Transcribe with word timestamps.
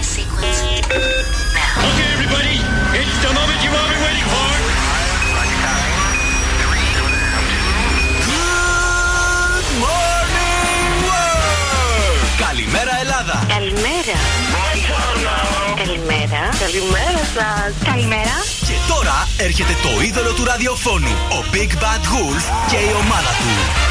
flight 0.00 0.04
sequence 0.04 0.62
now. 1.54 1.88
Okay, 1.92 2.08
everybody, 2.16 2.56
it's 3.00 3.18
the 3.24 3.32
moment 3.34 3.58
you've 3.62 3.74
all 3.74 3.88
been 3.88 4.02
waiting 4.06 4.28
for. 4.32 4.48
Καλημέρα 12.38 13.00
Ελλάδα! 13.00 13.46
Καλημέρα. 13.48 14.18
Καλημέρα. 15.76 16.42
Καλημέρα 16.58 17.22
σας. 17.34 17.72
Καλημέρα. 17.84 18.36
Και 18.66 18.76
τώρα 18.88 19.28
έρχεται 19.36 19.76
το 19.82 20.02
είδωλο 20.02 20.32
του 20.32 20.44
ραδιοφώνου, 20.44 21.10
ο 21.10 21.44
Big 21.52 21.72
Bad 21.82 22.02
Wolf 22.12 22.44
και 22.70 22.76
η 22.76 22.92
ομάδα 23.02 23.32
του. 23.40 23.89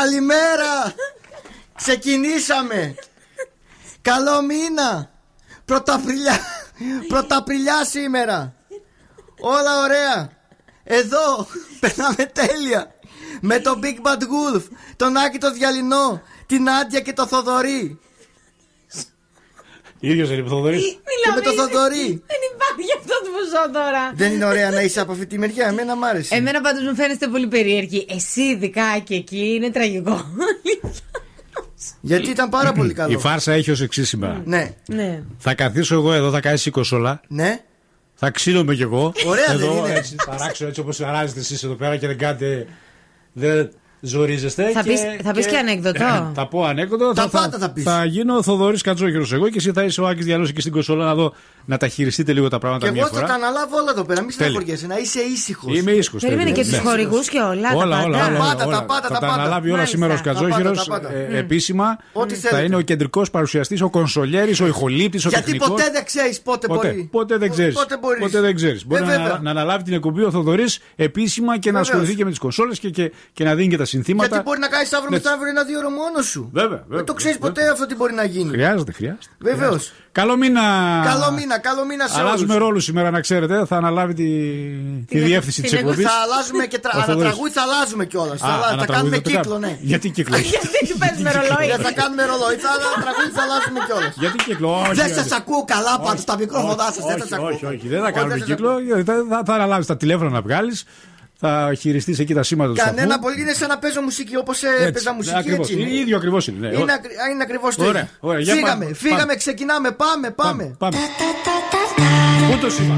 Καλημέρα! 0.00 0.94
Ξεκινήσαμε! 1.74 2.94
Καλό 4.02 4.42
μήνα! 4.42 5.10
Πρωταπριλιά! 5.64 6.40
Πρωταπριλιά 7.08 7.84
σήμερα! 7.84 8.54
Όλα 9.40 9.80
ωραία! 9.80 10.30
Εδώ 10.84 11.46
περνάμε 11.80 12.24
τέλεια! 12.32 12.94
Με 13.40 13.58
τον 13.58 13.80
Big 13.82 14.06
Bad 14.06 14.22
Wolf, 14.22 14.62
τον 14.96 15.16
Άκη 15.16 15.38
το 15.38 15.52
Διαλυνό, 15.52 16.22
την 16.46 16.70
Άντια 16.70 17.00
και 17.00 17.12
το 17.12 17.26
Θοδωρή! 17.26 18.00
Ίδιος 20.00 20.30
είναι 20.30 20.42
ο 20.42 20.46
Θοδωρή. 20.46 20.78
Και 20.78 21.32
με 21.34 21.40
το 21.40 21.50
Θοδωρή! 21.52 22.06
Δεν 22.26 22.40
υπάρχει 22.54 22.90
αυτό 22.98 23.14
το 23.24 23.30
ποσό 23.36 23.70
τώρα. 23.72 24.12
Δεν 24.14 24.32
είναι 24.32 24.44
ωραία 24.44 24.70
να 24.70 24.82
είσαι 24.82 25.00
από 25.00 25.12
αυτή 25.12 25.26
τη 25.26 25.38
μεριά, 25.38 25.66
εμένα 25.66 25.96
μ' 25.96 26.04
άρεσε. 26.04 26.34
Εμένα 26.34 26.60
πάντως 26.60 26.82
μου 26.82 26.94
φαίνεστε 26.94 27.26
πολύ 27.26 27.46
περίεργοι. 27.46 28.06
Εσύ 28.10 28.40
ειδικά 28.40 28.98
και 29.04 29.14
εκεί 29.14 29.54
είναι 29.54 29.70
τραγικό. 29.70 30.24
Γιατί 32.00 32.30
ήταν 32.30 32.48
πάρα 32.48 32.72
πολύ 32.72 32.90
Η 32.90 32.94
καλό. 32.94 33.18
φάρσα 33.18 33.52
έχει 33.52 33.70
ως 33.70 33.80
εξής 33.80 34.08
σήμερα. 34.08 34.42
Ναι, 34.44 34.74
ναι. 34.86 35.22
Θα 35.38 35.54
καθίσω 35.54 35.94
εγώ 35.94 36.12
εδώ, 36.12 36.30
θα 36.30 36.40
κάνεις 36.40 36.68
20 36.74 36.82
όλα. 36.92 37.20
ναι. 37.28 37.60
Θα 38.18 38.30
ξύνομαι 38.30 38.74
κι 38.74 38.82
εγώ. 38.82 39.12
Ωραία, 39.26 39.44
δεν 39.46 39.54
εδώ, 39.56 39.76
είναι. 39.78 39.92
Έτσι, 39.94 40.14
θα 40.26 40.36
ράξω 40.38 40.66
έτσι 40.66 40.80
όπως 40.80 41.00
αράζετε 41.00 41.40
εσείς 41.40 41.62
εδώ 41.62 41.74
πέρα 41.74 41.96
και 41.96 42.06
δεν 42.06 42.18
κάνετε. 42.18 42.66
Δεν 43.32 43.70
ζορίζεστε. 44.00 44.70
Θα 44.70 44.82
πεις- 44.82 45.02
θα 45.22 45.32
πεις 45.32 45.46
και 45.46 45.56
ανέκδοτο; 45.56 46.30
θα 46.34 46.46
πω 46.48 46.64
ανέκδοτο. 46.64 47.12
Τα 47.12 47.28
πάντα 47.28 47.58
θα 47.58 47.70
πεις. 47.70 47.84
Θα 47.84 48.04
γίνω 48.04 48.36
ο 48.36 48.42
Θοδωρής 48.42 48.82
Κατζόγερο 48.82 49.26
εγώ 49.32 49.48
και 49.48 49.56
εσύ 49.58 49.72
θα 49.72 49.82
είσαι 49.82 50.00
ο 50.00 50.06
Άκης 50.06 50.24
Διαλό 50.24 50.44
εκεί 50.48 50.60
στην 50.60 50.72
κονσόλα 50.72 51.04
να 51.04 51.14
δω 51.14 51.32
να 51.66 51.76
τα 51.76 51.88
χειριστείτε 51.88 52.32
λίγο 52.32 52.48
τα 52.48 52.58
πράγματα 52.58 52.86
Και 52.86 52.92
μία 52.92 53.00
εγώ 53.00 53.10
θα 53.10 53.14
φορά. 53.20 53.28
τα 53.28 53.34
αναλάβω 53.34 53.76
όλα 53.76 53.90
εδώ 53.90 54.04
πέρα. 54.04 54.20
Μην 54.20 54.30
Τέλεια. 54.36 54.44
στεναχωριέσαι, 54.52 54.86
να 54.86 54.98
είσαι 54.98 55.20
ήσυχος. 55.20 55.78
Είμαι 55.78 55.90
ήσυχος. 55.92 56.22
Περίμενε 56.22 56.50
και 56.50 56.62
τους 56.64 56.78
χορηγούς 56.78 57.28
και 57.28 57.38
όλα. 57.40 57.68
τα 57.70 57.76
Όλα, 57.76 57.96
πάντα. 57.96 58.06
όλα, 58.06 58.26
όλα, 58.26 58.38
πάντα, 58.38 58.64
όλα. 58.66 58.76
τα 58.78 58.84
πάντα, 58.84 59.00
Θα 59.08 59.14
τα 59.14 59.18
τα 59.18 59.26
πάντα. 59.26 59.32
αναλάβει 59.32 59.66
όλα 59.68 59.76
Μάλιστα. 59.76 59.96
σήμερα 59.96 60.12
ο 60.12 60.16
Τα 60.16 60.22
πάντα, 60.22 60.40
Κατζόγερο 60.48 60.74
τα 60.74 60.84
πάντα. 60.88 61.08
επίσημα. 61.36 61.98
Ό,τι 62.12 62.34
Θα 62.34 62.48
θέλετε. 62.48 62.66
είναι 62.66 62.76
ο 62.76 62.80
κεντρικός 62.80 63.30
παρουσιαστής, 63.30 63.80
ο 63.82 63.90
κονσολιέρης, 63.90 64.60
ο 64.60 64.66
ηχολήπτης, 64.66 65.24
ο 65.24 65.28
Γιατί 65.28 65.44
τεχνικός. 65.44 65.68
ποτέ 65.68 65.90
δεν 65.92 66.04
ξέρεις 66.04 66.40
πότε 66.40 66.66
Ποτέ, 66.66 66.88
μπορεί. 66.88 67.08
ποτέ 67.12 67.36
δεν 67.36 67.50
ξέρεις. 67.50 67.74
Πότε 67.74 67.96
μπορείς. 67.98 68.20
Ποτέ 68.22 68.40
δεν 68.40 68.54
ξέρεις. 68.54 68.86
Μπορεί 68.86 69.02
Ε, 69.02 69.04
να, 69.04 69.10
βέβαια. 69.10 69.24
ανα- 69.26 69.40
να 69.42 69.50
αναλάβει 69.50 69.82
την 69.82 69.92
εκπομπή 69.94 70.22
ο 70.22 70.30
Θοδωρής 70.30 70.78
επίσημα 70.96 71.58
και 71.58 71.70
να 71.72 71.78
Βεβαίως. 71.78 71.88
ασχοληθεί 71.88 72.14
και 72.14 72.24
με 72.24 72.30
τις 72.30 72.38
κονσόλες 72.38 72.78
και, 72.78 72.90
και, 72.90 73.12
και 73.32 73.44
να 73.44 73.54
δίνει 73.54 73.68
και 73.68 73.76
τα 73.76 73.84
συνθήματα. 73.84 74.28
Γιατί 74.28 74.42
μπορεί 74.44 74.58
να 74.60 74.68
κάνει 74.68 74.84
αύριο 74.92 75.10
Ναι. 75.10 75.16
μεθαύριο 75.16 75.48
ένα-δύο 75.50 75.78
ώρο 75.78 75.90
μόνο 75.90 76.22
σου. 76.22 76.50
Βέβαια, 76.52 76.68
βέβαια. 76.68 76.96
Δεν 76.96 77.04
το 77.04 77.14
ξέρεις 77.14 77.36
βέβαια. 77.38 77.52
ποτέ 77.52 77.70
αυτό 77.70 77.86
τι 77.86 77.94
μπορεί 77.94 78.14
να 78.14 78.24
γίνει. 78.24 78.50
Χρειάζεται, 78.50 78.92
χρειάζεται. 78.92 79.26
Βεβαίως. 79.38 79.92
Χρειάζεται. 80.16 80.20
Καλό 80.20 80.36
μήνα. 80.36 80.62
Καλό 81.12 81.28
μήνα, 81.38 81.58
καλό 81.58 81.84
μήνα 81.84 82.06
σε 82.06 82.20
Αλλάζουμε 82.20 82.52
όλους. 82.54 82.64
ρόλους 82.66 82.84
σήμερα, 82.84 83.10
να 83.10 83.20
ξέρετε. 83.20 83.64
Θα 83.66 83.76
αναλάβει 83.76 84.14
τη, 84.14 84.28
τη 85.12 85.18
διεύθυνση 85.18 85.60
της 85.62 85.70
την 85.70 85.78
εκπομπής. 85.78 86.04
Θα 86.04 86.16
αλλάζουμε 86.24 86.66
και 86.66 86.78
τρα... 86.78 86.90
Ο 86.94 87.00
Θοδωρής. 87.00 87.14
ανατραγούδι 87.14 87.50
θα 87.58 87.62
αλλάζουμε 87.66 88.04
κιόλας. 88.10 88.40
Θα, 88.40 88.76
θα 88.78 88.86
κάνουμε 88.94 89.18
κύκλο, 89.18 89.58
ναι. 89.58 89.72
Γιατί 89.80 90.10
κύκλο; 90.10 90.36
Γιατί 90.52 90.78
του 90.90 90.98
παίζουμε 91.02 91.30
ρολόι; 91.36 91.66
Δεν 91.74 91.80
θα 91.86 91.92
κάνουμε 92.00 92.22
ρολόι; 92.30 92.56
Θα 92.66 92.72
τραγούδι 93.04 93.30
θα 93.38 93.42
αλλάζουμε 93.46 93.78
κιόλας. 93.86 94.14
Γιατί 94.22 94.36
κύκλο; 94.46 94.70
Όχι, 94.80 94.94
Δεν 95.00 95.04
όχι. 95.10 95.14
σας 95.20 95.30
ακούω 95.38 95.62
καλά 95.74 95.94
πάντως 96.04 96.24
τα 96.30 96.34
μικρόφωνά 96.42 96.86
σας. 96.94 97.04
Δεν 97.10 97.14
όχι, 97.14 97.20
σας 97.22 97.32
ακούω. 97.36 97.46
όχι, 97.54 97.64
όχι, 97.72 97.86
δεν 97.94 98.00
θα 98.04 98.10
κάνουμε 98.16 98.34
δεν 98.34 98.42
σας 98.42 98.48
κύκλο. 98.48 98.72
γιατί 98.88 99.02
Θα, 99.10 99.14
θα, 99.32 99.38
θα 99.48 99.52
αναλάβεις 99.58 99.86
τα 99.92 99.96
τηλέφωνα 99.96 100.30
να 100.30 100.40
βγάλεις. 100.46 100.78
Θα 101.38 101.72
χειριστεί 101.78 102.16
εκεί 102.18 102.34
τα 102.34 102.42
σήματα 102.42 102.70
του 102.70 102.76
Κανένα 102.76 103.06
σταθμού. 103.06 103.22
πολύ 103.22 103.40
είναι 103.40 103.52
σαν 103.52 103.68
να 103.68 103.78
παίζω 103.78 104.00
μουσική 104.00 104.36
όπω 104.36 104.50
Έτσι, 104.50 104.66
έπαιζα 104.86 105.12
μουσική 105.12 105.36
ακριβώς. 105.38 105.70
έτσι. 105.70 105.80
είναι. 105.80 105.90
ίδιο 105.90 106.16
ακριβώ 106.16 106.38
είναι. 106.48 106.68
ναι. 106.68 106.78
Είναι, 106.78 106.92
ακρι... 106.92 107.10
είναι 107.32 107.42
ακριβώ 107.42 107.68
το 107.76 107.84
Ωραία, 107.84 108.00
ίδιο. 108.02 108.12
ωραία, 108.20 108.40
για 108.40 108.54
Φύγαμε, 108.54 108.84
πάμε, 108.84 108.94
φύγαμε, 108.94 109.20
πάμε. 109.20 109.34
ξεκινάμε. 109.34 109.90
Πάμε, 109.90 110.30
πάμε. 110.30 110.74
Πάμε. 110.78 110.96
Πού 112.50 112.58
το 112.60 112.70
σήμα. 112.70 112.96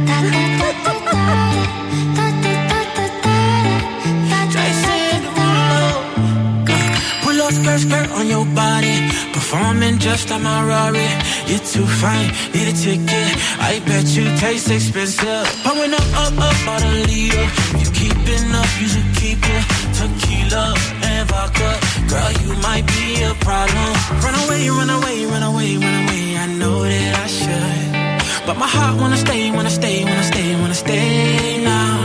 Pull 7.48 7.64
skirt, 7.64 7.81
skirt 7.81 8.10
on 8.10 8.26
your 8.28 8.44
body. 8.44 9.09
Performing 9.32 9.97
just 9.98 10.28
like 10.28 10.42
my 10.42 10.60
Rari. 10.69 11.09
You're 11.48 11.64
too 11.72 11.86
fine, 11.86 12.28
need 12.53 12.69
a 12.69 12.76
ticket. 12.76 13.31
I 13.59 13.81
bet 13.86 14.04
you 14.16 14.25
taste 14.36 14.70
expensive. 14.70 15.47
Pouring 15.64 15.94
up, 15.94 16.08
up, 16.25 16.37
up, 16.37 16.69
out 16.69 16.82
a 16.82 16.92
leader. 17.08 17.48
You 17.81 17.88
keeping 18.00 18.53
up, 18.53 18.69
you 18.81 18.88
should 18.92 19.10
keep 19.16 19.41
it. 19.41 19.64
Tequila 19.97 20.75
and 21.08 21.28
vodka. 21.31 21.70
Girl, 22.12 22.32
you 22.44 22.53
might 22.60 22.87
be 22.87 23.22
a 23.22 23.32
problem. 23.41 23.92
Run 24.20 24.37
away, 24.44 24.69
run 24.69 24.91
away, 24.91 25.25
run 25.25 25.42
away, 25.42 25.70
run 25.78 25.97
away. 26.04 26.37
I 26.37 26.47
know 26.60 26.82
that 26.82 27.12
I 27.25 27.26
should. 27.38 28.47
But 28.47 28.58
my 28.58 28.69
heart 28.69 29.00
wanna 29.00 29.16
stay, 29.16 29.50
wanna 29.53 29.70
stay, 29.70 30.04
wanna 30.04 30.25
stay, 30.32 30.54
wanna 30.60 30.75
stay 30.75 31.64
now. 31.64 31.97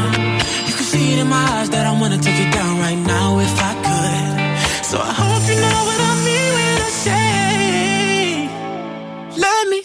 You 0.67 0.73
can 0.77 0.87
see 0.93 1.13
it 1.13 1.19
in 1.19 1.27
my 1.27 1.43
eyes 1.55 1.69
that 1.71 1.85
I 1.85 1.91
wanna 1.99 2.19
take 2.19 2.39
it 2.39 2.53
down 2.53 2.79
right 2.79 3.01
now 3.13 3.39
if 3.39 3.53
I 3.59 3.72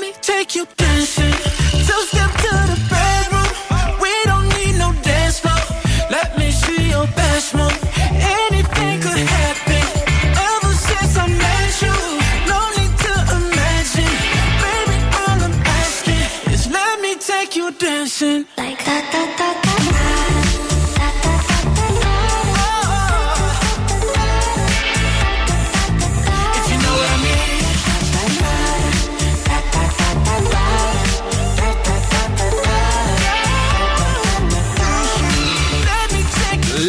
Let 0.00 0.14
me 0.14 0.22
take 0.22 0.54
you 0.54 0.64
dancing. 0.76 1.32
Two 1.72 2.02
step 2.06 2.30
to 2.30 2.50
the 2.70 2.86
bedroom. 2.88 3.07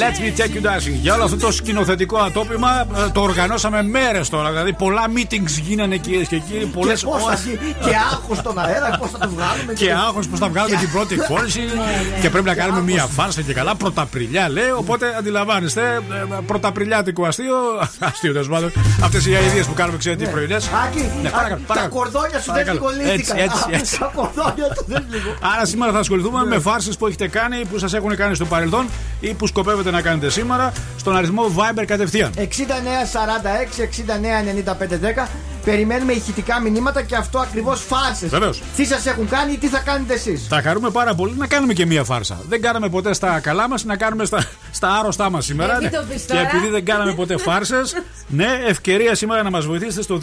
Me 0.07 0.39
Take 0.41 0.53
You 0.55 0.67
Dancing. 0.67 0.93
Για 1.01 1.13
όλο 1.13 1.23
αυτό 1.23 1.37
το 1.37 1.51
σκηνοθετικό 1.51 2.17
ατόπιμα 2.17 2.69
ε, 2.97 3.09
το 3.13 3.21
οργανώσαμε 3.21 3.83
μέρες 3.83 4.29
τώρα. 4.29 4.49
Δηλαδή 4.49 4.73
πολλά 4.73 5.03
meetings 5.15 5.61
γίνανε 5.61 5.97
κυρίες 5.97 6.27
και 6.27 6.37
κύριοι. 6.39 6.65
Πολλές 6.65 6.99
Και 6.99 7.05
πώς 7.05 7.23
θα 7.23 7.33
γι- 7.33 7.57
Και 7.85 7.95
άγχος 8.11 8.37
στον 8.37 8.59
αέρα, 8.59 8.97
πώς 8.99 9.09
θα 9.11 9.17
το 9.17 9.29
βγάλουμε. 9.29 9.73
και 9.73 9.91
άγχος 9.91 10.27
πώς 10.27 10.39
θα 10.39 10.49
βγάλουμε 10.49 10.75
την 10.77 10.91
πρώτη 10.91 11.13
εκφόρηση 11.19 11.61
και 12.21 12.29
πρέπει 12.29 12.45
να 12.45 12.53
κάνουμε 12.55 12.81
μία 12.81 13.05
φάρσα 13.05 13.41
και 13.41 13.53
καλά. 13.53 13.75
Πρωταπριλιά 13.75 14.49
λέει. 14.49 14.69
Οπότε 14.77 15.15
αντιλαμβάνεστε, 15.17 15.81
ε, 15.81 16.35
πρωταπριλιάτικο 16.45 17.25
αστείο. 17.25 17.55
Αστείο 18.09 18.31
τέλος 18.31 18.47
πάντων. 18.47 18.71
Αυτές 19.03 19.25
οι 19.25 19.35
αειδίε 19.35 19.63
που 19.63 19.73
κάνουμε, 19.73 19.97
ξέρετε, 19.97 20.23
οι 20.23 20.27
πρωινές. 20.27 20.69
Άκη, 20.85 21.09
Ναι, 21.21 21.27
α, 21.27 21.31
παρακαλώ, 21.31 21.59
τα 21.67 21.73
παρακαλώ. 21.73 21.93
κορδόνια 21.95 22.39
σου 22.39 22.51
δεν 22.53 22.65
Παρακαλώ. 22.65 22.79
λιγολήθηκαν. 22.95 23.37
Έτσι, 23.37 23.43
έτσι, 23.43 23.63
Α, 23.73 23.77
έτσι. 23.77 23.99
Τα 23.99 24.11
κορδόνια 24.15 24.67
του 24.75 24.83
δεν 24.87 25.03
λίγο. 25.11 25.29
Άρα 25.53 25.65
σήμερα 25.65 25.91
θα 25.91 25.99
ασχοληθούμε 25.99 26.39
Ναι. 26.41 26.45
με 26.45 26.59
φάρσες 26.59 26.97
που 26.97 27.07
έχετε 27.07 27.27
κάνει, 27.27 27.65
που 27.71 27.77
σας 27.79 27.93
έχουν 27.93 28.15
κάνει 28.15 28.35
στο 28.35 28.45
παρελθόν 28.45 28.85
ή 29.19 29.33
που 29.33 29.47
σκοπεύετε 29.47 29.88
να 29.91 30.01
κάνετε 30.01 30.29
σήμερα 30.29 30.73
στον 30.97 31.15
αριθμό 31.15 31.55
Viber 31.55 31.83
κατευθείαν. 31.87 32.31
69 32.37 32.41
46 32.41 33.81
69 33.81 34.43
95 34.65 35.23
10. 35.25 35.27
Περιμένουμε 35.65 36.13
ηχητικά 36.13 36.59
μηνύματα 36.59 37.01
και 37.01 37.15
αυτό 37.15 37.39
ακριβώς 37.39 37.81
φάρσες. 37.81 38.29
Βεβαίως. 38.29 38.61
Τι 38.75 38.85
σας 38.85 39.05
έχουν 39.05 39.29
κάνει 39.29 39.51
ή 39.51 39.57
τι 39.57 39.67
θα 39.67 39.79
κάνετε 39.79 40.13
εσείς; 40.13 40.47
Θα 40.49 40.61
χαρούμε 40.61 40.89
πάρα 40.89 41.15
πολύ 41.15 41.33
να 41.37 41.47
κάνουμε 41.47 41.73
και 41.73 41.85
μία 41.85 42.03
φάρσα. 42.03 42.39
Δεν 42.49 42.61
κάναμε 42.61 42.89
ποτέ 42.89 43.13
στα 43.13 43.39
καλά 43.39 43.69
μας, 43.69 43.83
να 43.83 43.95
κάνουμε 43.95 44.25
στα, 44.25 44.45
στα 44.71 44.99
άρρωστά 44.99 45.29
μας 45.29 45.45
σήμερα. 45.45 45.75
Ε, 45.75 45.79
μην 45.81 45.91
το 45.91 46.03
πεις 46.09 46.21
και 46.21 46.33
τώρα. 46.33 46.47
επειδή 46.47 46.67
δεν 46.67 46.85
κάναμε 46.85 47.13
ποτέ 47.13 47.37
φάρσες, 47.37 47.95
ναι, 48.27 48.47
ευκαιρία 48.67 49.15
σήμερα 49.15 49.43
να 49.43 49.49
μας 49.49 49.65
βοηθήσετε 49.65 50.01
στο 50.01 50.19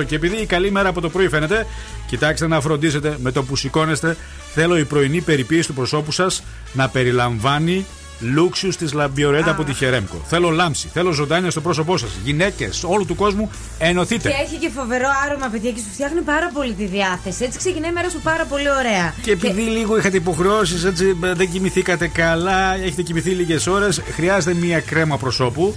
2310-232-908. 0.00 0.04
Και 0.06 0.14
επειδή 0.14 0.36
η 0.36 0.46
καλή 0.46 0.70
μέρα 0.70 0.88
από 0.88 1.00
το 1.00 1.08
πρωί 1.08 1.28
φαίνεται, 1.28 1.66
κοιτάξτε 2.06 2.46
να 2.46 2.60
φροντίσετε 2.60 3.16
με 3.18 3.32
το 3.32 3.42
που 3.42 3.56
σηκώνεστε. 3.56 4.16
Θέλω 4.60 4.78
η 4.78 4.84
πρωινή 4.84 5.20
περιποίηση 5.20 5.68
του 5.68 5.74
προσώπου 5.74 6.12
σας 6.12 6.42
να 6.72 6.88
περιλαμβάνει 6.88 7.86
λούξιους 8.20 8.76
της 8.76 8.92
λαμπιορέντα 8.92 9.50
από 9.50 9.64
τη 9.64 9.74
Χερέμκο. 9.74 10.24
Θέλω 10.26 10.50
λάμψη, 10.50 10.88
θέλω 10.92 11.12
ζωντάνια 11.12 11.50
στο 11.50 11.60
πρόσωπό 11.60 11.96
σας. 11.96 12.10
Γυναίκες 12.24 12.84
όλου 12.84 13.06
του 13.06 13.14
κόσμου, 13.14 13.50
ενωθείτε. 13.78 14.28
Και 14.28 14.34
έχει 14.44 14.56
και 14.56 14.70
φοβερό 14.74 15.08
άρωμα, 15.26 15.46
παιδιά, 15.46 15.70
και 15.70 15.78
σου 15.78 15.90
φτιάχνει 15.92 16.20
πάρα 16.20 16.50
πολύ 16.54 16.72
τη 16.72 16.84
διάθεση. 16.84 17.44
Έτσι 17.44 17.58
ξεκινάει 17.58 17.90
η 17.90 17.92
μέρα 17.92 18.08
σου 18.08 18.20
πάρα 18.22 18.44
πολύ 18.44 18.70
ωραία. 18.70 19.14
Και 19.22 19.30
επειδή 19.30 19.60
λίγο 19.60 19.98
είχατε 19.98 20.16
υποχρεώσεις, 20.16 20.84
έτσι 20.84 21.16
ε, 21.24 21.32
δεν 21.32 21.50
κοιμηθήκατε 21.50 22.08
καλά, 22.08 22.74
έχετε 22.74 23.02
κοιμηθεί 23.02 23.30
λίγες 23.30 23.66
ώρες, 23.66 24.02
χρειάζεται 24.14 24.54
μία 24.54 24.80
κρέμα 24.80 25.16
προσώπου. 25.16 25.74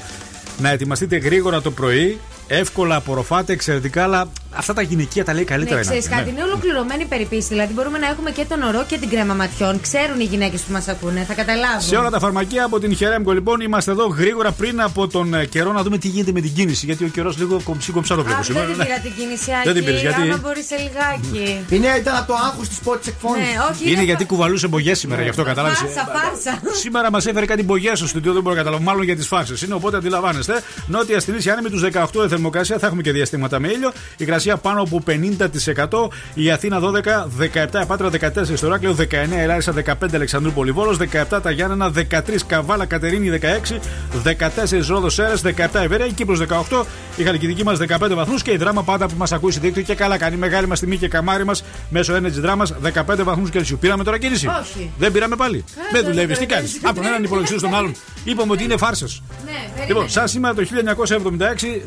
Να 0.57 0.69
ετοιμαστείτε 0.69 1.17
γρήγορα 1.17 1.61
το 1.61 1.71
πρωί. 1.71 2.19
Εύκολα 2.53 2.95
απορροφάτε, 2.95 3.53
εξαιρετικά, 3.53 4.03
αλλά 4.03 4.29
αυτά 4.51 4.73
τα 4.73 4.81
γυναικεία 4.81 5.25
τα 5.25 5.33
λέει 5.33 5.43
καλύτερα. 5.43 5.75
Ναι, 5.75 5.81
η 5.81 5.85
ξέρεις 5.85 6.05
Νάνση, 6.09 6.19
κάτι, 6.23 6.29
είναι 6.35 6.43
ολοκληρωμένη 6.43 7.05
περιποίηση. 7.05 7.47
Δηλαδή 7.47 7.73
μπορούμε 7.73 7.97
να 7.97 8.07
έχουμε 8.07 8.31
και 8.31 8.45
τον 8.49 8.61
ορό 8.61 8.83
και 8.87 8.97
την 8.97 9.09
κρέμα 9.09 9.33
ματιών. 9.33 9.81
Ξέρουν 9.81 10.19
οι 10.19 10.23
γυναίκες 10.23 10.61
που 10.61 10.71
μας 10.71 10.87
ακούνε, 10.87 11.25
θα 11.27 11.33
καταλάβουν. 11.33 11.81
Σε 11.81 11.95
όλα 11.95 12.09
τα 12.09 12.19
φαρμακεία 12.19 12.63
από 12.65 12.79
την 12.79 12.95
Χερέμκο, 12.95 13.31
λοιπόν, 13.31 13.59
είμαστε 13.61 13.91
εδώ 13.91 14.05
γρήγορα 14.07 14.51
πριν 14.51 14.81
από 14.81 15.07
τον 15.07 15.33
ε, 15.33 15.45
καιρό 15.45 15.71
να 15.71 15.81
δούμε 15.83 15.97
τι 15.97 16.07
γίνεται 16.07 16.31
με 16.31 16.41
την 16.41 16.53
κίνηση. 16.53 16.85
Γιατί 16.85 17.03
ο 17.03 17.07
καιρός 17.07 17.37
λίγο 17.37 17.61
κομψή 17.63 17.91
κομψά 17.91 18.15
το 18.15 18.23
βλέπω 18.23 18.39
Α, 18.39 18.43
σήμερα. 18.43 18.65
δεν 18.65 18.75
Ναι. 18.77 18.83
την 18.83 18.93
πήρα 18.93 19.01
την 19.09 19.13
κίνηση, 19.23 19.51
Δεν 19.63 19.73
την 19.73 19.83
πήρες, 19.85 19.99
Άκη, 19.99 20.07
γιατί; 20.07 20.21
Άμα 20.21 20.39
μπορείς 20.43 20.65
σε 20.65 20.75
λιγάκι. 20.75 21.65
Είναι, 21.69 21.87
ήταν 21.99 22.15
από 22.15 22.27
το 22.27 22.33
άγχος 22.33 22.67
της 22.67 22.77
πρώτης 22.79 23.07
εκφώνησης. 23.07 23.53
Ναι, 23.53 23.59
όχι. 23.71 23.91
Είναι 23.91 24.03
γιατί 24.03 24.25
κουβαλούσε 24.25 24.67
μπογιές 24.67 24.99
σήμερα, 24.99 25.21
γι' 25.21 25.29
αυτό 25.29 25.43
κατάλαβες. 25.43 25.77
Φάρσα, 25.77 26.09
φάρσα. 26.13 26.59
Σήμερα 26.79 27.11
μας 27.11 27.25
έφερε 27.25 27.45
κάτι 27.45 27.63
μπογιές 27.63 27.97
στο 27.97 28.07
στούντιο, 28.07 28.33
δεν 28.33 28.41
μπορώ 28.41 28.55
να 28.55 28.61
καταλάβω. 28.61 28.83
Μάλλον 28.83 29.03
για 29.03 29.15
τις 29.15 29.27
φάρσες 29.27 29.61
είναι, 29.61 29.73
οπότε 29.73 29.97
αντιλαμβάνεστε. 29.97 30.63
Νότια 30.87 31.19
στην 31.19 31.35
Ίση 31.35 31.49
άνεμη 31.49 31.69
τους 31.69 31.81
18 31.81 32.23
η 32.23 32.27
θερμοκρασία, 32.41 32.77
θα 32.77 32.85
έχουμε 32.87 33.01
και 33.01 33.11
διαστήματα 33.11 33.59
με 33.59 33.67
ήλιο. 33.67 33.91
Η 34.17 34.23
γρασία 34.23 34.57
πάνω 34.57 34.81
από 34.81 35.03
50%. 35.07 36.09
Η 36.33 36.51
Αθήνα 36.51 36.79
12, 36.79 37.27
17 37.81 37.85
Πάτρα 37.87 38.09
14 38.09 38.55
στο 38.55 38.67
Ράκλειο, 38.67 38.95
19 38.99 39.37
Ελάρισα, 39.37 39.73
15 39.85 39.93
Αλεξανδρούπολη 40.13 40.71
Βόλος, 40.71 40.97
17 40.97 41.41
τα 41.41 41.51
Γιάννενα, 41.51 41.91
13 41.91 42.43
Καβάλα 42.47 42.85
Κατερίνη 42.85 43.29
16, 43.29 43.79
14 44.23 44.87
Ρόδος 44.87 45.13
Σέρες, 45.13 45.41
17 45.41 45.81
Ευέρεια, 45.81 46.05
η 46.05 46.11
Κύπρος 46.11 46.39
18, 46.39 46.85
η 47.17 47.23
Χαλκιδική 47.23 47.63
μας 47.63 47.77
15 47.77 48.15
βαθμούς 48.15 48.41
και 48.41 48.51
η 48.51 48.57
δράμα 48.57 48.83
πάντα 48.83 49.07
που 49.07 49.15
μας 49.17 49.31
ακούει 49.31 49.51
στη 49.51 49.59
δίκτυο 49.59 49.83
και 49.83 49.95
καλά 49.95 50.17
κάνει. 50.17 50.35
Μεγάλη 50.35 50.67
μας 50.67 50.79
τιμή 50.79 50.97
και 50.97 51.07
καμάρι 51.07 51.45
μας 51.45 51.63
μέσω 51.89 52.13
Energy 52.15 52.45
Drama 52.45 52.63
15 53.13 53.23
βαθμούς 53.23 53.49
Κελσίου. 53.49 53.77
Πήραμε 53.77 54.03
τώρα 54.03 54.17
κίνηση. 54.17 54.47
Όχι. 54.47 54.91
Δεν 54.97 55.11
πήραμε 55.11 55.35
πάλι. 55.35 55.63
δεν 55.75 55.85
δεν 55.91 56.03
δουλεύεις. 56.03 56.37
Τι 56.37 56.45
δουλεύει. 56.45 56.69
κάνει. 56.69 56.89
Από 56.89 56.95
τον 56.95 57.05
έναν 57.05 57.23
υπολογιστή 57.23 57.57
στον 57.57 57.75
άλλον. 57.75 57.95
Είπαμε 58.23 58.51
ότι 58.51 58.63
είναι 58.63 58.77
φάρσε. 58.77 59.05
Ναι, 59.45 59.51
Λοιπόν, 59.51 59.77
περίμενε. 59.87 60.09
σαν 60.09 60.27
σήμερα 60.27 60.53
το 60.53 60.61
1976 60.61 61.81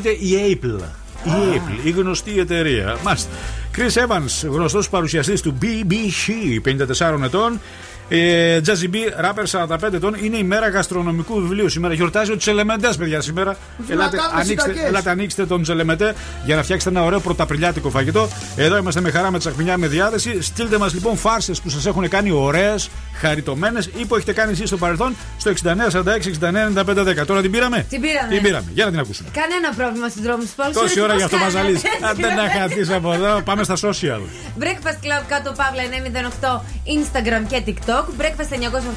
δημιουργείται 0.00 0.26
η 0.26 0.58
Apple. 0.62 0.80
Η 1.24 1.30
Apple, 1.30 1.86
η 1.86 1.90
γνωστή 1.90 2.38
εταιρεία. 2.38 2.96
Μάλιστα. 3.02 3.30
Chris 3.76 4.06
Evans, 4.06 4.48
γνωστός 4.50 4.88
παρουσιαστής 4.88 5.40
του 5.40 5.58
BBC, 5.62 6.60
54 6.60 7.22
ετών. 7.24 7.60
Ε, 8.08 8.60
Jazzy 8.66 8.94
B, 8.94 8.96
rapper 9.24 9.66
45 9.68 9.92
ετών. 9.92 10.14
Είναι 10.22 10.36
η 10.36 10.42
μέρα 10.42 10.68
γαστρονομικού 10.68 11.40
βιβλίου 11.40 11.68
σήμερα. 11.68 11.94
Γιορτάζει 11.94 12.32
ο 12.32 12.36
Τσελεμεντέ, 12.36 12.88
παιδιά, 12.98 13.20
σήμερα. 13.20 13.56
Ελάτε, 13.88 14.16
κάνουμε 14.16 14.40
ανοίξτε, 14.40 14.68
συνταγές. 14.68 14.88
ελάτε, 14.88 15.10
ανοίξτε 15.10 15.46
τον 15.46 15.62
Τσελεμεντέ 15.62 16.14
για 16.44 16.56
να 16.56 16.62
φτιάξετε 16.62 16.96
ένα 16.96 17.04
ωραίο 17.06 17.20
πρωταπριλιάτικο 17.20 17.90
φαγητό. 17.90 18.28
Εδώ 18.56 18.76
είμαστε 18.76 19.00
με 19.00 19.10
χαρά 19.10 19.30
με 19.30 19.38
τσακμινιά 19.38 19.78
με 19.78 19.86
διάθεση. 19.86 20.42
Στείλτε 20.42 20.78
μας 20.78 20.94
λοιπόν 20.94 21.16
φάρσες 21.16 21.60
που 21.60 21.68
σας 21.68 21.86
έχουν 21.86 22.08
κάνει 22.08 22.30
ωραίες, 22.30 22.90
χαριτωμένες 23.20 23.86
ή 23.96 24.04
που 24.06 24.16
έχετε 24.16 24.32
κάνει 24.32 24.52
εσείς 24.52 24.68
στο 24.68 24.76
παρελθόν 24.76 25.16
στο 25.38 25.50
69 25.50 25.90
46 25.90 26.02
69 26.74 26.84
95 26.84 27.22
10. 27.22 27.26
Τώρα 27.26 27.40
την 27.40 27.50
πήραμε; 27.50 27.86
Την 27.88 28.00
πήραμε. 28.00 28.28
Την 28.34 28.42
πήραμε. 28.42 28.66
Για 28.74 28.84
να 28.84 28.90
την 28.90 29.00
ακούσουμε. 29.00 29.28
Κανένα 29.32 29.74
πρόβλημα 29.76 30.08
στους 30.08 30.22
δρόμους 30.22 30.44
του 30.54 30.62
Τόση 30.72 31.00
ώρα 31.00 31.14
για 31.14 31.24
αυτό 31.24 31.36
μας 31.36 31.52
ζαλίζει. 31.52 31.82
Αν 32.08 32.16
δεν 32.16 32.36
τα 32.36 32.42
χατήσει. 32.42 32.58
χατήσει 32.58 32.92
από 32.94 33.12
εδώ, 33.12 33.40
πάμε 33.44 33.62
στα 33.64 33.76
social. 33.76 34.20
Breakfast 34.62 34.98
Club 35.04 35.22
κάτω 35.28 35.52
παύλα 35.56 35.82
908 36.40 36.60
Instagram 36.96 37.46
και 37.48 37.62
TikTok. 37.66 37.93
Breakfast 37.98 38.50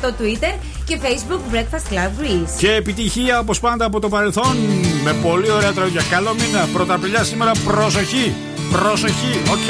908 0.03 0.09
Twitter 0.21 0.59
και 0.85 0.99
Facebook 1.01 1.55
Breakfast 1.55 1.93
Club 1.93 2.21
Greece. 2.21 2.57
Και 2.57 2.71
επιτυχία 2.71 3.39
όπως 3.39 3.59
πάντα 3.59 3.85
από 3.85 3.99
το 3.99 4.09
παρελθόν 4.09 4.57
με 5.03 5.13
πολύ 5.13 5.51
ωραία 5.51 5.73
τραγούδια. 5.73 6.01
Καλό 6.09 6.33
μήνα. 6.33 6.67
Πρωταπριλιά 6.73 7.23
σήμερα. 7.23 7.51
Προσοχή. 7.65 8.33
Προσοχή. 8.71 9.41
Οκ. 9.51 9.69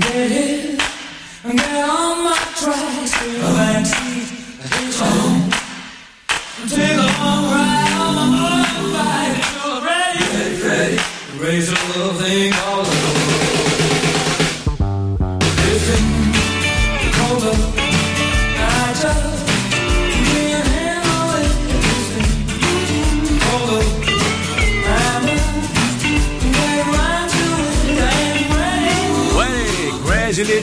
get 0.00 0.32
it, 0.32 0.80
get 1.44 1.88
on 1.88 2.24
my 2.24 2.36
tracks, 2.56 3.12
take 3.12 3.36
a 3.36 3.50
backseat, 3.58 4.26
hitchhike, 4.72 5.52
take 6.68 6.96
a 6.96 7.08
long 7.20 7.44
ride 7.52 7.92
on 8.00 8.12
my 8.16 8.26
motorbike, 8.32 9.38
I'm 9.64 9.84
ready, 9.84 10.24
ready, 10.32 10.56
ready, 10.62 10.98
raise 11.38 11.68
a 11.68 11.74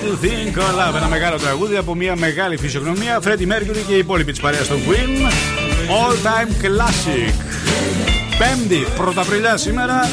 Little 0.09 0.25
Thing 0.25 0.57
Called 0.57 0.91
Love. 0.91 0.95
Ένα 0.95 1.07
μεγάλο 1.07 1.37
τραγούδι 1.37 1.77
από 1.77 1.95
μια 1.95 2.15
μεγάλη 2.15 2.57
φυσιογνωμία. 2.57 3.19
Freddie 3.23 3.47
Mercury 3.47 3.83
και 3.87 3.93
οι 3.93 3.97
υπόλοιποι 3.97 4.31
της 4.31 4.39
παρέας 4.39 4.67
των 4.67 4.77
Queen. 4.77 5.31
All 5.89 6.13
time 6.13 6.65
classic. 6.65 7.33
Πέμπτη, 8.37 8.85
πρωταπριλιά 8.95 9.57
σήμερα. 9.57 10.09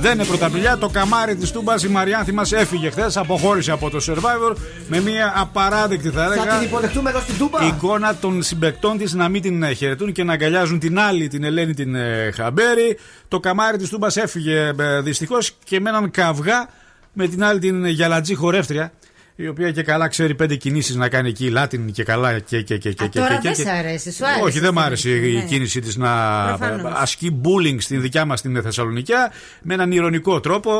Δεν 0.00 0.12
είναι 0.12 0.24
πρωταπριλιά. 0.24 0.78
Το 0.78 0.88
καμάρι 0.88 1.36
της 1.36 1.50
Τούμπας 1.50 1.82
η 1.82 1.88
Μαριάνθη 1.88 2.32
μας 2.32 2.52
έφυγε 2.52 2.90
χθες. 2.90 3.16
Αποχώρησε 3.16 3.72
από 3.72 3.90
το 3.90 3.98
survivor 4.06 4.56
με 4.88 5.00
μια 5.00 5.32
απαράδεκτη 5.36 6.08
θα 6.08 6.22
Θα 6.24 6.30
την 6.32 6.40
έλεγα 6.42 6.62
υποδεχτούμε 6.62 7.10
εδώ 7.10 7.20
στην 7.20 7.38
Τούμπα. 7.38 7.66
εικόνα 7.66 8.16
των 8.16 8.42
συμπεκτών 8.42 8.98
της 8.98 9.12
να 9.14 9.28
μην 9.28 9.42
την 9.42 9.62
ε, 9.62 9.72
χαιρετούν 9.72 10.12
και 10.12 10.24
να 10.24 10.32
αγκαλιάζουν 10.32 10.78
την 10.78 10.98
άλλη, 10.98 11.28
την 11.28 11.44
Ελένη 11.44 11.74
την 11.74 11.94
ε, 11.94 12.30
Χαμπέρη. 12.34 12.98
Το 13.28 13.40
καμάρι 13.40 13.76
της 13.78 13.88
Τούμπας 13.88 14.16
έφυγε 14.16 14.72
δυστυχώς 15.02 15.56
και 15.64 15.80
με 15.80 15.88
έναν 15.88 16.10
καυγά 16.10 16.68
με 17.12 17.26
την 17.26 17.44
άλλη 17.44 17.58
την 17.58 17.86
γυαλατζή 17.86 18.34
χορεύτρια. 18.34 18.92
Η 19.42 19.48
οποία 19.48 19.70
και 19.70 19.82
καλά 19.82 20.08
ξέρει 20.08 20.34
πέντε 20.34 20.54
κινήσεις 20.54 20.94
να 20.96 21.08
κάνει 21.08 21.28
εκεί, 21.28 21.50
Λάτιν 21.50 21.92
και 21.92 22.02
καλά 22.04 22.38
και. 22.38 22.62
και, 22.62 22.76
και, 22.78 22.92
και, 22.92 23.04
Α, 23.04 23.06
και, 23.06 23.18
τώρα 23.18 23.34
και, 23.34 23.38
δεν 23.42 23.52
και- 23.52 23.62
σ' 23.62 23.66
αρέσει, 23.66 24.12
σου 24.12 24.26
άρεσε 24.26 24.42
Όχι, 24.44 24.58
δεν 24.60 24.72
μ' 24.72 24.76
στην 24.76 24.86
άρεσε 24.86 25.08
αρχή, 25.10 25.30
η 25.30 25.34
ναι. 25.34 25.44
κίνησή 25.44 25.80
της 25.80 25.96
να 25.96 26.08
Προφανώς. 26.58 26.92
ασκεί 26.96 27.40
bullying 27.44 27.76
στην 27.78 28.00
δικιά 28.00 28.24
μας 28.24 28.40
την 28.40 28.62
Θεσσαλονικιά 28.62 29.32
με 29.62 29.74
έναν 29.74 29.92
ηρωνικό 29.92 30.40
τρόπο. 30.40 30.70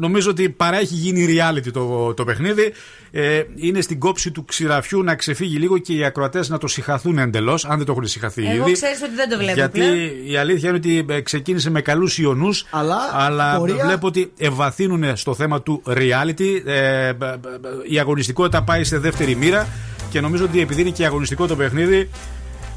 Νομίζω 0.00 0.30
ότι 0.30 0.48
παρά 0.48 0.76
έχει 0.78 0.94
γίνει 0.94 1.26
reality 1.30 1.70
το, 1.72 2.14
το 2.14 2.24
παιχνίδι. 2.24 2.72
Ε, 3.10 3.42
είναι 3.54 3.80
στην 3.80 3.98
κόψη 3.98 4.30
του 4.30 4.44
ξηραφιού 4.44 5.02
να 5.02 5.14
ξεφύγει 5.14 5.56
λίγο 5.56 5.78
και 5.78 5.92
οι 5.92 6.04
ακροατές 6.04 6.48
να 6.48 6.58
το 6.58 6.66
συχαθούν 6.66 7.18
εντελώς, 7.18 7.64
αν 7.64 7.76
δεν 7.76 7.86
το 7.86 7.92
έχουν 7.92 8.06
συχαθεί 8.06 8.46
Εγώ 8.46 8.62
ήδη. 8.62 8.72
ξέρεις 8.72 9.02
ότι 9.02 9.14
δεν 9.14 9.28
το 9.28 9.36
βλέπω 9.38 9.52
Γιατί 9.52 9.78
πλέον. 9.78 9.98
η 10.26 10.36
αλήθεια 10.36 10.68
είναι 10.68 10.78
ότι 10.78 11.04
ε, 11.08 11.20
ξεκίνησε 11.20 11.70
με 11.70 11.80
καλούς 11.80 12.18
ιονούς, 12.18 12.66
Αλλά 12.70 13.56
πορεία- 13.58 13.84
βλέπω 13.84 14.06
ότι 14.06 14.32
ευαθύνουν 14.38 15.16
στο 15.16 15.34
θέμα 15.34 15.62
του 15.62 15.82
reality. 15.86 16.62
Ε, 16.66 17.12
μπ- 17.12 17.18
μπ- 17.24 17.60
μπ- 17.60 17.75
η 17.88 17.98
αγωνιστικότητα 17.98 18.62
πάει 18.62 18.84
σε 18.84 18.98
δεύτερη 18.98 19.34
μοίρα 19.36 19.66
και 20.10 20.20
νομίζω 20.20 20.44
ότι 20.44 20.60
επειδή 20.60 20.80
είναι 20.80 20.90
και 20.90 21.04
αγωνιστικό 21.04 21.46
το 21.46 21.56
παιχνίδι, 21.56 22.08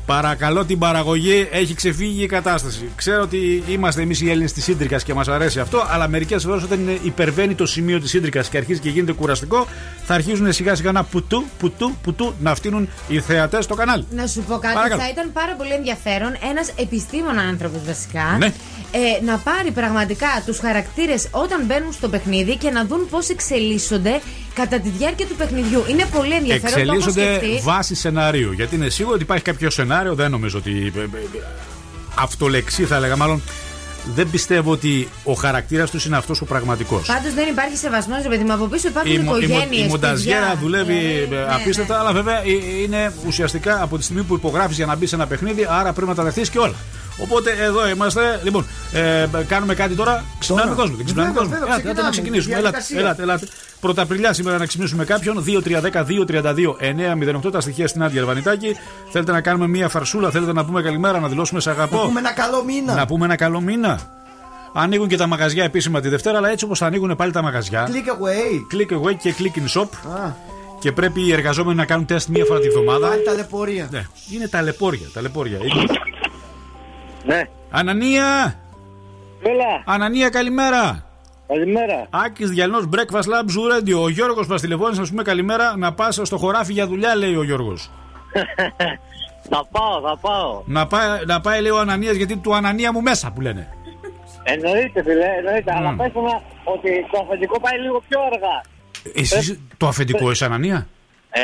παρακαλώ 0.06 0.65
την 0.65 0.79
παραγωγή, 0.79 1.48
έχει 1.51 1.74
ξεφύγει 1.74 2.24
η 2.24 2.25
κατάσταση. 2.27 2.89
Ξέρω 2.96 3.22
ότι 3.22 3.63
είμαστε 3.68 4.01
εμείς 4.01 4.22
οι 4.22 4.29
Έλληνες 4.29 4.53
της 4.53 4.63
σύντρικας 4.63 5.03
και 5.03 5.13
μας 5.13 5.27
αρέσει 5.27 5.60
αυτό, 5.60 5.84
αλλά 5.89 6.08
μερικές 6.08 6.44
φορές 6.44 6.63
όταν 6.63 6.79
είναι- 6.79 6.98
υπερβαίνει 7.03 7.56
το 7.56 7.65
σημείο 7.65 8.00
της 8.00 8.10
σύντρικας 8.10 8.50
και 8.50 8.58
αρχίζει 8.58 8.79
και 8.79 8.89
γίνεται 8.89 9.12
κουραστικό, 9.12 9.68
θα 10.06 10.13
αρχίζουν 10.13 10.53
σιγά 10.53 10.75
σιγά 10.75 10.91
να 10.91 11.03
πουτού, 11.03 11.44
πουτού, 11.60 11.96
πουτού 12.03 12.34
να 12.39 12.56
φτύνουν 12.56 12.89
οι 13.08 13.20
θεατές 13.20 13.63
στο 13.63 13.75
κανάλι. 13.75 14.06
Να 14.12 14.27
σου 14.27 14.41
πω 14.48 14.58
κάτι, 14.58 14.74
Παρακαλώ. 14.74 15.01
θα 15.01 15.10
ήταν 15.10 15.32
πάρα 15.34 15.56
πολύ 15.56 15.72
ενδιαφέρον 15.74 16.32
ένας 16.51 16.72
επιστήμονα 16.75 17.41
άνθρωπος 17.41 17.79
βασικά 17.86 18.36
Ναι. 18.39 18.46
ε, 18.91 19.24
να 19.25 19.38
πάρει 19.38 19.72
πραγματικά 19.72 20.27
τους 20.46 20.60
χαρακτήρες 20.60 21.27
όταν 21.32 21.65
μπαίνουν 21.65 21.91
στο 21.94 22.10
παιχνίδι 22.10 22.56
και 22.58 22.70
να 22.70 22.86
δουν 22.86 23.08
πώς 23.10 23.29
εξελίσσονται 23.29 24.22
κατά 24.62 24.80
τη 24.80 24.89
διάρκεια 24.89 25.25
του 25.25 25.36
παιχνιδιού. 25.36 25.84
Είναι 25.89 26.06
πολύ 26.12 26.34
ενδιαφέρον. 26.34 26.74
το 26.74 26.80
έχω 26.80 26.92
Εξελίσσονται 26.92 27.36
σκεφτεί. 27.36 27.62
βάσει 27.63 27.96
σενάριου. 27.96 28.51
Γιατί 28.51 28.75
είναι 28.75 28.89
σίγουρο 28.89 29.13
ότι 29.13 29.24
υπάρχει 29.24 29.44
κάποιο 29.44 29.70
σενάριο, 29.70 30.16
δεν 30.16 30.32
νομίζω 30.32 30.58
ότι. 30.58 30.92
ε, 30.96 31.00
ε, 31.00 31.04
ε, 31.04 31.08
Αυτολεξή 32.16 32.84
θα 32.84 32.96
έλεγα, 32.96 33.16
μάλλον. 33.16 33.42
Δεν 34.16 34.30
πιστεύω 34.30 34.72
ότι 34.72 35.08
ο 35.24 35.34
χαρακτήρας 35.34 35.89
τους 35.89 36.06
είναι 36.06 36.18
αυτός 36.18 36.42
ο 36.42 36.46
πραγματικός. 36.46 37.08
Πάντως 37.08 37.34
δεν 37.34 37.48
υπάρχει 37.48 37.78
σεβασμός, 37.78 38.22
ρε 38.24 38.30
παιδί 38.30 38.44
μου. 38.44 38.54
Από 38.54 38.66
πίσω 38.66 38.88
υπάρχουν 38.88 39.12
Η, 39.12 39.18
μο- 39.18 39.22
η, 39.24 39.25
μο- 39.25 39.38
οικογένειες. 39.38 39.86
η 39.86 39.88
μονταζιέρα 39.89 40.56
δουλεύει 40.62 40.94
ε, 41.32 41.36
ναι, 41.36 41.46
απίστευτα, 41.50 42.00
αλλά 42.00 42.12
βέβαια 42.13 42.38
ε, 42.39 42.82
είναι 42.84 43.13
ουσιαστικά 43.28 43.82
από 43.84 43.98
τη 43.98 44.04
στιγμή 44.04 44.24
που 44.24 44.34
υπογράφεις 44.34 44.75
για 44.78 44.86
να 44.86 44.96
μπεις 44.96 45.10
σε 45.10 45.16
ένα 45.16 45.28
παιχνίδι, 45.28 45.66
άρα 45.70 45.94
πρέπει 45.94 46.08
να 46.10 46.16
τα 46.16 46.24
δεχθείς 46.24 46.50
και 46.50 46.60
όλα. 46.60 46.75
Οπότε 47.22 47.52
εδώ 47.60 47.88
είμαστε. 47.90 48.40
Λοιπόν, 48.44 48.66
ε, 48.94 49.28
κάνουμε 49.48 49.74
κάτι 49.74 49.96
τώρα. 49.96 50.24
Ξυπνάμε 50.40 50.70
Τώρα. 50.70 50.82
κόσμο. 50.82 50.96
Δεν 50.96 51.06
ξυπνάμε 51.06 51.28
Βέβαια, 51.30 51.44
κόσμο. 51.44 51.58
βέβαια, 51.60 51.74
Ελάτε, 51.74 51.90
ελάτε 51.90 52.02
να 52.02 52.10
ξεκινάμε. 52.10 52.40
ξεκινήσουμε. 52.40 52.56
Ελάτε, 52.56 52.70
Διαδικασία. 52.70 53.00
ελάτε, 53.00 53.22
ελάτε. 53.22 53.48
Πρωταπριλιά 53.80 54.34
σήμερα 54.34 54.58
να 54.58 54.66
ξυπνήσουμε 54.66 55.06
κάποιον. 55.06 55.44
2-3-10-2-32-9-08 55.48 57.52
τα 57.52 57.62
στοιχεία 57.62 57.88
στην 57.88 58.04
Άντια 58.04 58.20
Αλβανιτάκη. 58.22 58.76
Θέλετε 59.12 59.32
να 59.32 59.42
κάνουμε 59.42 59.68
μία 59.68 59.90
φαρσούλα, 59.90 60.30
θέλετε 60.30 60.54
να 60.54 60.66
πούμε 60.66 60.82
καλημέρα, 60.82 61.20
να 61.20 61.28
δηλώσουμε 61.28 61.60
σε 61.60 61.70
Να 61.70 61.76
αγαπώ. 61.76 61.98
πούμε 61.98 62.20
ένα 62.20 62.32
καλό 62.34 62.64
μήνα. 62.64 62.94
Να 62.96 63.06
πούμε 63.06 63.26
ένα 63.26 63.36
καλό 63.36 63.62
μήνα. 63.62 64.00
Ανοίγουν 64.74 65.08
και 65.08 65.18
τα 65.18 65.28
μαγαζιά 65.28 65.64
επίσημα 65.64 66.00
τη 66.02 66.10
Δευτέρα, 66.10 66.38
αλλά 66.38 66.50
έτσι 66.50 66.66
όπως 66.66 66.80
θα 66.80 66.86
ανοίγουν 66.86 67.16
πάλι 67.16 67.32
τα 67.32 67.42
μαγαζιά. 67.42 67.88
Click 67.88 67.92
away. 68.10 68.76
Click 68.76 68.92
away 69.02 69.16
και 69.22 69.34
click 69.40 69.58
in 69.60 69.82
shop. 69.82 69.88
Α, 70.14 70.32
Και 70.80 70.92
πρέπει 70.92 71.22
οι 71.28 71.34
εργαζόμενοι 71.34 71.76
να 71.78 71.86
κάνουν 71.86 72.06
τεστ 72.06 72.28
μία 72.28 72.46
φορά 72.46 72.60
τη 72.60 72.70
βδομάδα. 72.70 73.08
πάλι 73.08 73.24
ταλαιπωρία. 73.24 73.88
Ναι, 73.92 74.06
είναι 74.34 74.48
ταλαιπώρια. 74.48 75.08
ταλαιπώρια. 75.14 75.58
Ναι. 77.30 77.42
Ανανία! 77.72 78.60
Έλα, 79.44 79.84
Ανανία, 79.86 80.30
καλημέρα! 80.30 81.04
καλημέρα. 81.48 82.08
Άκης 82.10 82.50
Διαλνός 82.50 82.90
Breakfast 82.96 83.22
Lab 83.32 83.46
Zoo 83.46 83.78
Radio. 83.80 84.02
Ο 84.02 84.10
Γιώργος 84.10 84.48
μας 84.48 84.62
τηλεφώνησε 84.62 85.00
να 85.00 85.06
σου 85.06 85.12
πούμε 85.12 85.24
καλημέρα 85.24 85.78
να 85.78 85.94
πας 85.94 86.20
στο 86.24 86.38
χωράφι 86.38 86.74
για 86.74 86.88
δουλειά, 86.88 87.16
λέει 87.16 87.36
ο 87.36 87.44
Γιώργος. 87.44 87.92
θα 89.50 89.66
πάω, 89.72 90.02
θα 90.02 90.18
πάω. 90.22 90.62
να, 90.66 90.88
πάει, 90.88 91.08
να 91.26 91.42
πάει, 91.42 91.62
λέει 91.62 91.72
ο 91.72 91.80
Ανανίας, 91.80 92.16
γιατί 92.16 92.38
του 92.38 92.56
Ανανία 92.56 92.92
μου 92.94 93.02
μέσα 93.02 93.32
που 93.32 93.42
λένε. 93.42 93.68
Εννοείται, 94.44 95.04
φίλε, 95.04 95.26
εννοείται. 95.38 95.74
Αλλά 95.76 95.92
Μμ. 95.92 95.98
πες 95.98 96.12
μου 96.14 96.22
να- 96.22 96.42
ότι 96.64 96.90
το 97.12 97.20
αφεντικό 97.28 97.60
πάει 97.60 97.80
λίγο 97.80 98.04
πιο 98.10 98.20
αργά. 98.22 98.62
Εσύ 99.16 99.60
το 99.78 99.88
αφεντικό, 99.88 100.30
εσύ 100.30 100.46
Ανανία; 100.46 100.88
Ε, 101.30 101.42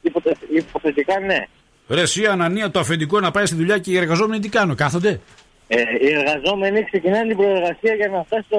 υποθε, 0.00 0.36
υποθετικά 0.54 1.18
ναι. 1.20 1.38
Ρε, 1.88 2.00
εσύ 2.00 2.26
Ανανία, 2.26 2.70
το 2.70 2.78
αφεντικό 2.80 3.20
να 3.20 3.30
πάει 3.30 3.46
στη 3.46 3.56
δουλειά 3.56 3.78
και 3.78 3.90
οι 3.90 3.96
εργαζόμενοι 3.96 4.40
τι 4.40 4.48
κάνουν, 4.48 4.74
κάθονται; 4.76 5.20
Ε, 5.68 5.76
οι 5.80 6.12
εργαζόμενοι 6.18 6.84
ξεκινάνε 6.84 7.26
την 7.28 7.36
προεργασία 7.36 7.94
για 7.94 8.08
να 8.08 8.22
φτάσει 8.22 8.46
το, 8.48 8.58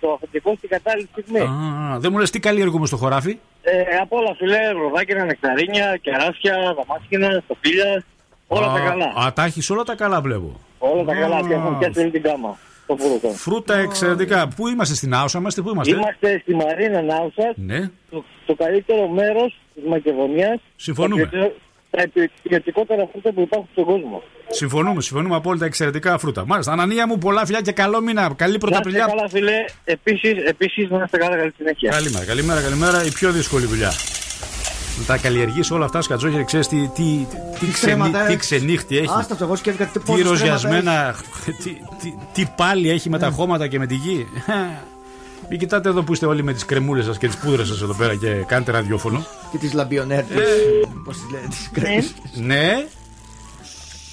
το 0.00 0.12
αφεντικό 0.12 0.54
στην 0.56 0.68
κατάλληλη 0.68 1.08
στιγμή. 1.12 1.40
Α, 1.40 1.98
δεν 1.98 2.12
μου 2.12 2.18
λες 2.18 2.30
τι 2.30 2.40
καλλιεργούμε 2.40 2.86
στο 2.86 2.96
χωράφι; 2.96 3.38
Ε, 3.62 3.96
από 4.00 4.16
όλα, 4.16 4.34
φίλε, 4.38 4.70
ροδάκινα, 4.70 5.24
νεκταρίνια, 5.24 5.96
κεράσια, 6.02 6.56
δαμάσκηνα, 6.76 7.42
στοφίλια. 7.44 8.04
Όλα 8.46 8.66
τα 8.66 8.72
Α, 8.72 8.88
καλά. 8.88 9.26
Α, 9.26 9.32
τα 9.32 9.44
έχεις 9.44 9.70
όλα 9.70 9.82
τα 9.82 9.94
καλά, 9.94 10.20
βλέπω. 10.20 10.60
Όλα 10.78 11.04
τα 11.04 11.14
καλά. 11.14 11.36
Α. 11.36 11.40
Και 11.48 11.54
έχουν 11.54 11.78
πιάσει 11.78 12.10
την 12.10 12.22
κάμα. 12.22 12.58
Το 12.86 12.96
φρούτο. 12.96 13.28
Φρούτα 13.28 13.76
εξαιρετικά. 13.76 14.48
Πού 14.56 14.68
είμαστε 14.68 14.94
στην 14.94 15.14
Άουσα, 15.14 15.38
είμαστε, 15.38 15.62
πού 15.62 15.68
είμαστε; 15.70 15.94
Είμαστε 15.94 16.38
στη 16.42 16.54
Μαρίνα 16.54 17.02
Νάουσα, 17.02 17.52
Ναι, 17.54 17.90
το, 18.10 18.24
το 18.46 18.54
καλύτερο 18.54 19.08
μέρος 19.08 19.58
της 19.74 19.84
Μακεδονίας. 19.86 20.60
Συμφωνούμε. 20.76 21.30
Τα 21.96 22.02
ποιοτικότερα 22.42 23.08
φρούτα 23.12 23.32
που 23.32 23.40
υπάρχουν 23.40 23.68
στον 23.72 23.84
κόσμο. 23.84 24.22
συμφωνούμε, 24.50 25.00
συμφωνούμε 25.02 25.36
απόλυτα 25.36 25.64
εξαιρετικά 25.64 26.18
φρούτα. 26.18 26.46
Μάλιστα, 26.46 26.72
Ανανία 26.72 27.06
μου, 27.06 27.18
πολλά 27.18 27.44
φιλιά 27.46 27.60
και 27.60 27.72
καλό 27.72 28.00
μήνα. 28.00 28.20
Καλή 28.22 28.36
Να 28.38 28.46
είστε 28.46 28.58
πρωταπριλιά. 28.58 29.06
καλά, 29.06 29.28
φίλε. 29.28 29.52
Επίσης, 29.84 30.32
επίσης, 30.44 30.90
να 30.90 31.02
είστε 31.04 31.16
καλά, 31.18 31.36
καλή 31.36 31.52
συνέχεια. 31.56 31.90
Καλημέρα, 31.90 32.24
καλημέρα, 32.24 32.60
καλημέρα. 32.60 33.04
Η 33.04 33.10
πιο 33.10 33.30
δύσκολη 33.32 33.66
δουλειά. 33.66 33.92
Να 34.98 35.04
τα 35.04 35.16
καλλιεργήσει 35.16 35.72
όλα 35.72 35.84
αυτά 35.84 36.00
σκατζόγερ, 36.02 36.44
ξέρεις 36.44 36.68
τι, 36.68 36.76
τι, 36.94 37.02
τι, 37.30 37.36
τι, 37.66 37.72
ξενύ- 37.72 37.80
Κρέματα, 37.80 38.24
ε. 38.24 38.28
τι 38.28 38.36
ξενύχτη 38.36 38.96
έχεις. 38.96 39.10
Άστα 39.10 39.36
το, 39.36 39.44
εγώ 39.44 39.56
σκέφτηκα 39.56 39.84
τι 39.84 39.92
Τι 39.98 39.98
πόσες 40.04 40.22
κρέματα 40.24 40.38
ροζιασμένα. 40.44 41.14
Τι, 41.62 41.70
τι, 42.02 42.14
τι 42.32 42.46
πάλι 42.56 42.90
έχει 42.90 43.10
με 43.10 43.18
τα 43.18 43.30
χώματα 43.30 43.66
και 43.66 43.78
με 43.78 43.86
τη 43.86 43.94
γη. 43.94 44.26
Μην 45.50 45.58
κοιτάτε 45.58 45.88
εδώ 45.88 46.02
που 46.02 46.12
είστε 46.12 46.26
όλοι 46.26 46.42
με 46.42 46.52
τις 46.52 46.64
κρεμούλες 46.64 47.04
σας 47.04 47.18
και 47.18 47.26
τις 47.26 47.36
πούδρες 47.36 47.68
σας 47.68 47.82
εδώ 47.82 47.94
πέρα 47.94 48.14
και 48.14 48.28
κάνετε 48.46 48.72
ραδιόφωνο. 48.72 49.16
έχει. 49.18 49.26
Και 49.50 49.58
τις 49.58 49.72
λαμπιονέρτες. 49.72 50.36
Ε. 50.38 50.42
Πώς 51.04 51.16
τις 51.16 51.30
λένε, 51.30 51.46
τις 51.48 51.70
κρέμες. 51.72 52.14
Ναι. 52.34 52.86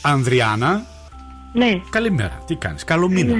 Ανδριάνα, 0.01 0.85
Ναι, 1.53 1.81
καλημέρα. 1.89 2.43
Τι 2.47 2.55
κάνεις, 2.55 2.83
καλό 2.83 3.09
μήνα. 3.09 3.33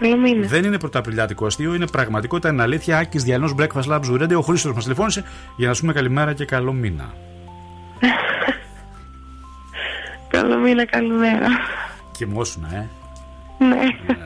καλό 0.00 0.16
μήνα. 0.16 0.46
Δεν 0.46 0.64
είναι 0.64 0.78
πρωταπριλιάτικο 0.78 1.46
αστείο, 1.46 1.74
είναι 1.74 1.86
πραγματικότητα, 1.86 2.48
είναι 2.48 2.62
αλήθεια. 2.62 2.98
Άκης 2.98 3.22
Διαλυνό 3.24 3.54
Breakfast 3.58 3.84
Lab 3.88 4.00
Zoo 4.00 4.22
Radio. 4.22 4.34
Ο 4.36 4.40
Χρήστος 4.40 4.72
μας 4.74 4.82
τηλεφώνησε 4.82 5.24
για 5.56 5.68
να 5.68 5.74
σου 5.74 5.80
πούμε 5.80 5.92
καλημέρα 5.92 6.32
και 6.32 6.44
καλό 6.44 6.72
μήνα. 6.72 7.14
Καλό 10.28 10.58
μήνα, 10.58 10.84
καλημέρα. 10.86 11.46
Κοιμόσουνα, 12.12 12.68
ε. 12.74 12.88
Ναι, 13.58 13.76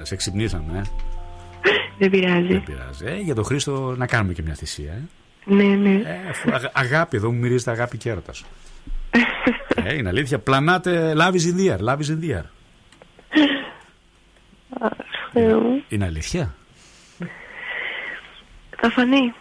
Ε, 0.01 0.05
Σε 0.05 0.17
ξυπνήσαμε, 0.17 0.79
ε. 0.79 0.83
Δεν 1.99 2.11
πειράζει. 2.11 2.47
Δεν 2.47 2.63
πειράζει. 2.63 3.05
Ε, 3.07 3.17
για 3.17 3.35
τον 3.35 3.45
Χρήστο 3.45 3.95
να 3.97 4.07
κάνουμε 4.07 4.33
και 4.33 4.43
μια 4.43 4.55
θυσία, 4.55 4.93
ε. 4.93 5.03
Ναι, 5.45 5.65
ναι. 5.65 5.95
ε 5.95 6.29
αφού 6.31 6.55
αγα- 6.55 6.71
αγάπη, 6.75 7.17
εδώ 7.17 7.33
μου 7.33 7.39
μυρίζεται 7.39 7.71
αγάπη 7.71 7.97
και 7.99 8.11
έρωτας. 8.11 8.45
ε, 9.85 9.95
είναι 9.95 10.09
αλήθεια. 10.09 10.39
Πλανάτε 10.39 11.13
love 11.17 11.33
is 11.33 11.41
in 11.55 11.57
the 11.59 11.77
air. 11.77 11.79
Love 11.89 11.99
is 11.99 12.09
in 12.11 12.21
the 12.25 12.37
air. 12.39 12.45
Θεέ 15.33 15.55
μου. 15.57 15.83
Είναι 15.89 16.05
αλήθεια; 16.05 16.55
Θα 18.77 18.91
φανεί. 18.91 19.33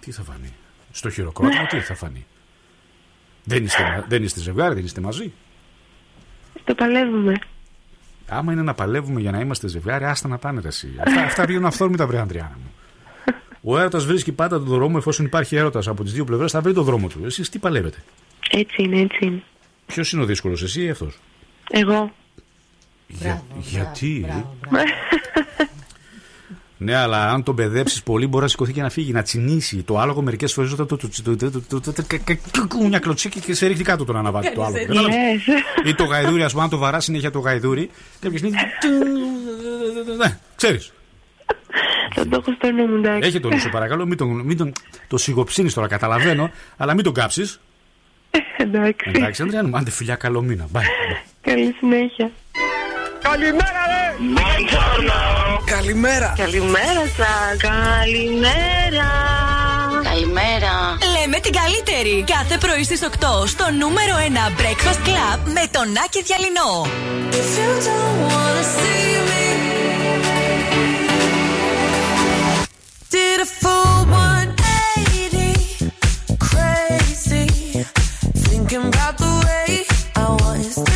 Τι 0.00 0.10
θα 0.12 0.22
φανεί; 0.22 0.52
Στο 0.90 1.10
χειροκρότημα 1.10 1.66
τι 1.66 1.78
θα 1.80 1.94
φανεί; 1.94 2.26
Δεν 3.44 3.64
είστε, 3.64 3.82
μα- 3.82 4.04
δεν 4.08 4.22
είστε 4.22 4.40
ζευγάρι, 4.40 4.74
δεν 4.74 4.84
είστε 4.84 5.00
μαζί; 5.00 5.32
Το 6.64 6.74
παλεύουμε. 6.74 7.34
Άμα 8.28 8.52
είναι 8.52 8.62
να 8.62 8.74
παλεύουμε 8.74 9.20
για 9.20 9.30
να 9.30 9.40
είμαστε 9.40 9.68
ζευγάρι, 9.68 10.04
άστα 10.04 10.28
να 10.28 10.38
πάνε 10.38 10.60
ρε 10.60 10.68
εσύ. 10.68 10.94
Αυτά, 11.06 11.22
αυτά 11.22 11.44
βγαίνουν 11.46 11.66
αυθόρμητα, 11.66 12.06
βρε 12.06 12.20
Αντριάννα 12.20 12.58
μου. 12.62 12.70
Ο 13.62 13.78
έρωτας 13.78 14.04
βρίσκει 14.06 14.32
πάντα 14.32 14.58
τον 14.58 14.68
δρόμο, 14.68 14.94
εφόσον 14.98 15.26
υπάρχει 15.26 15.56
έρωτας 15.56 15.88
από 15.88 16.02
τις 16.02 16.12
δύο 16.12 16.24
πλευρές, 16.24 16.52
θα 16.52 16.60
βρει 16.60 16.72
τον 16.72 16.84
δρόμο 16.84 17.08
του. 17.08 17.24
Εσείς 17.24 17.48
τι 17.48 17.58
παλεύετε; 17.58 17.98
Έτσι 18.50 18.82
είναι, 18.82 19.00
έτσι 19.00 19.18
είναι. 19.26 19.42
Ποιος 19.86 20.12
είναι 20.12 20.22
ο 20.22 20.24
δύσκολος, 20.24 20.62
εσύ 20.62 20.82
ή 20.82 20.90
αυτός; 20.90 21.18
Εγώ. 21.70 22.12
Για, 23.06 23.42
γιατί; 23.58 24.20
Μπράβο, 24.26 24.56
μπράβο. 24.70 24.84
Ναι, 26.78 26.94
αλλά 26.94 27.30
αν 27.30 27.42
τον 27.42 27.54
παιδέψει 27.54 28.02
πολύ, 28.02 28.26
μπορεί 28.26 28.42
να 28.42 28.48
σηκωθεί 28.48 28.72
και 28.72 28.82
να 28.82 28.90
φύγει, 28.90 29.12
να 29.12 29.22
τσινήσει. 29.22 29.82
Το 29.82 29.98
άλογο 29.98 30.22
μερικέ 30.22 30.46
φορέ 30.46 30.68
όταν 30.72 30.86
το. 30.86 30.98
Μια 32.88 32.98
κλωτσίκι 32.98 33.40
και 33.40 33.54
σε 33.54 33.66
ρίχνει 33.66 33.84
κάτω 33.84 34.04
τον 34.04 34.16
αναβάτη 34.16 34.52
το 34.52 34.64
άλογο. 34.64 34.86
Κατάλαβες? 34.86 35.16
Yes. 35.84 35.86
Ή 35.86 35.94
το 35.94 36.04
γαϊδούρι, 36.04 36.42
α 36.42 36.48
πούμε, 36.50 36.62
αν 36.62 36.68
το 36.68 36.78
βαρά 36.78 37.00
συνέχεια 37.00 37.30
το 37.30 37.38
γαϊδούρι, 37.38 37.90
κάποια 38.20 38.38
στιγμή. 38.38 38.58
Ναι, 40.16 40.38
ξέρει. 40.56 40.80
Θα 42.14 42.28
το 42.28 42.36
έχω 42.36 42.52
στο 42.56 42.72
νου 42.72 42.86
μου, 42.86 42.96
εντάξει. 42.96 43.28
Έχει 43.28 43.40
τον 43.40 43.52
νου 43.52 43.60
σου, 43.60 43.70
παρακαλώ. 43.70 44.06
Μην 44.06 44.16
τον, 44.16 44.40
μην 44.40 44.56
τον, 44.56 44.72
το 45.08 45.16
σιγοψύνει 45.16 45.72
τώρα, 45.72 45.86
καταλαβαίνω, 45.86 46.50
αλλά 46.76 46.94
μην 46.94 47.04
τον 47.04 47.12
κάψει. 47.12 47.42
Εντάξει. 48.56 49.10
Εντάξει, 49.14 49.42
Ανδρέα, 49.42 49.64
μου, 49.66 49.76
άντε 49.76 49.90
φιλιά, 49.90 50.14
καλό 50.14 50.42
μήνα. 50.42 50.68
Bye. 50.72 50.80
Καλή 51.40 51.74
συνέχεια. 51.78 52.30
Καλημέρα. 53.22 53.74
Καλημέρα 55.84 56.34
σας. 57.16 57.56
Καλημέρα. 57.56 59.10
Καλημέρα. 60.02 60.98
Λέμε 61.18 61.38
την 61.40 61.52
καλύτερη. 61.52 62.24
Κάθε 62.26 62.58
πρωί 62.58 62.84
στις 62.84 63.02
8 63.02 63.46
στο 63.46 63.70
νούμερο 63.78 64.14
1 64.16 64.60
Breakfast 64.60 65.08
Club 65.08 65.38
με 65.44 65.62
τον 65.70 65.86
Άκη 66.04 66.22
Διαλυνό. 66.22 66.86
Did 73.10 73.40
a 73.40 73.48
full 73.60 73.98
180, 74.10 75.54
crazy. 76.48 77.46
Thinking 78.46 78.84
about 78.92 79.14
the 79.22 79.32
way 79.44 79.68
I 80.16 80.26
was. 80.40 80.93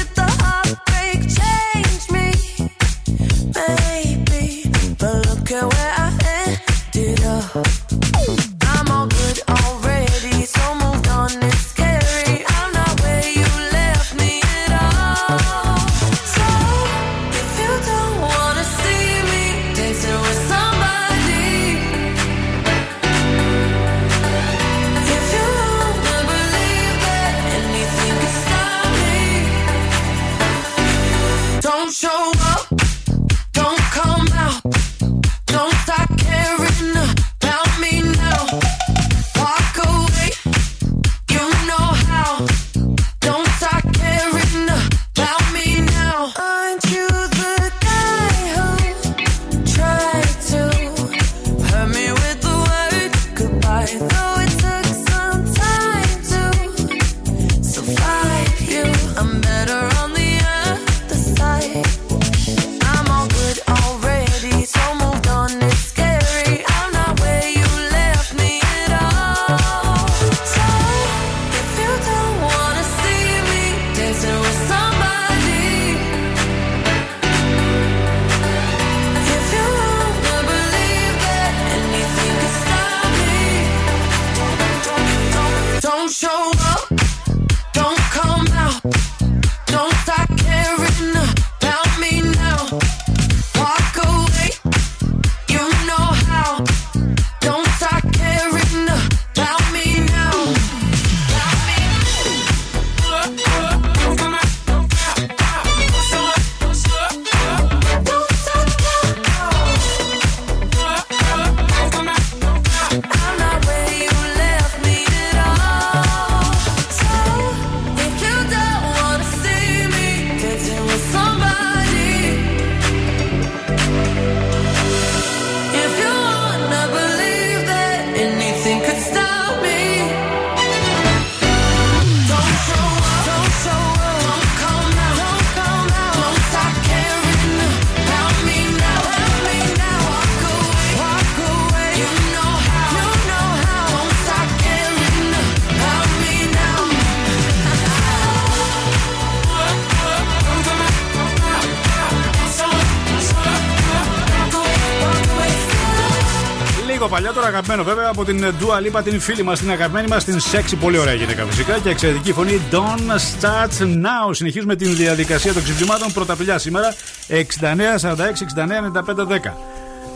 Αγαπημένο 157.49 157.85
βέβαια 157.85 158.09
από 158.09 158.25
την 158.25 158.45
Dua 158.45 158.97
Lipa, 158.97 159.03
την 159.05 159.21
φίλη 159.21 159.43
μας, 159.43 159.59
την 159.59 159.71
αγαπημένη 159.71 160.09
μας, 160.09 160.25
την 160.25 160.41
σεξι. 160.41 160.77
Πολύ 160.77 160.99
ωραία 160.99 161.15
γυναίκα 161.15 161.45
φυσικά 161.45 161.79
και 161.79 161.89
εξαιρετική 161.89 162.33
φωνή. 162.33 162.61
Don't 162.71 163.11
start 163.41 163.83
now. 163.83 164.31
Συνεχίζουμε 164.31 164.77
την 164.77 164.95
διαδικασία 164.95 165.53
των 165.53 165.63
ξυπνημάτων. 165.63 166.13
Πρωταπηλιά 166.13 166.59
σήμερα 166.59 166.95
69, 167.29 167.99
46, 167.99 168.43
69, 168.43 168.79
95, 168.79 169.27
10. 169.27 169.57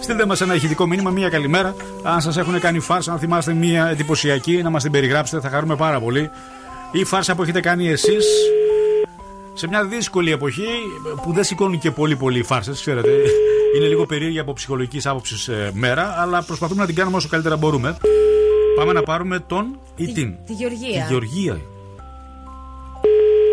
Στείλτε 0.01 0.27
μας 0.27 0.40
ένα 0.40 0.55
ηχητικό 0.55 0.87
μήνυμα, 0.87 1.11
μία 1.11 1.29
καλημέρα. 1.29 1.75
Αν 2.03 2.21
σας 2.21 2.37
έχουν 2.37 2.61
κάνει 2.61 2.79
φάρσα, 2.79 3.12
αν 3.12 3.18
θυμάστε 3.18 3.53
μία 3.53 3.87
εντυπωσιακή, 3.87 4.62
να 4.62 4.71
μας 4.71 4.83
την 4.83 4.92
περιγράψετε, 4.92 5.40
θα 5.40 5.49
χαρούμε 5.49 5.77
πάρα 5.77 6.01
πολύ. 6.01 6.31
Ή 6.92 7.05
φάρσα 7.05 7.35
που 7.35 7.42
έχετε 7.42 7.61
κάνει 7.61 7.88
εσείς 7.88 8.27
σε 9.55 9.68
μια 9.68 9.85
δύσκολη 9.85 10.33
εποχή 10.33 10.68
που 11.23 11.33
δεν 11.33 11.45
σηκώνουν 11.45 11.79
και 11.79 11.90
πολύ 11.90 12.16
πολύ 12.16 12.38
οι 12.38 12.42
φάρσες, 12.42 12.81
ξέρετε. 12.81 13.11
Είναι 13.76 13.87
λίγο 13.87 14.06
περίεργη 14.06 14.38
από 14.38 14.52
ψυχολογικής 14.52 15.06
άποψης 15.06 15.50
μέρα, 15.72 16.14
αλλά 16.18 16.42
προσπαθούμε 16.42 16.80
να 16.80 16.87
την 16.87 16.94
κάνουμε 16.94 17.16
όσο 17.16 17.28
καλύτερα 17.28 17.56
μπορούμε. 17.56 17.96
Πάμε 18.76 18.92
να 18.92 19.02
πάρουμε 19.02 19.38
τον 19.40 19.78
ή 19.96 20.04
Τη- 20.06 20.12
την. 20.12 20.35
τη 20.46 20.52
Γεωργία. 20.52 21.02
Τη 21.02 21.08
Γεωργία. 21.08 21.61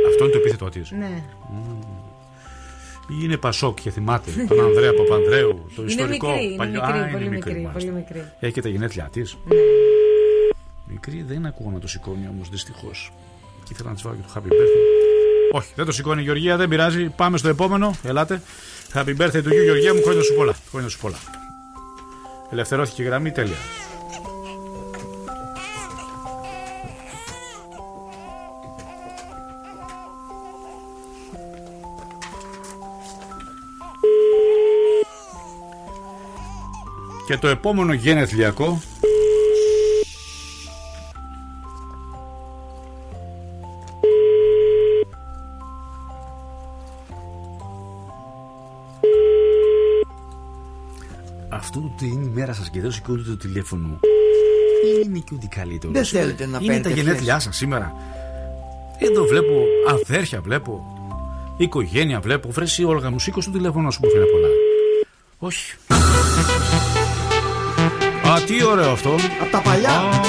Αυτό 0.10 0.24
είναι 0.24 0.34
το 0.34 0.38
επίθετο 0.40 0.70
τη. 0.70 0.80
Ναι. 0.96 1.24
Ή 3.12 3.16
είναι 3.24 3.38
Πασόκ 3.38 3.80
και 3.82 3.90
θυμάται 3.90 4.32
τον 4.48 4.60
Ανδρέα 4.60 4.94
Παπανδρέου, 4.94 5.66
το 5.76 5.82
Είναι 5.82 5.92
ιστορικό 5.92 6.28
μικρή, 6.30 6.46
είναι 6.46 6.56
παλιό. 6.56 6.82
μικρή, 6.82 6.92
Α, 6.94 7.02
είναι 7.02 7.12
πολύ 7.12 7.30
μικρή, 7.30 7.52
μικρή, 7.52 7.64
μάλιστα. 7.66 7.90
πολύ 7.92 7.92
μικρή. 7.92 8.32
Έχει 8.40 8.54
και 8.54 8.62
τα 8.62 8.70
γενέθλιά 8.70 9.10
της. 9.12 9.38
Μικρή 10.88 11.26
δεν 11.28 11.46
ακούω 11.46 11.72
να 11.72 11.80
το 11.80 11.88
σηκώνει 11.88 12.28
όμως 12.34 12.50
δυστυχώς. 12.50 13.12
Και 13.64 13.70
ήθελα 13.74 13.90
να 13.90 13.94
της 13.96 14.04
βάλω 14.04 14.16
και 14.16 14.22
το 14.34 14.34
happy 14.40 14.52
birthday. 14.52 15.56
Όχι, 15.58 15.72
δεν 15.76 15.86
το 15.86 15.92
σηκώνει 15.92 16.22
η 16.22 16.24
Γεωργία, 16.24 16.58
δεν 16.58 16.68
πειράζει. 16.70 17.10
Πάμε 17.10 17.38
στο 17.38 17.48
επόμενο. 17.48 17.96
Ελάτε. 18.04 18.42
Happy 18.94 19.16
birthday 19.18 19.44
του 19.44 19.54
γιου 19.54 19.64
Γεωργία 19.64 19.94
μου, 19.94 20.02
χρόνια 20.02 20.24
σου 20.24 20.36
πολλά. 20.36 20.56
Χρόνια 20.70 20.90
σου 20.90 21.00
πολλά. 21.00 21.18
Ελευθερώθηκε 22.52 23.02
η 23.02 23.06
γραμμή, 23.06 23.32
τέλεια. 23.32 23.56
Και 37.28 37.38
το 37.38 37.48
επόμενο 37.48 37.94
γενεθλιακό 37.94 38.82
ημέρα 52.80 52.92
σα 52.92 53.00
και 53.00 53.12
δεν 53.12 53.22
σηκώνετε 53.22 53.30
το 53.30 53.38
τηλέφωνο. 53.38 54.00
Είναι 55.06 55.20
και 55.20 55.34
ό,τι 55.34 55.48
καλύτερο. 55.48 55.94
Δεν 55.94 56.06
θέλετε 56.06 56.46
να 56.46 56.58
Είναι 56.62 56.68
παίρνετε 56.68 56.90
τα 56.90 56.96
γενέθλιά 56.96 57.34
ευχές. 57.34 57.44
σας 57.44 57.56
σήμερα. 57.56 57.94
Εδώ 58.98 59.24
βλέπω 59.26 59.66
αδέρφια, 59.90 60.42
βλέπω 60.42 60.84
οικογένεια, 61.58 62.20
βλέπω. 62.20 62.52
Βρέσει 62.52 62.84
Όλγα 62.84 63.10
μου, 63.10 63.20
σήκω 63.20 63.42
στο 63.42 63.52
τηλέφωνο 63.52 63.92
σου 63.92 64.00
που 64.00 64.08
φαίνεται 64.10 64.30
πολλά. 64.32 64.48
Όχι. 65.38 65.74
Α, 68.30 68.42
τι 68.46 68.64
ωραίο 68.64 68.92
αυτό. 68.92 69.16
Από 69.42 69.52
τα 69.52 69.62
παλιά. 69.62 70.22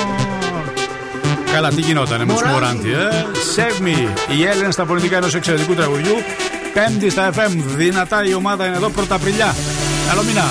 Καλά, 1.52 1.68
τι 1.68 1.80
γινότανε 1.80 2.24
με 2.24 2.32
τους 2.32 2.42
Μωράντι. 2.42 2.88
Μωράντι, 2.88 2.90
ε; 2.90 3.26
Save 3.56 3.82
me. 3.82 4.08
Η 4.38 4.44
Έλληνα 4.44 4.70
στα 4.70 4.84
πολιτικά 4.84 5.16
ενός 5.16 5.34
εξαιρετικού 5.34 5.74
τραγουδιού. 5.74 6.14
Πέμπτη 6.74 7.10
στα 7.10 7.32
FM. 7.34 7.50
Δυνατά 7.76 8.24
η 8.24 8.34
ομάδα 8.34 8.66
είναι 8.66 8.76
εδώ 8.76 8.88
πρωταπριλιά. 8.88 9.54
Καλό 10.08 10.22
μήνα. 10.22 10.44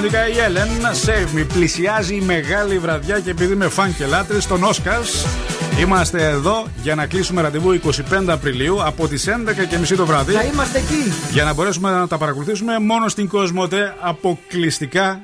Μωράντι. 0.00 0.08
Στα 0.08 0.20
φωνητικά 0.20 0.28
η 0.28 0.38
Έλεν. 0.38 0.68
Save 1.04 1.38
me. 1.38 1.46
Πλησιάζει 1.52 2.14
η 2.14 2.20
μεγάλη 2.20 2.78
βραδιά 2.78 3.20
και 3.20 3.30
επειδή 3.30 3.52
είμαι 3.52 3.68
φαν 3.68 3.96
και 3.96 4.06
λάτρε 4.06 4.38
των 4.48 4.62
Όσκαρ, 4.62 5.00
είμαστε 5.80 6.28
εδώ 6.28 6.66
για 6.82 6.94
να 6.94 7.06
κλείσουμε 7.06 7.40
ραντεβού 7.40 7.80
25 7.84 8.24
Απριλίου 8.26 8.84
από 8.84 9.08
τις 9.08 9.28
11.30 9.28 9.96
το 9.96 10.06
βράδυ. 10.06 10.32
Θα 10.32 10.44
είμαστε 10.44 10.78
εκεί. 10.78 11.12
Για 11.32 11.44
να 11.44 11.54
μπορέσουμε 11.54 11.90
να 11.90 12.08
τα 12.08 12.18
παρακολουθήσουμε 12.18 12.78
μόνο 12.78 13.08
στην 13.08 13.28
Κοσμοτέ 13.28 13.94
αποκλειστικά 14.00 15.20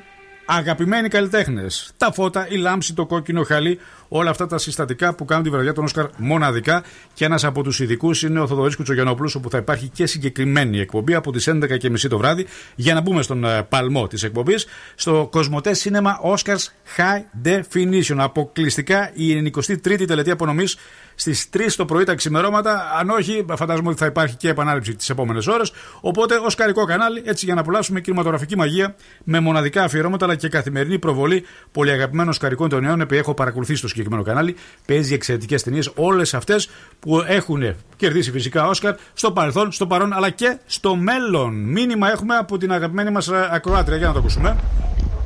αγαπημένοι 0.47 1.09
καλλιτέχνες. 1.09 1.93
Τα 1.97 2.13
φώτα, 2.13 2.47
η 2.49 2.57
λάμψη, 2.57 2.95
το 2.95 3.07
κόκκινο 3.07 3.43
χαλί, 3.43 3.79
όλα 4.09 4.31
αυτά 4.31 4.47
τα 4.47 4.59
συστατικά 4.59 5.15
που 5.15 5.25
κάνουν 5.25 5.45
τη 5.45 5.51
βραδιά 5.51 5.73
των 5.73 5.85
Όσκαρ 5.85 6.07
μοναδικά. 6.17 6.83
Και 7.17 7.25
ένας 7.25 7.45
από 7.45 7.63
τους 7.63 7.81
ειδικούς 7.81 8.23
είναι 8.23 8.41
ο 8.41 8.47
Θοδωρής 8.47 8.77
Κουτσογιανόπουλο, 8.77 9.33
όπου 9.37 9.51
θα 9.51 9.59
υπάρχει 9.59 9.89
και 9.89 10.07
συγκεκριμένη 10.07 10.79
εκπομπή 10.79 11.15
από 11.15 11.33
τις 11.33 11.49
11.30 11.49 12.09
το 12.09 12.19
βράδυ. 12.19 12.47
Για 12.75 12.95
να 12.95 13.01
μπούμε 13.01 13.23
στον 13.23 13.45
ε, 13.45 13.63
παλμό 13.63 14.07
της 14.07 14.23
εκπομπής, 14.23 14.67
στο 14.95 15.29
Κοσμοτέ 15.31 15.71
Cinema 15.83 16.35
Oscars 16.35 16.67
High 16.97 17.47
Definition. 17.47 18.17
Αποκλειστικά 18.17 19.11
η 19.15 19.53
93η 19.55 20.07
τελετή 20.07 20.31
απονομής 20.31 20.77
στις 21.15 21.49
3 21.57 21.61
το 21.77 21.85
πρωί 21.85 22.05
τα 22.05 22.15
ξημερώματα. 22.15 22.93
Αν 22.99 23.11
όχι, 23.11 23.45
φαντάζομαι 23.57 23.89
ότι 23.89 23.99
θα 23.99 24.07
υπάρχει 24.07 24.37
και 24.37 24.49
επανάληψη 24.49 24.95
τις 24.95 25.11
επόμενες 25.11 25.47
ώρες. 25.47 25.73
Οπότε, 26.01 26.35
ω 26.35 26.47
καρικό 26.57 26.85
κανάλι, 26.85 27.23
έτσι 27.25 27.45
για 27.45 27.55
να 27.55 27.61
απολαύσουμε 27.61 28.01
κινηματογραφική 28.01 28.57
μαγεία 28.57 28.97
με 29.25 29.41
μοναδικά 29.41 29.83
αφιερώματα 29.83 30.25
αλλά 30.25 30.35
και 30.35 30.49
καθημερινή 30.49 30.99
προβολή 30.99 31.45
πολυαγαπημένων 31.73 32.33
σκαρικών 32.33 32.69
των 32.69 32.83
νέων, 32.83 33.01
επειδή 33.01 33.21
έχω 33.21 33.35
παρακολουθήσει 33.35 33.81
το 33.83 33.89
συγκεκριμένο 33.89 34.23
κανάλι. 34.23 34.57
Παίζει 34.87 35.15
εξαιρετικές 35.15 35.63
ταινίες, 35.63 35.91
όλες 35.95 36.35
αυτές 36.35 36.69
που 37.07 37.25
έχουν 37.27 37.75
κερδίσει 37.97 38.31
φυσικά 38.31 38.69
Όσκαρ 38.69 38.95
στο 39.15 39.33
παρελθόν, 39.33 39.73
στο 39.73 39.87
παρόν 39.87 40.13
αλλά 40.13 40.31
και 40.31 40.59
στο 40.67 40.95
μέλλον. 40.97 41.55
Μήνυμα 41.55 42.11
έχουμε 42.11 42.37
από 42.37 42.59
την 42.59 42.73
αγαπημένη 42.73 43.11
μας 43.11 43.29
ακροάτρια. 43.29 43.97
Για 43.97 44.07
να 44.07 44.13
το 44.13 44.19
ακούσουμε. 44.19 44.57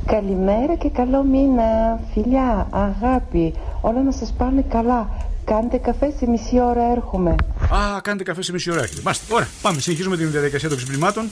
Καλημέρα 0.05 0.75
και 0.75 0.89
καλό 0.89 1.23
μήνα, 1.23 1.99
φιλιά, 2.13 2.67
αγάπη, 2.71 3.53
όλα 3.81 4.01
να 4.01 4.11
σας 4.11 4.33
πάνε 4.37 4.65
καλά. 4.69 5.09
Κάντε 5.45 5.77
καφέ, 5.77 6.13
σε 6.17 6.27
μισή 6.29 6.59
ώρα 6.59 6.91
έρχομαι. 6.91 7.35
Α, 7.69 8.01
κάνετε 8.01 8.23
καφέ 8.23 8.41
σε 8.41 8.51
μισή 8.51 8.71
ώρα 8.71 8.83
έχετε. 8.83 9.01
Μάστε. 9.03 9.33
Ωραία, 9.33 9.47
πάμε. 9.61 9.79
Συνεχίζουμε 9.79 10.17
την 10.17 10.31
διαδικασία 10.31 10.69
των 10.69 10.77
ξυπνημάτων. 10.77 11.29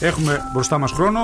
Έχουμε 0.00 0.40
μπροστά 0.52 0.78
μας 0.78 0.90
χρόνο. 0.90 1.20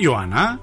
Ιωάννα. 0.00 0.58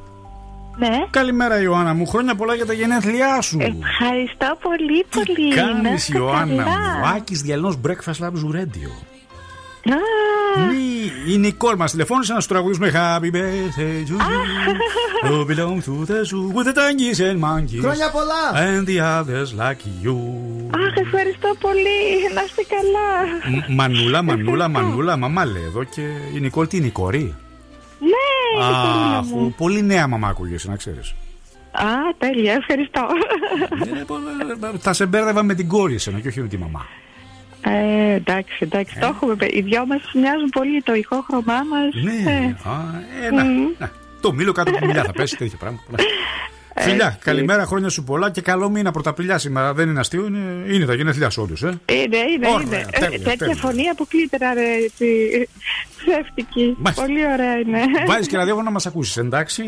Ναι. 0.78 1.06
Καλημέρα, 1.10 1.62
Ιωάννα 1.62 1.94
μου. 1.94 2.06
Χρόνια 2.08 2.36
πολλά 2.36 2.54
για 2.56 2.66
τα 2.66 2.74
γενέθλιά 2.74 3.42
σου. 3.42 3.58
Ευχαριστώ 3.62 4.58
πολύ, 4.62 5.06
πολύ. 5.10 5.54
Τι 5.54 5.56
Να 5.56 5.66
κάνεις, 5.66 6.08
είστε 6.08 6.18
Ιωάννα 6.18 6.64
καλά. 6.64 7.00
μου; 7.00 7.08
Άκης 7.16 7.42
διαλυνός 7.42 7.80
Breakfast 7.88 8.24
Labs 8.26 8.56
Radio. 8.56 8.90
Α, 9.90 9.96
Ναι, 10.68 10.76
η 11.34 11.38
Νικόλ 11.38 11.76
μας 11.78 11.92
τηλεφώνησε 11.92 12.34
να 12.34 12.40
σου 12.40 12.48
τραγουδήσουμε 12.48 12.92
Happy 12.94 13.36
birthday 13.36 14.10
to 14.10 14.14
you. 14.14 14.18
You 15.30 15.46
belong 15.46 15.78
to 15.86 16.06
the 16.12 16.20
zoo 16.30 16.54
with 16.56 16.66
the 16.70 16.74
donkeys 16.80 17.20
and 17.32 17.40
monkeys. 17.40 17.80
Χρόνια 17.82 18.12
πολλά! 18.12 18.44
And 18.56 18.86
the 18.88 19.00
others 19.20 19.50
like 19.62 20.06
you. 20.06 20.16
Αχ, 20.76 20.96
ευχαριστώ 21.06 21.56
πολύ. 21.60 22.00
Να 22.34 22.42
είστε 22.44 22.64
καλά. 22.76 23.08
Μ- 23.68 23.74
Μανούλα, 23.76 24.22
μανούλα, 24.22 24.68
μανούλα, 24.68 25.18
μαμά 25.18 25.46
λέει 25.46 25.64
εδώ 25.64 25.84
και 25.84 26.02
η 26.36 26.40
Νικόλ 26.40 26.68
τι 26.68 26.78
είναι 26.78 26.86
η 26.86 26.90
κορή. 26.90 27.36
Ναι, 28.58 28.64
Α, 28.64 28.68
Νικόλα 28.68 29.08
μου. 29.10 29.18
αφού 29.18 29.54
πολύ 29.58 29.82
νέα 29.84 30.08
μαμά 30.08 30.28
ακούγεσαι, 30.28 30.70
να 30.70 30.76
ξέρεις. 30.76 31.14
Α, 31.72 31.86
τέλεια, 32.18 32.54
ευχαριστώ. 32.54 33.08
Θα 34.86 34.94
σε 34.94 35.06
μπέρδευα 35.06 35.44
με 35.44 35.54
την 35.54 35.68
κόρη 35.68 35.94
εσένα 35.94 36.20
και 36.20 36.28
όχι 36.28 36.42
με 36.42 36.48
τη 36.48 36.58
μαμά. 36.58 36.86
Ε, 37.62 38.14
εντάξει, 38.14 38.58
εντάξει, 38.60 39.00
το 39.00 39.06
έχουμε. 39.08 39.36
πει. 39.36 39.46
Οι 39.54 39.62
δυο 39.62 39.86
μας 39.86 40.02
μοιάζουν 40.14 40.50
πολύ, 40.50 40.82
το 40.82 40.94
ηχόχρωμά 40.94 41.54
μας. 41.54 42.04
Ναι, 42.04 42.32
Ε, 42.32 42.46
α, 42.70 42.72
ε, 43.26 43.32
να, 43.32 43.44
να. 43.78 43.92
Το 44.22 44.34
μήλο 44.34 44.52
κάτω 44.52 44.70
από 44.72 44.80
τη 44.80 44.86
μιλιά 44.86 45.04
θα 45.04 45.12
πέσει 45.12 45.38
τέτοια 45.38 45.58
πράγματα. 45.58 45.86
Ναι. 46.78 46.84
Φιλιά, 46.84 47.18
καλημέρα, 47.24 47.66
χρόνια 47.66 47.90
σου 47.90 48.04
πολλά 48.04 48.32
και 48.32 48.42
καλό 48.42 48.70
μήνα 48.70 48.92
πρωταπριλιά 48.92 49.38
σήμερα. 49.38 49.74
Δεν 49.74 49.90
είναι 49.90 50.00
αστείο, 50.00 50.26
είναι, 50.26 50.74
είναι 50.74 50.86
τα 50.86 50.94
γενέθλιά 50.94 51.30
σου 51.30 51.42
όντως, 51.42 51.64
ε. 51.64 51.68
Είναι, 51.86 52.18
είναι, 52.18 52.48
Ωραία, 52.48 52.62
είναι. 52.68 52.86
τέλεια, 52.92 53.08
Ε, 53.16 53.18
Τέτοια 53.18 53.38
τέλεια. 53.38 53.56
φωνή 53.56 53.90
αποκλείται 53.90 54.38
να 54.38 54.52
είναι 54.52 54.62
έτσι 54.86 55.06
ψεύτικη. 55.98 56.76
Μάλιστα. 56.78 57.06
Πολύ 57.06 57.26
ωραία 57.26 57.58
είναι. 57.60 57.80
Βάζεις 58.08 58.28
και 58.28 58.38
ραδιόφωνο 58.38 58.64
να 58.66 58.72
μας 58.72 58.86
ακούσεις, 58.86 59.18
εντάξει; 59.18 59.64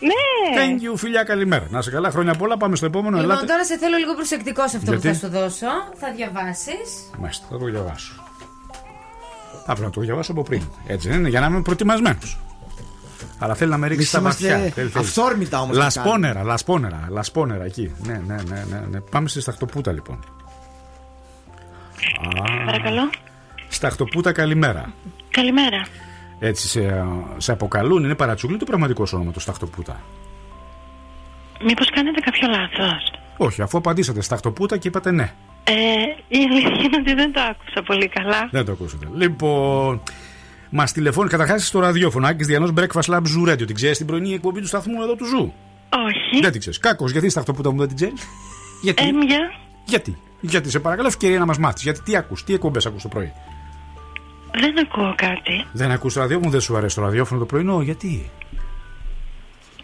Ναι. 0.00 0.54
Thank 0.58 0.92
you, 0.94 0.96
φιλιά, 0.98 1.22
καλημέρα. 1.22 1.66
Να 1.70 1.82
σε 1.82 1.90
καλά, 1.90 2.10
χρόνια 2.10 2.34
πολλά. 2.34 2.56
Πάμε 2.56 2.76
στο 2.76 2.86
επόμενο. 2.86 3.16
Λοιπόν, 3.16 3.30
Ελάτε. 3.30 3.46
τώρα 3.46 3.64
σε 3.64 3.76
θέλω 3.78 3.96
λίγο 3.96 4.14
προσεκτικό 4.14 4.68
σε 4.68 4.76
αυτό 4.76 4.90
Γιατί; 4.92 5.08
που 5.08 5.14
θα 5.14 5.26
σου 5.26 5.32
δώσω. 5.32 5.66
Θα 5.96 6.12
διαβάσεις. 6.16 7.10
Μάλιστα, 7.18 7.46
θα 7.50 7.58
το 7.58 7.64
διαβάσω. 7.64 8.12
Θα 9.66 9.72
πρέπει 9.72 9.80
να 9.80 9.90
το 9.90 10.00
διαβάσω 10.00 10.32
από 10.32 10.42
πριν. 10.42 10.62
Έτσι 10.86 11.08
δεν 11.08 11.18
είναι, 11.18 11.28
για 11.28 11.40
να 11.40 11.46
είμαι 11.46 11.62
προετοιμασμένος. 11.62 12.38
Αλλά 13.38 13.54
θέλει 13.54 13.70
να 13.70 13.76
με 13.76 13.86
ρίξει 13.86 13.96
Εμείς 13.96 14.08
στα 14.08 14.18
είμαστε 14.18 14.48
βαθιά. 14.48 14.72
Θέλει, 14.72 14.88
θέλει. 14.88 15.04
αυθόρμητα 15.04 15.60
όμως 15.60 15.76
να 15.76 15.82
Λασπόνερα, 15.82 16.42
λασπόνερα, 16.42 17.06
λασπόνερα 17.10 17.64
εκεί. 17.64 17.92
Ναι, 17.98 18.22
ναι, 18.26 18.36
ναι, 18.48 18.64
ναι, 18.70 18.84
ναι. 18.90 19.00
Πάμε 19.00 19.28
στη 19.28 19.40
Σταχτοπούτα 19.40 19.92
λοιπόν. 19.92 20.24
Α, 22.42 22.64
Παρακαλώ. 22.64 23.10
Σταχτοπούτα, 23.68 24.32
καλημέρα. 24.32 24.92
Καλημέρα. 25.30 25.86
Έτσι 26.38 26.68
σε, 26.68 27.04
σε 27.36 27.52
αποκαλούν, 27.52 28.04
είναι 28.04 28.14
παρατσούκλι 28.14 28.56
το 28.56 28.64
πραγματικό 28.64 29.06
σου 29.06 29.16
όνομα 29.16 29.32
το 29.32 29.40
Σταχτοπούτα; 29.40 30.00
Μήπως 31.64 31.90
κάνετε 31.90 32.20
κάποιο 32.20 32.48
λάθος; 32.48 33.12
Όχι, 33.36 33.62
αφού 33.62 33.78
απαντήσατε 33.78 34.20
Σταχτοπούτα 34.22 34.76
και 34.76 34.88
είπατε 34.88 35.10
ναι. 35.10 35.32
Ε, 35.64 35.74
η 36.28 36.38
αλήθεια 36.50 36.70
είναι 36.84 36.96
ότι 36.96 37.14
δεν 37.14 37.32
το 37.32 37.40
άκουσα 37.40 37.82
πολύ 37.82 38.08
καλά. 38.08 38.48
Δεν 38.50 38.64
το 38.64 38.72
ακούσατε. 38.72 39.06
Λοιπόν, 39.16 40.02
μας 40.70 40.92
τηλεφώνει 40.92 41.28
καταρχάς 41.28 41.66
στο 41.66 41.80
ραδιόφωνο. 41.80 42.26
Άκης 42.26 42.46
Διανός 42.46 42.72
Breakfast 42.76 43.14
Club 43.14 43.20
Zoo 43.20 43.52
Radio. 43.52 43.66
Την 43.66 43.74
ξέρεις 43.74 43.96
την 43.96 44.06
πρωινή 44.06 44.34
εκπομπή 44.34 44.60
του 44.60 44.66
σταθμού 44.66 45.02
εδώ 45.02 45.14
του 45.14 45.24
Zoo; 45.24 45.52
Όχι. 46.06 46.40
Δεν 46.40 46.50
την 46.50 46.60
ξέρεις. 46.60 46.78
Κακώς, 46.78 47.10
γιατί 47.10 47.28
Σταχτοπούτα 47.28 47.70
μου 47.72 47.78
δεν 47.78 47.86
την 47.88 47.96
ξέρεις; 47.96 48.22
Γιατί; 48.82 49.02
Ε, 49.08 49.12
μια. 49.12 49.38
Γιατί; 49.84 50.18
Γιατί 50.40 50.70
σε 50.70 50.80
παρακαλώ, 50.80 51.08
ευκαιρία 51.08 51.38
να 51.38 51.46
μας 51.46 51.58
μάθεις. 51.58 51.82
Γιατί 51.82 52.02
τι 52.02 52.16
ακούς, 52.16 52.44
τι 52.44 52.54
εκπομπές 52.54 52.86
ακούς 52.86 53.02
το 53.02 53.08
πρωί; 53.08 53.32
Δεν 54.52 54.78
ακούω 54.78 55.14
κάτι. 55.16 55.64
Δεν 55.72 55.90
ακούς 55.90 56.14
το 56.14 56.20
ραδιόφωνο, 56.20 56.50
δεν 56.50 56.60
σου 56.60 56.76
αρέσει 56.76 56.94
το 56.94 57.02
ραδιόφωνο 57.02 57.40
το 57.40 57.46
πρωινό. 57.46 57.80
Γιατί; 57.82 58.30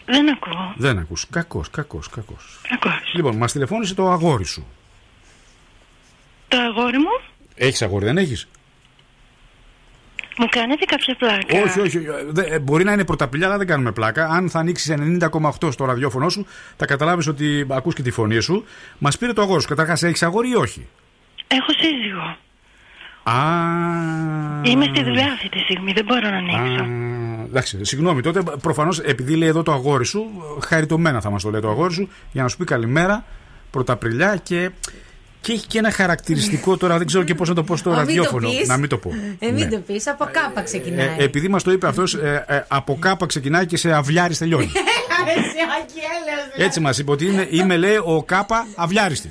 Δεν 0.05 0.29
ακούω. 0.29 0.75
Δεν 0.77 0.99
ακούς. 0.99 1.27
Κακός, 1.31 1.71
κακός, 1.71 2.09
κακός. 2.09 2.61
Κακός. 2.69 3.13
Λοιπόν, 3.15 3.37
μας 3.37 3.53
τηλεφώνησε 3.53 3.95
το 3.95 4.11
αγόρι 4.11 4.45
σου. 4.45 4.67
Το 6.49 6.57
αγόρι 6.61 6.99
μου 6.99 7.33
Έχεις 7.55 7.83
αγόρι, 7.83 8.05
δεν 8.05 8.19
έχεις; 8.19 8.49
Μου 10.39 10.47
κάνετε 10.51 10.85
κάποια 10.85 11.15
πλάκα. 11.19 11.63
Όχι, 11.65 11.81
όχι. 11.81 11.97
ε, 11.97 12.03
δε- 12.29 12.43
ε, 12.55 12.59
μπορεί 12.59 12.85
να 12.85 12.93
είναι 12.93 13.05
πρωταπηλιά, 13.05 13.47
αλλά 13.47 13.57
δεν 13.59 13.67
κάνουμε 13.67 13.93
πλάκα. 13.93 14.27
Αν 14.29 14.51
θα 14.51 14.59
ανοίξεις 14.59 14.91
90,8 14.91 15.71
στο 15.73 15.85
ραδιόφωνο 15.85 16.29
σου, 16.29 16.47
θα 16.77 16.87
καταλάβεις 16.87 17.27
ότι 17.27 17.67
ακούς 17.71 17.95
και 17.95 18.03
τη 18.03 18.11
φωνή 18.11 18.41
σου. 18.41 18.65
Μας 18.99 19.19
πήρε 19.19 19.33
το 19.33 19.43
αγόρι 19.43 19.61
σου. 19.63 19.69
Καταρχάς, 19.69 20.03
έχεις 20.03 20.23
αγόρι 20.23 20.49
ή 20.51 20.55
όχι; 20.55 20.87
Έχω 21.47 21.73
σύζυγο. 21.73 22.37
Α. 23.23 23.33
Είμαι 24.63 24.85
στη 24.85 25.05
δουλειά 25.05 25.33
αυτή 25.33 25.49
τη 25.49 25.59
στιγμή, 25.59 25.93
δεν 25.93 26.05
μπορώ 26.05 26.31
να 26.31 26.37
ανοίξω. 26.37 26.83
Α, 26.85 27.45
εντάξει, 27.45 27.85
συγγνώμη 27.85 28.23
τότε. 28.23 28.43
Προφανώς 28.63 28.99
επειδή 28.99 29.37
λέει 29.37 29.49
εδώ 29.49 29.63
το 29.63 29.73
αγόρι 29.73 30.05
σου, 30.07 30.31
χαριτωμένα 30.67 31.21
θα 31.21 31.31
μας 31.31 31.43
το 31.43 31.51
λέει 31.51 31.61
το 31.61 31.69
αγόρι 31.71 31.93
σου, 31.93 32.09
για 32.33 32.43
να 32.43 32.49
σου 32.49 32.57
πει 32.57 32.65
καλημέρα, 32.65 33.25
πρωταπριλιά 33.71 34.37
και. 34.37 34.71
Και 35.45 35.53
έχει 35.53 35.67
και 35.67 35.79
ένα 35.79 35.91
χαρακτηριστικό 35.91 36.77
τώρα, 36.77 36.99
δεν 36.99 37.07
ξέρω 37.07 37.25
και 37.25 37.35
πώς 37.35 37.49
να 37.49 37.55
το 37.55 37.63
πω 37.65 37.77
στο 37.77 37.91
Α, 37.91 37.93
μην 37.93 38.01
το 38.03 38.07
ραδιόφωνο. 38.07 38.49
πεις. 38.51 38.69
Να 38.69 38.77
μην 38.77 38.89
το 38.89 38.97
πω. 38.99 39.11
Ε, 39.39 39.51
μην 39.51 39.55
Ναι. 39.55 39.69
το 39.69 39.79
πεις, 39.79 40.07
από 40.07 40.29
κάπα 40.33 40.63
ξεκινάει. 40.63 41.07
Ε, 41.19 41.25
επειδή 41.25 41.49
μας 41.49 41.63
το 41.63 41.71
είπε 41.73 41.87
αυτός, 41.87 42.17
από 42.69 42.97
κάπα 43.01 43.27
ξεκινάει 43.27 43.67
και 43.67 43.77
σε 43.77 43.93
αυλιάρι 43.93 44.37
τελειώνει. 44.37 44.65
Εσύ, 45.37 45.41
Άκη, 45.81 45.99
έλεος, 45.99 46.67
Έτσι 46.69 46.81
μας 46.81 46.99
είπε 46.99 47.11
ότι 47.11 47.27
είναι, 47.27 47.47
είμαι, 47.51 47.77
λέει, 47.77 47.97
ο 48.05 48.23
κάπα 48.23 48.67
αυλιάριστη. 48.77 49.29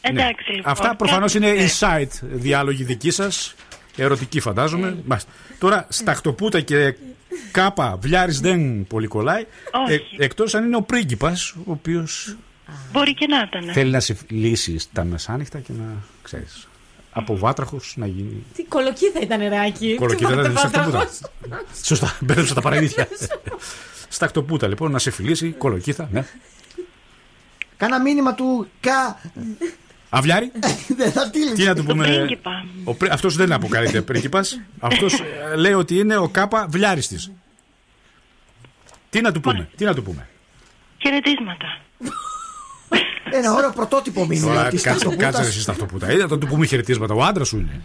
Εντάξει 0.00 0.50
λοιπόν. 0.52 0.72
Αυτά 0.72 0.96
προφανώς 0.96 1.32
Κάτι- 1.32 1.46
είναι 1.46 1.54
ναι. 1.54 1.66
insight 1.68 2.08
διάλογοι 2.32 2.84
δικοί 2.84 3.10
σας. 3.10 3.54
Ερωτική 3.96 4.40
φαντάζομαι. 4.40 4.96
Μάλιστα. 5.04 5.30
Τώρα, 5.58 5.86
σταχτοπούτα 5.88 6.60
και 6.60 6.94
κάπα 7.50 7.96
βλιάρη 8.00 8.32
δεν 8.32 8.86
πολύ 8.86 9.06
κολλάει. 9.06 9.46
Όχι. 9.88 10.02
Εκτός 10.18 10.54
αν 10.54 10.64
είναι 10.64 10.76
ο 10.76 10.82
πρίγκιπας, 10.82 11.50
ο 11.50 11.70
οποίος 11.70 12.36
Μπορεί 12.92 13.14
και 13.14 13.26
να 13.26 13.42
ήταν. 13.42 13.72
θέλει 13.72 13.90
να 13.90 14.00
σε 14.00 14.16
λύσει 14.28 14.78
τα 14.92 15.04
μεσάνυχτα 15.04 15.58
και 15.58 15.72
να 15.72 15.84
ξέρεις. 16.22 16.66
Από 17.14 17.36
βάτραχος 17.38 17.94
να 17.96 18.06
γίνει. 18.06 18.44
Τι 18.54 18.64
κολοκύθα 18.64 19.20
ήταν 19.20 19.38
νεράκι. 19.38 19.94
Κολοκύθα 19.94 20.28
Τι 20.32 20.38
ήταν 20.40 20.52
πάτε 20.52 20.68
σταχτοπούτα. 20.68 20.98
βάτραχος. 20.98 21.80
Σωστά, 21.84 22.16
μπέρδεψα 22.20 22.54
τα 22.54 22.60
παραμύθια. 22.60 23.08
Σταχτοπούτα 24.08 24.68
λοιπόν, 24.68 24.90
να 24.90 24.98
σε 24.98 25.10
φιλήσει, 25.10 25.50
κολοκύθα, 25.52 26.08
ναι. 26.12 26.24
Κάνα 27.76 28.00
μήνυμα 28.00 28.34
του 28.34 28.68
Κα. 28.80 29.20
Αυλιάρι. 30.10 30.52
Δεν 30.98 31.12
θα 31.12 31.24
στείλεις. 31.24 31.52
Τι 31.52 31.64
να 31.64 31.74
του 31.74 31.84
πούμε. 31.84 32.06
πρίγκιπα. 32.06 32.64
Ο, 32.84 32.94
πρι- 32.94 33.12
αυτός 33.12 33.36
δεν 33.36 33.52
αποκαλείται 33.52 34.02
πρίγκιπας. 34.02 34.60
Αυτός 34.80 35.20
ε, 35.52 35.56
λέει 35.56 35.72
ότι 35.72 35.98
είναι 35.98 36.16
ο 36.16 36.28
κάπα 36.28 36.66
βλιάριστης. 36.68 37.30
Τι 39.10 39.20
να 39.20 39.32
του 39.32 39.40
πούμε. 39.40 39.68
Τι 39.76 39.84
να 39.84 39.94
του 39.94 40.02
πούμε. 40.02 40.28
Χαιρετίσματα. 40.98 41.66
Ένα 43.32 43.52
ωραίο 43.54 43.70
πρωτότυπο 43.70 44.26
μήνυμα. 44.26 44.46
Τώρα 44.54 44.68
της 44.68 44.82
κάτσε, 44.82 44.98
ταυτοπούτας. 45.04 45.34
κάτσε 45.34 45.48
εσύ 45.50 45.60
στα 45.60 45.72
αυτοπούτα. 45.72 46.08
Ε, 46.10 46.14
να 46.16 46.38
του 46.38 46.46
πούμε 46.46 46.66
χαιρετίσματα. 46.66 47.14
Ο 47.14 47.22
άντρας 47.24 47.48
σου 47.48 47.56
είναι. 47.58 47.82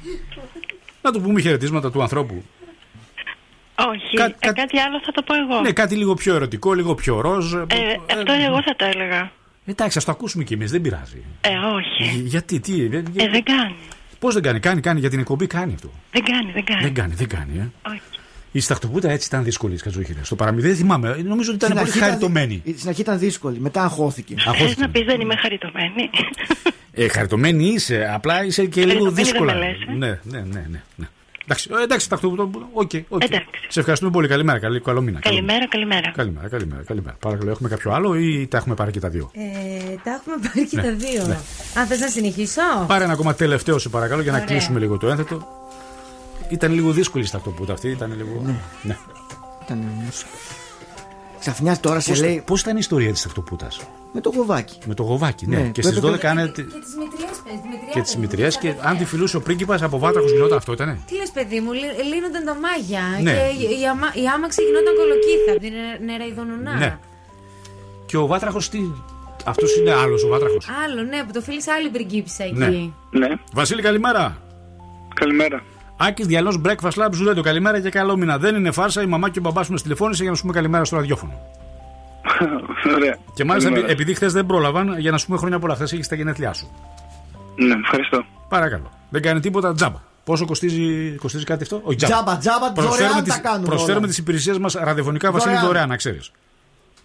Να 1.02 1.12
του 1.12 1.22
πούμε 1.22 1.42
χαιρετίσματα 1.42 1.92
του 1.92 2.02
ανθρώπου. 2.02 2.44
Όχι. 3.90 4.16
Κα- 4.16 4.26
Ε, 4.26 4.36
κα- 4.40 4.54
κάτι 4.54 4.80
άλλο 4.80 5.00
θα 5.06 5.12
το 5.12 5.22
πω 5.22 5.34
εγώ. 5.36 5.62
Ναι, 5.62 5.72
κάτι 5.72 5.96
λίγο 5.96 6.14
πιο 6.14 6.36
ερωτικό, 6.36 6.74
λίγο 6.74 6.96
πιο 6.96 7.22
ροζ. 7.22 7.54
Ε, 7.54 7.58
αυτό 8.20 8.34
εγώ 8.48 8.62
θα 8.62 8.76
το 8.76 8.86
έλεγα. 8.86 9.32
Εντάξει, 9.66 9.98
ας 9.98 10.06
το 10.06 10.12
ακούσουμε 10.12 10.44
κι 10.44 10.54
εμείς, 10.54 10.72
δεν 10.72 10.82
πειράζει. 10.82 11.24
Ε, 11.42 11.50
όχι. 11.50 12.04
Γι- 12.16 12.22
Γιατί, 12.28 12.60
τι. 12.60 12.84
Ε, 12.84 12.88
δεν 13.16 13.44
κάνει. 13.44 13.76
Πώς 14.20 14.34
δεν 14.34 14.44
κάνει, 14.44 14.60
κάνει, 14.60 14.82
κάνει 14.82 15.00
για 15.00 15.10
την 15.10 15.20
εκπομπή, 15.20 15.48
κάνει 15.48 15.74
αυτό. 15.74 15.92
Δεν 16.12 16.24
κάνει, 16.24 16.52
δεν 16.52 16.64
κάνει. 16.66 16.82
Δεν 16.82 16.94
κάνει, 16.94 17.14
δεν 17.14 17.28
κάνει, 17.28 17.58
ε. 17.58 17.90
Όχι. 17.90 18.02
Η 18.52 18.60
σταχτοπούτα 18.60 19.10
έτσι 19.12 19.28
ήταν 19.28 19.44
δύσκολη, 19.44 19.76
Κατζούχηρε. 19.76 20.20
Στο 20.24 20.36
παραμύθι 20.36 20.68
δεν 20.68 20.76
θυμάμαι. 20.76 21.08
Νομίζω 21.26 21.52
ότι 21.54 21.66
ήταν 21.66 21.70
Στην 21.70 21.74
πολύ 21.76 21.80
αρχή 21.80 21.98
ήταν- 21.98 22.10
χαριτωμένη. 22.10 22.64
Στην 22.78 22.90
αρχή 22.90 23.02
ήταν 23.02 23.20
δύσκολη, 23.20 23.60
μετά 23.60 23.84
αγχώθηκε. 23.84 24.34
Θες 24.38 24.46
Αγχώθηκε. 24.48 24.82
να 24.82 24.90
πεις 24.90 25.04
δεν 25.06 25.22
είμαι 25.22 25.36
χαριτωμένη. 25.36 26.10
Ε, 26.92 27.08
χαριτωμένη 27.08 27.66
είσαι, 27.66 28.10
απλά 28.14 28.46
είσαι 28.46 28.66
και 28.66 28.80
λίγο 28.86 28.90
Χαριτωμένη 29.04 29.22
δύσκολα. 29.24 29.54
δεν 29.54 29.62
με 29.62 29.68
λες, 29.68 29.82
ε. 29.82 29.92
Ναι, 29.92 30.20
ναι, 30.40 30.46
ναι, 30.54 30.66
ναι. 30.70 30.82
ναι. 30.96 31.08
Εντάξει, 31.44 31.70
ε, 31.80 31.84
εντάξει, 31.84 32.10
τακτοποιητό. 32.10 32.50
OK, 32.74 32.92
OK. 33.10 33.24
Εντάξει. 33.24 33.46
Σε 33.68 33.80
ευχαριστούμε 33.80 34.12
πολύ. 34.12 34.28
Καλημέρα, 34.28 34.60
καλή, 34.60 34.80
καλό 34.82 35.02
μήνα. 35.02 35.20
Καλό 35.20 35.36
μήνα. 35.36 35.48
καλημέρα, 35.54 35.68
καλημέρα. 35.70 36.12
Καλημέρα, 36.16 36.48
καλημέρα, 36.50 36.84
καλημέρα. 36.84 37.16
Παρακαλώ, 37.20 37.52
έχουμε 37.52 37.70
κάποιο 37.70 37.92
άλλο 37.92 38.16
ή 38.16 38.48
τα 38.48 38.58
έχουμε 38.58 38.76
πάρει 38.76 38.92
και 38.92 39.00
τα 39.00 39.10
δύο; 39.10 39.32
Ε, 39.34 39.40
τα 40.04 40.12
έχουμε 40.12 40.36
πάρει 40.48 40.68
και 40.68 40.76
Ναι, 40.76 40.82
τα 40.82 40.92
δύο. 40.92 41.26
ναι. 41.28 41.38
Αν 41.76 41.86
θες 41.88 42.00
να 42.00 42.08
συνεχίσω. 42.08 42.62
Πάρε 42.88 43.04
ένα 43.04 43.14
ακόμα 43.14 43.34
τελευταίο, 43.36 43.78
σε 43.78 43.90
παρακαλώ, 43.90 44.22
για 44.22 44.32
να 44.32 44.38
Ωραία. 44.38 44.50
κλείσουμε 44.50 44.80
λίγο 44.80 44.98
το 44.98 45.08
ένθετο. 45.10 45.48
Ήταν 46.50 46.74
λίγο 46.74 46.92
δύσκολη 46.92 47.24
η 47.24 47.28
σταχτοπούτα 47.28 47.74
αυτή. 47.74 47.90
Ήταν 47.90 48.14
λίγο. 48.18 48.42
Ναι. 48.84 48.98
Ήταν 49.66 49.84
Ξαφνιά 51.40 51.78
τώρα 51.80 52.00
σε 52.00 52.10
Πώς, 52.10 52.20
λέει 52.22 52.44
πώς 52.46 52.62
ήταν 52.62 52.74
η 52.76 52.80
ιστορία 52.82 53.12
της 53.12 53.22
ταυτοπούτα. 53.22 53.68
με 54.14 54.22
το 54.22 54.32
γοβάκι. 54.36 54.78
Με 54.86 54.94
το 54.94 55.04
γοβάκι, 55.04 55.48
ναι. 55.48 55.56
Ναι, 55.58 55.68
και 55.70 55.82
που 55.82 55.88
στις 55.88 56.00
12 56.00 56.04
έπρεπε- 56.06 56.22
κάνε. 56.22 56.48
Και 56.48 56.62
τι 56.62 56.98
μητριέ 56.98 57.28
πες, 57.44 57.94
Και 57.94 58.02
τι 58.02 58.18
μητριέ 58.18 58.48
και 58.60 58.74
αν 58.82 58.98
τη 58.98 59.06
φιλούσε 59.06 59.38
ο 59.38 59.42
πρίγκιπας 59.42 59.82
από 59.82 60.00
βάτραχο 60.00 60.28
γινόταν 60.28 60.58
αυτό, 60.58 60.72
ήτανε; 60.74 61.00
Τι 61.08 61.16
λες, 61.16 61.32
παιδί 61.32 61.60
μου, 61.60 61.72
λύ- 61.72 62.04
λύνονταν 62.14 62.44
τα 62.46 62.56
μάγια. 62.56 63.02
Ναι. 63.22 63.32
Και 63.34 63.38
η, 63.64 63.80
η, 63.82 63.88
αμα- 63.88 64.14
η 64.14 64.26
άμαξη 64.36 64.62
γινόταν 64.64 64.94
κολοκύθα 64.96 65.52
από 65.52 65.60
την 65.60 65.72
νε- 65.74 66.00
νεραϊδονουνά. 66.12 66.74
Ναι. 66.78 66.98
Και 68.06 68.18
ο 68.18 68.26
βάτραχο 68.28 68.58
τι. 68.72 68.80
Αυτός 69.46 69.76
είναι 69.78 69.94
άλλος 69.94 70.24
ο 70.24 70.28
βάτραχο. 70.28 70.58
Άλλο, 70.86 71.02
ναι, 71.04 71.24
που 71.24 71.32
το 71.32 71.42
φίλησε 71.42 71.72
άλλη 71.72 71.90
πριγκίπισσα 71.90 72.44
εκεί. 72.44 72.54
Ναι. 72.56 72.68
Ναι, 73.28 73.30
Βασίλη, 73.54 73.82
καλημέρα. 73.82 74.38
καλημέρα. 75.14 75.64
Άκης 75.98 76.26
Διαλός 76.28 76.62
Breakfast 76.66 77.04
Lab, 77.04 77.10
σου 77.14 77.34
το 77.36 77.42
καλημέρα 77.42 77.80
και 77.82 77.90
καλό 77.90 78.18
μήνα. 78.18 78.38
Δεν 78.38 78.56
είναι 78.56 78.72
φάρσα, 78.72 79.02
η 79.02 79.06
μαμά 79.06 79.30
και 79.30 79.40
ο 79.40 79.42
μπαμπάς 79.42 79.70
μου 79.70 79.76
τηλεφώνησε 79.76 80.22
για 80.22 80.32
να 80.32 80.36
σου 80.38 80.42
πούμε 80.42 80.54
καλημέρα 80.54 80.86
στο 80.86 80.96
ραδιόφωνο. 80.96 81.34
Ωραία. 82.96 83.18
Και 83.34 83.44
μάλιστα 83.46 83.70
Καλημέρα. 83.70 83.94
επειδή 83.94 84.14
χθες 84.14 84.34
δεν 84.34 84.46
πρόλαβαν 84.46 85.00
για 85.00 85.12
να 85.12 85.18
σου 85.18 85.26
πούμε 85.26 85.38
χρόνια 85.38 85.60
πολλά, 85.60 85.76
χθες 85.76 85.94
έχεις 85.94 86.08
τα 86.08 86.16
γενέθλιά 86.16 86.54
σου. 86.54 86.72
Ναι, 87.56 87.74
ευχαριστώ. 87.84 88.26
Παρακαλώ. 88.50 88.92
Δεν 89.10 89.22
κάνει 89.22 89.40
τίποτα 89.40 89.74
τζάμπα. 89.74 89.98
Πόσο 90.24 90.46
κοστίζει, 90.46 91.12
κοστίζει 91.22 91.44
κάτι 91.44 91.64
αυτό, 91.64 91.82
Όχι 91.84 91.96
τζάμπα. 91.96 92.14
Τζάμπα, 92.16 92.38
τζάμπα, 92.38 92.72
Προσφέρουμε 92.72 93.08
δωρεάν 93.08 93.24
τις, 93.24 93.34
τα 93.34 93.40
κάνουμε. 93.40 93.66
προσφέρουμε 93.68 93.98
όλα. 94.00 94.08
τις 94.08 94.18
υπηρεσίες 94.18 94.58
μας 94.58 94.74
ραδιοφωνικά 94.74 95.32
βασίλη 95.32 95.50
Δωρεάν. 95.54 95.68
δωρεάν, 95.68 95.90
να 95.90 95.96
ξέρεις. 95.96 96.32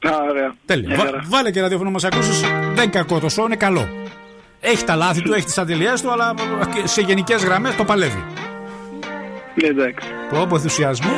Α, 0.07 0.11
ωραία. 0.31 0.55
Τέλεια. 0.67 0.89
Μια 0.89 0.97
Βα- 0.97 1.05
χαρά. 1.05 1.23
βάλε 1.29 1.51
και 1.51 1.61
ραδιόφωνο 1.61 1.89
να 1.89 1.95
μας 1.95 2.05
ακούσεις. 2.05 2.41
Δεν 2.75 2.91
κακό 2.91 3.19
το 3.19 3.29
σο, 3.29 3.43
είναι 3.45 3.57
καλό. 3.57 3.89
Έχει 4.61 4.85
τα 4.85 4.97
λάθη 4.97 5.23
του, 5.23 5.33
έχει 5.33 5.45
τις 5.45 5.59
ατελειέ 5.59 5.93
του, 6.03 6.13
αλλά 6.13 6.35
σε 6.85 7.01
γενικές 7.01 7.45
γραμμές 7.45 7.75
το 7.77 7.85
παλεύει. 7.85 8.25
Ναι, 9.55 9.69
εντάξει. 9.69 10.09
Πω, 10.31 10.47
πω 10.49 10.55
ενθουσιασμό. 10.55 11.11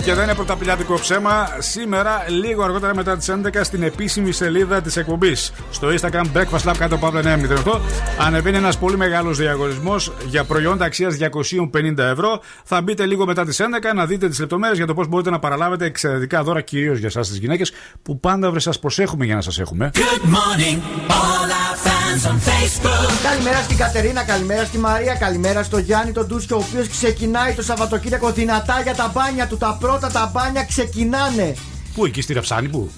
Και 0.00 0.14
δεν 0.14 0.24
είναι 0.24 0.34
πρωταπηλιάτικο 0.34 0.94
ψέμα. 0.94 1.48
Σήμερα, 1.58 2.24
λίγο 2.28 2.62
αργότερα 2.62 2.94
μετά 2.94 3.16
τις 3.16 3.28
11, 3.28 3.64
στην 3.64 3.82
επίσημη 3.82 4.32
σελίδα 4.32 4.80
της 4.80 4.96
εκπομπής. 4.96 5.52
Στο 5.70 5.88
Instagram 5.88 6.24
Breakfast 6.34 6.70
Lab 6.70 6.74
κάτω 6.78 6.94
από 6.94 7.06
908 7.06 7.80
ανεβαίνει 8.18 8.56
ένας 8.56 8.78
πολύ 8.78 8.96
μεγάλος 8.96 9.36
διαγωνισμός 9.36 10.12
για 10.26 10.44
προϊόντα 10.44 10.84
αξίας 10.84 11.16
250 11.16 11.98
ευρώ. 11.98 12.40
Θα 12.64 12.82
μπείτε 12.82 13.06
λίγο 13.06 13.26
μετά 13.26 13.44
τις 13.44 13.60
11 13.60 13.94
να 13.94 14.06
δείτε 14.06 14.28
τις 14.28 14.38
λεπτομέρειες 14.38 14.76
για 14.78 14.86
το 14.86 14.94
πώς 14.94 15.08
μπορείτε 15.08 15.30
να 15.30 15.38
παραλάβετε 15.38 15.84
εξαιρετικά 15.84 16.42
δώρα, 16.42 16.60
κυρίως 16.60 16.98
για 16.98 17.08
εσάς 17.08 17.28
τις 17.28 17.38
γυναίκες, 17.38 17.72
που 18.02 18.20
πάντα 18.20 18.50
βρε 18.50 18.60
σας 18.60 18.78
προσέχουμε 18.78 19.24
για 19.24 19.34
να 19.34 19.40
σας 19.40 19.58
έχουμε. 19.58 19.90
Good 19.94 20.24
morning, 20.28 20.78
all 21.08 21.71
our 22.12 22.18
fans 22.18 22.26
on 22.26 22.38
Facebook. 22.38 23.22
Καλημέρα 23.22 23.62
στην 23.62 23.76
Κατερίνα, 23.76 24.22
καλημέρα 24.24 24.64
στη 24.64 24.78
Μαρία, 24.78 25.14
καλημέρα 25.14 25.62
στο 25.62 25.78
Γιάννη 25.78 26.12
τον 26.12 26.26
Ντούσκιο, 26.26 26.56
ο 26.56 26.64
οποίος 26.68 26.88
ξεκινάει 26.88 27.54
το 27.54 27.62
Σαββατοκύριακο 27.62 28.32
δυνατά 28.32 28.80
για 28.82 28.94
τα 28.94 29.10
μπάνια 29.14 29.46
του. 29.46 29.56
Τα 29.56 29.76
πρώτα 29.80 30.10
τα 30.10 30.30
μπάνια 30.32 30.64
ξεκινάνε. 30.64 31.54
Πού 31.94 32.04
εκεί 32.04 32.20
στη 32.20 32.32
Ραψάνη, 32.32 32.68
πού; 32.68 32.90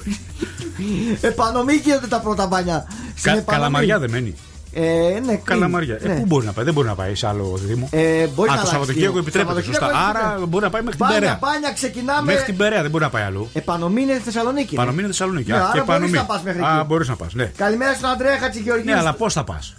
Επάνω 1.20 1.62
μην 1.62 1.80
γίνονται 1.84 2.06
τα 2.06 2.20
πρώτα 2.20 2.46
μπάνια. 2.46 2.86
Στην 2.88 3.22
Κα, 3.22 3.30
επανομή. 3.30 3.44
καλαμαριά 3.46 3.98
δεν 3.98 4.10
μένει. 4.10 4.34
Ε, 4.76 5.20
ναι, 5.24 5.34
Καλαμαριά. 5.44 5.98
Ε, 6.02 6.08
ναι. 6.08 6.14
πού 6.14 6.24
μπορεί 6.26 6.46
να 6.46 6.52
πάει, 6.52 6.64
δεν 6.64 6.74
μπορεί 6.74 6.88
να 6.88 6.94
πάει 6.94 7.14
σε 7.14 7.26
άλλο 7.26 7.60
δήμο. 7.64 7.88
Ε, 7.92 7.98
μπορεί 7.98 8.26
Α, 8.26 8.26
να 8.26 8.32
το 8.34 8.50
αλλάξει 8.52 8.66
Σαββατοκύριακο 8.70 9.12
λίγο. 9.14 9.18
επιτρέπεται. 9.18 9.54
Σαββατοκύριακο 9.62 9.84
Σωστά. 9.94 10.08
Άρα 10.08 10.18
επιτρέπεται. 10.18 10.46
μπορεί 10.46 10.64
να 10.64 10.70
πάει 10.70 10.82
μέχρι 10.82 10.98
την 10.98 11.06
Μπάνια, 11.06 11.20
Περαία. 11.20 11.38
μπάνια, 11.42 11.72
ξεκινάμε. 11.72 12.32
Μέχρι 12.32 12.44
την 12.44 12.56
Περαία 12.56 12.82
δεν 12.82 12.90
μπορεί 12.90 13.04
να 13.04 13.10
πάει 13.10 13.22
αλλού. 13.22 13.48
Επανομή 13.52 14.02
είναι 14.02 14.20
Θεσσαλονίκη. 14.24 14.74
Πανομή 14.74 14.98
είναι 14.98 15.06
Θεσσαλονίκη. 15.06 15.50
Ναι, 15.50 15.56
Α, 15.56 15.60
άρα 15.60 15.66
και 15.72 15.78
μπορείς 15.78 15.86
Πανομή. 15.92 16.12
να 16.16 16.24
πας 16.24 16.42
μέχρι 16.42 16.62
Α, 16.62 16.76
εκεί. 16.78 16.86
μπορείς 16.86 17.08
να 17.08 17.16
πας, 17.16 17.34
ναι. 17.34 17.44
Καλημέρα 17.56 17.94
στον 17.94 18.10
Αντρέα 18.10 18.38
Χατζηγεωργίου. 18.38 18.84
Ναι, 18.92 18.98
αλλά 18.98 19.12
πώς 19.14 19.32
θα 19.32 19.44
πας; 19.44 19.74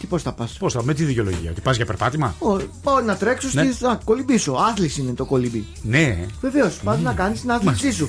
Τι 0.00 0.06
πώς 0.06 0.22
θα 0.22 0.32
πας; 0.32 0.52
Πώς 0.58 0.72
θα, 0.72 0.82
με 0.84 0.94
τι 0.94 1.04
δικαιολογία, 1.04 1.50
ότι 1.50 1.60
πας 1.60 1.76
για 1.76 1.86
περπάτημα; 1.86 2.34
Πάω 2.82 3.00
να 3.00 3.16
τρέξω 3.16 3.48
Ναι. 3.52 3.70
στη. 3.72 3.84
Να 3.84 3.98
κολυμπήσω. 4.04 4.52
Άθληση 4.52 5.00
είναι 5.00 5.12
το 5.12 5.24
κολυμπή. 5.24 5.66
Ναι. 5.82 6.18
Βεβαίως, 6.40 6.74
πας 6.84 6.98
να 7.00 7.12
κάνεις 7.12 7.40
την 7.40 7.50
άθλησή 7.52 7.92
σου. 7.92 8.08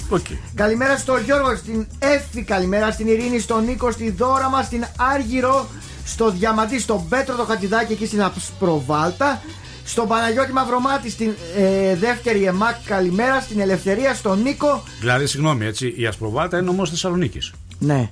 Καλημέρα 0.55 0.97
στον 0.97 1.23
Γιώργο, 1.23 1.55
στην 1.55 1.87
Έφη, 1.99 2.41
καλημέρα 2.43 2.91
στην 2.91 3.07
Ειρήνη, 3.07 3.39
στον 3.39 3.65
Νίκο, 3.65 3.91
στη 3.91 4.11
Δώρα 4.11 4.49
μας, 4.49 4.65
στην 4.65 4.85
Άργυρο, 5.13 5.67
στο 6.05 6.31
Διαμαντή, 6.31 6.79
στον 6.79 7.07
Πέτρο 7.09 7.35
το 7.35 7.43
Χατζηδάκι 7.43 7.93
εκεί 7.93 8.05
στην 8.05 8.21
Ασπροβάλτα, 8.23 9.41
στον 9.85 10.07
Παναγιώτη 10.07 10.51
Μαυρομάτη, 10.53 11.09
στην 11.09 11.31
ε, 11.57 11.95
δεύτερη 11.95 12.43
ΕΜΑΚ, 12.45 12.75
καλημέρα, 12.85 13.41
στην 13.41 13.59
Ελευθερία, 13.59 14.13
στον 14.13 14.41
Νίκο. 14.41 14.83
Δηλαδή, 14.99 15.25
συγγνώμη, 15.25 15.65
έτσι, 15.65 15.93
η 15.97 16.05
Ασπροβάλτα 16.05 16.57
είναι 16.59 16.69
όμω 16.69 16.85
Θεσσαλονίκης. 16.85 17.51
Ναι. 17.79 18.09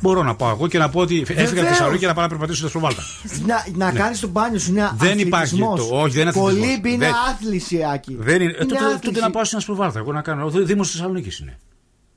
Μπορώ 0.00 0.22
να 0.22 0.34
πάω 0.34 0.50
εγώ 0.50 0.68
και 0.68 0.78
να 0.78 0.88
πω 0.88 1.00
ότι 1.00 1.20
έφυγα 1.20 1.40
από 1.42 1.50
Βεβαίως. 1.50 1.68
Θεσσαλονίκη 1.68 2.06
να 2.06 2.14
πάω 2.14 2.22
να 2.22 2.28
περπατήσω 2.28 2.54
στην 2.56 2.66
Ασπροβάλτα. 2.66 3.02
Να, 3.46 3.66
να 3.86 3.92
Ναι. 3.92 3.98
κάνεις 3.98 4.20
το 4.20 4.28
μπάνιο 4.28 4.58
σου, 4.58 4.70
είναι 4.70 4.90
Δεν 4.96 5.18
υπάρχει 5.18 5.44
αθλητισμός. 5.44 5.88
το- 5.88 5.96
όχι, 6.00 6.10
δεν 6.12 6.20
είναι 6.20 6.30
αθλητισμός. 6.30 6.60
Κολύμπι 6.66 6.92
είναι 6.92 7.04
Δεν- 7.04 7.14
άθληση, 7.30 7.78
Άκη. 7.92 8.16
Δεν 8.20 8.42
είναι. 8.42 8.52
Ε, 8.58 8.64
τότε, 8.64 8.84
άθληση. 8.84 8.98
τότε 9.00 9.20
να 9.20 9.30
πάω 9.30 9.44
στην 9.44 9.58
Ασπροβάλτα. 9.58 9.98
Εγώ 9.98 10.12
να 10.12 10.20
κάνω. 10.22 10.44
Ο 10.44 10.50
Δήμος 10.50 10.90
Θεσσαλονίκης 10.90 11.38
είναι. 11.38 11.58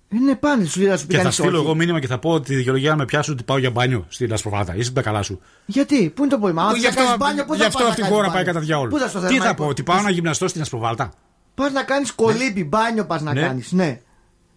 Είναι 0.10 0.36
πάνε, 0.36 0.66
σου 0.66 0.80
λέει 0.80 0.90
να 0.90 0.98
σου 0.98 1.06
πει 1.06 1.10
Και 1.10 1.16
θα 1.16 1.22
κανείς 1.22 1.38
στείλω 1.38 1.58
όχι. 1.58 1.66
εγώ 1.66 1.76
μήνυμα 1.76 2.00
και 2.00 2.08
θα 2.08 2.20
πω 2.20 2.30
ότι 2.30 2.46
τη 2.46 2.56
δικαιολογία 2.56 2.90
να 2.90 2.96
με 2.96 3.06
πιάσουν 3.06 3.34
ότι 3.34 3.44
πάω 3.44 3.58
για 3.58 3.70
μπάνιο 3.72 4.06
στην 4.08 4.34
Ασπροβάλτα. 4.34 4.76
Είσαι 4.76 4.92
τα 4.92 5.02
καλά 5.02 5.22
σου. 5.22 5.42
Γιατί, 5.66 6.10
πού 6.10 6.22
είναι 6.22 6.32
το 6.32 6.38
πρόβλημα; 6.38 6.64
Αν 6.64 6.76
Γι' 6.76 6.82
θα 6.82 6.90
αυτό, 6.90 7.02
κάνεις 7.02 7.18
μπάνιο, 7.18 7.46
πού 7.46 7.54
γι' 7.54 7.60
θα 7.60 7.68
αυτό 7.68 7.80
πας 7.80 7.90
αυτή 7.90 8.02
η 8.02 8.04
να 8.04 8.10
χώρα 8.10 8.22
κάνεις 8.22 8.34
πάει 8.36 8.44
μπάνιο; 8.44 8.60
κατά 8.62 8.66
διάολο. 8.66 8.90
Πού 8.90 8.98
θα 8.98 9.08
στο 9.08 9.20
Τι 9.20 9.26
θα 9.26 9.32
θερμαϊκό; 9.32 9.64
πω, 9.64 9.70
ότι 9.70 9.84
πάω 9.84 10.02
να 10.02 10.10
γυμναστώ 10.10 10.48
στην 10.48 10.62
Ασπροβάλτα. 10.62 11.12
Πας 11.56 11.72
να 11.72 11.84
κάνεις 11.84 12.12
κολύμπι, 12.12 12.64
μπάνιο 12.64 13.06
πας 13.06 13.22
να 13.22 13.34
Ναι. 13.34 13.42
κάνεις, 13.42 13.72
ναι. 13.72 14.00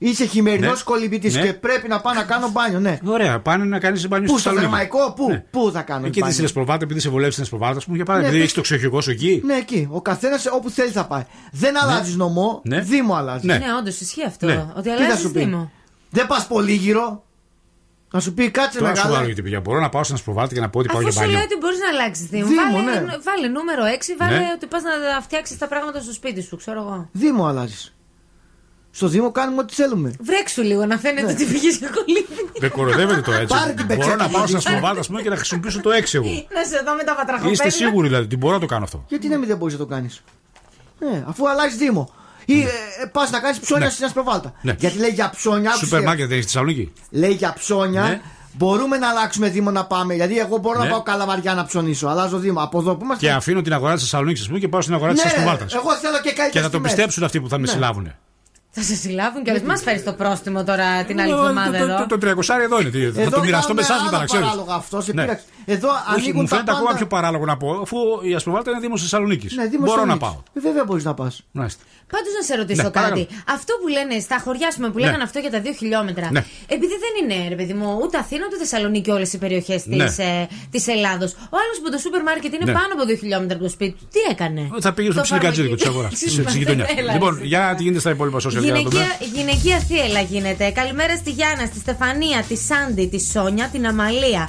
Είσαι 0.01 0.25
χειμερινός 0.25 0.77
Ναι. 0.79 0.83
κολυμπητής 0.85 1.35
Ναι. 1.35 1.43
και 1.43 1.53
πρέπει 1.53 1.89
να 1.89 2.01
πάω 2.01 2.15
να 2.15 2.23
κάνω 2.23 2.49
μπάνιο, 2.51 2.81
ναι. 2.81 2.99
Ωραία, 3.05 3.41
πάνε 3.41 3.65
να 3.65 3.79
κάνεις 3.79 4.09
μπάνιο 4.09 4.27
Πού 4.27 4.39
στη 4.39 4.41
στο 4.41 4.51
Θεσσαλονίκη. 4.51 4.87
θερμαϊκό, 4.89 5.13
πού, 5.13 5.29
Ναι. 5.31 5.45
πού 5.51 5.71
θα 5.73 5.83
κάνω 5.83 6.07
Εκεί 6.07 6.19
μπάνιο; 6.19 6.33
στην 6.35 6.45
Ασπροβάλτα, 6.47 6.85
επειδή 6.85 7.01
σε 7.01 7.09
βολεύεις 7.09 7.33
στην 7.33 7.45
Ασπροβάλτα, 7.45 7.77
ας 7.79 7.85
πούμε, 7.85 7.97
για 7.97 8.05
παράδειγμα. 8.05 8.33
Ναι, 8.33 8.39
επειδή 8.43 8.55
πες- 8.57 8.67
έχει 8.67 8.69
το 8.71 8.77
ξεχυγό 8.77 9.01
σου 9.01 9.11
εκεί. 9.11 9.43
Ναι, 9.45 9.55
εκεί. 9.55 9.89
Ο 9.91 10.03
καθένας 10.03 10.47
όπου 10.53 10.71
θέλει 10.71 10.91
θα 10.91 11.07
πάει. 11.07 11.23
Δεν 11.53 11.79
αλλάζεις 11.83 12.17
νομό, 12.17 12.61
Ναι. 12.65 12.81
Δήμο 12.81 13.15
αλλάζεις. 13.15 13.43
Ναι. 13.45 13.59
Ναι, 13.59 13.67
όντως 13.81 14.01
ισχύει 14.01 14.25
αυτό. 14.25 14.47
Ναι. 14.47 14.67
Ότι 14.77 14.83
Τι 14.83 14.97
θα 14.97 15.05
αλλάζεις 15.05 15.21
σου 15.21 15.31
πει; 15.31 15.39
Δήμο. 15.39 15.71
Δεν 16.11 16.27
πας 16.27 16.47
πολύ 16.47 16.73
γύρω. 16.73 17.23
Να 18.13 18.21
σου 18.21 18.35
πει 18.35 18.51
κάτσε 18.51 18.79
Τώρα 18.79 18.91
σου 18.91 18.97
μεγάλα. 18.97 19.15
βάλω 19.15 19.27
γιατί 19.27 19.43
παιδιά. 19.43 19.61
Μπορώ 19.61 19.81
να 19.81 19.89
πάω 19.89 20.03
στην 20.03 20.15
Ασπροβάλτα 20.15 20.55
και 20.55 20.61
να 20.61 20.69
πω 20.71 20.79
ότι 20.79 20.89
πάω 20.89 20.97
Αφού 20.97 21.05
για 21.07 21.13
σου 21.13 21.19
μπάνιο. 21.21 21.35
λέει 21.37 21.45
ότι 21.45 21.57
μπορείς 21.61 21.79
να 21.79 21.89
αλλάξεις 21.89 22.27
Δήμο. 22.27 22.47
Δήμο, 22.47 22.61
βάλε, 22.73 23.01
ναι. 23.01 23.17
βάλε 23.25 23.49
νούμερο 23.49 23.85
6, 23.85 24.17
βάλε 24.19 24.39
Ναι. 24.39 24.51
ότι 24.55 24.67
πας 24.67 24.83
να 24.83 25.21
φτιάξεις 25.21 25.59
τα 25.59 25.67
πράγματα 25.69 26.01
στο 26.01 26.13
σπίτι 26.13 26.43
σου, 26.43 26.57
ξέρω 26.57 26.81
εγώ. 26.81 27.09
Δήμο 27.13 27.47
αλλάζεις. 27.47 27.93
Στο 28.99 29.07
Δήμο 29.09 29.31
κάνουμε 29.33 29.61
ό,τι 29.61 29.75
θέλουμε. 29.75 30.13
Βρέξου 30.21 30.63
λίγο 30.63 30.87
να 30.87 30.97
φαίνεται 30.99 31.27
Ναι. 31.27 31.33
ότι 31.33 31.45
πήγες 31.45 31.77
για 31.77 31.89
κολύμπι. 31.95 32.27
Δεν 32.61 32.71
κοροϊδεύετε 32.71 33.21
το 33.21 33.33
έτσι. 33.33 33.47
Πάρε 33.57 33.73
την 33.73 33.87
Μπορώ 33.87 33.99
πετσέτα 33.99 34.17
να 34.17 34.29
πάω 34.29 34.41
μαζί. 34.41 34.53
στην 34.57 34.57
Ασπροβάλτα, 34.57 35.01
ας 35.01 35.07
πούμε, 35.07 35.23
και 35.23 35.29
να 35.29 35.37
χρησιμοποιήσω 35.37 35.81
το 35.81 35.91
6 35.91 36.15
εγώ. 36.19 36.27
να 36.29 36.63
σε 36.65 36.83
δω 36.87 36.93
με 36.95 37.03
τα 37.05 37.15
πατραχοπέδια. 37.15 37.51
Είστε 37.67 37.69
σίγουροι 37.85 38.07
δηλαδή 38.09 38.25
ότι 38.25 38.37
μπορώ 38.37 38.55
να 38.55 38.61
το 38.61 38.67
κάνω 38.67 38.85
αυτό. 38.85 39.05
Γιατί 39.09 39.29
να 39.29 39.39
μην 39.39 39.49
δεν 39.49 39.57
μπορείς 39.57 39.75
να 39.75 39.81
το 39.81 39.87
κάνεις; 39.87 40.23
Ναι, 40.99 41.25
αφού 41.29 41.49
αλλάζει 41.49 41.77
Δήμο. 41.77 42.11
Ή 42.45 42.61
ε, 42.61 42.67
πας 43.13 43.31
να 43.31 43.41
κάνεις 43.41 43.59
ψώνια 43.59 43.85
Ναι. 43.87 43.93
στην 43.93 44.05
Ασπροβάλτα. 44.05 44.53
Ναι. 44.61 44.75
Γιατί 44.79 44.99
λέει 44.99 45.11
για 45.11 45.31
ψώνια. 45.37 45.71
Σούπερ 45.73 45.87
άκουσε, 45.93 46.07
μάρκετ 46.07 46.27
δεν 46.29 46.37
έχεις 46.39 46.45
στη 46.51 46.53
Θεσσαλονίκη; 46.59 46.93
Λέει 47.11 47.33
για 47.33 47.55
ψώνια. 47.59 48.03
Ναι. 48.03 48.21
Μπορούμε 48.53 48.97
να 48.99 49.09
αλλάξουμε 49.09 49.49
Δήμο 49.49 49.71
να 49.71 49.85
πάμε. 49.87 50.15
Γιατί 50.15 50.39
εγώ 50.39 50.57
μπορώ 50.59 50.79
Ναι. 50.79 50.85
να 50.85 50.91
πάω 50.91 51.03
καλαμαριά 51.03 51.55
να 51.55 51.65
ψωνίσω. 51.65 52.07
Αλλάζω 52.09 52.39
Δήμο. 52.39 52.61
Από 52.63 52.79
εδώ 52.79 52.95
που 52.97 53.05
είμαστε. 53.05 53.27
Και 53.27 53.33
αφήνω 53.33 53.63
την 53.63 53.73
αγορά 53.73 53.93
της 53.95 54.03
Θεσσαλονίκης, 54.03 54.41
ας 54.41 54.47
πούμε, 54.47 54.59
και 54.59 54.69
πάω 54.69 54.81
στην 54.81 54.95
αγορά 54.95 55.13
της 55.13 55.23
Ναι, 55.25 55.31
Ασπροβάλτας. 55.31 55.75
εγώ 55.75 55.95
θέλω 55.95 56.15
και 56.23 56.33
καλύτερε 56.33 56.51
Και 56.51 56.59
θα 56.61 56.65
το 56.65 56.71
τιμές. 56.77 56.93
πιστέψουν 56.93 57.25
αυτοί 57.25 57.41
που 57.41 57.49
θα 57.49 57.57
με 57.59 57.67
Ναι. 57.67 57.73
συλλάβουν. 57.73 58.13
Θα 58.71 58.83
σε 58.83 58.95
συλλάβουν 58.95 59.43
και 59.45 59.63
μας 59.67 59.83
φέρεις 59.83 60.05
το 60.05 60.13
πρόστιμο 60.13 60.65
τώρα 60.65 61.05
την 61.05 61.21
άλλη 61.21 61.31
εβδομάδα 61.31 61.77
Ε, 61.77 61.81
Το- 61.81 61.87
το- 61.87 61.93
εδώ. 61.93 62.07
Το 62.07 62.19
300 62.19 62.63
εδώ 62.63 62.81
είναι. 62.81 62.91
τι- 62.91 63.11
Θα 63.11 63.21
Εδώ 63.21 63.31
το 63.31 63.41
μοιραστώ 63.41 63.75
με 63.75 63.81
κάνουμε 63.81 63.81
εσάς 63.81 63.97
μετά, 64.03 64.09
άλλα 64.09 64.19
να 64.19 64.25
ξέρει. 64.25 64.43
παράλογα 64.43 64.75
αυτό, 64.75 65.01
σε 65.01 65.13
Ναι. 65.13 65.23
πείραξε. 65.23 65.45
Εδώ 65.65 65.89
Όχι, 65.89 65.99
ανοίγουν 66.15 66.41
μου 66.41 66.43
τα 66.43 66.49
φαίνεται 66.49 66.71
ακόμα 66.71 66.87
πάντα. 66.87 66.97
πιο 66.99 67.07
παράλογο 67.07 67.45
να 67.45 67.57
πω, 67.57 67.71
αφού 67.83 67.97
η 68.23 68.35
Ασπροβάλτα 68.35 68.71
είναι 68.71 68.81
Δήμος 68.81 69.01
Θεσσαλονίκης. 69.01 69.55
Ναι, 69.57 69.67
Δήμος 69.67 69.89
Μπορώ 69.89 70.05
να 70.05 70.13
Θεσσαλονίκης. 70.17 70.29
πάω. 70.53 70.63
Ε, 70.63 70.69
Βέβαια 70.69 70.85
μπορείς 70.85 71.05
να 71.05 71.15
πας. 71.15 71.43
Μάλιστα. 72.11 72.17
Πάντως 72.17 72.33
να 72.39 72.43
σε 72.49 72.55
ρωτήσω 72.61 72.83
Ναι, 72.83 72.91
κάτι. 72.99 72.99
παρακαλώ. 73.01 73.27
Αυτό 73.57 73.73
που 73.81 73.87
λένε 73.97 74.15
στα 74.29 74.37
χωριά 74.45 74.69
σου 74.73 74.79
που 74.93 74.99
Ναι. 74.99 75.05
λέγανε 75.07 75.23
αυτό 75.29 75.39
για 75.45 75.51
τα 75.55 75.61
δύο 75.65 75.73
χιλιόμετρα. 75.81 76.27
Ναι. 76.37 76.43
Επειδή 76.77 76.95
δεν 77.05 77.13
είναι, 77.21 77.39
ρε 77.53 77.57
παιδί 77.61 77.75
μου, 77.81 77.89
ούτε 78.03 78.17
Αθήνα 78.25 78.43
ούτε 78.47 78.57
Θεσσαλονίκη 78.63 79.11
όλες 79.19 79.31
οι 79.35 79.39
περιοχές 79.45 79.81
της 79.83 79.97
Ναι. 80.01 80.05
ε, 80.31 80.47
της 80.75 80.85
Ελλάδος. 80.95 81.31
Ο 81.55 81.57
άλλος 81.63 81.77
που 81.83 81.89
το 81.95 81.99
σούπερ 82.05 82.23
μάρκετ 82.29 82.53
είναι 82.57 82.67
Ναι. 82.71 82.77
πάνω 82.79 82.91
από 82.97 83.03
δύο 83.09 83.17
χιλιόμετρα 83.23 83.55
από 83.59 83.65
το 83.69 83.71
σπίτι 83.77 83.95
του, 83.99 84.07
τι 84.15 84.21
έκανε; 84.33 84.63
Θα 84.87 84.91
πήγε 84.97 85.09
στο 85.11 85.17
Το 85.21 85.25
ψιλικατζίδικο 85.27 85.75
της 85.75 85.85
φαρμακείο. 85.85 86.09
αγοράς. 86.09 86.47
Τη 86.53 86.59
γειτονιά. 86.63 86.87
Έλα, 86.99 87.13
Λοιπόν, 87.17 87.33
εσύ. 87.37 87.47
για 87.53 87.63
τι 87.77 87.83
γίνεται 87.83 88.01
στα 88.05 88.11
υπόλοιπα 88.17 88.39
social 88.45 88.51
για 88.51 88.61
να 88.61 88.67
δούμε. 88.67 88.79
Γυναικεία, 88.79 89.09
γυναικεία 89.35 89.79
θύελα 89.89 90.21
γίνεται. 90.21 90.65
Καλημέρα 90.81 91.15
στη 91.17 91.31
Γιάννα, 91.31 91.65
στη 91.67 91.79
Στεφανία, 91.79 92.39
τη 92.49 92.57
Σάντι, 92.57 93.07
τη 93.07 93.21
Σόνια, 93.33 93.67
την 93.73 93.87
Αμαλία, 93.87 94.45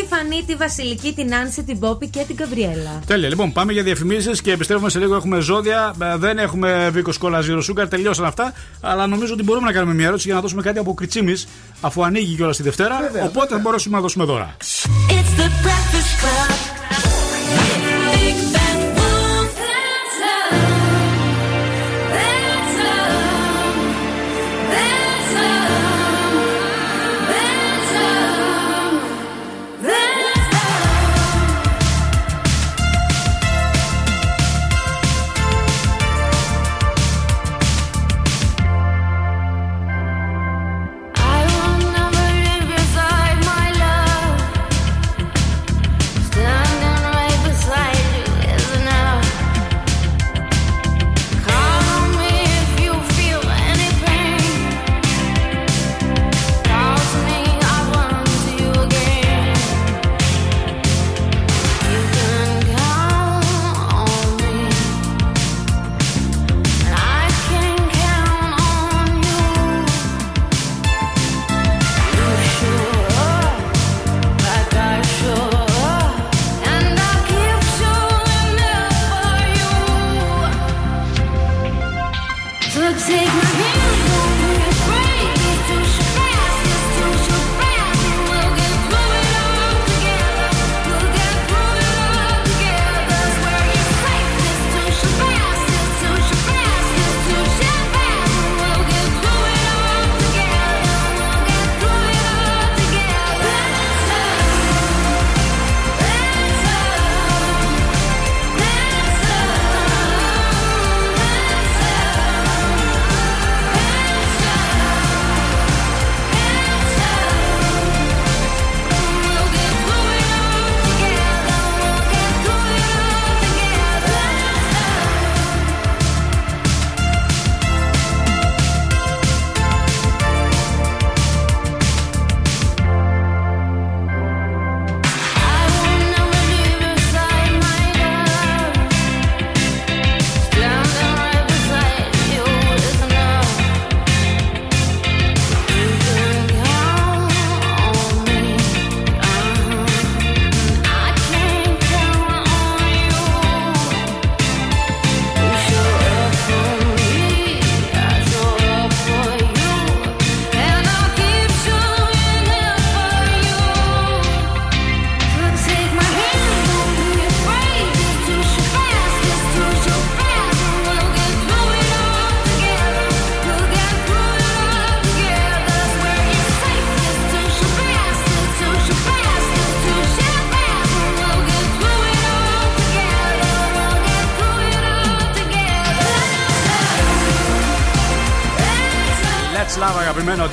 τη 0.00 0.06
Φανή, 0.08 0.44
τη 0.46 0.54
Βασιλική, 0.54 1.12
την 1.14 1.34
Άνση, 1.34 1.62
την 1.62 1.78
Πόπη 1.78 2.08
και 2.08 2.24
την 2.26 2.36
Καβριέλα. 2.36 3.00
Τέλεια. 3.06 3.28
Λοιπόν, 3.28 3.52
πάμε 3.52 3.72
για 3.72 3.82
διαφημίσεις 3.82 4.40
και 4.42 4.52
επιστρέφουμε 4.52 4.90
σε 4.90 4.98
λίγο. 4.98 5.14
Έχουμε 5.14 5.40
ζώδια. 5.40 5.94
Ε, 6.02 6.16
Δεν 6.16 6.38
έχουμε 6.38 6.90
βίκο 6.92 7.10
κόλλα 7.18 7.40
zero 7.42 7.58
sugar. 7.58 7.88
Τελειώσαν 7.88 8.24
αυτά. 8.24 8.52
Αλλά 8.80 9.06
νομίζω 9.06 9.32
ότι 9.32 9.42
μπορούμε 9.42 9.66
να 9.66 9.72
κάνουμε 9.72 9.94
μια 9.94 10.06
ερώτηση 10.06 10.26
για 10.26 10.36
να 10.36 10.40
δώσουμε 10.42 10.62
κάτι 10.62 10.78
από 10.78 10.94
κριτσίμη. 10.94 11.34
Αφού 11.80 12.04
ανοίγει 12.04 12.34
κιόλας 12.36 12.56
τη 12.56 12.62
Δευτέρα. 12.62 12.96
οπότε 13.24 13.54
θα 13.54 13.60
μπορέσουμε 13.60 13.96
να 13.96 14.02
δώσουμε 14.02 14.24
δώρα. 14.24 14.56
It's 15.08 15.40
the 15.40 16.83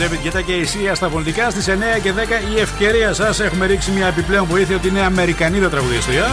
David 0.01 0.27
Guetta 0.27 0.43
και 0.45 0.51
η 0.51 0.63
Σία 0.63 0.95
στα 0.95 1.07
πολιτικά 1.07 1.49
στις 1.49 1.67
9 1.67 1.71
και 2.01 2.11
10. 2.11 2.55
Η 2.55 2.59
ευκαιρία 2.59 3.13
σας 3.13 3.39
έχουμε 3.39 3.65
ρίξει 3.65 3.91
μια 3.91 4.07
επιπλέον 4.07 4.45
βοήθεια 4.45 4.75
ότι 4.75 4.87
είναι 4.87 5.01
Αμερικανίδα 5.01 5.69
τραγουδίστρια. 5.69 6.25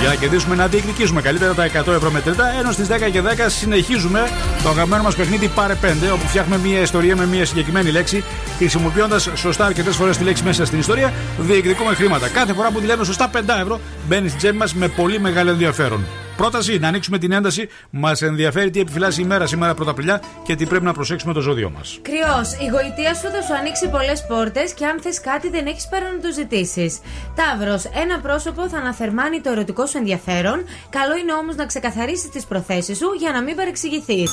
Για 0.00 0.08
να 0.08 0.14
κερδίσουμε 0.14 0.54
να 0.54 0.66
διεκδικήσουμε 0.66 1.22
καλύτερα 1.22 1.54
τα 1.54 1.66
100 1.66 1.92
ευρώ 1.92 2.10
μετρητά. 2.10 2.52
Ενώ 2.58 2.72
στις 2.72 2.86
10 2.86 3.10
και 3.10 3.20
10 3.20 3.26
συνεχίζουμε 3.46 4.28
το 4.62 4.68
αγαπημένο 4.68 5.02
μας 5.02 5.14
παιχνίδι 5.14 5.48
Πάρε 5.48 5.76
5, 5.82 5.86
όπου 6.12 6.26
φτιάχνουμε 6.26 6.68
μια 6.68 6.80
ιστορία 6.80 7.16
με 7.16 7.26
μια 7.26 7.44
συγκεκριμένη 7.44 7.90
λέξη, 7.90 8.24
χρησιμοποιώντας 8.58 9.28
σωστά 9.34 9.64
αρκετές 9.64 9.96
φορές 9.96 10.16
τη 10.16 10.24
λέξη 10.24 10.42
μέσα 10.42 10.64
στην 10.64 10.78
ιστορία, 10.78 11.12
διεκδικούμε 11.38 11.94
χρήματα. 11.94 12.28
Κάθε 12.28 12.52
φορά 12.52 12.70
που 12.70 12.80
τη 12.80 12.86
λέμε 12.86 13.04
σωστά 13.04 13.30
5 13.34 13.60
ευρώ, 13.60 13.80
μπαίνει 14.08 14.28
στην 14.28 14.38
τσέπη 14.38 14.56
μας 14.56 14.74
με 14.74 14.88
πολύ 14.88 15.20
μεγάλο 15.20 15.50
ενδιαφέρον. 15.50 16.04
Πρόταση 16.40 16.78
να 16.78 16.88
ανοίξουμε 16.88 17.18
την 17.18 17.32
ένταση. 17.32 17.68
Μας 17.90 18.22
ενδιαφέρει 18.22 18.70
τι 18.70 18.80
επιφυλάσσει 18.80 19.20
η 19.20 19.24
μέρα 19.24 19.46
σήμερα 19.46 19.74
πρωταπριλιά 19.74 20.22
και 20.42 20.54
τι 20.54 20.66
πρέπει 20.66 20.84
να 20.84 20.92
προσέξουμε 20.92 21.32
το 21.32 21.40
ζώδιο 21.40 21.70
μας. 21.70 21.98
Κρυός, 22.02 22.52
η 22.52 22.66
γοητεία 22.72 23.14
σου 23.14 23.28
θα 23.34 23.42
σου 23.42 23.54
ανοίξει 23.54 23.88
πολλές 23.88 24.26
πόρτες 24.28 24.72
και 24.72 24.86
αν 24.86 25.00
θες 25.00 25.20
κάτι 25.20 25.48
δεν 25.48 25.66
έχεις 25.66 25.88
παρά 25.88 26.10
να 26.12 26.20
το 26.20 26.32
ζητήσεις. 26.32 27.00
Ταύρος, 27.34 27.84
ένα 27.84 28.20
πρόσωπο 28.20 28.68
θα 28.68 28.78
αναθερμάνει 28.78 29.40
το 29.40 29.50
ερωτικό 29.50 29.86
σου 29.86 29.96
ενδιαφέρον. 29.96 30.64
Καλό 30.90 31.16
είναι 31.16 31.32
όμως 31.32 31.56
να 31.56 31.66
ξεκαθαρίσεις 31.66 32.30
τις 32.30 32.44
προθέσεις 32.44 32.96
σου 32.98 33.08
για 33.18 33.30
να 33.32 33.42
μην 33.42 33.56
παρεξηγηθείς. 33.56 34.30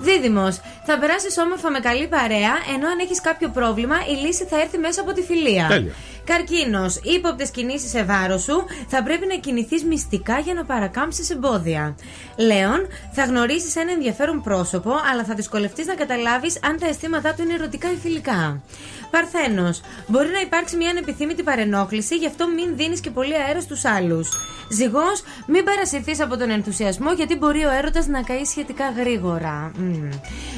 Δίδυμος, 0.00 0.60
θα 0.86 0.98
περάσεις 0.98 1.38
όμορφα 1.38 1.70
με 1.70 1.78
καλή 1.78 2.06
παρέα, 2.08 2.54
ενώ 2.74 2.86
αν 2.92 2.98
έχεις 3.04 3.20
κάποιο 3.20 3.48
πρόβλημα, 3.48 3.96
η 4.12 4.26
λύση 4.26 4.44
θα 4.44 4.60
έρθει 4.60 4.78
μέσα 4.78 5.00
από 5.00 5.12
τη 5.12 5.22
φιλία. 5.22 5.66
Τέλεια. 5.68 5.92
Καρκίνος. 6.30 7.00
Ύποπτε 7.02 7.46
κινήσεις 7.52 7.90
σε 7.90 8.04
βάρος 8.04 8.42
σου 8.42 8.64
θα 8.88 9.02
πρέπει 9.02 9.26
να 9.26 9.34
κινηθείς 9.34 9.84
μυστικά 9.84 10.38
για 10.38 10.54
να 10.54 10.64
παρακάμψεις 10.64 11.30
εμπόδια. 11.30 11.96
Λέων. 12.36 12.86
Θα 13.12 13.24
γνωρίσεις 13.24 13.76
ένα 13.76 13.92
ενδιαφέρον 13.92 14.42
πρόσωπο, 14.42 14.92
αλλά 15.12 15.24
θα 15.24 15.34
δυσκολευτείς 15.34 15.86
να 15.86 15.94
καταλάβεις 15.94 16.58
αν 16.62 16.78
τα 16.78 16.86
αισθήματά 16.86 17.34
του 17.34 17.42
είναι 17.42 17.54
ερωτικά 17.54 17.92
ή 17.92 17.96
φιλικά. 18.02 18.62
Παρθένος. 19.10 19.80
Μπορεί 20.06 20.28
να 20.28 20.40
υπάρξει 20.40 20.76
μια 20.76 20.90
ανεπιθύμητη 20.90 21.42
παρενόχληση, 21.42 22.16
γι' 22.16 22.26
αυτό 22.26 22.48
μην 22.48 22.76
δίνεις 22.76 23.00
και 23.00 23.10
πολύ 23.10 23.34
αέρα 23.34 23.60
στους 23.60 23.84
άλλους. 23.84 24.28
Ζυγός. 24.72 25.22
Μην 25.46 25.64
παρασυρθείς 25.64 26.20
από 26.20 26.36
τον 26.36 26.50
ενθουσιασμό, 26.50 27.12
γιατί 27.12 27.36
μπορεί 27.36 27.64
ο 27.64 27.70
έρωτας 27.70 28.06
να 28.06 28.22
καεί 28.22 28.44
σχετικά 28.44 28.90
γρήγορα. 28.90 29.72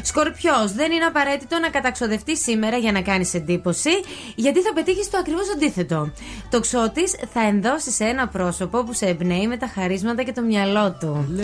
Σκορπιός. 0.02 0.72
Δεν 0.72 0.92
είναι 0.92 1.04
απαραίτητο 1.04 1.58
να 1.58 1.68
καταξοδευτείς 1.68 2.42
σήμερα 2.42 2.76
για 2.76 2.92
να 2.92 3.02
κάνεις 3.02 3.34
εντύπωση, 3.34 3.90
γιατί 4.34 4.60
θα 4.60 4.72
πετύχεις 4.72 5.10
το 5.10 5.18
ακριβώς 5.18 5.48
αντίθετο. 5.66 6.10
Το 6.50 6.60
ξώτης 6.60 7.14
θα 7.32 7.40
ενδώσει 7.46 7.90
σε 7.90 8.04
ένα 8.04 8.28
πρόσωπο 8.28 8.84
που 8.84 8.92
σε 8.92 9.06
εμπνέει 9.06 9.46
με 9.46 9.56
τα 9.56 9.70
χαρίσματα 9.74 10.22
και 10.22 10.32
το 10.32 10.42
μυαλό 10.42 10.96
του. 11.00 11.34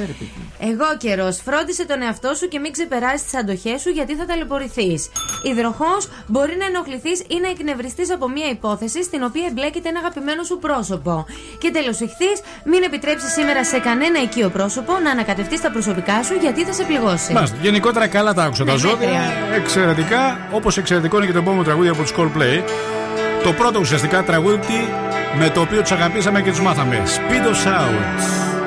Εγώ 0.59 0.85
καιρός. 0.99 1.41
Φρόντισε 1.45 1.87
τον 1.87 2.03
εαυτό 2.03 2.35
σου 2.35 2.49
και 2.49 2.59
μην 2.59 2.73
ξεπεράσεις 2.73 3.23
τις 3.23 3.35
αντοχές 3.35 3.81
σου 3.81 3.91
γιατί 3.91 4.15
θα 4.17 4.27
ταλαιπωρηθείς. 4.27 5.11
Υδροχό. 5.43 5.95
Μπορεί 6.27 6.57
να 6.59 6.65
ενοχληθείς 6.67 7.21
ή 7.21 7.37
να 7.43 7.49
εκνευριστείς 7.49 8.13
από 8.13 8.29
μια 8.29 8.49
υπόθεση 8.49 9.03
στην 9.03 9.23
οποία 9.23 9.47
εμπλέκεται 9.51 9.89
ένα 9.89 9.99
αγαπημένο 9.99 10.43
σου 10.43 10.59
πρόσωπο. 10.59 11.27
Και 11.59 11.71
τέλος 11.71 12.01
ηχθείς. 12.01 12.37
Μην 12.65 12.83
επιτρέψεις 12.83 13.33
σήμερα 13.33 13.65
σε 13.65 13.79
κανένα 13.79 14.19
οικείο 14.23 14.49
πρόσωπο 14.49 14.93
να 15.05 15.11
ανακατευτείς 15.11 15.61
τα 15.61 15.71
προσωπικά 15.71 16.23
σου 16.23 16.35
γιατί 16.41 16.65
θα 16.65 16.73
σε 16.73 16.85
πληγώσει. 16.85 17.33
Μάλιστα. 17.33 17.57
Γενικότερα 17.63 18.07
καλά 18.07 18.35
τα 18.35 18.43
άκουσα 18.43 18.65
τα 18.65 18.73
Ναι, 18.73 18.79
ζώδια. 18.79 18.97
μέτρια. 18.99 19.55
Εξαιρετικά. 19.55 20.39
Όπως 20.53 20.77
εξαιρετικό 20.79 21.17
είναι 21.17 21.27
και 21.27 21.33
το 21.33 21.39
επόμενο 21.39 21.63
τραγούδι 21.63 21.89
από 21.89 22.03
τους 22.03 22.13
Coldplay. 22.17 22.63
Το 23.43 23.53
πρώτο 23.53 23.79
ουσιαστικά 23.79 24.23
τραγούδι 24.23 24.89
με 25.39 25.51
το 25.51 25.61
οποίο 25.61 25.81
τους 25.81 25.91
αγαπήσαμε 25.91 26.43
και 26.43 26.51
τους 26.51 26.61
μάθαμε. 26.61 27.03
Speed 27.07 27.47
of 27.47 27.67
Sound. 27.67 28.58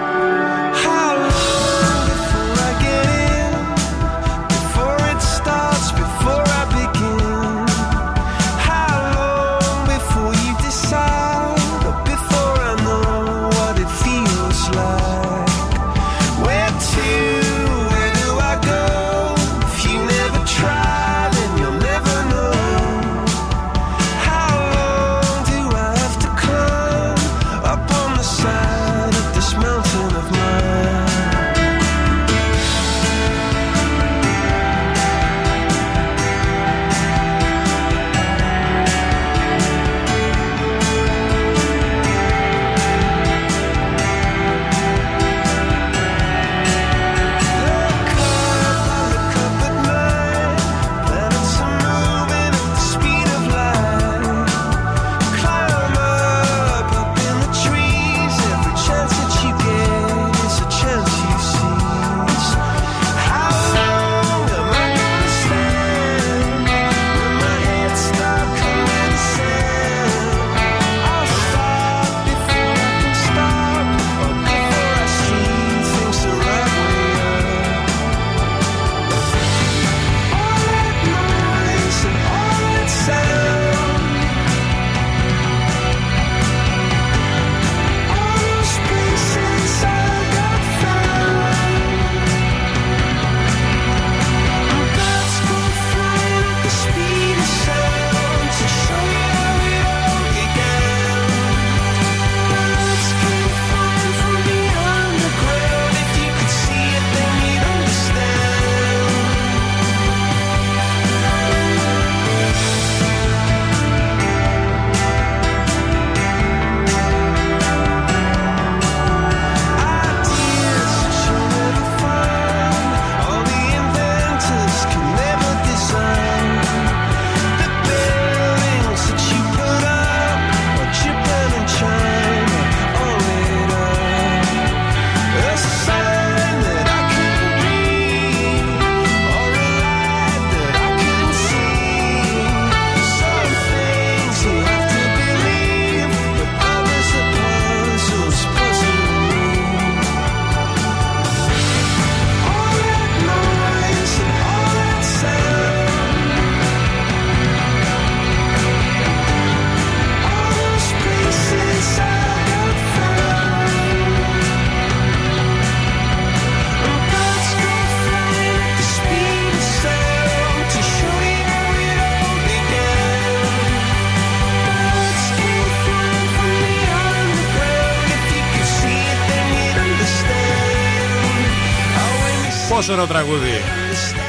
Ωραίο 182.92 183.06
τραγούδι. 183.06 183.52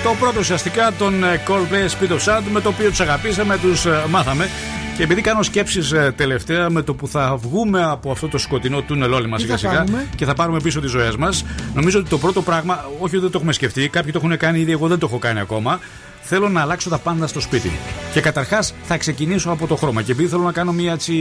Το 0.04 0.14
πρώτο 0.20 0.38
ουσιαστικά 0.38 0.92
των 0.98 1.24
ε, 1.24 1.40
Coldplay 1.48 1.88
Speed 1.88 2.10
of 2.10 2.18
Sound 2.18 2.42
με 2.52 2.60
το 2.60 2.68
οποίο 2.68 2.88
τους 2.88 3.00
αγαπήσαμε, 3.00 3.58
τους 3.58 3.86
μάθαμε. 4.08 4.48
Και 4.96 5.02
επειδή 5.02 5.20
κάνω 5.20 5.42
σκέψεις 5.42 5.94
τελευταία 6.16 6.70
με 6.70 6.82
το 6.82 6.94
που 6.94 7.08
θα 7.08 7.36
βγούμε 7.36 7.82
από 7.84 8.10
αυτό 8.10 8.28
το 8.28 8.38
σκοτεινό 8.38 8.82
τούνελ 8.82 9.12
όλοι 9.12 9.28
μας 9.28 9.38
Τι 9.38 9.44
σιγά 9.44 9.58
θα 9.58 9.68
σιγά 9.68 9.74
κάνουμε; 9.74 10.06
και 10.16 10.24
θα 10.24 10.34
πάρουμε 10.34 10.60
πίσω 10.60 10.80
τις 10.80 10.90
ζωές 10.90 11.16
μας, 11.16 11.44
νομίζω 11.74 11.98
ότι 11.98 12.08
το 12.08 12.18
πρώτο 12.18 12.42
πράγμα, 12.42 12.84
όχι 12.98 13.14
ότι 13.14 13.18
δεν 13.18 13.30
το 13.30 13.38
έχουμε 13.38 13.52
σκεφτεί, 13.52 13.88
κάποιοι 13.88 14.12
το 14.12 14.20
έχουν 14.24 14.36
κάνει 14.36 14.60
ήδη, 14.60 14.72
εγώ 14.72 14.88
δεν 14.88 14.98
το 14.98 15.06
έχω 15.06 15.18
κάνει 15.18 15.40
ακόμα. 15.40 15.80
Θέλω 16.24 16.48
να 16.48 16.60
αλλάξω 16.60 16.88
τα 16.90 16.98
πάντα 16.98 17.26
στο 17.26 17.40
σπίτι 17.40 17.68
μου. 17.68 17.76
Και 18.12 18.20
καταρχάς 18.20 18.74
θα 18.82 18.96
ξεκινήσω 18.96 19.50
από 19.50 19.66
το 19.66 19.76
χρώμα. 19.76 20.02
Και 20.02 20.12
επειδή 20.12 20.28
θέλω 20.28 20.42
να 20.42 20.52
κάνω 20.52 20.72
μια 20.72 20.92
έτσι 20.92 21.14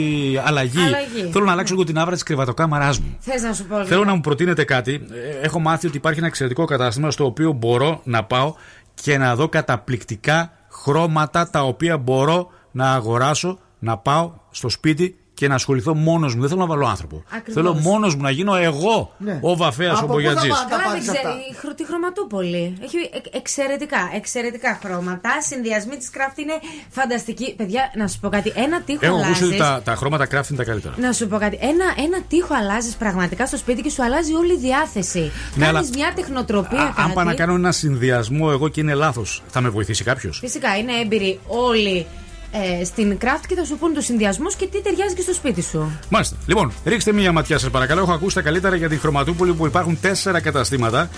αλλαγή, 0.46 0.80
Αλλαγή. 0.86 1.30
θέλω 1.32 1.46
να 1.46 1.52
αλλάξω 1.52 1.74
λίγο 1.74 1.86
την 1.86 1.98
άβρα 2.00 2.14
της 2.14 2.24
κρεβατοκάμαράς 2.24 3.00
μου. 3.00 3.16
Θες 3.20 3.42
να 3.42 3.54
σου 3.54 3.66
πω. 3.66 3.86
Θέλω 3.86 4.04
να 4.04 4.14
μου 4.14 4.22
προτείνετε 4.22 4.64
κάτι. 4.64 4.94
Ε, 5.12 5.46
Έχω 5.46 5.60
μάθει 5.60 5.88
ότι 5.88 5.98
υπάρχει 5.98 6.18
ένα 6.20 6.28
εξαιρετικό 6.28 6.66
κατάστημα 6.66 7.12
στο 7.12 7.26
οποίο 7.26 7.52
μπορώ 7.52 8.02
να 8.04 8.24
πάω 8.24 8.54
και 8.94 9.18
να 9.18 9.36
δω 9.36 9.50
καταπληκτικά 9.50 10.52
χρώματα 10.72 11.50
τα 11.50 11.64
οποία 11.64 11.98
μπορώ 11.98 12.50
να 12.72 12.92
αγοράσω, 12.94 13.60
να 13.80 13.98
πάω 13.98 14.32
στο 14.52 14.70
σπίτι 14.70 15.16
και 15.42 15.48
και 15.48 15.54
να 15.54 15.60
ασχοληθώ 15.60 15.94
μόνος 15.96 16.34
μου. 16.36 16.40
Δεν 16.40 16.50
θέλω 16.50 16.62
να 16.62 16.68
βάλω 16.68 16.88
άνθρωπο. 16.88 17.24
Ακριβώς. 17.36 17.54
Θέλω 17.54 17.74
μόνος 17.74 18.16
μου 18.16 18.22
να 18.22 18.30
γίνω 18.30 18.56
εγώ 18.56 19.12
Ναι. 19.18 19.40
ο 19.42 19.56
βαφέας, 19.56 19.92
ο 19.92 19.98
Από 19.98 20.02
πού 20.02 20.08
θα 20.08 20.14
μπογιατζής. 20.14 20.50
πάνε; 20.54 20.70
τα 20.70 20.76
Καλά, 20.76 20.84
πάρεις 20.88 21.06
δεν 21.06 21.16
ξέρω. 21.16 21.30
αυτά. 21.30 21.42
Η 21.52 21.54
χρο- 21.56 21.74
τη 21.76 21.86
χρωματούπολη. 21.86 22.78
Έχει 22.84 22.98
ε- 22.98 23.38
εξαιρετικά, 23.38 23.98
εξαιρετικά 24.16 24.80
χρώματα. 24.84 25.30
Συνδυασμοί 25.50 25.96
της 25.98 26.10
craft 26.16 26.38
είναι 26.38 26.54
φανταστικοί. 26.90 27.54
Παιδιά, 27.58 27.92
να 27.96 28.08
σου 28.08 28.20
πω 28.20 28.30
κάτι. 28.30 28.52
Ένα 28.56 28.82
τείχο 28.82 29.06
Έχω 29.06 29.16
ακούσει 29.16 29.44
ότι 29.44 29.54
αλλάζεις. 29.54 29.58
τα, 29.58 29.82
τα 29.92 29.96
χρώματα 29.96 30.26
craft 30.32 30.48
είναι 30.50 30.58
τα 30.58 30.64
καλύτερα. 30.64 30.94
Να 30.98 31.12
σου 31.12 31.28
πω 31.28 31.38
κάτι. 31.38 31.58
Ένα, 31.62 31.86
ένα 32.06 32.18
τείχο 32.28 32.54
αλλάζεις 32.62 32.96
πραγματικά 32.96 33.46
στο 33.48 33.58
σπίτι 33.58 33.82
και 33.82 33.90
σου 33.90 34.04
αλλάζει 34.04 34.34
όλη 34.34 34.54
η 34.54 34.58
διάθεση. 34.58 35.32
Ναι, 35.56 35.66
Κάνεις 35.66 35.80
αλλά- 35.80 35.90
μια 35.96 36.12
τεχνοτροπία. 36.16 36.80
Α, 36.82 36.86
αν 36.88 36.94
κάτι. 36.94 37.12
πάω 37.14 37.24
να 37.24 37.34
κάνω 37.34 37.54
ένα 37.54 37.72
συνδυασμό 37.72 38.48
εγώ 38.52 38.68
και 38.68 38.80
είναι 38.80 38.94
λάθος, 38.94 39.44
θα 39.48 39.62
με 39.62 39.70
βοηθήσει 39.70 40.04
κάποιος; 40.04 40.38
Φυσικά 40.40 40.78
είναι 40.78 40.92
έμπειροι 41.04 41.40
όλοι 41.48 42.06
ε, 42.52 42.84
στην 42.84 43.18
craft 43.22 43.46
και 43.48 43.56
θα 43.56 43.66
σου 43.66 43.78
πούν 43.78 43.94
του 43.94 44.02
συνδυασμού 44.02 44.48
και 44.58 44.68
τι 44.68 44.82
ταιριάζει 44.82 45.16
και 45.16 45.22
στο 45.22 45.34
σπίτι 45.34 45.62
σου. 45.62 46.00
Μάλιστα. 46.10 46.36
Λοιπόν, 46.46 46.72
ρίξτε 46.86 47.12
μία 47.12 47.32
ματιά 47.32 47.58
σας 47.58 47.70
παρακαλώ. 47.70 48.02
Έχω 48.02 48.12
ακούσει 48.12 48.36
τα 48.36 48.42
καλύτερα 48.42 48.76
για 48.76 48.90
τη 48.90 48.98
Χρωματούπολη 48.98 49.54
που 49.54 49.66
υπάρχουν 49.66 49.98
τέσσερα 50.02 50.40
καταστήματα. 50.40 51.10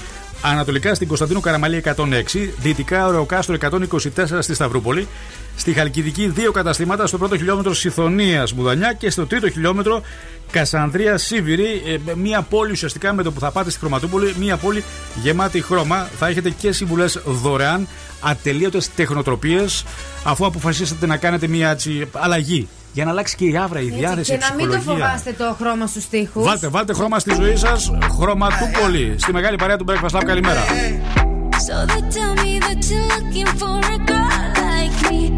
Ανατολικά 0.41 0.93
στην 0.93 1.07
Κωνσταντίνου 1.07 1.39
Καραμαλή 1.39 1.83
106, 1.95 2.03
δυτικά 2.59 3.07
Ωρεοκάστρο 3.07 3.57
124 3.61 4.37
στη 4.39 4.53
Σταυρούπολη, 4.53 5.07
στη 5.55 5.73
Χαλκιδική 5.73 6.27
δύο 6.27 6.51
καταστήματα, 6.51 7.07
στο 7.07 7.17
πρώτο 7.17 7.37
χιλιόμετρο 7.37 7.73
Συθωνία 7.73 8.47
Μουδανιά 8.55 8.93
και 8.93 9.09
στο 9.09 9.25
τρίτο 9.25 9.49
χιλιόμετρο 9.49 10.01
Κασανδρία 10.51 11.17
Σίβηρη. 11.17 11.81
Ε, 11.85 12.13
μία 12.15 12.41
πόλη 12.41 12.71
ουσιαστικά 12.71 13.13
με 13.13 13.23
το 13.23 13.31
που 13.31 13.39
θα 13.39 13.51
πάτε 13.51 13.69
στη 13.69 13.79
Χρωματούπολη, 13.79 14.35
μία 14.39 14.57
πόλη 14.57 14.83
γεμάτη 15.21 15.61
χρώμα. 15.61 16.09
Θα 16.17 16.27
έχετε 16.27 16.49
και 16.49 16.71
συμβουλές 16.71 17.19
δωρεάν, 17.25 17.87
ατελείωτες 18.19 18.93
τεχνοτροπίες, 18.95 19.83
αφού 20.23 20.45
αποφασίσατε 20.45 21.05
να 21.05 21.17
κάνετε 21.17 21.47
μία 21.47 21.69
έτσι, 21.69 22.07
αλλαγή. 22.11 22.67
Για 22.93 23.05
να 23.05 23.11
αλλάξει 23.11 23.35
και 23.35 23.45
η 23.45 23.57
άβρα, 23.57 23.79
η 23.79 23.85
Έτσι, 23.85 23.97
διάθεση, 23.99 24.29
και 24.31 24.35
η 24.35 24.39
να 24.49 24.55
μην 24.55 24.65
το 24.65 24.77
ψυχολογία. 24.77 25.05
φοβάστε 25.05 25.33
το 25.37 25.55
χρώμα 25.59 25.87
στους 25.87 26.07
τοίχου. 26.09 26.43
Βάλτε, 26.43 26.67
βάλτε 26.67 26.93
χρώμα 26.93 27.19
στη 27.19 27.33
ζωή 27.33 27.55
σας. 27.55 27.91
Χρωματούπολη. 28.19 29.15
Στη 29.17 29.33
μεγάλη 29.33 29.55
παρέα 29.55 29.77
του 29.77 29.85
Breakfast 29.87 30.17
Lab. 30.17 30.23
Καλημέρα. 30.25 30.61
So 31.67 31.75
they 31.91 32.01
tell 32.17 32.33
me 32.43 32.59
that 32.65 32.79
you're 32.89 33.07
looking 33.15 33.49
for 33.59 33.75
a 33.95 33.97
girl 34.09 34.21
like 34.21 34.22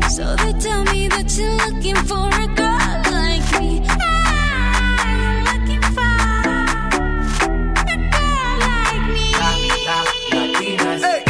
So 0.10 0.36
they 0.36 0.54
tell 0.60 0.84
me 0.86 1.08
that 1.10 1.28
you're 1.38 1.58
looking 1.64 1.96
for 2.10 2.28
a 2.28 2.48
girl 2.60 3.02
like 3.12 3.48
me. 3.60 3.82
I'm 3.88 5.44
looking 5.50 5.86
for 5.96 6.16
a 7.92 7.98
girl 8.16 8.56
like 8.68 9.06
me. 9.16 9.28
Hey, 11.04 11.24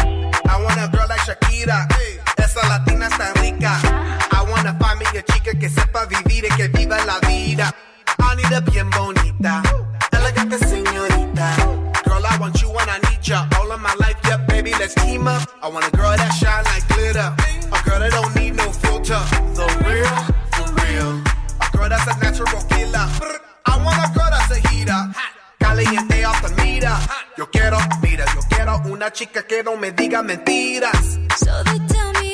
I 0.46 0.56
want 0.64 0.80
a 0.80 0.88
girl 0.96 1.08
like 1.10 1.24
Shakira. 1.28 1.88
Esa 2.38 2.62
latina 2.68 3.08
está 3.08 3.34
rica. 3.42 4.06
I 4.86 4.96
me 4.96 5.20
a 5.20 5.24
chica 5.24 5.52
que 5.60 5.70
sepa 5.70 6.06
vivir 6.06 6.46
y 6.46 6.56
que 6.56 6.68
viva 6.70 6.98
la 7.06 7.20
vida. 7.28 7.74
I 8.20 8.36
need 8.36 8.54
a 8.54 8.62
bien 8.62 8.90
bonita, 8.92 9.62
elegante 10.12 10.58
señorita. 10.60 11.56
Girl, 12.06 12.26
I 12.26 12.38
want 12.40 12.62
you 12.62 12.70
and 12.70 12.90
I 12.90 13.00
need 13.10 13.22
ya 13.28 13.48
all 13.60 13.72
of 13.72 13.82
my 13.82 13.94
life. 14.00 14.18
Yeah, 14.26 14.38
baby, 14.48 14.72
let's 14.80 14.94
team 14.96 15.28
up. 15.28 15.42
I 15.62 15.68
want 15.70 15.88
a 15.88 15.92
girl 15.92 16.16
that 16.16 16.32
shine 16.34 16.64
like 16.66 16.88
glitter, 16.88 17.36
a 17.72 17.80
girl 17.84 18.00
that 18.00 18.12
don't 18.12 18.36
need 18.36 18.56
no 18.56 18.72
filter. 18.72 19.22
The 19.58 19.66
real, 19.86 20.16
for 20.56 20.68
real. 20.84 21.12
A 21.62 21.68
girl 21.76 21.90
that's 21.90 22.08
a 22.08 22.16
natural 22.20 22.62
killer. 22.70 23.08
I 23.66 23.74
want 23.84 23.98
a 24.04 24.10
girl 24.18 24.30
that's 24.30 24.52
a 24.52 24.60
heater. 24.70 25.02
Caliente 25.60 26.24
off 26.26 26.42
the 26.42 26.50
meter. 26.62 26.98
Yo 27.38 27.46
quiero, 27.52 27.78
mira, 28.02 28.26
yo 28.34 28.42
quiero 28.50 28.82
una 28.86 29.12
chica 29.12 29.44
que 29.44 29.64
no 29.64 29.76
me 29.78 29.92
diga 29.92 30.22
mentiras. 30.24 31.20
So 31.38 31.52
they 31.64 31.80
tell 31.88 32.12
me 32.14 32.25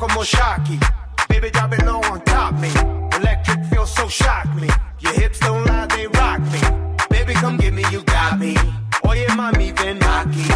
como 0.00 0.24
Shocky. 0.24 0.80
Baby, 1.28 1.50
drop 1.50 1.72
it 1.74 1.84
low 1.84 2.00
on 2.10 2.20
top 2.24 2.54
me. 2.54 2.70
Electric 3.18 3.64
feels 3.66 3.94
so 3.94 4.08
shock 4.08 4.46
me. 4.56 4.68
Your 4.98 5.12
hips 5.12 5.38
don't 5.38 5.64
lie, 5.66 5.86
they 5.86 6.06
rock 6.08 6.40
me. 6.40 6.60
Baby, 7.10 7.34
come 7.34 7.58
get 7.58 7.74
me, 7.74 7.84
you 7.92 8.02
got 8.02 8.38
me. 8.38 8.56
Oye, 9.04 9.26
mami, 9.36 9.72
ven 9.76 10.00
aquí. 10.00 10.48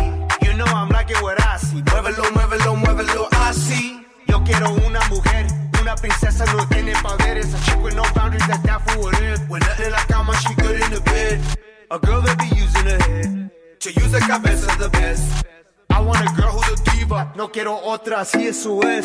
You 0.42 0.54
know 0.54 0.64
I'm 0.64 0.88
liking 0.88 1.20
what 1.22 1.38
I 1.40 1.58
see. 1.58 1.82
Muévelo, 1.82 2.24
muévelo, 2.32 2.74
muévelo 2.76 3.28
así. 3.46 4.04
Yo 4.26 4.42
quiero 4.42 4.72
una 4.86 5.00
mujer, 5.10 5.46
una 5.80 5.94
princesa, 5.94 6.46
no 6.54 6.66
tiene 6.68 6.94
poderes. 7.02 7.54
A 7.54 7.58
chick 7.64 7.82
with 7.84 7.94
no 7.94 8.02
boundaries, 8.14 8.46
that's 8.48 8.62
that 8.62 8.80
for 8.88 8.98
what 8.98 9.14
it 9.20 9.34
is. 9.34 9.40
When 9.48 9.60
nothing 9.60 9.90
like 9.92 10.10
how 10.10 10.22
much 10.22 10.40
she 10.48 10.54
good 10.54 10.80
in 10.80 10.90
the 10.90 11.00
bed. 11.00 11.40
A 11.90 11.98
girl 11.98 12.22
that 12.22 12.38
be 12.38 12.48
using 12.56 12.86
her 12.86 12.98
head. 12.98 13.50
To 13.80 13.92
use 13.92 14.10
the 14.10 14.20
cabeza 14.20 14.74
the 14.78 14.88
best. 14.88 15.53
I 15.94 16.00
want 16.00 16.28
a 16.28 16.32
girl 16.34 16.50
who's 16.50 16.80
a 16.80 16.90
diva. 16.90 17.32
No 17.36 17.52
quiero 17.52 17.78
otra, 17.80 18.20
así 18.22 18.48
eso 18.48 18.82
es. 18.82 19.04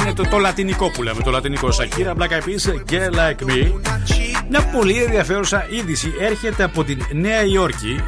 Είναι 0.00 0.12
το, 0.12 0.22
το 0.22 0.38
λατινικό 0.38 0.90
που 0.90 1.02
λέμε, 1.02 1.22
το 1.22 1.30
λατινικό. 1.30 1.70
Σακύρα, 1.70 2.14
Black 2.18 2.30
Eyed 2.30 2.42
Peas, 2.42 2.92
Get 2.92 3.14
Like 3.14 3.50
Me. 3.50 3.72
Μια 4.48 4.64
πολύ 4.72 5.02
ενδιαφέρουσα 5.02 5.66
είδηση 5.70 6.14
έρχεται 6.20 6.62
από 6.62 6.84
την 6.84 7.02
Νέα 7.12 7.44
Υόρκη. 7.44 8.00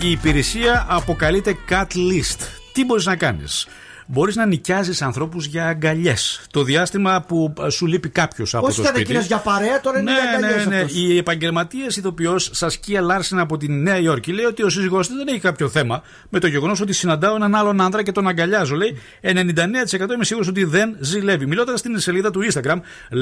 Η 0.00 0.10
υπηρεσία 0.10 0.86
αποκαλείται 0.88 1.56
Cat 1.70 1.82
List. 1.82 2.38
Τι 2.72 2.84
μπορείς 2.84 3.06
να 3.06 3.16
κάνεις; 3.16 3.68
Μπορείς 4.12 4.36
να 4.36 4.46
νοικιάζεις 4.46 5.02
ανθρώπους 5.02 5.46
για 5.46 5.66
αγκαλιές. 5.66 6.40
Το 6.50 6.62
διάστημα 6.62 7.24
που 7.28 7.54
ε, 7.66 7.70
σου 7.70 7.86
λείπει 7.86 8.08
κάποιος 8.08 8.54
από 8.54 8.66
Πώς 8.66 8.74
το 8.74 8.82
ήταν 8.82 8.94
σπίτι. 8.94 9.10
εκείνο 9.10 9.24
για 9.26 9.38
παρέα, 9.38 9.80
τώρα 9.80 9.98
είναι 10.00 10.10
Ναι, 10.12 10.18
για 10.20 10.38
ναι, 10.38 10.46
αγκαλιές 10.46 10.66
ναι. 10.66 10.76
αυτός. 10.76 10.94
Η 10.96 11.16
επαγγελματίας 11.16 11.96
ηθοποιός 11.96 12.50
Σασκία 12.52 13.00
Λάρσεν 13.00 13.38
από 13.38 13.56
τη 13.56 13.68
Νέα 13.68 13.98
Υόρκη 13.98 14.32
λέει 14.32 14.44
ότι 14.44 14.62
ο 14.62 14.68
σύζυγός 14.68 15.06
της 15.06 15.16
δεν 15.16 15.28
έχει 15.28 15.38
κάποιο 15.38 15.68
θέμα 15.68 16.02
με 16.28 16.38
το 16.38 16.46
γεγονός 16.46 16.80
ότι 16.80 16.92
συναντάω 16.92 17.34
έναν 17.34 17.54
άλλον 17.54 17.80
άντρα 17.80 18.02
και 18.02 18.12
τον 18.12 18.28
αγκαλιάζω. 18.28 18.74
Λέει 18.76 18.98
99% 19.22 20.12
είμαι 20.14 20.24
σίγουρος 20.24 20.48
ότι 20.48 20.64
δεν 20.64 20.96
ζηλεύει. 21.00 21.46
Μιλώντας 21.46 21.78
στην 21.78 21.98
σελίδα 21.98 22.30
του 22.30 22.40
Instagram 22.52 22.76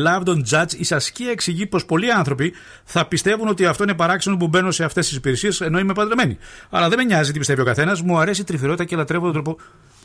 Love 0.07 0.23
Don't 0.29 0.43
Judge, 0.51 0.73
η 0.77 0.85
Σασκία 0.85 1.31
εξηγεί 1.31 1.67
πως 1.67 1.85
πολλοί 1.85 2.13
άνθρωποι 2.13 2.53
θα 2.85 3.07
πιστεύουν 3.07 3.49
ότι 3.49 3.67
αυτό 3.67 3.83
είναι 3.83 3.95
παράξενο 3.95 4.37
που 4.37 4.49
μπαίνω 4.49 4.71
σε 4.71 4.85
αυτές 4.85 5.09
τις 5.09 5.17
υπηρεσίες 5.17 5.61
ενώ 5.61 5.79
είμαι 5.79 5.93
παντρεμένη. 5.93 6.39
Αλλά 6.71 6.89
δεν 6.89 6.99
με 6.99 7.05
νοιάζει 7.05 7.33
τι 7.33 7.39
πιστεύει 7.39 7.61
ο 7.61 7.65
καθένας, 7.65 8.03
μου 8.03 8.19
αρέσει 8.19 8.41
η 8.41 8.45
τρυφερότητα 8.45 8.85
και 8.85 8.97
λατρεύω 8.97 9.25
τον 9.25 9.33
τρόπο 9.33 9.57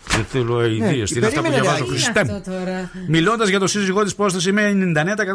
Δεν 0.08 0.26
θέλω 0.30 0.58
αειδίε. 0.58 1.04
Τι 1.04 1.16
είναι 1.16 1.26
αυτά 1.26 1.41
που 1.41 1.41
περίμενε, 1.47 1.62
διαβάζω, 1.62 1.84
ρε, 1.86 1.89
Χριστέ 1.89 2.20
Αυτό 2.20 2.34
μου. 2.34 2.41
τώρα; 2.45 2.91
Μιλώντας 3.08 3.49
για 3.49 3.60
το 3.60 3.68
σύζυγό 3.68 4.04
της 4.04 4.16
Πόστα, 4.16 4.49
είμαι 4.49 4.70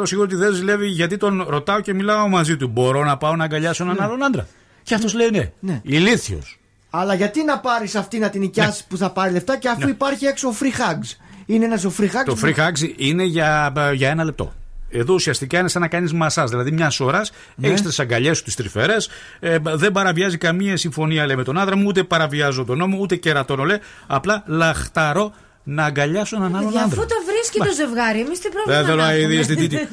99% 0.01 0.03
σίγουρο 0.03 0.27
ότι 0.27 0.37
δεν 0.37 0.53
ζηλεύει 0.53 0.87
γιατί 0.87 1.16
τον 1.16 1.45
ρωτάω 1.49 1.81
και 1.81 1.95
μιλάω 1.95 2.29
μαζί 2.29 2.57
του. 2.57 2.69
Μπορώ 2.69 3.05
να 3.05 3.16
πάω 3.16 3.37
να 3.37 3.45
αγκαλιάσω 3.45 3.85
έναν 3.85 4.01
άλλον 4.01 4.25
άντρα. 4.25 4.47
Και 4.83 4.95
αυτός 4.95 5.14
λέει 5.14 5.31
ναι. 5.31 5.51
Ναι. 5.61 5.81
Ηλίθιος. 5.85 6.59
Αλλά 6.91 7.14
γιατί 7.14 7.45
να 7.45 7.59
πάρεις 7.59 7.95
αυτή 7.95 8.19
να 8.19 8.31
την 8.31 8.41
νοικιάσεις 8.41 8.85
που 8.85 8.97
θα 8.97 9.11
πάρει 9.11 9.33
λεφτά 9.33 9.57
και 9.57 9.69
αφού 9.69 9.89
υπάρχει 9.89 10.25
έξω 10.27 10.49
ο 10.49 10.53
free 10.61 10.81
hugs; 10.81 11.16
Είναι 11.47 11.64
ένας 11.64 11.85
ο 11.85 11.93
free 11.99 12.05
hugs. 12.05 12.23
Το 12.25 12.35
που- 12.35 12.41
free 12.47 12.55
hugs 12.55 12.93
είναι 12.97 13.25
για, 13.25 13.73
για 13.95 14.09
ένα 14.11 14.25
λεπτό. 14.25 14.53
Εδώ 14.91 15.14
ουσιαστικά 15.14 15.59
είναι 15.59 15.68
σαν 15.68 15.82
να 15.82 15.89
κάνεις 15.89 16.12
μασάζ. 16.12 16.51
Δηλαδή, 16.51 16.70
μιας 16.70 17.01
ώρας 17.01 17.32
Ναι. 17.55 17.68
έχεις 17.68 17.82
τις 17.82 17.99
αγκαλιές 18.01 18.36
σου, 18.36 18.43
τις 18.45 18.55
τρυφερέ. 18.55 18.97
Ε, 19.41 19.59
δεν 19.62 19.93
παραβιάζει 19.93 20.36
καμία 20.39 20.76
συμφωνία 20.76 21.26
λέει, 21.26 21.36
με 21.36 21.45
τον 21.45 21.59
άντρα 21.59 21.76
μου, 21.76 21.84
ούτε 21.86 22.03
παραβιάζω 22.03 22.64
τον 22.64 22.78
νόμο, 22.78 22.99
ούτε 23.01 23.16
κερατώνω 23.16 23.64
λέει. 23.64 23.78
Απλά 24.07 24.43
λαχταρώ 24.47 25.32
να 25.71 25.85
αγκαλιάσω 25.85 26.37
έναν 26.37 26.57
άλλον 26.57 26.71
Για 26.71 26.83
άντρα. 26.83 26.99
αφού 27.01 27.09
τα 27.09 27.16
βρίσκει 27.27 27.59
το 27.59 27.73
ζευγάρι, 27.75 28.21
εμείς 28.21 28.39
τι 28.41 28.49
πρόβλημα 28.49 28.77
Δεν 28.79 28.87
θέλω 28.87 29.03
να 29.03 29.11
έχουμε. 29.11 29.23
αειδίε. 29.25 29.45
Τι, 29.45 29.55
τι, 29.55 29.69
τι, 29.77 29.87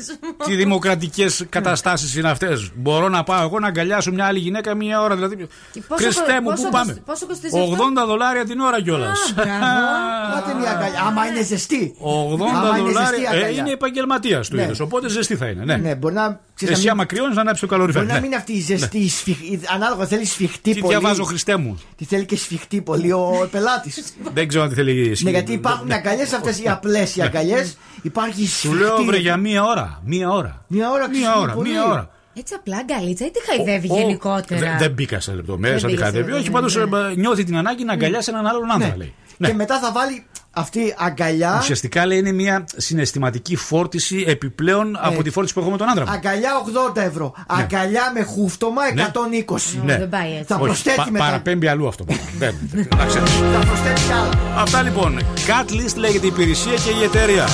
τι 0.46 0.56
δημοκρατικές 0.56 1.46
καταστάσεις 1.50 2.16
είναι 2.16 2.30
αυτές. 2.30 2.72
Μπορώ 2.76 3.10
να 3.10 3.24
πάω 3.24 3.44
εγώ 3.44 3.60
να 3.60 3.68
αγκαλιάσω 3.68 4.12
μια 4.12 4.26
άλλη 4.26 4.40
γυναίκα 4.40 4.76
μία 4.76 5.02
ώρα. 5.02 5.16
Δηλαδή. 5.16 5.48
Πόσο 5.88 6.04
Χριστέ 6.04 6.34
κο- 6.34 6.42
μου, 6.42 6.50
πόσο 6.50 6.64
πού 6.64 6.70
πάμε. 6.70 6.92
κοσ- 6.94 7.06
πόσο 7.06 7.26
κοστίζει 7.28 7.60
αυτό; 7.60 7.76
80 8.04 8.06
δολάρια 8.08 8.46
την 8.46 8.60
ώρα 8.60 8.82
κιόλας. 8.82 9.34
Πάτε 10.34 10.54
μια 10.60 10.70
αγκαλιά. 10.72 11.02
Άμα 11.08 11.26
είναι 11.26 11.44
ζεστή. 11.44 11.96
80 12.00 12.08
Άμα 12.56 12.78
είναι 12.78 12.78
ζεστή 12.78 12.94
δολάρια. 12.94 13.30
Ε, 13.32 13.38
αγκαλιά. 13.38 13.60
είναι 13.62 13.72
επαγγελματίας 13.72 14.50
του 14.50 14.56
Ναι. 14.56 14.64
είδους. 14.64 14.80
Οπότε 14.80 15.10
ζεστή 15.10 15.36
θα 15.36 15.46
είναι. 15.48 15.64
Ναι. 15.66 15.76
Ναι, 15.76 15.96
μπορεί 15.96 16.14
να. 16.14 16.40
Ξέρεις, 16.56 16.76
Εσύ 16.78 16.86
να 16.86 16.92
άμα 16.92 17.00
μην- 17.00 17.08
κρυώνει 17.18 17.34
να 17.36 17.42
ανάψει 17.42 17.62
το 17.62 17.68
καλοριφέρ. 17.68 18.02
Μπορεί 18.02 18.14
να 18.14 18.20
Ναι. 18.20 18.26
μην 18.26 18.32
είναι 18.32 18.40
αυτή 18.42 18.54
η 18.54 18.60
ζεστή, 18.62 18.98
η 18.98 19.10
σφιχ- 19.10 19.72
ανάλογα 19.74 20.06
θέλει 20.06 20.26
σφιχτή 20.26 20.74
Τι 20.74 20.80
πολύ. 20.80 20.98
διαβάζω, 20.98 21.24
Χριστέ 21.24 21.56
μου. 21.58 21.80
Τι 21.96 22.06
θέλει 22.06 22.26
και 22.26 22.36
σφιχτή 22.38 22.82
πολύ 22.82 23.12
ο 23.12 23.30
πελάτης. 23.52 24.14
Δεν 24.34 24.48
ξέρω 24.48 24.64
αν 24.64 24.70
τη 24.70 24.76
θέλει 24.76 25.06
η 25.06 25.10
Ναι, 25.10 25.16
σκηνή. 25.16 25.32
γιατί 25.32 25.52
υπάρχουν 25.54 25.92
αγκαλιές 25.92 26.34
αυτές 26.34 26.60
οι 26.60 26.68
απλές 26.70 27.16
οι 27.16 27.22
αγκαλιές. 27.22 27.78
Υπάρχει 28.02 28.48
Σου 28.48 28.74
λέω 28.74 28.88
σφιχτή. 28.88 29.06
βρε 29.06 29.18
για 29.18 29.38
μία 29.38 29.64
ώρα. 29.64 30.02
Μία 30.06 30.30
ώρα. 30.30 30.66
Μια 30.68 30.90
ώρα 30.92 31.10
Μία 31.10 31.20
ξυπνεί 31.22 31.42
ώρα. 31.42 31.54
πολύ. 31.54 31.70
Μία 31.70 31.86
ώρα. 31.86 32.10
Έτσι 32.38 32.54
απλά 32.54 32.78
αγκαλίτσα 32.78 33.26
ή 33.26 33.32
τι 33.32 33.40
χαϊδεύει 33.46 33.88
Ο- 33.92 33.96
γενικότερα; 33.98 34.60
Δεν- 34.60 34.78
Δεν 34.78 34.92
μπήκα 34.92 35.20
σε 35.20 35.34
λεπτομέρειες, 35.34 35.82
Δεν 35.82 35.90
αν 35.90 35.96
τη 35.96 36.02
μπήκα 36.04 36.12
σε 36.12 36.18
χαδεύει. 36.18 36.40
Όχι, 36.42 36.52
πάντως 36.52 36.76
λεπτομέρειες, 36.76 37.18
νιώθει 37.18 37.44
την 37.44 37.58
ανάγκη 37.58 37.84
να 37.84 37.94
αγκαλιάσει 37.94 38.30
έναν 38.34 38.48
άλλον 38.48 38.72
άντρα, 38.72 38.94
λέει. 38.98 39.14
Ναι. 39.38 39.48
Και 39.48 39.54
μετά 39.54 39.80
θα 39.80 39.92
βάλει 39.92 40.26
αυτή 40.52 40.96
αγκαλιά. 40.98 41.58
Ουσιαστικά 41.62 42.06
λέει 42.06 42.18
είναι 42.18 42.32
μια 42.32 42.66
συναισθηματική 42.76 43.56
φόρτιση 43.56 44.24
επιπλέον 44.28 44.98
από 45.02 45.24
τη 45.24 45.30
φόρτιση 45.30 45.54
που 45.54 45.60
έχω 45.60 45.70
με 45.70 45.78
τον 45.78 45.90
άντρα 45.90 46.06
μου. 46.06 46.12
Αγκαλιά 46.12 46.52
80 46.94 46.98
ευρώ. 47.02 47.34
Αγκαλιά 47.48 48.12
με 48.14 48.24
χούφτωμα 48.24 48.82
120. 48.96 49.80
Ναι. 49.86 49.98
Δεν 49.98 50.10
πάει 50.10 50.32
έτσι. 50.32 50.44
Θα 50.44 50.56
Όχι, 50.56 50.64
προσθέτει 50.66 50.96
πα- 50.96 51.08
μετά. 51.12 51.26
παραπέμπει 51.26 51.68
αλλού 51.68 51.88
αυτό. 51.88 52.06
Δεν- 52.38 52.56
δεν- 52.72 52.88
να 52.98 53.06
ξέρεις. 53.06 53.32
Θα 53.32 53.60
προσθέτει 53.68 54.12
άλλα. 54.12 54.62
Αυτά 54.62 54.82
λοιπόν. 54.82 55.20
Catlist 55.48 55.96
λέγεται 55.96 56.26
η 56.26 56.30
υπηρεσία 56.30 56.74
και 56.74 56.90
η 57.00 57.04
εταιρεία. 57.04 57.46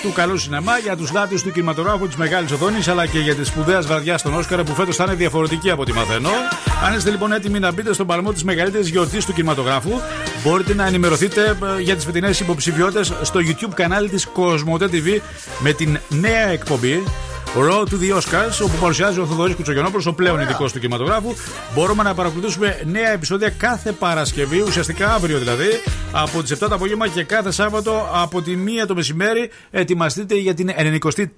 Του 0.00 0.08
λάτρε 0.08 0.22
του 0.22 0.28
καλού 0.28 0.38
σινεμά, 0.38 0.78
για 0.78 0.96
τους 0.96 1.12
λάτρε 1.12 1.38
του 1.38 1.52
κινηματογράφου 1.52 2.06
της 2.06 2.16
μεγάλης 2.16 2.50
οθόνης, 2.52 2.88
αλλά 2.88 3.06
και 3.06 3.18
για 3.18 3.34
τη 3.34 3.44
σπουδαία 3.44 3.80
βραδιάς 3.80 4.20
στον 4.20 4.34
Όσκαρα 4.34 4.64
που 4.64 4.74
φέτος 4.74 4.96
θα 4.96 5.04
είναι 5.04 5.14
διαφορετική 5.14 5.70
από 5.70 5.82
ό,τι 5.82 5.92
μαθαίνω. 5.92 6.30
Αν 6.86 6.96
είστε 6.96 7.10
λοιπόν 7.10 7.32
έτοιμοι 7.32 7.58
να 7.58 7.72
μπείτε 7.72 7.92
στον 7.92 8.06
παλμό 8.06 8.32
της 8.32 8.44
μεγαλύτερης 8.44 8.88
γιορτής 8.88 9.24
του 9.24 9.32
κινηματογράφου, 9.32 9.90
μπορείτε 10.44 10.74
να 10.74 10.86
ενημερωθείτε 10.86 11.56
ε, 11.78 11.80
για 11.80 11.94
τις 11.94 12.04
φετινές 12.04 12.40
υποψηφιότητες 12.40 13.12
στο 13.22 13.40
YouTube 13.40 13.72
κανάλι 13.74 14.08
της 14.08 14.26
Κοσμοτέ 14.26 14.88
TV 14.92 15.20
με 15.58 15.72
την 15.72 15.98
νέα 16.08 16.48
εκπομπή. 16.48 17.02
Road 17.56 17.86
to 17.88 17.98
the 18.02 18.16
Oscars, 18.16 18.62
όπου 18.62 18.76
παρουσιάζει 18.80 19.20
ο 19.20 19.26
Θοδωρής 19.26 19.54
Κουτσογενόπουλο, 19.54 20.02
ο 20.06 20.12
πλέον 20.12 20.40
ειδικός 20.40 20.72
του 20.72 20.78
κινηματογράφου. 20.78 21.34
Μπορούμε 21.74 22.02
να 22.02 22.14
παρακολουθήσουμε 22.14 22.80
νέα 22.84 23.12
επεισόδια 23.12 23.50
κάθε 23.50 23.92
Παρασκευή, 23.92 24.60
ουσιαστικά 24.60 25.14
αύριο 25.14 25.38
δηλαδή, 25.38 25.68
από 26.22 26.42
τις 26.42 26.52
7 26.52 26.56
το 26.58 26.74
απόγευμα 26.74 27.08
και 27.08 27.22
κάθε 27.22 27.50
Σάββατο 27.50 28.08
από 28.12 28.42
τη 28.42 28.56
1 28.82 28.86
το 28.86 28.94
μεσημέρι. 28.94 29.50
Ετοιμαστείτε 29.70 30.34
για 30.34 30.54
την 30.54 30.70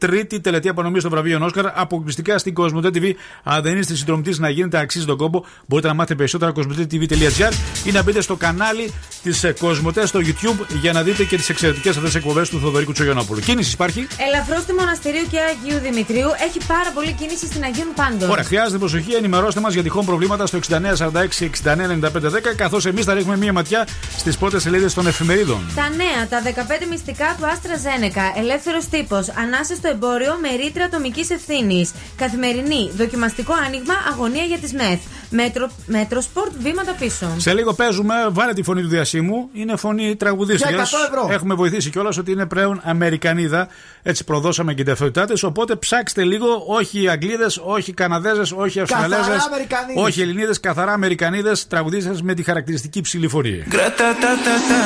93η 0.01 0.41
τελετή 0.43 0.69
απονομής 0.69 1.03
των 1.03 1.11
βραβείων 1.11 1.43
Όσκαρ, 1.43 1.67
αποκλειστικά 1.79 2.39
στην 2.39 2.55
Κοσμοτέ 2.55 2.89
TV. 2.95 3.13
Αν 3.43 3.63
δεν 3.63 3.79
είστε 3.79 3.95
συνδρομητής 3.95 4.39
να 4.39 4.49
γίνετε, 4.49 4.79
αξίζει 4.79 5.05
τον 5.05 5.17
κόμπο. 5.17 5.45
Μπορείτε 5.67 5.89
να 5.89 5.95
μάθετε 5.95 6.15
περισσότερα 6.15 6.53
κοσμοτέ.tv.gr 6.53 7.53
ή 7.87 7.91
να 7.93 8.03
μπείτε 8.03 8.21
στο 8.21 8.37
κανάλι 8.37 8.93
τη 9.23 9.53
Κοσμοτέ 9.59 10.07
στο 10.07 10.21
YouTube 10.23 10.67
για 10.81 10.93
να 10.93 11.03
δείτε 11.03 11.25
και 11.25 11.37
τις 11.37 11.49
εξαιρετικές 11.49 11.97
αυτές 11.97 12.15
εκπομπές 12.15 12.49
του 12.49 12.61
Θοδωρή 12.61 12.85
Κουτσογενόπουλου. 12.85 13.41
Κίνησης 13.41 13.73
υπάρχει. 13.73 14.07
Ελαφρώς 14.29 14.65
του 14.65 14.75
μοναστηρίου 14.75 15.27
και 15.31 15.39
Αγίου 15.41 15.79
Δημητρίου 15.79 16.29
έχει 16.49 16.59
πάρα 16.67 16.91
πολύ 16.95 17.13
κίνηση 17.13 17.47
στην 17.47 17.63
Αγίων 17.65 17.89
Πάντων. 17.95 18.31
Ωραία, 18.31 18.45
χρειάζεται 18.45 18.79
προσοχή. 18.79 19.13
Ενημερώστε 19.13 19.61
μας 19.61 19.73
για 19.75 19.83
τυχόν 19.83 20.05
προβλήματα 20.05 20.47
στο 20.47 20.59
6946-699510, 20.59 22.55
καθώς 22.57 22.87
εμείς 22.87 23.05
θα 23.05 23.15
ρίχνουμε 23.15 23.37
μία 23.37 23.53
ματιά 23.53 23.87
στις 24.17 24.37
πρώτες 24.37 24.63
σελίδες 24.63 24.95
των 24.95 25.07
εφημερίδων. 25.07 25.61
Τα 25.75 25.89
νέα, 25.89 26.29
τα 26.29 26.43
15 26.43 26.87
μυστικά 26.91 27.37
του 27.39 27.47
AstraZeneca. 27.47 28.33
Ελεύθερος 28.37 28.89
τύπος. 28.89 29.29
Ανάσα 29.29 29.75
στο 29.75 29.89
εμπόριο 29.89 30.39
με 30.41 30.49
ρήτρα 30.65 30.85
ατομικής 30.85 31.31
ευθύνης. 31.31 31.91
Καθημερινή. 32.17 32.91
Δοκιμαστικό 32.97 33.55
άνοιγμα. 33.67 33.95
Αγωνία 34.13 34.45
για 34.45 34.59
τις 34.59 34.73
ΜΕΘ. 34.73 34.99
Metro, 35.31 35.71
Metrosport. 35.87 36.53
Βήματα 36.59 36.93
πίσω. 36.93 37.27
Σε 37.37 37.53
λίγο 37.55 37.73
παίζουμε, 37.73 38.15
βάλε 38.31 38.53
τη 38.53 38.63
φωνή 38.63 38.83
του 38.83 38.89
διασύμου. 39.10 39.50
Είναι 39.54 39.76
φωνή 39.76 40.16
τραγουδίστρια. 40.16 40.76
Για 40.76 40.84
100 40.84 40.88
ευρώ. 41.10 41.34
Έχουμε 41.34 41.54
βοηθήσει 41.54 41.90
κιόλα 41.90 42.14
ότι 42.20 42.32
είναι 42.32 42.46
πλέον 42.46 42.82
Αμερικανίδα. 42.84 43.68
Έτσι 44.04 44.24
προδώσαμε 44.24 44.74
και 44.74 44.84
ταυτότητά 44.84 45.26
τη. 45.26 45.46
Οπότε 45.46 45.76
ψάξτε 45.76 46.24
λίγο, 46.24 46.64
όχι 46.68 47.10
Αγγλίδε, 47.10 47.48
όχι 47.64 47.94
Καναδέζε, 47.94 48.56
όχι 48.56 48.80
Αυστραλέζε, 48.80 49.38
Αμερικανίδες. 49.48 50.04
όχι 50.04 50.22
Ελληνίδε, 50.22 50.54
καθαρά 50.62 50.92
Αμερικανίδε 50.94 51.52
τραγουδίστρε 51.70 52.14
με 52.22 52.34
τη 52.34 52.44
χαρακτηριστική 52.44 53.02
ψηλή 53.02 53.28
φωνή. 53.28 53.64
Гра-та-та-та-та 53.68 54.82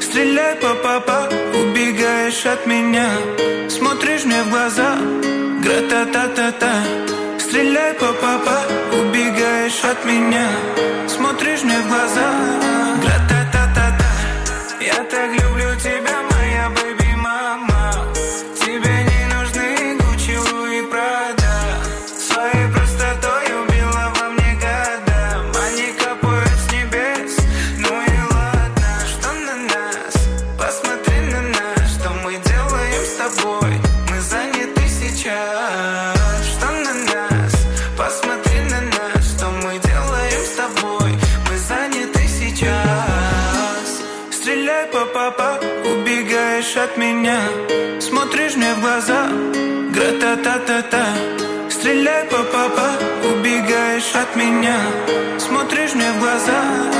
Стреляй, 0.00 0.54
папа, 0.82 1.18
убегаешь 1.60 2.44
от 2.54 2.62
меня 2.70 3.08
Смотришь 3.76 4.24
мне 4.24 4.40
в 4.46 4.48
глаза 4.52 4.90
Гра-та-та-та-та 5.64 6.74
Стреляй, 7.44 7.92
папа, 8.00 8.56
убегаешь 9.00 9.80
от 9.90 10.00
меня 10.08 10.46
Смотришь 11.14 11.62
мне 11.66 11.78
в 11.84 11.86
глаза 11.88 12.28
Гра-та-та-та-та 50.53 51.69
Стреляй, 51.69 52.29
папа, 52.29 52.91
убегаешь 53.25 54.13
от 54.15 54.35
меня. 54.35 54.77
Смотришь 55.39 55.95
мне 55.95 56.11
в 56.11 56.19
глаза 56.19 56.92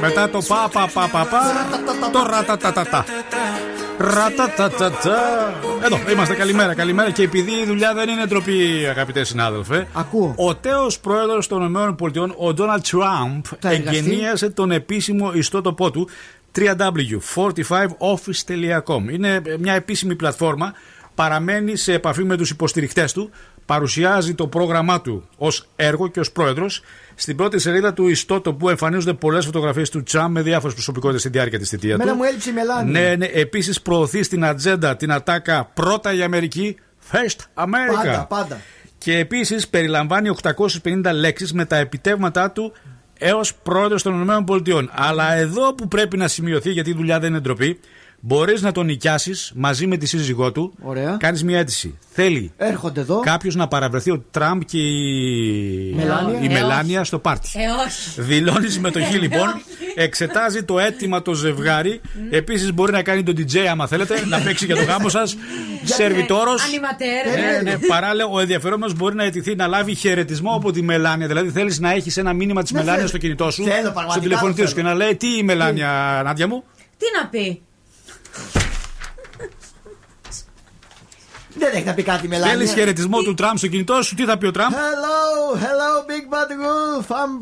Μετά 0.00 0.30
το 0.30 0.38
πα 0.48 0.68
πα 0.72 0.90
πα 0.94 1.08
πα 1.12 1.26
πα. 1.26 1.40
Το 2.12 2.26
ρατατατατά. 2.30 3.04
Ρατατατατά. 3.98 5.18
Εδώ 5.84 5.98
είμαστε. 6.12 6.34
Καλημέρα, 6.34 6.74
καλημέρα. 6.74 7.10
Και 7.10 7.22
επειδή 7.22 7.50
η 7.52 7.64
δουλειά 7.66 7.94
δεν 7.94 8.08
είναι 8.08 8.26
ντροπή, 8.26 8.86
αγαπητέ 8.90 9.24
συνάδελφε. 9.24 9.86
Ακούω. 9.92 10.34
Ο 10.36 10.54
τέος 10.54 10.98
πρόεδρος 10.98 11.46
των 11.46 11.64
ΗΠΑ, 11.64 11.94
ο 12.36 12.54
Ντόναλτ 12.54 12.86
Τραμπ, 12.88 13.44
Θα 13.60 13.70
εργαστεί. 13.70 13.98
εγγενίασε 13.98 14.50
τον 14.50 14.70
επίσημο 14.70 15.32
ιστότοπό 15.34 15.90
του 15.90 16.08
www.45office.com. 16.58 19.12
Είναι 19.12 19.42
μια 19.58 19.74
επίσημη 19.74 20.14
πλατφόρμα. 20.16 20.72
Παραμένει 21.14 21.76
σε 21.76 21.92
επαφή 21.92 22.24
με 22.24 22.36
τους 22.36 22.50
υποστηρικτέ 22.50 23.08
του. 23.14 23.30
Παρουσιάζει 23.66 24.34
το 24.34 24.46
πρόγραμμά 24.46 25.00
του 25.00 25.28
ως 25.36 25.68
έργο 25.76 26.08
και 26.08 26.20
ως 26.20 26.32
πρόεδρος. 26.32 26.82
Στην 27.14 27.36
πρώτη 27.36 27.58
σελίδα 27.58 27.92
του 27.92 28.08
ιστότοπου 28.08 28.68
εμφανίζονται 28.68 29.12
πολλές 29.12 29.44
φωτογραφίες 29.44 29.90
του 29.90 30.02
Τραμπ 30.02 30.32
με 30.32 30.42
διάφορες 30.42 30.74
προσωπικότητες 30.74 31.20
στη 31.20 31.30
διάρκεια 31.30 31.58
της 31.58 31.68
θητείας 31.68 31.98
Μένα 31.98 32.10
του. 32.10 32.16
μου 32.16 32.24
έλειψε 32.24 32.50
η 32.50 32.52
μελάνη. 32.52 32.90
Ναι, 32.90 33.14
ναι. 33.16 33.26
Επίσης 33.26 33.80
προωθεί 33.82 34.22
στην 34.22 34.44
ατζέντα 34.44 34.96
την 34.96 35.12
ατάκα 35.12 35.70
πρώτα 35.74 36.14
η 36.14 36.22
Αμερική, 36.22 36.76
first 37.12 37.64
America. 37.64 38.04
Πάντα, 38.04 38.26
πάντα. 38.28 38.60
Και 38.98 39.18
επίσης 39.18 39.68
περιλαμβάνει 39.68 40.28
850 40.28 41.12
λέξεις 41.14 41.52
με 41.52 41.64
τα 41.64 41.76
επιτεύγματά 41.76 42.50
του 42.50 42.72
έως 43.18 43.54
πρόεδρος 43.54 44.02
των 44.02 44.22
ΗΠΑ. 44.22 44.88
Αλλά 44.90 45.34
εδώ 45.34 45.74
που 45.74 45.88
πρέπει 45.88 46.16
να 46.16 46.28
σημειωθεί, 46.28 46.70
γιατί 46.70 46.90
η 46.90 46.94
δουλειά 46.94 47.18
δεν 47.20 47.30
είναι 47.30 47.40
ντροπή, 47.40 47.80
μπορείς 48.24 48.62
να 48.62 48.72
τον 48.72 48.86
νοικιάσεις 48.86 49.52
μαζί 49.54 49.86
με 49.86 49.96
τη 49.96 50.06
σύζυγό 50.06 50.52
του. 50.52 50.72
Ωραία. 50.82 51.16
Κάνεις 51.20 51.44
μια 51.44 51.58
αίτηση. 51.58 51.98
Θέλει 52.14 52.52
Έρχονται 52.56 53.00
εδώ. 53.00 53.20
κάποιος 53.20 53.54
να 53.54 53.68
παραβρεθεί 53.68 54.10
ο 54.10 54.24
Τραμπ 54.30 54.60
και 54.62 54.78
η 54.78 55.92
Μελάνια. 55.96 56.40
η 56.40 56.44
Ε, 56.44 56.48
Μελάνια 56.52 57.04
στο 57.04 57.18
πάρτι. 57.18 57.48
Ε, 57.54 57.60
όχι. 57.86 58.20
Δηλώνεις 58.20 58.72
συμμετοχή 58.72 59.18
λοιπόν, 59.18 59.46
εξετάζει 59.94 60.62
το 60.64 60.78
αίτημα 60.78 61.22
το 61.22 61.32
ζευγάρι. 61.34 62.00
Επίσης 62.30 62.72
μπορεί 62.72 62.92
να 62.92 63.02
κάνει 63.02 63.22
τον 63.22 63.34
DJ 63.38 63.58
άμα 63.58 63.86
θέλετε, 63.86 64.26
να 64.26 64.38
παίξει 64.40 64.64
για 64.64 64.76
το 64.76 64.82
γάμο 64.82 65.08
σας. 65.08 65.36
Σερβιτόρος. 65.84 66.64
Ανιματέρ. 66.64 67.62
Ναι, 67.64 67.70
ναι, 67.70 67.78
παράλληλα, 67.86 68.26
ο 68.26 68.40
ενδιαφερόμενος 68.40 68.94
μπορεί 68.94 69.14
να 69.14 69.24
αιτηθεί 69.24 69.54
να 69.54 69.66
λάβει 69.66 69.94
χαιρετισμό 69.94 70.54
από 70.54 70.72
τη 70.72 70.82
Μελάνια. 70.82 71.26
Δηλαδή, 71.26 71.50
θέλεις 71.50 71.78
να 71.80 71.90
έχεις 71.92 72.16
ένα 72.16 72.32
μήνυμα 72.32 72.62
της 72.62 72.70
Ναι, 72.70 72.78
Μελάνιας 72.78 72.96
θέλω. 72.98 73.08
στο 73.08 73.18
κινητό 73.18 73.50
σου, 73.50 73.62
Θέλω, 73.64 73.80
πραγματικά 73.80 74.10
στο 74.12 74.20
τηλεφωνητή 74.20 74.62
το 74.62 74.68
σου 74.68 74.74
και 74.74 74.82
να 74.82 74.94
λέει 74.94 75.16
Τι 75.16 75.36
η 75.38 75.42
Μελάνια, 75.42 76.20
Νάντια 76.24 76.48
μου; 76.48 76.64
Τι 76.98 77.04
να 77.22 77.28
πει; 77.28 77.62
Δεν 81.54 81.70
έχει 81.74 81.84
να 81.84 81.94
πει 81.94 82.02
κάτι 82.02 82.26
η 82.26 82.28
μελάνη. 82.28 82.52
Θέλεις 82.52 82.72
χαιρετισμό 82.72 83.22
του 83.22 83.34
Τραμπ 83.34 83.56
στο 83.56 83.66
κινητό 83.66 84.02
σου, 84.02 84.14
τι 84.14 84.24
θα 84.24 84.38
πει 84.38 84.46
ο 84.46 84.50
Τραμπ; 84.50 84.70
Hello, 84.72 85.56
hello, 85.56 86.10
Big 86.10 86.24
Bad 86.34 86.50
Wolf. 86.62 87.06
I'm, 87.20 87.32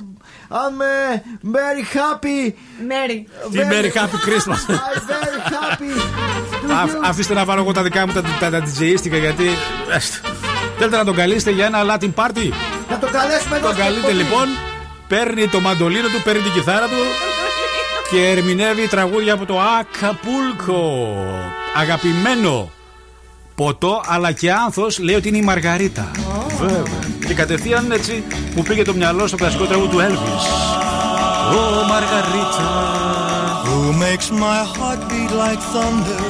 I'm 0.61 0.78
uh, 0.80 1.53
very 1.57 1.84
happy. 1.97 2.53
Μέρι. 2.86 3.26
Τι 3.51 3.59
Merry 3.70 3.93
Happy 3.99 4.18
Christmas. 4.28 4.61
I'm 4.70 5.01
very 5.12 5.41
happy. 5.55 5.93
to 6.68 6.72
Α- 6.72 6.84
you. 6.86 7.01
Αφήστε 7.05 7.34
να 7.34 7.45
βάλω 7.45 7.61
εγώ 7.61 7.72
τα 7.72 7.82
δικά 7.82 8.07
μου 8.07 8.12
τα, 8.12 8.22
τα, 8.41 8.51
τα 8.51 8.62
DJίστικα 8.62 9.16
γιατί. 9.18 9.49
έστω. 9.95 10.28
Θέλετε 10.78 10.97
να 10.97 11.05
τον 11.05 11.14
καλήσετε 11.14 11.51
για 11.51 11.66
ένα 11.66 11.80
Latin 11.84 12.11
party; 12.14 12.49
Να 12.91 12.99
το 12.99 13.07
καλέσουμε 13.12 13.57
εδώ 13.57 13.66
Τον 13.66 13.74
στο 13.74 13.82
καλείτε 13.82 14.07
εκπομπή. 14.07 14.22
λοιπόν, 14.22 14.49
παίρνει 15.09 15.49
το 15.49 15.61
μαντολίνο 15.61 16.09
του, 16.09 16.22
παίρνει 16.24 16.43
την 16.43 16.53
κιθάρα 16.53 16.86
του 16.86 17.01
και 18.11 18.28
ερμηνεύει 18.28 18.88
τραγούδια 18.88 19.32
από 19.32 19.46
το 19.46 19.61
Ακαπούλκο. 19.61 21.16
Αγαπημένο 21.76 22.70
ποτό 23.54 24.02
αλλά 24.06 24.32
και 24.32 24.52
άνθος 24.52 24.98
λέει 24.98 25.14
ότι 25.14 25.28
είναι 25.28 25.36
η 25.36 25.42
Μαργαρίτα. 25.42 26.11
Βέβαια. 26.61 26.84
Και 27.26 27.34
κατευθείαν 27.34 27.90
έτσι 27.90 28.24
μου 28.54 28.62
πήγε 28.62 28.82
το 28.82 28.94
μυαλό 28.94 29.26
στο 29.26 29.36
κλασικό 29.36 29.64
τραγούδι 29.64 29.90
του 29.90 29.98
Elvis. 29.98 30.44
Ω 31.54 31.86
Μαργαρίτα. 31.88 32.98
Who 33.64 33.92
makes 34.04 34.28
my 34.44 34.61
heart 34.74 35.00
beat 35.08 35.32
like 35.42 35.61
thunder? 35.72 36.22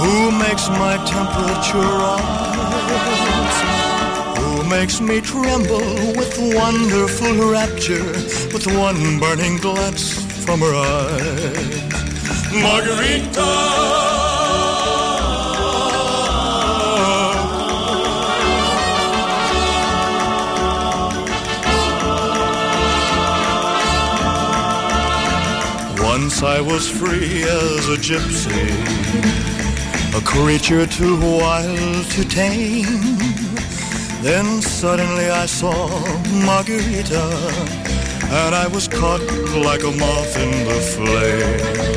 Who 0.00 0.14
makes 0.44 0.66
my 0.82 0.94
temperature 1.14 1.90
rise? 2.02 3.25
Makes 4.68 5.00
me 5.00 5.20
tremble 5.20 5.78
with 6.16 6.36
wonderful 6.38 7.50
rapture 7.50 8.02
with 8.52 8.66
one 8.66 9.18
burning 9.20 9.58
glance 9.58 10.24
from 10.44 10.60
her 10.60 10.74
eyes? 10.74 11.82
Margarita! 12.52 13.46
Once 26.02 26.42
I 26.42 26.60
was 26.60 26.88
free 26.88 27.44
as 27.44 27.88
a 27.88 27.96
gypsy, 27.96 28.66
a 30.16 30.20
creature 30.24 30.86
too 30.86 31.20
wild 31.20 32.04
to 32.10 32.24
tame. 32.24 33.45
Then 34.22 34.60
suddenly 34.62 35.30
I 35.30 35.46
saw 35.46 35.88
Margarita, 36.44 37.24
and 38.42 38.54
I 38.54 38.66
was 38.66 38.88
caught 38.88 39.22
like 39.68 39.82
a 39.82 39.92
moth 40.02 40.36
in 40.36 40.50
the 40.68 40.80
flame. 40.94 41.96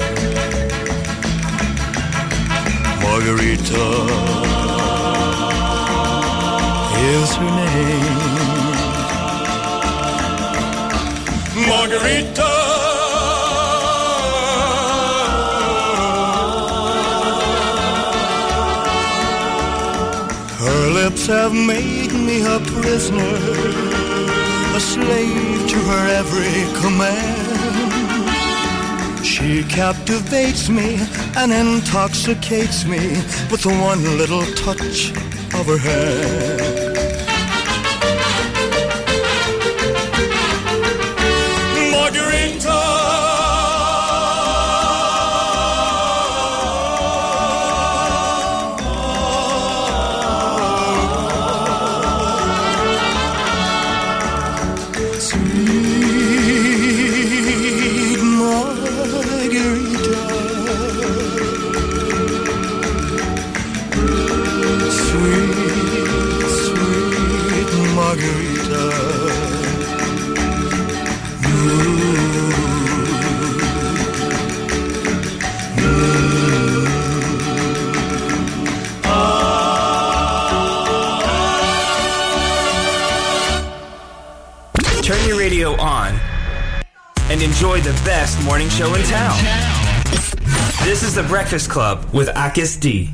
Margarita 3.01 3.87
is 7.11 7.29
her 7.35 7.51
name. 7.61 8.39
Margarita. 11.67 12.51
Her 20.59 20.89
lips 20.91 21.27
have 21.27 21.53
made 21.53 21.98
me 22.29 22.41
a 22.41 22.59
prisoner, 22.59 23.33
a 24.75 24.79
slave 24.79 25.67
to 25.67 25.77
her 25.89 26.03
every 26.21 26.55
command. 26.81 28.25
She 29.25 29.63
captivates 29.63 30.69
me 30.69 30.89
and 31.37 31.51
intoxicates 31.51 32.85
me 32.85 33.03
with 33.49 33.61
the 33.63 33.73
one 33.91 34.03
little 34.17 34.45
touch 34.65 35.11
of 35.59 35.65
her 35.71 35.79
hand. 35.79 36.78
Enjoy 87.79 87.91
the 87.91 88.05
best 88.05 88.41
morning 88.43 88.69
show 88.69 88.93
in 88.93 89.03
town. 89.03 89.37
This 90.83 91.03
is 91.03 91.15
The 91.15 91.23
Breakfast 91.23 91.69
Club 91.69 92.05
with 92.13 92.27
Akis 92.29 92.79
D. 92.79 93.09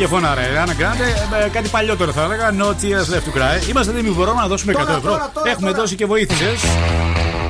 και 0.00 0.06
φωναρέ. 0.06 0.52
Ράνα 0.54 0.74
Γκράντε, 0.74 1.04
ε, 1.44 1.48
κάτι 1.48 1.68
παλιότερο 1.68 2.12
θα 2.12 2.22
έλεγα. 2.22 2.54
No 2.58 2.66
tears 2.66 3.14
left 3.14 3.24
to 3.28 3.38
cry. 3.38 3.68
Είμαστε 3.70 3.92
έτοιμοι, 3.92 4.10
μπορούμε 4.10 4.40
να 4.40 4.46
δώσουμε 4.46 4.72
100 4.72 4.78
Τώρα, 4.78 4.96
ευρώ. 4.96 5.10
τώρα, 5.10 5.30
τώρα, 5.34 5.50
Έχουμε 5.50 5.70
τώρα. 5.70 5.82
δώσει 5.82 5.94
και 5.94 6.06
βοήθειε. 6.06 6.46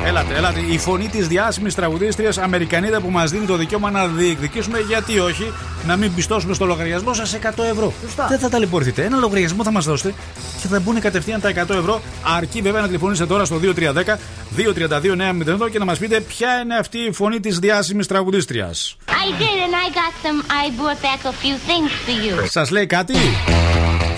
Έλατε, 0.04 0.34
έλατε. 0.34 0.60
Η 0.70 0.78
φωνή 0.78 1.08
της 1.08 1.28
διάσημης 1.28 1.74
τραγουδίστριας 1.74 2.38
Αμερικανίδα 2.38 3.00
που 3.00 3.10
μας 3.10 3.30
δίνει 3.30 3.46
το 3.46 3.56
δικαίωμα 3.56 3.90
να 3.90 4.06
διεκδικήσουμε, 4.06 4.78
γιατί 4.78 5.18
όχι, 5.18 5.52
να 5.86 5.96
μην 5.96 6.14
πιστώσουμε 6.14 6.54
στο 6.54 6.64
λογαριασμό 6.64 7.14
σας 7.14 7.34
100 7.34 7.64
ευρώ. 7.70 7.92
Δεν 8.28 8.38
θα 8.38 8.48
ταλαιπωρηθείτε. 8.48 9.04
Ένα 9.04 9.16
λογαριασμό 9.16 9.62
θα 9.62 9.70
μας 9.70 9.84
δώσετε 9.84 10.14
και 10.62 10.68
θα 10.68 10.80
μπουν 10.80 11.00
κατευθείαν 11.00 11.40
τα 11.40 11.48
100 11.48 11.74
ευρώ. 11.74 12.00
Αρκεί 12.36 12.60
βέβαια 12.60 12.80
να 12.80 12.86
τηλεφωνήσετε 12.86 13.26
τώρα 13.28 13.44
στο 13.44 13.56
2310 13.56 14.18
232 14.56 15.68
και 15.70 15.78
να 15.78 15.84
μας 15.84 15.98
πείτε 15.98 16.20
ποια 16.20 16.60
είναι 16.64 16.76
αυτή 16.76 16.98
η 16.98 17.12
φωνή 17.12 17.40
της 17.40 17.58
διάσημης 17.58 18.06
τραγουδίστριας. 18.06 18.96
I 19.24 19.28
did, 19.42 19.58
and 19.66 19.74
I 19.84 19.86
got 20.00 20.12
some. 20.24 20.38
I 20.62 20.64
brought 20.78 21.00
back 21.08 21.20
a 21.24 21.34
few 21.42 21.56
things 21.68 21.90
for 22.04 22.14
you. 22.24 22.48
Σας 22.48 22.70
λέει 22.70 22.86
κάτι; 22.86 23.14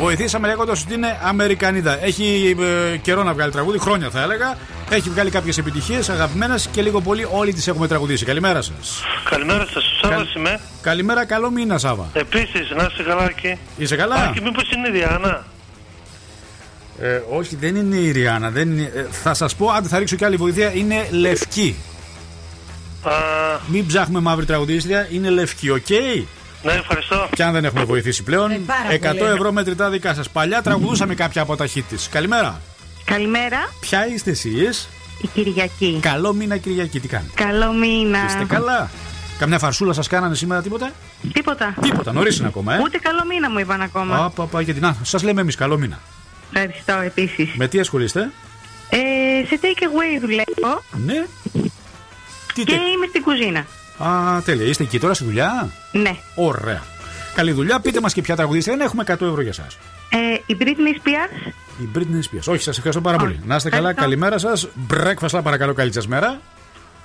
Βοηθήσαμε 0.01 0.47
λέγοντας 0.47 0.83
ότι 0.83 0.95
είναι 0.95 1.19
Αμερικανίδα. 1.23 2.05
Έχει 2.05 2.57
ε, 2.93 2.97
καιρό 2.97 3.23
να 3.23 3.33
βγάλει 3.33 3.53
τραγούδι, 3.53 3.79
χρόνια 3.79 4.11
θα 4.11 4.23
έλεγα. 4.23 4.57
Έχει 4.91 5.11
βγάλει 5.11 5.31
κάποιες 5.31 5.59
επιτυχίες 5.59 6.09
αγαπημένες 6.09 6.69
και 6.73 6.83
λίγο 6.83 7.01
πολύ 7.01 7.29
όλοι 7.31 7.53
τις 7.53 7.69
έχουμε 7.69 7.87
τραγουδήσει. 7.89 8.25
Καλημέρα 8.25 8.63
σας. 8.63 9.03
Καλημέρα 9.31 9.67
σας, 9.73 9.85
Σάβα 10.03 10.27
είμαι. 10.37 10.61
Καλημέρα, 10.81 11.25
καλό 11.25 11.51
μήνα, 11.51 11.79
Σάβα. 11.79 12.09
Επίσης, 12.13 12.71
να 12.71 12.89
είσαι 12.93 13.03
καλά 13.03 13.25
εκεί. 13.29 13.59
Είσαι 13.77 13.97
καλά; 13.97 14.15
Α, 14.15 14.31
και 14.35 14.41
μήπως 14.41 14.71
είναι 14.71 14.89
η 14.89 14.91
Διάννα. 14.91 15.45
Ε, 17.01 17.21
όχι, 17.31 17.57
δεν 17.57 17.77
είναι 17.77 17.97
η 17.97 18.11
Ριάννα. 18.11 18.51
Δεν 18.51 18.71
είναι, 18.71 18.93
ε, 18.95 19.07
θα 19.11 19.35
σας 19.35 19.55
πω, 19.55 19.71
αν 19.71 19.85
θα 19.85 19.99
ρίξω 19.99 20.17
κι 20.17 20.25
άλλη 20.25 20.37
βοήθεια, 20.37 20.73
είναι 20.75 21.07
λευκή. 21.11 21.77
Α, 23.03 23.13
Μην 23.67 23.87
ψάχνουμε 23.87 24.21
μαύρη 24.21 24.45
τραγουδίστρια, 24.47 25.09
είναι 25.11 25.31
λευκή, 25.31 25.71
οκ; 25.71 25.89
ναι, 26.63 26.73
ευχαριστώ. 26.73 27.29
Και 27.35 27.43
αν 27.43 27.53
δεν 27.53 27.65
έχουμε 27.65 27.85
βοηθήσει 27.85 28.23
πλέον, 28.23 28.51
Ε, 28.51 28.61
πάρα 28.67 29.13
100 29.15 29.19
πολύ. 29.19 29.31
ευρώ 29.31 29.53
μετρητά 29.53 29.91
δικά 29.91 30.15
σας. 30.15 30.29
Παλιά 30.31 30.63
τραγουδούσαμε 30.63 31.15
κάποια 31.15 31.43
από 31.43 31.57
τα 31.57 31.67
hit 31.75 31.83
της. 31.89 32.09
Καλημέρα. 32.09 32.61
Καλημέρα, 33.05 33.69
Ποια 33.81 34.07
είστε 34.07 34.31
εσείς, 34.31 34.89
η 35.23 35.27
Κυριακή. 35.35 35.99
Καλό 36.03 36.33
μήνα 36.33 36.57
Κυριακή, 36.57 37.01
τι 37.01 37.09
κάνει. 37.09 37.27
Καλό 37.35 37.73
μήνα. 37.73 38.25
Είστε 38.27 38.45
καλά; 38.49 38.91
Καμιά 39.39 39.59
φαρσούλα 39.59 39.93
σας 39.93 40.09
κάνανε 40.09 40.35
σήμερα 40.35 40.63
τίποτα. 40.63 40.91
Τίποτα. 41.33 41.75
Τίποτα, 41.83 42.13
νωρίς 42.13 42.39
είναι 42.39 42.49
ακόμα, 42.49 42.75
ε; 42.75 42.81
Ούτε 42.83 42.99
καλό 42.99 43.25
μήνα 43.29 43.51
μου 43.51 43.59
είπαν 43.59 43.81
ακόμα. 43.83 44.17
Α, 44.25 44.31
πα, 44.31 44.45
πα, 44.45 44.61
γιατί 44.61 44.81
να, 44.81 44.97
σας 45.03 45.23
λέμε 45.23 45.41
εμείς 45.41 45.55
καλό 45.57 45.79
μήνα. 45.79 46.01
Ευχαριστώ 46.53 46.93
επίσης. 46.93 47.55
Με 47.55 47.69
τι 47.69 47.81
ασχολείστε, 47.81 48.31
Ε, 48.89 48.97
σε 49.47 49.59
take 49.63 49.83
away 49.83 50.21
δουλεύω 50.21 50.83
Ναι. 51.07 51.25
Τι 52.55 52.65
και 52.65 52.73
τε- 52.73 52.81
είμαι 52.95 53.07
στην 53.09 53.23
κουζίνα. 53.23 53.67
Α, 53.99 54.41
τέλεια. 54.45 54.67
Είστε 54.67 54.83
εκεί 54.83 54.99
τώρα 54.99 55.15
στη 55.15 55.25
δουλειά; 55.25 55.69
Ναι. 55.93 56.17
Ωραία. 56.35 56.83
Καλή 57.35 57.53
δουλειά. 57.53 57.81
Πείτε 57.81 58.01
μας 58.01 58.13
και 58.13 58.21
ποια 58.23 58.37
τραγουδίστρια 58.37 58.75
είναι. 58.75 58.85
Έχουμε 58.85 59.03
100 59.07 59.27
ευρώ 59.27 59.41
για 59.41 59.51
εσά. 59.51 59.67
Ε, 60.09 60.41
η 60.47 60.57
Britney 60.61 60.97
Spears. 61.07 61.53
Η 61.83 61.89
Britney 61.95 62.01
Spears. 62.37 62.53
Όχι, 62.53 62.63
σας 62.63 62.77
ευχαριστώ 62.77 63.01
πάρα 63.01 63.17
πολύ. 63.17 63.41
Να 63.45 63.57
είστε 63.57 63.69
καλά. 63.71 63.93
Καλημέρα 63.93 64.39
σας. 64.39 64.69
Breakfast, 64.95 65.29
lá, 65.39 65.41
παρακαλώ, 65.43 65.73
καλή 65.73 65.93
σας 65.93 66.07
μέρα. 66.07 66.41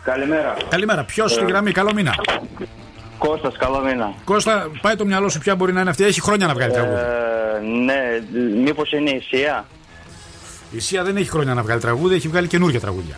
Καλημέρα. 0.04 0.58
Καλημέρα. 0.70 1.04
Ποιος 1.04 1.32
στη 1.32 1.46
γραμμή, 1.46 1.72
καλό 1.72 1.94
μήνα. 1.94 2.16
Κώστας, 3.18 3.58
καλό 3.58 3.80
μήνα. 3.80 4.14
Κώστα, 4.24 4.70
πάει 4.82 4.96
το 4.96 5.06
μυαλό 5.06 5.30
σου, 5.30 5.40
ποια 5.40 5.56
μπορεί 5.56 5.74
να 5.74 5.82
είναι 5.82 5.90
αυτή. 5.90 6.04
Έχει 6.04 6.22
χρόνια 6.22 6.48
να 6.48 6.54
βγάλει 6.54 6.72
τραγούδι. 6.74 7.00
Ε, 7.00 7.60
ναι, 7.86 8.02
μήπως 8.64 8.92
είναι 8.92 9.10
η 9.10 9.20
Σία; 9.30 9.66
Η 10.72 10.80
Σία 10.80 11.04
δεν 11.04 11.16
έχει 11.18 11.30
χρόνια 11.30 11.54
να 11.54 11.62
βγάλει 11.62 11.82
τραγούδι, 11.82 12.16
έχει 12.16 12.28
βγάλει 12.28 12.48
καινούργια 12.48 12.80
τραγούδια. 12.80 13.16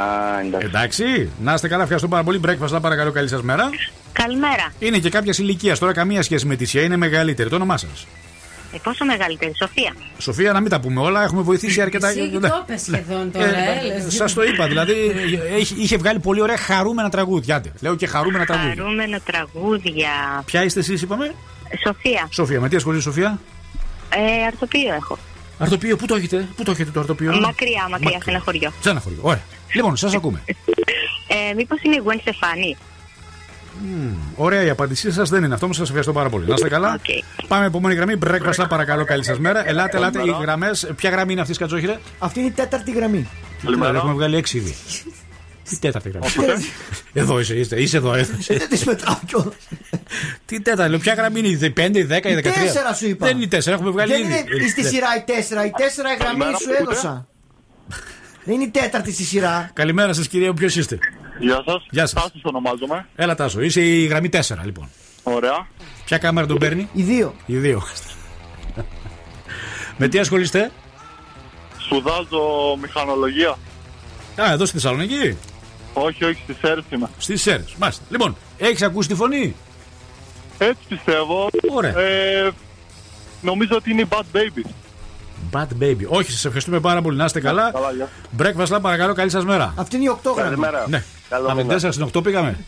Α, 0.00 0.40
εντάξει. 0.40 0.66
Εντάξει. 0.66 1.30
Να 1.40 1.54
είστε 1.54 1.68
καλά, 1.68 1.82
ευχαριστώ 1.82 2.08
πάρα 2.08 2.22
πολύ. 2.24 2.40
Breakfast, 2.46 2.76
lá, 2.76 2.78
παρακαλώ, 2.80 3.10
καλή 3.12 3.28
σας 3.28 3.42
μέρα. 3.42 3.70
Καλημέρα. 4.12 4.72
Είναι 4.78 4.98
και 4.98 5.10
κάποιας 5.10 5.38
ηλικίας 5.38 5.78
τώρα, 5.78 5.92
καμία 5.92 6.22
σχέση 6.22 6.46
με 6.46 6.56
τη 6.56 6.64
Σία, 6.64 6.82
είναι 6.82 6.96
μεγαλύτερη. 6.96 7.48
Το 7.48 7.54
όνομά 7.56 7.76
σας. 7.76 8.06
Ε, 8.74 8.78
πόσο 8.82 9.04
μεγαλύτερη, 9.04 9.52
Σοφία; 9.56 9.92
Σοφία, 10.18 10.52
να 10.52 10.60
μην 10.60 10.70
τα 10.70 10.80
πούμε 10.80 11.00
όλα, 11.00 11.22
έχουμε 11.22 11.42
βοηθήσει 11.42 11.80
αρκετά. 11.80 12.08
Εσύ 12.08 12.30
το 12.40 12.48
είπες 12.62 12.80
σχεδόν 12.80 13.30
τώρα, 13.32 13.46
έλες. 13.46 14.14
Σας 14.14 14.32
το 14.34 14.42
είπα, 14.42 14.66
δηλαδή 14.66 14.92
έχει- 15.58 15.74
είχε 15.78 15.96
βγάλει 15.96 16.18
πολύ 16.18 16.40
ωραία 16.40 16.56
χαρούμενα 16.56 17.08
τραγούδια. 17.10 17.56
Άντε, 17.56 17.72
Λέω 17.80 17.94
και 17.96 18.06
χαρούμενα 18.06 18.44
τραγούδια. 18.44 18.74
Χαρούμενα 18.76 19.20
τραγούδια. 19.20 20.08
Ποια 20.44 20.62
είστε 20.64 20.80
εσείς, 20.80 21.02
είπαμε; 21.02 21.34
Σοφία. 21.86 22.28
Σοφία, 22.30 22.60
με 22.60 22.68
τι 22.68 22.76
ασχολείται 22.76 23.00
η 23.00 23.04
Σοφία; 23.04 23.38
Ε, 24.08 24.46
αρτοπείο 24.46 24.94
έχω. 24.94 25.18
Αρτοπείο, 25.58 25.96
πού 25.96 26.06
το 26.06 26.14
έχετε, 26.14 26.48
πού 26.56 26.62
το 26.62 26.70
έχετε 26.70 26.90
το 26.90 27.00
αρτοπείο. 27.00 27.40
Μακριά, 27.40 27.88
μακριά, 27.90 28.18
σε 28.22 28.30
ένα 28.30 28.40
χωριό. 28.40 28.72
Σε 28.80 28.90
ένα 28.90 29.00
χωριό, 29.00 29.18
ωραία. 29.22 29.42
Λοιπόν, 29.74 29.96
σας 29.96 30.14
ακούμε. 30.18 30.42
Ε, 31.26 31.54
Μήπως 31.54 31.78
είναι 31.82 31.94
η 31.94 32.02
Gwen 32.06 32.16
Στεφάνη; 32.20 32.76
Μμμ, 33.82 34.14
Ωραία, 34.36 34.62
η 34.62 34.68
απάντησή 34.68 35.12
σας 35.12 35.30
δεν 35.30 35.44
είναι 35.44 35.54
αυτό, 35.54 35.66
σας 35.72 35.80
ευχαριστώ 35.86 36.12
πάρα 36.12 36.28
πολύ. 36.28 36.46
Να 36.46 36.54
είστε 36.54 36.68
καλά. 36.68 37.00
Πάμε 37.48 37.66
επόμενη 37.66 37.94
γραμμή. 37.94 38.14
Breakfast, 38.26 38.62
lá, 38.62 38.66
παρακαλώ, 38.68 39.04
καλή 39.04 39.24
σας 39.24 39.38
μέρα. 39.38 39.68
Ελάτε, 39.68 39.96
ελάτε, 39.96 40.20
οι 40.22 40.36
γραμμές. 40.40 40.90
Ποια 40.96 41.10
γραμμή 41.10 41.32
είναι 41.32 41.40
αυτή, 41.40 41.54
Κατσόχυρε. 41.54 41.98
Αυτή 42.18 42.38
είναι 42.38 42.48
η 42.48 42.52
τέταρτη 42.52 42.92
γραμμή. 42.92 43.28
Καλημέρα. 43.64 43.96
Έχουμε 43.96 44.12
βγάλει 44.12 44.36
έξι 44.36 44.56
ήδη. 44.56 44.74
Τι 45.68 45.78
τέταρτη 45.78 46.10
γραμμή. 46.10 46.64
Εδώ 47.12 47.40
είσαι, 47.40 47.54
είσαι, 47.54 47.76
είσαι 47.76 47.96
εδώ. 47.96 48.14
εδώ 48.14 48.34
είσαι. 48.38 48.54
Δεν 48.54 48.68
τις 48.68 48.84
μετράω 48.84 49.16
κιόλας. 49.26 49.54
Τι 50.46 50.60
τέταρτη, 50.60 50.90
λέω, 50.90 50.98
ποια 50.98 51.14
γραμμή 51.14 51.38
είναι, 51.38 51.48
η 51.48 51.72
5, 51.76 51.96
η 51.98 52.06
10, 52.10 52.24
η 52.30 52.34
13. 52.34 52.42
Τέσσερα 52.42 52.94
σου 52.94 53.08
είπα. 53.08 53.26
Δεν 53.26 53.36
είναι 53.40 53.44
η 53.44 53.48
4, 53.64 53.66
έχουμε 53.66 53.90
βγάλει 53.90 54.12
Δεν 54.12 54.20
ήδη. 54.22 54.44
είναι 54.58 54.68
στη 54.68 54.84
σειρά 54.86 55.06
η 55.16 55.22
τέσσερα. 55.32 55.64
Η 55.66 55.70
τέσσερα 55.70 56.12
η 56.12 56.16
γραμμή 56.16 56.38
Καλημέρα, 56.38 56.58
σου 56.58 56.70
ακούτε; 56.74 56.92
έδωσα. 56.92 57.26
Δεν 58.44 58.54
είναι 58.54 58.64
η 58.64 58.68
τέταρτη 58.70 59.12
στη 59.12 59.22
σειρά. 59.22 59.70
Καλημέρα 59.74 60.12
σας, 60.12 60.28
κυρία, 60.28 60.54
ποιος 60.54 60.76
είστε; 60.76 60.98
Γεια 61.38 61.62
σας. 61.66 61.86
Γεια 61.90 62.06
σας. 62.06 62.22
Τάσος 62.22 62.40
ονομάζομαι. 62.42 63.06
Έλα, 63.16 63.34
Τάσο, 63.34 63.60
είσαι 63.60 63.80
η 63.80 64.04
γραμμή 64.06 64.28
4, 64.28 64.40
λοιπόν. 64.64 64.88
Ωραία. 65.22 65.66
Ποια 66.04 66.18
κάμερα 66.18 66.46
τον 66.46 66.58
παίρνει, 66.58 66.88
Οι 66.92 67.02
δύο. 67.02 67.34
οι 67.46 67.56
δύο. 67.56 67.82
Με 69.96 70.08
τι 70.08 70.18
ασχολείστε, 70.18 70.70
Σπουδάζω 71.84 72.76
μηχανολογία. 72.82 73.58
Α, 74.42 74.52
εδώ 74.52 74.64
στη 74.64 74.74
Θεσσαλονίκη. 74.74 75.36
Όχι, 75.98 76.24
όχι, 76.24 76.40
στις 76.42 76.56
αίρες 76.60 76.84
είμαι. 76.90 77.08
Στις 77.18 77.42
Σέρε. 77.42 77.64
Μάλιστα. 77.78 78.02
Λοιπόν, 78.08 78.36
έχεις 78.58 78.82
ακούσει 78.82 79.08
τη 79.08 79.14
φωνή; 79.14 79.54
Έτσι 80.58 80.80
πιστεύω. 80.88 81.48
Ωραία. 81.70 81.98
Ε, 81.98 82.50
νομίζω 83.40 83.76
ότι 83.76 83.90
είναι 83.90 84.00
η 84.00 84.08
Bad 84.08 84.36
Baby. 84.36 84.70
Bad 85.52 85.82
baby. 85.82 86.06
Όχι, 86.08 86.30
σας 86.30 86.44
ευχαριστούμε 86.44 86.80
πάρα 86.80 87.02
πολύ. 87.02 87.16
Να 87.16 87.24
είστε 87.24 87.40
καλά. 87.40 87.70
Καλά, 87.72 87.92
γεια. 87.92 88.08
Breakfast, 88.38 88.76
lá, 88.76 88.80
παρακαλώ, 88.82 89.14
καλή 89.14 89.30
σας 89.30 89.44
μέρα. 89.44 89.74
Αυτή 89.76 89.96
είναι 89.96 90.04
η 90.04 90.08
οκτώγραμμη. 90.08 90.56
Ναι. 90.88 91.04
Καλό 91.28 91.48
Από 91.48 91.56
την 91.56 91.66
μήνα. 91.66 91.80
4 91.80 91.92
στην 91.92 92.10
8 92.14 92.22
πήγαμε. 92.22 92.58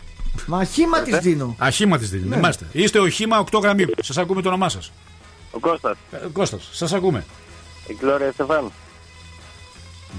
Μα 0.47 0.65
χήμα 0.65 1.01
της 1.01 1.19
δίνω. 1.19 1.55
Αχήμα 1.59 1.99
της 1.99 2.11
δίνει. 2.11 2.29
Ναι. 2.29 2.37
Μάλιστα. 2.37 2.65
Είστε 2.73 2.99
οχήμα 2.99 3.39
8 3.39 3.61
γραμμή. 3.63 3.85
Σας 4.03 4.19
ακούμε 4.19 4.43
το 4.43 4.49
όνομά 4.49 4.69
σας. 4.69 4.93
Ο 5.51 5.59
Κώστας. 5.59 5.97
Κώστας, 6.33 6.69
σας 6.73 6.93
ακούμε. 6.93 7.25
Η 7.87 7.97
Γκλώρια 8.01 8.33
Στεφάν. 8.33 8.73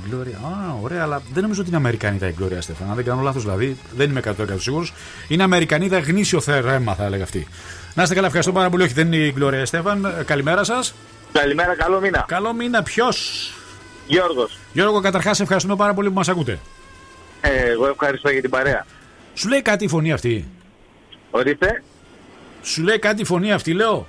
Η 0.06 0.10
Gloria. 0.12 0.34
Α, 0.34 0.76
ωραία, 0.82 1.04
αλλά 1.04 1.22
δεν 1.34 1.42
νομίζω 1.42 1.60
ότι 1.60 1.70
είναι 1.70 1.78
Αμερικανίδα 1.78 2.28
η 2.28 2.34
Gloria 2.40 2.58
Στέφαν. 2.60 2.90
Αν 2.90 2.96
δεν 2.96 3.06
κάνω 3.06 3.22
λάθος, 3.22 3.44
δηλαδή, 3.44 3.78
δεν 3.96 4.10
είμαι 4.10 4.20
100% 4.20 4.60
σίγουρος. 4.60 4.94
Είναι 5.28 5.44
Αμερικανίδα 5.44 6.00
γνήσιο 6.00 6.42
θέρμα, 6.42 6.96
θα 6.96 7.04
έλεγα 7.04 7.24
αυτή. 7.24 7.48
Να 7.94 8.04
είστε 8.04 8.16
καλά, 8.16 8.28
ευχαριστώ 8.28 8.54
πάρα 8.54 8.70
πολύ. 8.70 8.84
Όχι, 8.84 8.94
δεν 8.94 9.14
είναι 9.14 9.26
η 9.26 9.34
Gloria 9.40 9.62
Στέφαν. 9.64 10.06
Ε, 10.06 10.24
Καλημέρα 10.24 10.64
σας. 10.64 10.94
Καλημέρα, 11.32 11.76
καλό 11.76 12.00
μήνα. 12.00 12.26
Καλό 12.28 12.54
μήνα, 12.54 12.84
ποιος; 12.84 13.52
Γιώργος. 14.08 14.58
Γιώργο, 14.74 15.00
καταρχάς 15.00 15.40
ευχαριστούμε 15.40 15.76
πάρα 15.76 15.94
πολύ 15.94 16.08
που 16.08 16.14
μας 16.14 16.30
ακούτε. 16.30 16.60
Ε, 17.42 17.70
εγώ 17.70 17.88
ευχαριστώ 17.88 18.30
για 18.30 18.42
την 18.42 18.50
παρέα. 18.50 18.86
Σου 19.34 19.48
λέει 19.50 19.62
κάτι 19.62 19.84
η 19.84 19.88
φωνή 19.88 20.12
αυτή. 20.12 20.48
Ορίστε. 21.32 21.84
Σου 22.64 22.82
λέει 22.84 23.00
κάτι 23.00 23.22
η 23.22 23.26
φωνή 23.26 23.52
αυτή, 23.52 23.74
λέω. 23.74 24.08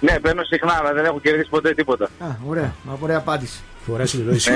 Ναι, 0.00 0.18
παίρνω 0.18 0.42
συχνά, 0.42 0.72
αλλά 0.72 0.92
δεν 0.92 1.04
έχω 1.04 1.20
κερδίσει 1.20 1.48
ποτέ 1.48 1.74
τίποτα. 1.74 2.04
Α, 2.04 2.26
ωραία. 2.46 2.74
Μα 2.82 2.98
ωραία 3.00 3.16
απάντηση. 3.16 3.60
Φοράσει 3.86 4.16
λίγο 4.16 4.30
εσύ. 4.30 4.50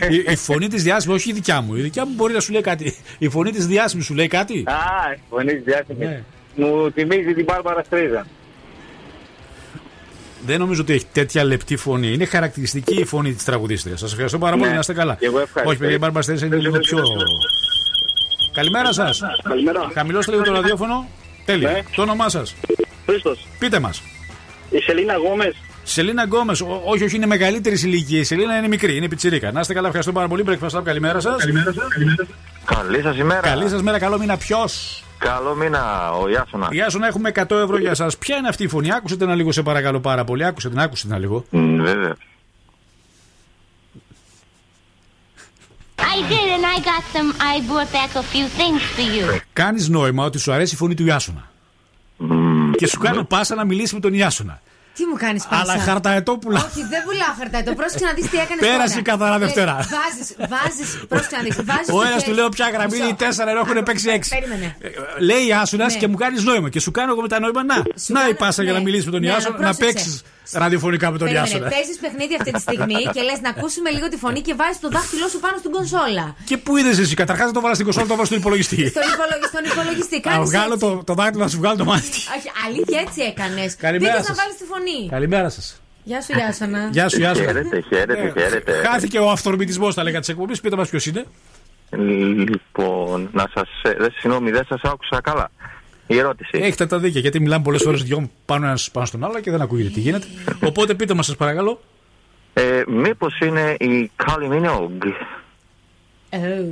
Ε, 0.00 0.14
η, 0.14 0.24
η 0.30 0.36
φωνή 0.36 0.68
της 0.68 0.82
διάσημης, 0.82 1.16
όχι 1.20 1.30
η 1.30 1.32
δικιά 1.32 1.60
μου. 1.60 1.74
Η 1.76 1.80
δικιά 1.80 2.06
μου 2.06 2.12
μπορεί 2.16 2.32
να 2.32 2.40
σου 2.40 2.52
λέει 2.52 2.60
κάτι. 2.60 2.96
Η 3.18 3.28
φωνή 3.28 3.50
της 3.50 3.66
διάσημης 3.66 4.04
σου 4.06 4.14
λέει 4.14 4.26
κάτι. 4.28 4.64
Α, 4.66 5.12
η 5.14 5.18
φωνή 5.30 5.52
της 5.54 5.62
διάσημης. 5.64 6.08
Ναι. 6.08 6.22
Μου 6.54 6.90
θυμίζει 6.90 7.34
την 7.34 7.44
Μπάρμπαρα 7.44 7.82
Στρίζα. 7.84 8.26
Δεν 10.46 10.58
νομίζω 10.58 10.80
ότι 10.82 10.92
έχει 10.92 11.06
τέτοια 11.12 11.44
λεπτή 11.44 11.76
φωνή. 11.76 12.12
Είναι 12.12 12.24
χαρακτηριστική 12.24 12.94
η 13.00 13.04
φωνή 13.04 13.32
της 13.32 13.44
τραγουδίστριας. 13.44 14.00
Σας 14.00 14.10
ευχαριστώ 14.10 14.38
πάρα 14.38 14.52
πολύ 14.56 14.66
Ναι. 14.68 14.72
να 14.74 14.80
είστε 14.80 14.92
καλά. 14.92 15.14
Και 15.14 15.26
εγώ 15.26 15.38
ευχαριστώ. 15.38 15.68
Όχι, 15.70 15.78
παιδιά, 15.78 15.94
η 15.94 15.98
Μπάρμπαρα 15.98 16.22
Στρίζα 16.22 16.46
είναι 16.46 16.56
λίγο 16.56 16.78
πιο. 16.78 17.02
Καλημέρα 18.52 18.92
σας. 18.92 19.20
Καλημέρα. 19.42 19.90
Χαμηλώστε 19.94 20.30
λίγο 20.32 20.42
το 20.42 20.52
ραδιόφωνο. 20.52 21.08
Τέλεια. 21.44 21.70
Ναι. 21.70 21.80
Το 21.96 22.02
όνομά 22.02 22.28
σας. 22.28 22.54
Χρήστος. 23.06 23.46
Πείτε 23.58 23.78
μας. 23.78 24.02
Η 24.70 24.78
Σελίνα 24.78 25.14
Γόμες. 25.16 25.54
Σελίνα 25.82 26.24
Γκόμες, 26.24 26.60
όχι, 26.84 27.04
όχι, 27.04 27.16
είναι 27.16 27.26
μεγαλύτερη 27.26 27.80
ηλικία. 27.80 28.18
Η 28.18 28.24
Σελίνα 28.24 28.56
είναι 28.56 28.68
μικρή, 28.68 28.96
είναι 28.96 29.08
πιτσιρίκα. 29.08 29.52
Να 29.52 29.60
είστε 29.60 29.74
καλά, 29.74 29.86
ευχαριστώ 29.86 30.12
πάρα 30.12 30.28
πολύ. 30.28 30.44
Breakfast 30.46 30.78
Club, 30.78 30.82
καλημέρα 30.84 31.20
σας. 31.20 31.44
Καλή 32.64 33.02
σας 33.02 33.16
ημέρα. 33.16 33.40
Καλή 33.40 33.68
σας 33.68 33.82
μέρα, 33.82 33.98
καλό 33.98 34.18
μήνα. 34.18 34.36
Ποιος; 34.36 35.04
Καλό 35.18 35.54
μήνα, 35.54 36.10
ο 36.10 36.28
Ιάσονας. 36.28 36.68
Γεια 36.70 36.90
σου 36.90 36.98
να 36.98 37.06
έχουμε 37.06 37.28
100 37.28 37.56
ευρώ 37.56 37.78
για 37.78 37.94
σας. 37.94 38.16
Ποια 38.18 38.36
είναι 38.36 38.48
αυτή 38.48 38.64
η 38.64 38.68
φωνή, 38.68 38.92
άκουσε 38.92 39.16
την 39.16 39.34
λίγο, 39.34 39.52
σε 39.52 39.62
παρακαλώ 39.62 40.00
πάρα 40.00 40.24
πολύ. 40.24 40.44
Άκουσε 40.44 40.68
την, 40.68 40.80
άκουσε 40.80 41.06
την 41.06 41.18
λίγο. 41.18 41.44
Μ, 41.50 41.82
Βέβαια. 41.82 42.14
I 46.14 46.18
did, 46.32 46.48
and 46.56 46.64
I 46.74 46.78
got 46.90 47.02
some. 47.14 47.30
I 47.52 47.54
brought 47.70 47.90
back 47.98 48.10
a 48.22 48.24
few 48.32 48.46
things 48.58 48.80
for 48.96 49.06
you. 49.16 49.40
Κάνεις 49.52 49.88
νόημα 49.88 50.24
ότι 50.24 50.38
σου 50.38 50.52
αρέσει 50.52 50.74
η 50.74 50.78
φωνή 50.78 50.94
του 50.94 51.04
Ιάσονα. 51.04 51.50
Και 52.76 52.86
σου 52.86 52.98
κάνω 52.98 53.24
πάσα 53.24 53.54
να 53.54 53.64
μιλήσει 53.64 53.94
με 53.94 54.00
τον 54.00 54.14
Ιάσονα. 54.14 54.60
Τι 54.94 55.06
μου 55.06 55.16
κάνεις 55.18 55.44
πάσα; 55.44 55.60
Αλλά 55.62 55.78
χαρταετόπουλα. 55.82 56.58
Όχι, 56.58 56.80
δεν 56.92 57.02
πουλάω 57.04 57.34
χαρταετό. 57.38 57.72
Πρόσεξε 57.74 58.04
να 58.04 58.12
δεις 58.12 58.28
τι 58.30 58.36
έκανες. 58.38 58.66
Πέρασε 58.68 58.98
η 58.98 59.02
καθαρά 59.02 59.38
Δευτέρα. 59.38 59.74
Βάζεις, 59.74 60.28
βάζεις. 60.52 61.04
Πρόσεξε 61.08 61.36
να 61.36 61.42
δεις. 61.42 61.56
Βάζεις. 61.70 61.88
Ο 61.92 62.02
ένας 62.08 62.22
του 62.24 62.32
λέω 62.32 62.48
πια 62.48 62.68
γραμμή 62.70 62.96
είναι 62.96 63.16
4 63.18 63.22
ενώ 63.48 63.60
έχουν 63.64 63.82
παίξει 63.82 64.06
6. 64.20 64.26
Περίμενε. 64.28 64.76
Λέει 65.18 65.46
Ιάσονα 65.46 65.86
Ναι. 65.86 65.94
και 65.96 66.08
μου 66.08 66.16
κάνεις 66.16 66.42
νόημα. 66.44 66.68
Και 66.68 66.80
σου 66.80 66.90
κάνω 66.90 67.12
εγώ 67.12 67.20
με 67.20 67.28
τα 67.28 67.40
νόημα 67.40 67.64
να. 67.64 67.74
Σου 67.74 68.12
Να 68.12 68.20
η 68.20 68.22
κάνω- 68.22 68.36
πάσα 68.36 68.62
για 68.62 68.72
να 68.72 68.78
ναι. 68.78 68.84
μιλήσεις 68.84 69.04
με 69.04 69.10
τον 69.10 69.20
Ναι, 69.20 69.26
Ιάσονα, 69.26 69.54
αλλά 69.56 69.66
να 69.66 69.74
πρόσεξε. 69.74 69.92
παίξεις 69.92 70.22
ραδιοφωνικά 70.52 71.10
με 71.10 71.18
τον 71.18 71.28
Ιάσονα. 71.28 71.68
Παίζεις 71.68 71.98
παιχνίδι 72.00 72.34
αυτή 72.40 72.50
τη 72.52 72.60
στιγμή 72.60 73.02
και 73.14 73.22
λες 73.28 73.40
να 73.40 73.48
ακούσουμε 73.48 73.90
λίγο 73.90 74.08
τη 74.08 74.16
φωνή 74.16 74.40
και 74.40 74.54
βάζεις 74.54 74.80
το 74.80 74.88
δάχτυλό 74.88 75.28
σου 75.28 75.40
πάνω 75.40 75.56
στην 75.58 75.70
κονσόλα. 75.70 76.34
Και 76.44 76.56
πού 76.56 76.76
είδες 76.76 76.98
εσύ, 76.98 77.14
καταρχάς 77.14 77.44
δεν 77.44 77.54
το 77.54 77.60
βάλα 77.60 77.74
στην 77.74 77.86
κονσόλα, 77.86 78.06
το 78.06 78.14
βάλα 78.14 78.26
στον 78.26 78.38
υπολογιστή. 78.38 78.76
Στον 78.94 79.02
υπολογιστή, 79.14 79.48
στον 79.52 79.64
υπολογιστή. 79.72 80.20
Να 80.24 80.30
Κάνεις 80.30 80.50
βγάλω 80.50 80.74
έτσι. 80.74 80.86
το, 80.86 81.02
το 81.04 81.14
δάχτυλο 81.14 81.42
να 81.44 81.50
σου 81.50 81.58
βγάλω 81.58 81.76
το 81.76 81.84
μάτι. 81.84 82.08
Όχι, 82.36 82.48
αλήθεια 82.66 83.00
έτσι 83.06 83.20
έκανες. 83.30 83.76
Καλημέρα 83.76 84.12
Πήγες 84.12 84.28
να 84.28 84.34
σας. 84.34 84.44
βάλεις 84.44 84.56
τη 84.60 84.64
φωνή. 84.72 85.00
Καλημέρα 85.10 85.48
σας. 85.48 85.80
Γεια 86.04 86.20
σου, 86.22 86.32
Γιάσονα. 86.38 86.88
Γεια 86.92 87.08
σου, 87.08 87.20
Ιάσονα. 87.20 87.46
Χαίρετε, 87.46 87.80
χαίρετε, 87.88 88.32
Ε, 88.36 88.40
χαίρετε. 88.42 88.72
Χάθηκε 88.86 89.18
ο 89.18 89.30
αυθορμητισμός, 89.30 89.94
θα 89.94 90.02
λέγα 90.02 90.18
της 90.18 90.28
εκπομπής. 90.28 90.60
Πείτε 90.60 90.76
μας 90.76 90.88
ποιος 90.88 91.06
είναι. 91.06 91.24
Λοιπόν, 92.48 93.28
να 93.32 93.44
σα. 93.54 93.64
Συγγνώμη, 94.20 94.50
δεν 94.50 94.64
σας 94.68 94.80
άκουσα 94.82 95.20
καλά. 95.22 95.50
Η 96.10 96.18
ερώτηση. 96.18 96.50
Έχετε 96.62 96.86
τα 96.86 96.98
δίκια 96.98 97.20
γιατί 97.20 97.40
μιλάμε 97.40 97.62
πολλές 97.64 97.82
φορές 97.82 98.02
δυο 98.02 98.30
πάνω 98.44 98.66
ένας 98.66 98.90
πάνω 98.90 99.06
στον 99.06 99.24
άλλο 99.24 99.40
και 99.40 99.50
δεν 99.50 99.60
ακούγεται 99.60 99.88
τι 99.88 100.00
γίνεται. 100.00 100.26
Οπότε 100.64 100.94
πείτε 100.94 101.14
μας, 101.14 101.26
σας 101.26 101.36
παρακαλώ. 101.36 101.80
Ε, 102.52 102.82
Μήπως 102.88 103.38
είναι 103.38 103.76
η 103.80 104.10
Kylie 104.24 104.52
Minogue. 104.52 105.12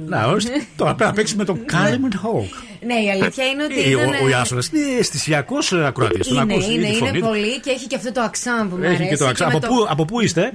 Να, 0.06 0.26
ορίστε. 0.26 0.50
Τώρα 0.76 0.94
πρέπει 0.94 1.10
να 1.10 1.16
παίξει 1.16 1.36
με 1.36 1.44
τον 1.44 1.64
Κάλιμον 1.64 2.10
Χόκ. 2.16 2.44
Ναι, 2.86 2.94
η 2.94 3.10
αλήθεια 3.10 3.46
είναι 3.46 3.64
ότι. 3.64 3.80
Ε, 3.82 3.88
ήταν, 3.90 4.08
Ο, 4.08 4.24
ο 4.24 4.28
Ιάσονας 4.28 4.68
είναι 4.68 4.98
αισθησιακός 4.98 5.72
ακροατής. 5.72 6.28
Τον 6.28 6.36
Είναι, 6.42 6.52
ακούς, 6.54 6.66
είναι, 6.68 6.82
τη 6.82 6.88
είναι 6.88 6.96
φωνή 6.96 7.18
του. 7.20 7.26
πολύ 7.26 7.60
και 7.60 7.70
έχει 7.70 7.86
και 7.86 7.96
αυτό 7.96 8.12
το 8.12 8.20
αξάν 8.20 8.68
που 8.70 8.76
μου 8.76 8.82
Έχει 8.82 8.94
αρέσει. 8.94 9.08
και 9.08 9.16
το 9.16 9.26
αξά. 9.26 9.46
με 9.46 9.54
Από, 9.54 9.66
πού, 9.66 9.86
από 9.88 10.04
πού 10.04 10.20
είστε, 10.20 10.52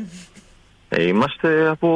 Ε, 0.89 1.03
είμαστε 1.07 1.67
από, 1.67 1.87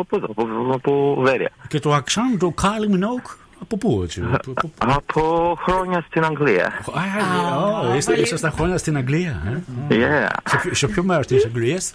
από, 0.00 0.16
εδώ, 0.16 0.26
από, 0.30 0.46
από 0.74 1.16
Βέρεια. 1.20 1.50
και 1.68 1.78
το 1.80 1.92
αξάν 1.92 2.38
του 2.38 2.54
Κάλιμον 2.54 3.04
Χόκ. 3.04 3.26
Από 3.64 3.76
πού, 3.76 4.00
έτσι. 4.02 4.22
από- 4.32 4.50
από- 4.54 4.70
Από 4.78 5.58
χρόνια 5.62 6.04
στην 6.08 6.24
Αγγλία. 6.24 6.66
Α, 6.66 7.56
ω, 7.90 7.94
είστε, 7.94 8.20
ήσασταν 8.20 8.50
χρόνια 8.52 8.78
στην 8.78 8.96
Αγγλία. 8.96 9.42
ε; 9.88 9.94
Yeah. 9.94 10.28
Σε 10.44 10.56
ποιο- 10.56 10.74
Σε 10.74 10.86
ποιο 10.88 11.02
μέρος 11.02 11.26
της 11.26 11.44
Αγγλίας, 11.44 11.94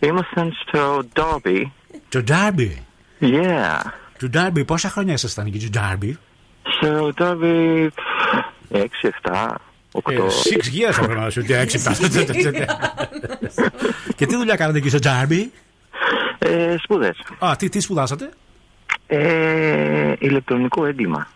Ήμασταν 0.00 0.52
στο 0.66 1.02
Derby. 1.14 1.62
Το 2.08 2.22
Derby; 2.28 2.70
Yeah. 3.20 3.80
Το 4.18 4.28
Derby, 4.34 4.66
πόσα 4.66 4.88
χρόνια 4.88 5.12
ήσασταν 5.12 5.46
εκεί, 5.46 5.68
το 5.70 5.80
Derby; 5.80 6.10
Στο 6.76 7.12
Derby 7.18 7.88
6, 8.70 9.08
7, 9.22 9.54
8. 9.92 10.12
Ε, 10.12 10.16
Six 10.44 10.88
years 10.88 10.92
θα 10.92 11.02
πρέπει 11.04 11.20
να 11.20 11.30
σου 11.30 11.40
ότι 11.44 11.52
έξι 11.54 11.78
Και 14.16 14.26
τι 14.26 14.36
δουλειά 14.36 14.56
κάνατε 14.56 14.78
εκεί 14.78 14.88
στο 14.88 14.98
Derby; 15.02 15.44
Ε, 16.38 16.74
σπουδές. 16.82 17.16
Α, 17.38 17.52
τι, 17.58 17.68
τι 17.68 17.80
σπουδάσατε; 17.80 18.28
Ε, 19.10 20.12
ηλεκτρονικό 20.18 20.86
έγκλημα. 20.86 21.26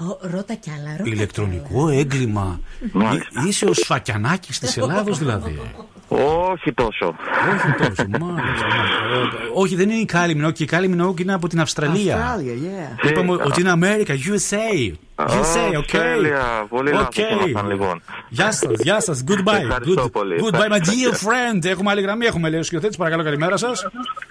Ω, 0.00 0.18
Ρώτα 0.20 0.54
κι 0.54 0.70
άλλα, 0.70 0.96
ρώτα. 0.98 1.10
Ηλεκτρονικό 1.10 1.88
έγκλημα. 1.88 2.60
Μάλιστα. 2.92 3.28
Εί- 3.44 3.48
Είσαι 3.48 3.64
ο 3.64 3.72
Σφακιανάκης 3.72 4.58
της 4.58 4.76
Ελλάδος 4.76 5.18
δηλαδή. 5.18 5.60
Όχι 6.08 6.72
τόσο. 6.74 7.14
Όχι 7.54 7.72
τόσο, 7.78 8.08
μάλιστα. 8.08 8.24
μάλιστα. 8.24 8.66
Ε, 8.66 9.50
Όχι, 9.54 9.74
δεν 9.74 9.90
είναι 9.90 10.00
η 10.00 10.04
Κάλι 10.04 10.34
Μινόκ. 10.34 10.60
Η 10.60 10.64
Κάλι 10.64 10.88
Μινόκ 10.88 11.18
είναι 11.20 11.32
από 11.34 11.48
την 11.48 11.60
Αυστραλία. 11.60 12.16
Αυστράλια, 12.16 12.52
yeah. 12.54 13.08
Είπαμε 13.08 13.32
ότι 13.32 13.60
είναι 13.60 13.70
Αμέρικα, 13.70 14.14
USA. 14.14 14.92
USA, 15.16 15.72
ok. 15.72 15.78
Αυστραλία. 15.78 16.66
Πολύ 16.68 16.90
λάθος 16.92 17.14
Okay. 17.16 17.46
ήμασταν 17.48 17.68
λοιπόν. 17.70 18.02
Γεια 18.28 18.52
σας, 18.52 18.72
γεια 18.80 19.00
σας. 19.00 19.24
Goodbye. 19.28 19.60
Ευχαριστώ 19.62 20.04
Good- 20.04 20.12
πολύ. 20.12 20.36
Goodbye, 20.44 20.56
my 20.56 20.60
dear 20.60 21.10
Ευχαριστώ. 21.12 21.28
friend. 21.28 21.64
Έχουμε 21.64 21.90
άλλη 21.90 22.00
γραμμή, 22.02 22.26
έχουμε 22.26 22.48
λέει 22.50 22.60
ο 22.60 22.62
σκηνοθέτης. 22.62 22.96
Παρακαλώ, 22.96 23.22
καλημέρα 23.24 23.56
σας. 23.56 23.86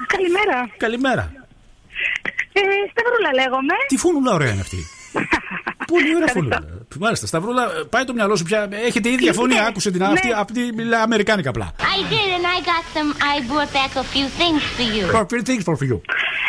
Καλημέρα. 0.07 0.69
Καλημέρα. 0.77 1.31
Ε, 2.59 2.89
Σταυρούλα 2.91 3.31
λέγομαι. 3.41 3.73
Τι 3.87 3.97
φούνουλα 3.97 4.33
ωραία 4.33 4.51
είναι 4.51 4.61
αυτή. 4.61 4.77
Πολύ 5.93 6.15
ωραία 6.15 6.27
φούνουλα. 6.27 6.59
Μάλιστα, 6.99 7.27
Σταυρούλα, 7.27 7.67
πάει 7.89 8.03
το 8.03 8.13
μυαλό 8.13 8.35
σου 8.35 8.43
πια. 8.43 8.67
Έχετε 8.71 9.09
ίδια 9.09 9.33
φωνή, 9.33 9.59
άκουσε 9.59 9.91
την 9.91 10.03
αυτή. 10.03 10.31
Αυτή 10.35 10.71
μιλά 10.75 11.01
αμερικάνικα 11.01 11.49
απλά. 11.49 11.73
I 11.77 11.81
did, 12.11 12.29
and 12.37 12.45
I 12.55 12.59
got 12.71 12.83
some. 12.97 13.11
I 13.33 13.35
brought 13.51 13.71
back 13.79 13.91
a 14.01 14.05
few 14.13 14.27
things 14.41 14.61
for 14.77 14.85
you. 14.95 15.05
For 15.15 15.25
free 15.31 15.43
things 15.49 15.63
for 15.65 15.75
you. 15.89 15.99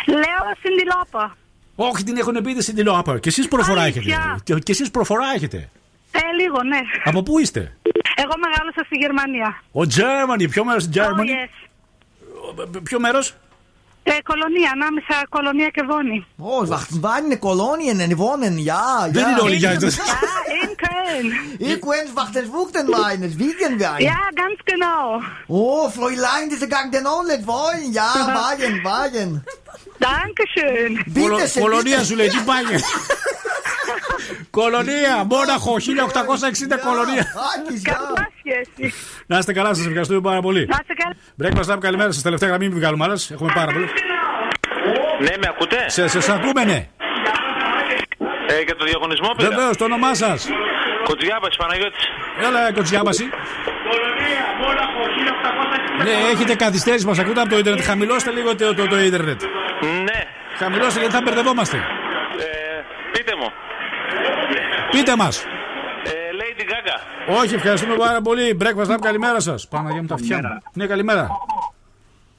Λέω 0.07 0.41
Σιντιλόπα. 0.61 1.35
Όχι, 1.75 2.03
την 2.03 2.17
έχουν 2.17 2.41
πει 2.43 2.61
στην 2.61 2.75
τηλεόπαρα. 2.75 3.19
Και 3.19 3.29
εσείς 3.29 3.47
προφορά 3.47 3.81
έχετε. 3.83 3.99
Αλήθεια. 3.99 4.39
Και- 4.43 4.53
Και 4.59 4.71
εσείς 4.71 4.91
προφορά 4.91 5.25
έχετε. 5.35 5.69
Ε, 6.11 6.19
λίγο, 6.41 6.63
ναι. 6.63 6.79
Από 7.03 7.23
πού 7.23 7.39
είστε, 7.39 7.77
Εγώ 8.15 8.33
μεγάλωσα 8.39 8.83
στη 8.85 8.95
Γερμανία. 8.97 9.61
Ο 9.71 9.81
Germany, 9.81 10.49
ποιο 10.49 10.63
μέρος 10.65 10.83
στην 10.83 11.01
Oh, 11.01 11.05
Germany. 11.05 11.29
yes. 11.29 12.79
Ποιο 12.83 12.99
μέρος; 12.99 13.35
Ε, 14.08 14.22
κολονία, 14.22 14.70
ανάμεσα 14.70 15.26
κολονία 15.28 15.68
και 15.68 15.82
βόνη. 15.82 16.26
Oh, 16.38 16.68
wacht, 16.68 16.92
wann 17.00 17.24
eine 17.24 17.38
Kolonie 17.38 17.90
in 17.90 18.18
wohnen? 18.18 18.58
Ja, 18.58 19.06
ja. 19.06 19.12
Δεν 19.12 19.28
είναι 19.28 19.40
όλοι 19.40 19.56
για 19.56 19.72
Ja, 19.72 19.78
in 20.62 20.70
Köln. 20.84 21.26
Ich 21.58 21.82
weiß, 21.90 22.08
was 22.20 22.30
das 22.32 22.46
Wuchten 22.56 22.86
wein, 22.88 23.22
es 23.28 23.34
wiegen 23.38 23.72
wir 23.78 23.92
ein. 23.92 24.02
Ja, 24.02 24.20
ganz 24.42 24.58
genau. 24.72 25.02
Oh, 25.46 25.88
Fräulein, 25.96 26.44
diese 26.52 26.68
Gang 26.68 26.92
den 26.92 27.06
auch 27.06 27.24
nicht 27.32 27.46
wollen. 27.46 27.92
Ja, 28.00 28.10
wagen, 28.40 28.74
wagen. 28.84 29.30
Dankeschön. 30.07 30.91
Bitte 31.15 31.47
schön. 31.47 31.61
Κολονία 31.61 32.03
σου 32.03 32.15
λέει, 32.15 32.27
τι 32.27 32.39
πάγε. 32.45 32.77
Κολονία, 34.49 35.23
Μόναχο, 35.29 35.75
1860 35.79 36.77
κολονία. 36.85 37.25
Καμιά 37.83 38.31
σχέση. 38.39 38.93
Να 39.25 39.37
είστε 39.37 39.53
καλά, 39.53 39.73
σας 39.73 39.85
ευχαριστούμε 39.85 40.21
πάρα 40.21 40.41
πολύ. 40.41 40.65
Να 40.67 40.77
είστε 40.81 40.93
καλά. 40.93 41.15
Breakfast 41.41 41.73
Lab, 41.75 41.79
καλημέρα 41.79 42.11
σας. 42.11 42.21
Τελευταία 42.21 42.49
γραμμή, 42.49 42.67
μην 42.67 42.77
βγάλουμε 42.77 43.03
άλλες. 43.05 43.31
Έχουμε 43.31 43.51
πάρα 43.55 43.71
πολύ. 43.71 43.85
Ναι, 45.19 45.37
με 45.37 45.47
ακούτε; 45.49 45.85
Σε, 45.87 46.07
σε, 46.07 46.21
σε 46.21 46.31
ακούμε, 46.33 46.63
ναι. 46.63 46.87
Ε, 48.47 48.61
για 48.65 48.75
το 48.75 48.85
διαγωνισμό 48.85 49.29
πήρα. 49.37 49.49
Βεβαίως, 49.49 49.77
το 49.77 49.83
όνομά 49.83 50.13
σας. 50.13 50.47
Κοτζιάμπας 51.09 51.55
Παναγιώτης. 51.55 52.05
Έλα, 52.47 52.73
κοτσιάμπαση. 52.73 53.25
Ναι, 56.03 56.11
έχετε 56.31 56.55
καθυστέρηση, 56.55 57.05
μας 57.05 57.19
ακούτε 57.19 57.39
από 57.39 57.49
το 57.49 57.57
Ιντερνετ. 57.57 57.83
Χαμηλώστε 57.83 58.31
λίγο 58.31 58.55
το, 58.55 58.73
το, 58.73 58.87
το 58.87 58.99
Ιντερνετ. 58.99 59.41
Ναι. 60.03 60.19
Χαμηλώστε 60.57 60.99
γιατί 60.99 61.15
θα 61.15 61.21
μπερδευόμαστε. 61.21 61.77
Ε, 61.77 61.81
πείτε 63.11 63.35
μου. 63.35 63.49
Πείτε 64.91 65.15
μας. 65.15 65.43
Ε, 66.03 66.11
Lady 66.39 66.61
Gaga. 66.61 66.97
Όχι, 67.41 67.55
ευχαριστούμε 67.55 67.95
πάρα 67.95 68.21
πολύ. 68.21 68.57
Breakfast 68.61 68.93
Lab, 68.93 68.99
καλημέρα 69.01 69.39
σας. 69.39 69.67
Παναγία 69.67 70.01
μου 70.01 70.07
τα 70.07 70.13
αυτιά 70.13 70.37
μου. 70.37 70.61
Ναι, 70.73 70.85
καλημέρα. 70.85 71.27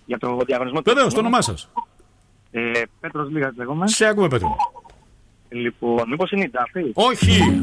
Για 0.05 0.19
το 0.19 0.39
διαγωνισμό 0.47 0.81
Βεβαίω, 0.85 1.09
το 1.09 1.19
όνομά 1.19 1.41
σας. 1.41 1.71
Ε, 2.51 2.83
Πέτρος 3.01 3.29
Λίγας 3.31 3.53
λέγομαι. 3.57 3.89
Σε 3.89 4.07
ακούμε, 4.07 4.29
Πέτρο. 4.29 4.57
Λοιπόν, 5.49 6.09
μήπως 6.09 6.31
είναι 6.31 6.45
η 6.45 6.51
Ντάφη; 6.51 6.91
Όχι. 6.95 7.63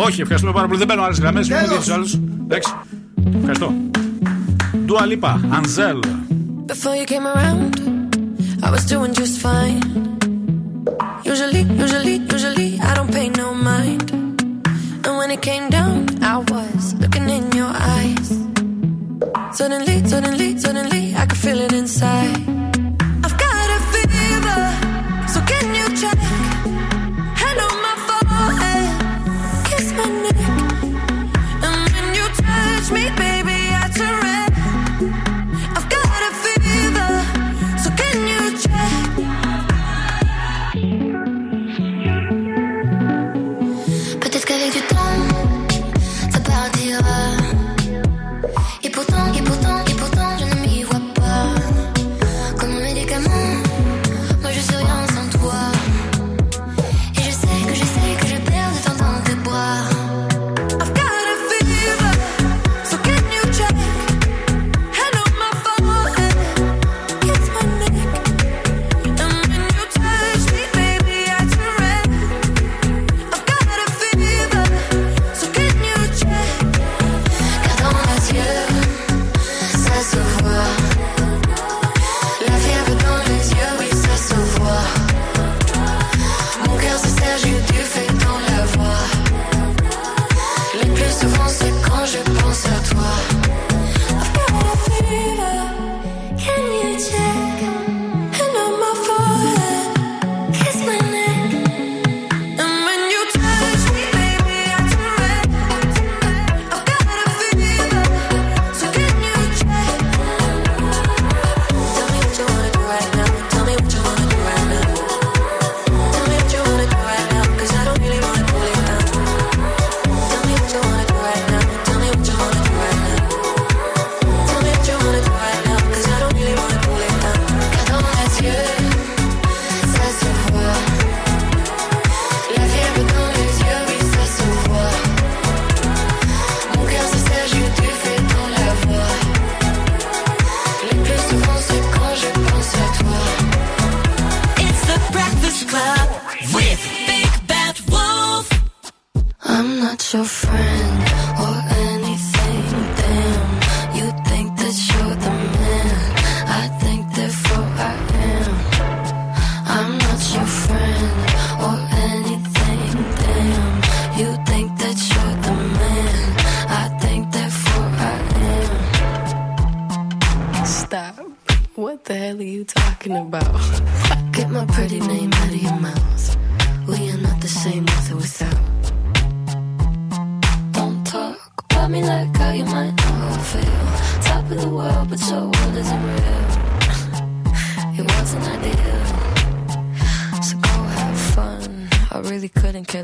Όχι, 0.00 0.20
ευχαριστούμε 0.20 0.52
πάρα 0.52 0.66
πολύ. 0.66 0.78
Δεν 0.78 0.86
παίρνω 0.86 1.02
άλλε 1.02 1.16
γραμμέ. 1.16 1.40
Δεν 1.40 1.56
έχω 1.58 1.82
Του 1.84 1.92
άλλου. 1.92 2.06
Εντάξει. 2.44 2.74
Ευχαριστώ. 3.36 3.72
Dua 4.88 5.04
Lipa, 5.10 5.32
Anzel. 5.56 5.98
Before 6.72 6.94
you 7.00 7.06
came 7.12 7.26
around, 7.34 7.72
I 8.66 8.68
was 8.74 8.84
doing 8.92 9.12
just 9.20 9.36
fine. 9.46 9.82
Usually, 11.32 11.62
usually, 11.84 12.16
usually, 12.34 12.70
I 12.88 12.90
don't 12.96 13.12
pay 13.18 13.28
no 13.42 13.48
mind. 13.70 14.06
And 15.04 15.14
when 15.20 15.30
it 15.36 15.42
came 15.50 15.66
down, 15.78 15.96
I 16.32 16.36
was 16.52 16.82
looking 17.02 17.26
in 17.36 17.44
your 17.60 17.72
eyes. 17.96 18.28
Suddenly, 19.58 19.96
suddenly, 20.12 20.48
suddenly, 20.64 21.02
I 21.20 21.22
could 21.28 21.40
feel 21.46 21.58
it 21.66 21.72
inside. 21.82 22.40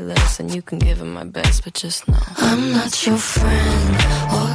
less, 0.05 0.39
and 0.39 0.53
you 0.53 0.61
can 0.61 0.79
give 0.79 1.01
him 1.01 1.13
my 1.13 1.23
best, 1.23 1.63
but 1.63 1.73
just 1.73 2.07
know 2.07 2.17
I'm 2.37 2.71
not 2.71 3.05
your 3.05 3.17
friend. 3.17 4.54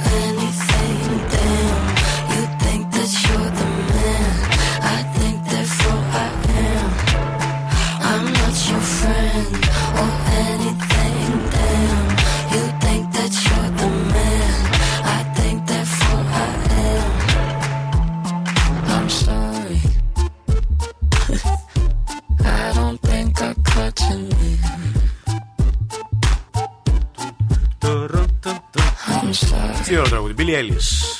Έλλης 30.61 31.19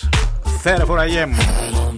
Θέρα 0.61 0.85
φοραγέ 0.85 1.25
μου 1.25 1.37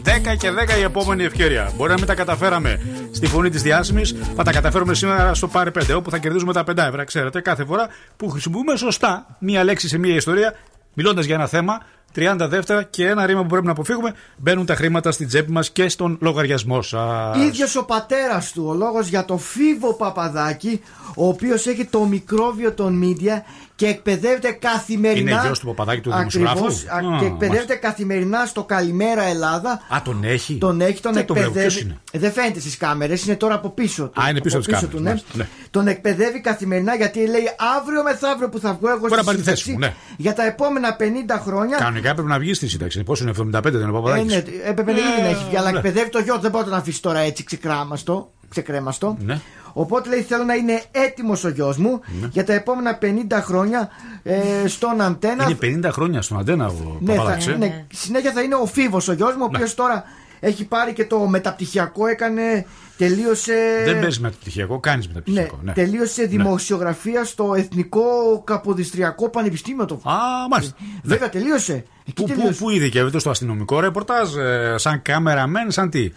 10 0.03 0.35
και 0.37 0.51
10 0.75 0.77
η 0.79 0.81
επόμενη 0.81 1.23
ευκαιρία. 1.23 1.71
Μπορεί 1.75 1.89
να 1.89 1.97
μην 1.97 2.05
τα 2.05 2.15
καταφέραμε 2.15 2.81
στη 3.11 3.25
φωνή 3.25 3.49
της 3.49 3.61
διάσημης. 3.61 4.15
Θα 4.35 4.43
τα 4.43 4.51
καταφέρουμε 4.51 4.93
σήμερα 4.93 5.33
στο 5.33 5.47
Πάρε 5.47 5.71
5, 5.79 5.95
όπου 5.95 6.09
θα 6.09 6.17
κερδίζουμε 6.17 6.53
τα 6.53 6.63
5 6.63 6.77
ευρώ. 6.77 7.03
Ξέρετε, 7.03 7.41
κάθε 7.41 7.65
φορά 7.65 7.87
που 8.17 8.29
χρησιμοποιούμε 8.29 8.75
σωστά 8.75 9.37
μία 9.39 9.63
λέξη 9.63 9.87
σε 9.87 9.97
μία 9.97 10.15
ιστορία, 10.15 10.53
μιλώντας 10.93 11.25
για 11.25 11.35
ένα 11.35 11.47
θέμα, 11.47 11.81
30 12.15 12.47
δεύτερα 12.49 12.83
και 12.83 13.07
ένα 13.07 13.25
ρήμα 13.25 13.41
που 13.41 13.47
πρέπει 13.47 13.65
να 13.65 13.71
αποφύγουμε, 13.71 14.13
μπαίνουν 14.37 14.65
τα 14.65 14.75
χρήματα 14.75 15.11
στην 15.11 15.27
τσέπη 15.27 15.51
μας 15.51 15.71
και 15.71 15.89
στον 15.89 16.17
λογαριασμό 16.21 16.81
σας. 16.81 17.37
ίδιος 17.37 17.75
ο 17.75 17.85
πατέρας 17.85 18.51
του, 18.51 18.65
ο 18.67 18.73
λόγος 18.73 19.07
για 19.07 19.25
το 19.25 19.37
Φίβο 19.37 19.93
Παπαδάκη, 19.93 20.81
ο 21.15 21.27
οποίος 21.27 21.67
έχει 21.67 21.85
το 21.85 21.99
μικρόβιο 22.05 22.71
των 22.71 22.93
μίντια 22.93 23.43
και 23.83 23.89
εκπαιδεύεται 23.89 24.51
καθημερινά. 24.51 25.31
Είναι 25.31 25.41
γιος 25.45 25.59
του 25.59 25.65
Παπαδάκη, 25.65 26.01
του 26.01 26.11
δημοσιογράφου; 26.17 26.65
Ακριβώς, 26.65 26.85
α, 26.87 26.95
Α, 26.95 26.99
και 26.99 27.05
μάλιστα. 27.05 27.25
εκπαιδεύεται 27.25 27.75
καθημερινά 27.75 28.45
στο 28.45 28.63
Καλημέρα 28.63 29.23
Ελλάδα. 29.23 29.71
Α, 29.71 30.01
τον 30.03 30.23
έχει; 30.23 30.57
Τον 30.57 30.81
έχει, 30.81 31.01
τον 31.01 31.13
Δεν 31.13 31.25
τον 31.25 31.35
βλέπω. 31.35 31.49
εκπαιδεύει. 31.51 31.73
Ποιος 31.73 31.83
είναι; 31.85 31.97
Ε, 32.11 32.19
Δεν 32.19 32.31
φαίνεται 32.31 32.59
στις 32.59 32.77
κάμερες, 32.77 33.25
είναι 33.25 33.35
τώρα 33.35 33.53
από 33.55 33.69
πίσω 33.69 34.07
του. 34.07 34.21
Α, 34.21 34.29
είναι 34.29 34.41
πίσω 34.41 34.57
Από 34.57 34.65
από 34.71 34.79
τις 34.79 34.89
του, 34.89 34.95
κάμερες, 34.95 35.01
ναι. 35.03 35.09
μάλιστα, 35.09 35.27
ναι. 35.61 35.67
Τον 35.71 35.87
εκπαιδεύει 35.87 36.41
καθημερινά 36.41 36.95
γιατί 36.95 37.19
λέει 37.27 37.49
αύριο 37.79 38.03
μεθαύριο 38.03 38.49
που 38.49 38.59
θα 38.59 38.73
βγω 38.73 38.89
εγώ 38.89 38.97
Μπορεί 38.99 39.11
να 39.11 39.17
στη 39.17 39.25
πάρει 39.25 39.37
τη 39.37 39.43
θέση 39.43 39.63
σύνταξη, 39.63 39.71
μου, 39.71 39.77
ναι. 39.79 39.93
για 40.17 40.33
τα 40.33 40.45
επόμενα 40.45 40.95
50 40.99 41.39
χρόνια. 41.45 41.77
Κανονικά 41.77 42.09
έπρεπε 42.09 42.29
να 42.29 42.39
βγεις 42.39 42.57
στη 42.57 42.67
σύνταξη. 42.67 43.03
Πόσο 43.03 43.23
είναι, 43.23 43.33
75 43.57 43.61
δεν 43.63 43.73
είναι 43.73 43.83
ο 43.83 43.87
Ε, 43.87 43.91
Παπαδάκης; 43.91 44.33
ναι, 44.33 44.43
έπρεπε 44.69 44.91
να 44.91 44.97
ήδη 44.97 45.21
να 45.21 45.27
έχει 45.27 45.43
βγει, 45.47 45.57
αλλά 45.57 45.71
ναι. 45.71 45.77
εκπαιδεύει 45.77 46.09
το 46.09 46.19
γιο 46.19 46.33
του. 46.35 46.41
Δεν 46.41 46.51
μπορεί 46.51 46.63
να 46.63 46.69
τον 46.69 46.79
αφήσει 46.79 47.01
τώρα 47.01 47.19
έτσι 47.19 47.43
ξεκράμαστο. 47.43 48.31
ξεκρέμαστο. 48.49 49.17
Ναι. 49.25 49.39
Οπότε 49.73 50.09
λέει 50.09 50.21
θέλω 50.21 50.43
να 50.43 50.53
είναι 50.53 50.81
έτοιμος 50.91 51.43
ο 51.43 51.49
γιος 51.49 51.77
μου 51.77 51.99
Ναι. 52.21 52.27
για 52.31 52.43
τα 52.43 52.53
επόμενα 52.53 52.97
50 53.01 53.05
χρόνια 53.41 53.89
ε, 54.23 54.37
στον 54.67 55.01
αντένα. 55.01 55.47
Είναι 55.61 55.87
50 55.87 55.89
χρόνια 55.91 56.21
στον 56.21 56.39
αντένα 56.39 56.65
ο 56.67 56.97
Ναι, 56.99 57.13
θα, 57.13 57.17
Παπαδάκης. 57.19 57.47
ε; 57.47 57.55
ναι, 57.57 57.85
συνέχεια 57.93 58.31
θα 58.31 58.41
είναι 58.41 58.55
ο 58.55 58.65
Φίβος 58.65 59.07
ο 59.07 59.13
γιος 59.13 59.33
μου, 59.35 59.41
ο 59.41 59.45
οποίος 59.53 59.73
τώρα 59.75 60.03
έχει 60.39 60.65
πάρει 60.65 60.93
και 60.93 61.05
το 61.05 61.19
μεταπτυχιακό, 61.19 62.07
έκανε. 62.07 62.65
Τελείωσε. 62.97 63.53
Δεν 63.85 63.99
παίζεις 63.99 64.19
μεταπτυχιακό, 64.19 64.79
κάνεις 64.79 65.05
Ναι, 65.07 65.11
μεταπτυχιακό. 65.13 65.59
Ναι. 65.63 65.71
τελείωσε 65.73 66.23
δημοσιογραφία 66.25 67.23
στο 67.23 67.53
Εθνικό 67.57 68.01
Καποδιστριακό 68.43 69.29
Πανεπιστήμιο 69.29 69.85
το. 69.85 69.93
Α, 70.03 70.13
μάλιστα. 70.49 70.75
Βέβαια, 71.03 71.29
τελείωσε. 71.29 71.73
Εκεί 71.73 72.13
Πού, 72.13 72.23
πού, 72.23 72.27
τελείωσε. 72.27 72.63
πού 72.63 72.69
ειδικεύεται 72.69 73.19
στο 73.19 73.29
αστυνομικό 73.29 73.79
ρεπορτάζ, 73.79 74.35
ε, 74.35 74.75
σαν 74.77 75.01
κάμεραμεν, 75.01 75.71
σαν 75.71 75.89
τι; 75.89 76.11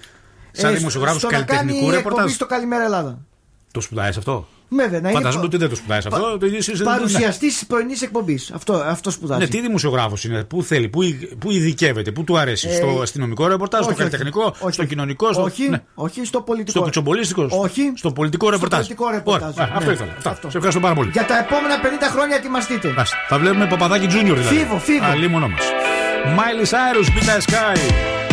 Σαν 0.53 0.75
Ε, 0.75 0.77
δημοσιογράφος 0.77 1.21
στο 1.21 1.31
να 1.31 1.33
καλλιτεχνικού 1.33 1.79
κάνει 1.79 1.91
ρεπορτάζ; 1.97 2.19
εκπομπή 2.19 2.33
στο 2.33 2.47
Καλημέρα 2.47 2.85
Ελλάδα. 2.85 3.19
Το 3.77 3.83
σπουδάει 3.83 4.13
σε 4.13 4.19
αυτό; 4.19 4.47
Βέβαια, 4.69 4.89
να 5.01 5.09
είναι 5.09 5.19
Φαντάζομαι 5.19 5.43
πα- 5.43 5.49
ότι 5.49 5.57
δεν 5.57 5.69
το 5.69 5.75
σπουδάει 5.77 6.01
σε 6.01 6.09
αυτό. 6.13 6.39
Το 6.39 6.47
ίδιο 6.47 6.59
είσαι- 6.59 6.83
Παρουσιαστής 6.85 7.55
της 7.59 7.67
πρωινής 7.67 8.03
εκπομπής. 8.03 8.51
Αυτό, 8.55 8.73
αυτό 8.75 9.11
σπουδάζει. 9.11 9.41
Ναι, 9.41 9.47
τι 9.47 9.61
δημοσιογράφος 9.61 10.25
είναι, 10.25 10.45
πού 10.45 10.63
θέλει, 10.63 10.89
πού, 10.89 11.01
πού 11.39 11.51
ειδικεύεται, 11.51 12.11
πού 12.13 12.25
του 12.25 12.39
αρέσει. 12.39 12.69
Ε, 12.69 12.73
στο 12.75 13.01
αστυνομικό 13.03 13.47
ρεπορτάζ, 13.47 13.81
στο 13.81 13.89
όχι, 13.91 13.99
καλλιτεχνικό, 13.99 14.43
όχι, 14.43 14.73
στο 14.73 14.83
όχι. 14.83 14.87
κοινωνικό, 14.91 15.33
στο, 15.33 15.43
Όχι, 15.43 15.69
ναι. 15.69 15.83
όχι 15.95 16.25
στο 16.25 16.41
πολιτικό. 16.41 16.71
στο 16.71 16.81
κουτσομπολίστικο, 16.83 17.47
Όχι. 17.51 17.93
στο 17.95 18.13
πολιτικό 18.13 18.51
ρεπορτάζ. 18.51 18.79
πολιτικό 18.79 19.11
ρεπορτάζ, 19.11 19.53
Ωραία, 19.55 19.67
ναι. 19.67 19.73
Αυτό 19.77 19.91
ήθελα. 19.91 20.13
Αυτά. 20.17 20.51
Σε 20.51 20.57
ευχαριστώ 20.57 20.81
πάρα 20.81 20.95
πολύ. 20.95 21.11
Για 21.11 21.25
τα 21.27 21.39
επόμενα 21.39 21.81
50 21.81 22.09
χρόνια 22.11 22.37
ετοιμαστείτε. 22.37 22.89
Μάλιστα. 22.97 23.17
Θα 23.29 23.39
βλέπουμε 23.39 23.67
παπαδάκι 23.67 24.07
Junior 24.11 24.23
δηλαδή. 24.39 24.57
Φίβο, 24.57 24.79
φίβο. 24.79 25.05
Αλλή 25.05 25.29
μόνο 25.29 25.49
μα. 25.49 25.57
Miley 26.37 26.65
Cyrus, 26.73 27.07
Midnight 27.07 27.51
Sky. 27.53 28.26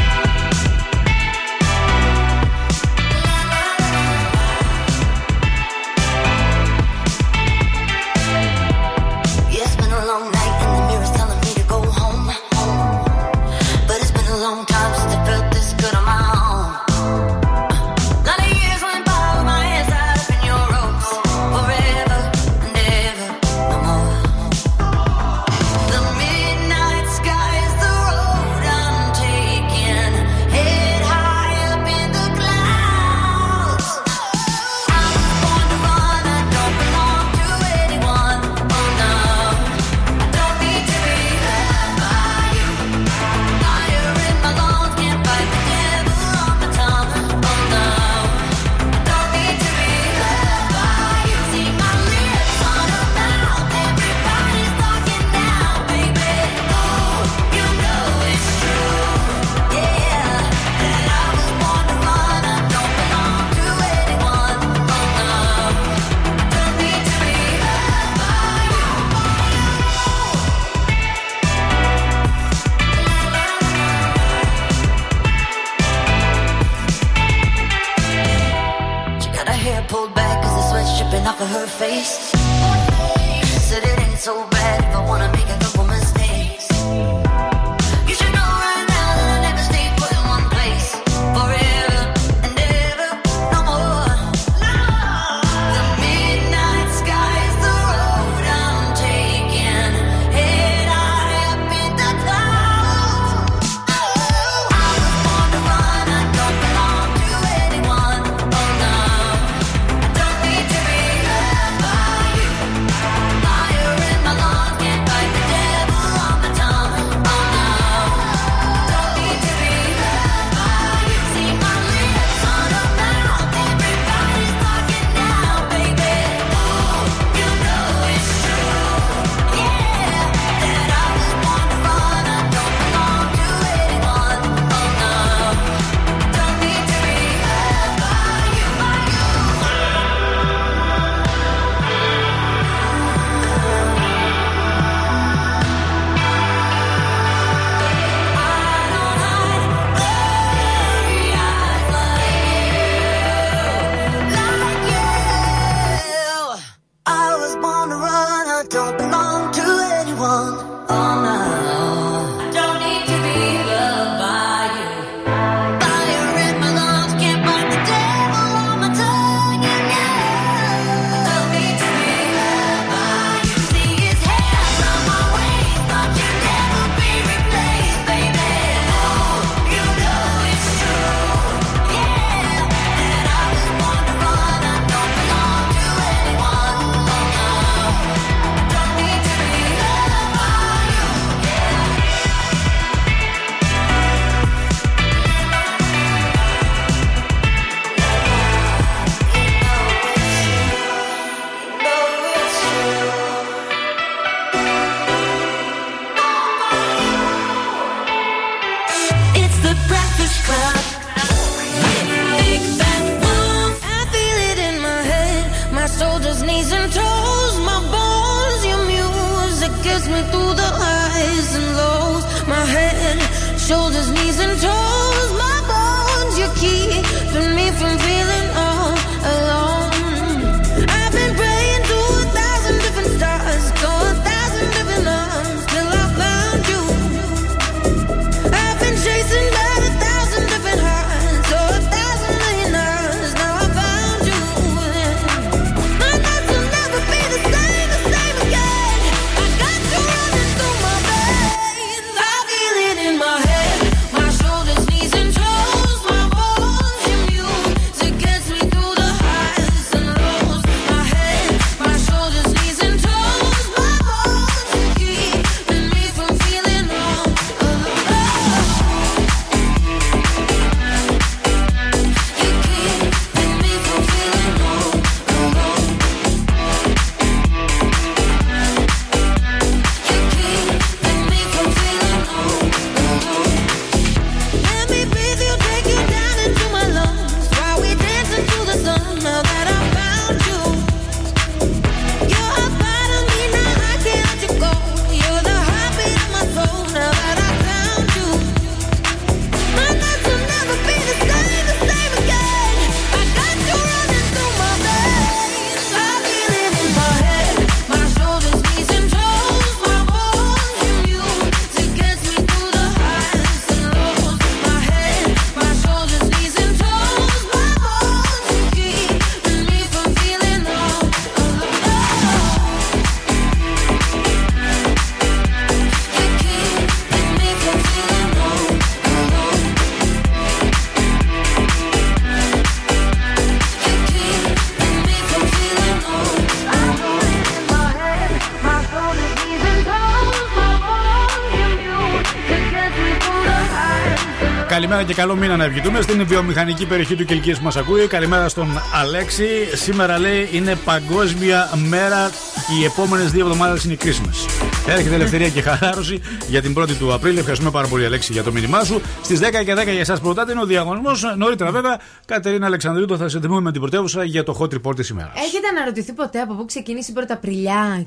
Καλημέρα 344.93 345.13
και 345.15 345.21
καλό 345.21 345.35
μήνα 345.35 345.57
να 345.57 345.63
ευχηθούμε 345.63 346.01
στην 346.01 346.27
βιομηχανική 346.27 346.85
περιοχή 346.85 347.15
του 347.15 347.25
Κελκής 347.25 347.57
που 347.57 347.63
μας 347.63 347.75
ακούει. 347.75 348.07
Καλημέρα 348.07 348.49
στον 348.49 348.67
Αλέξη. 348.93 349.45
Σήμερα 349.73 350.19
λέει 350.19 350.49
είναι 350.51 350.75
Παγκόσμια 350.75 351.69
Μέρα 351.87 352.29
και 352.67 352.81
οι 352.81 352.83
επόμενες 352.83 353.31
δύο 353.31 353.45
εβδομάδες 353.45 353.83
είναι 353.83 353.97
Christmas. 354.03 354.65
Έρχεται 354.87 355.15
ελευθερία 355.15 355.49
και 355.49 355.61
χαλάρωση 355.61 356.21
για 356.47 356.61
την 356.61 356.75
1η 356.77 356.91
του 356.91 357.13
Απρίλη. 357.13 357.37
Ευχαριστούμε 357.37 357.71
πάρα 357.71 357.87
πολύ, 357.87 358.05
Αλέξη, 358.05 358.33
για 358.33 358.43
το 358.43 358.51
μήνυμά 358.51 358.83
σου. 358.83 359.01
Στις 359.23 359.39
10 359.39 359.63
και 359.65 359.73
10 359.73 359.83
για 359.83 359.99
εσάς 359.99 360.19
που 360.19 360.27
ρωτάτε 360.27 360.51
είναι 360.51 360.61
ο 360.61 360.65
διαγωνισμός. 360.65 361.23
Νωρίτερα, 361.37 361.71
βέβαια, 361.71 361.99
Κατερίνα 362.25 362.65
Αλεξανδρίτου 362.65 363.17
θα 363.17 363.29
σε 363.29 363.39
θυμούμε 363.39 363.61
με 363.61 363.71
την 363.71 363.81
πρωτεύουσα 363.81 364.23
για 364.23 364.43
το 364.43 364.57
hot 364.59 364.73
report 364.73 364.95
της 364.95 365.09
ημέρας. 365.09 365.31
Έχετε 365.35 365.67
αναρωτηθεί 365.77 366.13
ποτέ 366.13 366.39
από 366.39 366.53
πού 366.53 366.65
ξεκίνησε 366.65 367.11
η 367.11 367.13
Πρωταπριλιά. 367.13 368.05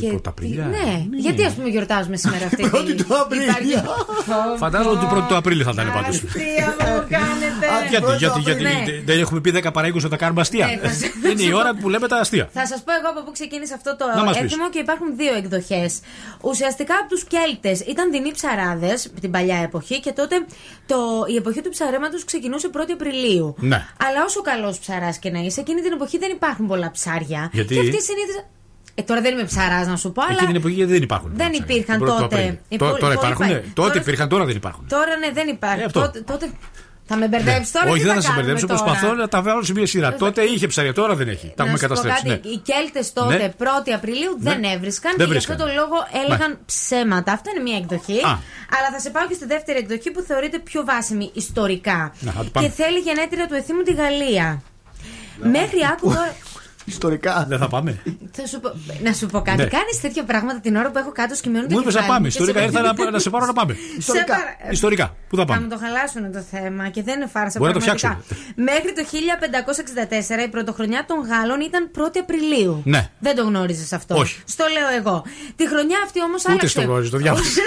Και... 0.00 0.08
Πρωταπριλιά; 0.08 0.66
Ναι. 0.66 1.18
γιατί 1.18 1.44
ας 1.44 1.52
πούμε 1.52 1.68
γιορτάζουμε 1.68 2.16
σήμερα 2.16 2.46
αυτή 2.46 2.68
Πρώτη 2.70 2.94
του 2.94 3.06
Απριλιά. 3.20 3.84
Φαντάζομαι 4.58 4.90
ότι 4.90 5.06
1η 5.14 5.24
του 5.28 5.36
Απρίλη 5.36 5.62
θα 5.62 5.70
ήταν 5.74 5.92
πάντως. 5.92 6.16
Αστεία 6.22 6.66
μου 6.78 7.06
κάνετε. 7.16 7.66
Γιατί, 7.90 8.12
γιατί, 8.18 8.40
γιατί 8.40 8.62
Ναι. 8.62 8.84
δεν 9.04 9.18
έχουμε 9.20 9.40
πει 9.40 9.50
10 9.50 9.72
παρά 9.72 9.86
20 9.88 10.08
θα 10.10 10.16
κάνουμε 10.16 10.40
αστεία. 10.40 10.66
Ναι, 10.66 10.88
θα 10.88 10.94
σε- 10.94 11.12
Είναι 11.30 11.42
η 11.42 11.52
ώρα 11.52 11.74
που 11.74 11.88
λέμε 11.88 12.08
τα 12.08 12.16
αστεία. 12.16 12.48
Θα 12.52 12.66
σας 12.66 12.82
πω 12.84 12.92
εγώ 12.98 13.08
από 13.10 13.20
πού 13.24 13.32
ξεκίνησε 13.32 13.74
αυτό 13.74 13.96
το 13.96 14.04
Να 14.16 14.24
μας 14.24 14.38
πεις. 14.38 14.44
έθιμο 14.52 14.70
και 14.70 14.78
υπάρχουν 14.78 15.16
δύο 15.16 15.34
εκδοχές. 15.34 16.00
Ουσιαστικά 16.40 16.94
από 17.00 17.08
τους 17.08 17.24
Κέλτες 17.24 17.80
ήταν 17.80 18.10
δεινοί 18.10 18.30
ψαράδες 18.32 19.10
την 19.20 19.30
παλιά 19.30 19.56
εποχή 19.56 20.00
και 20.00 20.12
τότε 20.12 20.36
το, 20.86 20.96
η 21.32 21.36
εποχή 21.36 21.60
του 21.62 21.70
ψαρέματος 21.70 22.24
ξεκινούσε 22.24 22.68
1η 22.68 22.92
Απριλίου. 22.92 23.54
Ναι. 23.58 23.76
Αλλά 24.06 24.24
όσο 24.26 24.40
καλός 24.40 24.78
ψαράς 24.78 25.18
και 25.18 25.30
να 25.30 25.38
είσαι, 25.38 25.60
εκείνη 25.60 25.80
την 25.80 25.92
εποχή 25.92 26.18
δεν 26.18 26.30
υπάρχουν 26.30 26.66
πολλά 26.66 26.90
ψάρια. 26.90 27.50
Γιατί; 27.52 27.74
Και 27.74 27.80
αυτοί 27.80 28.02
συνήθιζαν. 28.02 28.44
Ε, 28.98 29.02
τώρα 29.02 29.20
δεν 29.20 29.32
είμαι 29.32 29.44
ψαράς 29.44 29.86
να 29.86 29.96
σου 29.96 30.12
πω, 30.12 30.22
αλλά. 30.22 30.32
Εκείνη 30.32 30.46
την 30.46 30.56
εποχή 30.56 30.74
γιατί 30.74 30.92
δεν 30.92 31.02
υπάρχουν. 31.02 31.30
Δεν 31.34 31.52
υπήρχαν 31.52 31.98
Πρώτο 31.98 32.14
του 32.14 32.20
τότε. 32.22 32.34
Απρίλη. 32.34 32.58
Ε, 32.68 32.76
Τώ- 32.76 32.86
πολύ- 32.88 33.00
Τώρα 33.00 33.14
πολύ 33.14 33.14
υπάρχουν. 33.14 33.46
πάει. 33.46 33.54
Τότε 33.60 33.70
Τώρα- 33.74 33.94
υπήρχαν, 34.00 34.28
τώρα 34.28 34.44
δεν 34.44 34.56
υπάρχουν. 34.56 34.86
Τώρα 34.88 35.16
ναι, 35.16 35.30
δεν 35.32 35.48
υπάρχει. 35.48 35.80
Ε, 35.80 35.84
αυτό. 35.84 36.00
τότε, 36.00 36.20
τότε... 36.20 36.50
Θα 37.08 37.16
με 37.16 37.28
μπερδέψεις 37.28 37.70
τώρα. 37.72 37.90
Όχι, 37.90 37.98
τι 37.98 38.04
δεν 38.04 38.08
θα 38.08 38.14
θα 38.14 38.20
σε 38.20 38.26
κάνουμε 38.26 38.42
μπερδέψω. 38.46 38.66
τώρα; 38.66 38.82
Προσπαθώ 38.90 39.14
να 39.14 39.28
τα 39.28 39.42
βάλω 39.42 39.62
σε 39.62 39.72
μια 39.72 39.86
σειρά. 39.86 40.14
Τότε 40.14 40.42
είχε 40.42 40.66
ψάρια, 40.66 40.92
τώρα 40.92 41.14
δεν 41.14 41.28
έχει. 41.28 41.52
Τα 41.56 41.62
έχουμε 41.64 41.70
να 41.72 41.76
σου 41.78 41.86
πω 41.86 41.94
καταστρέψει. 41.94 42.22
κάτι, 42.26 42.48
ναι. 42.48 42.54
Οι 42.54 42.58
Κέλτες 42.68 43.12
τότε, 43.12 43.36
Ναι. 43.36 43.52
1η 43.58 43.90
Απριλίου, 43.98 44.32
δεν 44.38 44.60
Ναι. 44.60 44.68
έβρισκαν 44.76 45.12
Δεν 45.16 45.26
και 45.26 45.32
γι' 45.32 45.38
αυτό 45.38 45.52
βρίσκαν. 45.54 45.76
το 45.76 45.80
λόγο 45.80 45.96
έλεγαν 46.24 46.58
ψέματα. 46.66 47.32
Αυτό 47.32 47.46
είναι 47.50 47.62
μία 47.68 47.76
εκδοχή. 47.82 48.18
Α. 48.30 48.32
Αλλά 48.76 48.88
θα 48.94 48.98
σε 49.04 49.10
πάω 49.14 49.26
και 49.30 49.34
στη 49.40 49.46
δεύτερη 49.54 49.78
εκδοχή 49.78 50.10
που 50.14 50.20
θεωρείται 50.28 50.58
πιο 50.58 50.80
βάσιμη 50.90 51.30
ιστορικά. 51.42 52.00
Να, 52.26 52.30
θα 52.32 52.42
το 52.44 52.50
πάμε. 52.52 52.66
και 52.66 52.72
θέλει 52.80 52.98
γενέτειρα 52.98 53.44
του 53.46 53.54
εθήμου 53.60 53.82
τη 53.88 53.92
Γαλλία. 54.00 54.62
Μέχρι 55.56 55.80
άκου 55.92 56.08
τώρα. 56.08 56.34
Ιστορικά. 56.88 57.44
Δεν 57.48 57.58
θα 57.58 57.68
πάμε. 57.68 57.98
Θα 58.32 58.46
σου 58.46 58.60
πω, 58.60 58.70
να 59.02 59.12
σου 59.12 59.26
πω 59.26 59.38
κάτι. 59.42 59.56
Ναι. 59.56 59.64
Κάνεις 59.64 60.00
τέτοια 60.00 60.24
πράγματα 60.24 60.60
την 60.60 60.76
ώρα 60.76 60.90
που 60.90 60.98
έχω 60.98 61.12
κάτω 61.12 61.34
σκυμμένο 61.34 61.66
το 61.66 61.74
Μου 61.74 61.80
είπες 61.80 61.94
να 61.94 62.00
κεφάλι 62.00 62.12
πάμε. 62.12 62.26
μου 62.26 62.32
και 62.32 62.38
Ιστορικά 62.42 62.58
σε- 62.58 62.64
ήρθα 62.66 63.04
να, 63.04 63.10
να 63.10 63.18
σε 63.18 63.30
πάρω 63.30 63.46
να 63.46 63.52
πάμε. 63.52 63.76
Σε 63.98 64.12
παρα- 64.26 64.56
Ιστορικά. 64.70 65.16
Πού 65.28 65.36
θα 65.36 65.44
Θα 65.46 65.52
μου 65.54 65.58
πάμε. 65.60 65.74
το 65.74 65.78
χαλάσουν 65.84 66.32
το 66.32 66.42
θέμα 66.50 66.88
και 66.88 67.02
δεν 67.02 67.14
είναι 67.16 67.28
φάρσα 67.34 67.58
Μπορεί 67.58 67.72
να 67.72 67.78
το 67.80 67.84
πραγματικά. 67.84 68.24
Μέχρι 68.70 68.90
το 68.98 69.02
1564 70.40 70.44
η 70.46 70.48
πρωτοχρονιά 70.48 71.04
των 71.08 71.16
Γάλλων 71.30 71.60
ήταν 71.60 71.90
1η 71.96 72.18
Απριλίου. 72.24 72.80
Ναι. 72.84 73.10
Δεν 73.18 73.36
το 73.36 73.42
γνώριζες 73.42 73.92
αυτό. 73.92 74.14
Όχι. 74.16 74.36
Στο 74.44 74.64
λέω 74.76 74.88
εγώ. 75.00 75.24
Τη 75.56 75.68
χρονιά 75.68 75.98
αυτή 76.04 76.18
όμως 76.22 76.40
Ούτε 76.42 76.50
άλλαξε. 76.50 76.68
στο 76.68 76.80
γνώριζε, 76.82 77.10
το 77.10 77.16
διάβασα. 77.18 77.50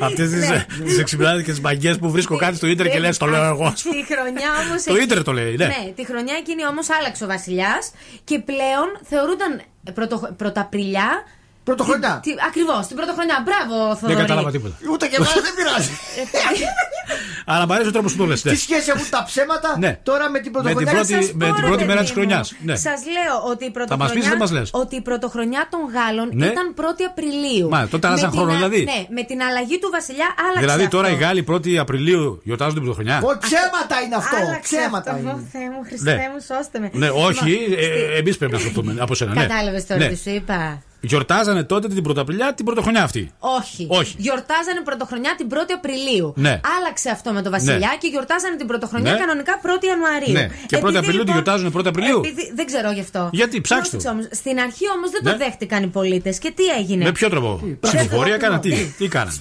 Αυτέ 0.00 0.24
Ναι. 0.24 0.66
τις 0.84 0.98
εξυπνάδικε 0.98 1.54
μαγκέ 1.62 1.94
που 1.94 2.10
βρίσκω 2.10 2.36
κάτι 2.36 2.56
στο 2.56 2.66
ίντερ 2.66 2.88
και 2.90 2.98
λες 2.98 3.16
το 3.18 3.26
λέω 3.26 3.44
εγώ. 3.44 3.72
Τη 3.82 4.14
χρονιά 4.14 4.50
όμως. 4.66 4.82
Το 4.82 4.96
ίντερνετ 4.96 5.26
το 5.26 5.32
λέει, 5.32 5.56
ναι. 5.56 5.66
Ναι, 5.66 5.92
τη 5.96 6.04
χρονιά 6.06 6.34
εκείνη 6.38 6.64
όμως 6.68 6.90
άλλαξε 6.90 7.24
ο 7.24 7.26
Βασιλιάς 7.26 7.92
και 8.24 8.38
πλέον 8.38 8.98
θεωρούνταν 9.02 9.62
πρωτο, 9.94 10.34
πρωταπριλιά. 10.36 11.22
Πρωτοχρονιά. 11.68 12.12
Ακριβώς, 12.48 12.82
την 12.88 12.96
πρωτοχρονιά. 13.00 13.36
Μπράβο, 13.46 13.74
Δεν 13.88 13.96
Θοδωρή. 14.00 14.18
κατάλαβα 14.24 14.50
τίποτα. 14.50 14.74
Ούτε 14.92 15.04
και 15.10 15.16
εμένα 15.18 15.32
δεν 15.46 15.54
πειράζει. 15.58 15.90
Αλλά 17.52 17.66
μου 17.66 17.72
αρέσει 17.74 17.88
ο 17.88 17.92
τρόπος 17.92 18.12
που 18.12 18.18
το 18.18 18.26
λες. 18.30 18.42
Τι 18.42 18.56
σχέση 18.56 18.90
έχουν 18.94 19.06
τα 19.10 19.22
ψέματα 19.26 19.68
Ναι. 19.78 19.98
τώρα 20.02 20.24
με 20.30 20.38
την 20.38 20.50
Με 20.54 20.58
την 20.58 20.74
πρωτοχρονιά. 20.74 20.92
πρώτη- 20.92 21.14
Σας 21.24 21.32
με 21.40 21.46
πω, 21.46 21.52
την 21.54 21.62
ρε 21.62 21.68
πρώτη 21.70 21.84
μέρα 21.90 21.98
παιδί 22.00 22.08
της 22.08 22.10
μου. 22.16 22.16
χρονιάς. 22.22 22.46
Ναι. 22.68 22.76
Σας 22.86 23.00
λέω 23.16 23.34
ότι 23.52 23.64
η 23.64 23.72
Θα 23.74 23.80
μας 23.80 24.12
πεις, 24.12 24.22
πρωτοχρονιά, 24.26 24.28
δεν 24.32 24.38
μας 24.42 24.50
λες. 24.56 24.68
ότι 24.82 24.94
η 24.96 25.02
πρωτοχρονιά 25.08 25.62
των 25.72 25.80
Γάλλων 25.94 26.26
Ναι. 26.40 26.46
ήταν 26.46 26.66
1η 26.80 27.02
Απριλίου. 27.12 27.68
Μα, 27.74 27.80
τότε 27.92 28.04
Με 28.06 28.08
άλλαζαν 28.12 28.30
την 28.30 28.38
χρόνο, 28.38 28.52
α- 28.52 28.56
δηλαδή. 28.58 28.80
Ναι, 28.92 29.00
με 29.18 29.22
την 29.30 29.38
αλλαγή 29.48 29.76
του 29.82 29.88
Βασιλιά 29.96 30.28
άλλαξε. 30.46 30.60
Δηλαδή 30.66 30.84
τώρα 30.96 31.06
οι 31.10 31.12
αυτό. 31.12 31.24
Γάλλοι 31.24 31.42
1η 31.52 31.72
Απριλίου 31.84 32.40
γιορτάζουν 32.46 32.74
την 32.74 32.82
πρωτοχρονιά. 32.82 33.16
Ω, 33.28 33.30
ψέματα 33.46 33.96
είναι 34.04 34.16
αυτό. 34.22 34.36
Άλλαξε 34.36 34.76
Ψέματα 34.76 35.08
αυτό. 35.10 35.22
είναι. 35.22 35.30
Ω, 35.30 35.38
Θεέ 35.52 35.66
μου, 35.74 35.80
Χριστέ 35.88 36.12
Ναι. 36.20 36.26
μου, 36.32 36.38
σώστε 36.50 36.76
με. 36.82 36.86
Ναι, 37.02 37.08
όχι, 37.28 37.50
Λοιπόν, 37.50 37.78
εμείς 38.20 38.34
πρέπει 38.40 38.52
να 38.56 38.58
σωθούμε 38.64 38.90
από 39.04 39.12
σένα. 39.18 39.32
Ναι. 39.34 39.40
Κατάλαβες 39.46 39.86
τώρα 39.86 40.00
Ναι. 40.00 40.08
τι 40.12 40.16
σου 40.24 40.30
είπα. 40.38 40.82
Γιορτάζανε 41.00 41.62
τότε 41.64 41.88
την 41.88 42.02
Πρωταπριλιά 42.02 42.54
την 42.54 42.64
πρωτοχρονιά 42.64 43.02
αυτή. 43.02 43.32
Όχι. 43.38 43.86
Όχι. 43.90 44.14
Γιορτάζανε 44.18 44.80
πρωτοχρονιά 44.84 45.34
την 45.36 45.46
1η 45.50 45.72
Απριλίου. 45.74 46.32
Ναι. 46.36 46.60
Άλλαξε 46.78 47.10
αυτό 47.10 47.32
με 47.32 47.42
τον 47.42 47.52
Βασιλιά 47.52 47.76
Ναι. 47.78 47.96
και 48.00 48.06
γιορτάζανε 48.08 48.56
την 48.56 48.66
πρωτοχρονιά 48.66 49.12
Ναι. 49.12 49.18
κανονικά 49.18 49.60
1η 49.62 49.84
Ιανουαρίου. 49.86 50.32
Ναι. 50.32 50.48
Και 50.66 50.76
1η 50.82 50.94
Απριλίου 50.96 51.24
τη 51.24 51.30
γιορτάζουνε 51.30 51.70
1η 51.76 51.86
Απριλίου. 51.86 52.14
λοιπόν, 52.16 52.30
Επειδή, 52.30 52.52
δεν 52.54 52.66
ξέρω 52.66 52.90
γι' 52.90 53.00
αυτό. 53.00 53.28
Γιατί, 53.32 53.60
ψάξτε 53.60 53.96
Πρόσεξε 53.96 54.06
το. 54.08 54.12
όμως, 54.14 54.38
Στην 54.40 54.58
αρχή 54.66 54.84
όμως 54.96 55.10
δεν 55.10 55.20
Ναι. 55.24 55.30
το 55.30 55.36
δέχτηκαν 55.36 55.82
οι 55.82 55.86
πολίτες. 55.86 56.38
Και 56.38 56.50
τι 56.50 56.64
έγινε; 56.66 57.04
Με 57.04 57.12
ποιο 57.12 57.28
τρόπο; 57.28 57.60
Ψηφοφορία 57.80 58.34
έκαναν, 58.34 58.60
τι, 58.60 58.70
τι 58.98 59.08
κάνανε; 59.08 59.36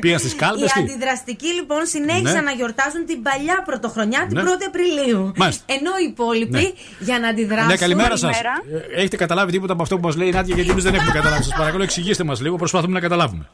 Πήγαν 0.00 0.18
στις 0.18 0.34
κάλπες. 0.36 0.74
Οι 0.74 0.80
αντιδραστικοί 0.80 1.46
λοιπόν 1.46 1.86
συνέχισαν 1.86 2.32
Ναι. 2.34 2.40
να 2.40 2.50
γιορτάζουν 2.50 3.06
την 3.06 3.22
παλιά 3.22 3.62
πρωτοχρονιά 3.64 4.26
την 4.28 4.36
Ναι. 4.36 4.42
1η 4.42 4.64
Απριλίου. 4.66 5.32
Μάλιστα. 5.36 5.64
Ενώ 5.66 5.90
οι 6.02 6.04
υπόλοιποι 6.08 6.50
Ναι. 6.58 6.70
για 6.98 7.18
να 7.18 7.28
αντιδράσουν. 7.28 7.66
Ναι, 7.66 7.76
καλημέρα 7.76 8.16
σας. 8.16 8.40
Έχετε 8.96 9.16
καταλάβει 9.16 9.52
τίποτα 9.52 9.72
από 9.72 9.82
αυτό 9.82 9.98
που 9.98 10.06
μας 10.06 10.16
λέει 10.16 10.28
η 10.28 10.30
Νάντια, 10.30 10.54
γιατί 10.54 10.70
εμείς 10.70 10.84
δεν 10.84 10.94
έχουμε 10.94 11.12
καταλάβει. 11.12 11.42
Σας 11.42 11.54
παρακαλώ, 11.56 11.82
εξηγήστε 11.82 12.24
μας 12.24 12.40
λίγο, 12.40 12.56
προσπαθούμε 12.56 12.92
να 12.92 13.00
καταλάβουμε. 13.00 13.48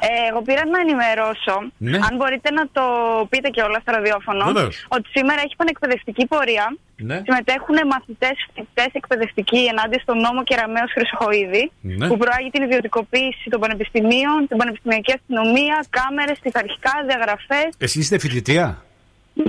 Ε, 0.00 0.08
εγώ 0.30 0.42
πήρα 0.42 0.62
να 0.74 0.78
ενημερώσω, 0.80 1.56
Ναι. 1.76 1.96
αν 1.96 2.12
μπορείτε 2.16 2.50
να 2.50 2.64
το 2.72 2.82
πείτε 3.28 3.48
και 3.48 3.62
όλα 3.62 3.78
στο 3.82 3.92
ραδιόφωνο, 3.92 4.44
Βεβαίως. 4.52 4.86
ότι 4.88 5.08
σήμερα 5.14 5.40
έχει 5.44 5.54
πανεκπαιδευτική 5.56 6.26
πορεία. 6.26 6.76
Ναι. 7.08 7.22
Συμμετέχουν 7.26 7.76
μαθητές, 7.94 8.36
φοιτητές 8.54 8.90
εκπαιδευτικοί 9.00 9.60
ενάντια 9.72 9.98
στον 10.04 10.16
νόμο 10.26 10.42
Κεραμαίο 10.48 10.86
Χρυσοχοίδη, 10.94 11.64
Ναι. 11.80 12.06
που 12.08 12.16
προάγει 12.16 12.50
την 12.50 12.62
ιδιωτικοποίηση 12.62 13.46
των 13.52 13.60
πανεπιστημίων, 13.60 14.38
την 14.48 14.56
πανεπιστημιακή 14.56 15.12
αστυνομία, 15.18 15.76
κάμερες, 15.98 16.38
πειθαρχικά, 16.44 16.92
διαγραφές. 17.08 17.68
Εσεί 17.78 17.98
είστε 17.98 18.18
φοιτητία. 18.18 18.66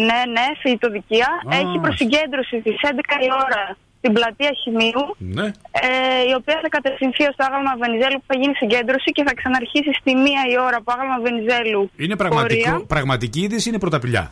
Ναι, 0.08 0.20
ναι, 0.36 0.46
φοιτητοδικία. 0.62 1.30
Α. 1.52 1.58
Έχει 1.62 1.76
προσυγκέντρωση 1.86 2.56
στις 2.60 2.76
11 2.82 3.16
η 3.28 3.30
ώρα 3.46 3.64
στην 4.00 4.14
πλατεία 4.14 4.52
Χημείου, 4.64 5.04
Ναι. 5.18 5.46
ε, 5.88 6.30
η 6.30 6.34
οποία 6.40 6.60
θα 6.64 6.70
κατευθυνθεί 6.70 7.24
στο 7.24 7.44
άγαλμα 7.48 7.74
Βενιζέλου 7.84 8.18
που 8.20 8.28
θα 8.32 8.36
γίνει 8.42 8.54
συγκέντρωση 8.54 9.12
και 9.12 9.24
θα 9.28 9.34
ξαναρχίσει 9.34 9.92
στη 10.00 10.16
μία 10.16 10.42
η 10.54 10.56
ώρα 10.68 10.78
από 10.78 10.92
άγαλμα 10.96 11.18
Βενιζέλου. 11.28 11.92
Είναι 11.98 12.16
πραγματικό, 12.16 12.70
πορεία. 12.70 12.86
πραγματική 12.88 13.40
είδηση 13.42 13.64
ή 13.68 13.70
είναι 13.72 13.80
πρωταπηλιά; 13.80 14.32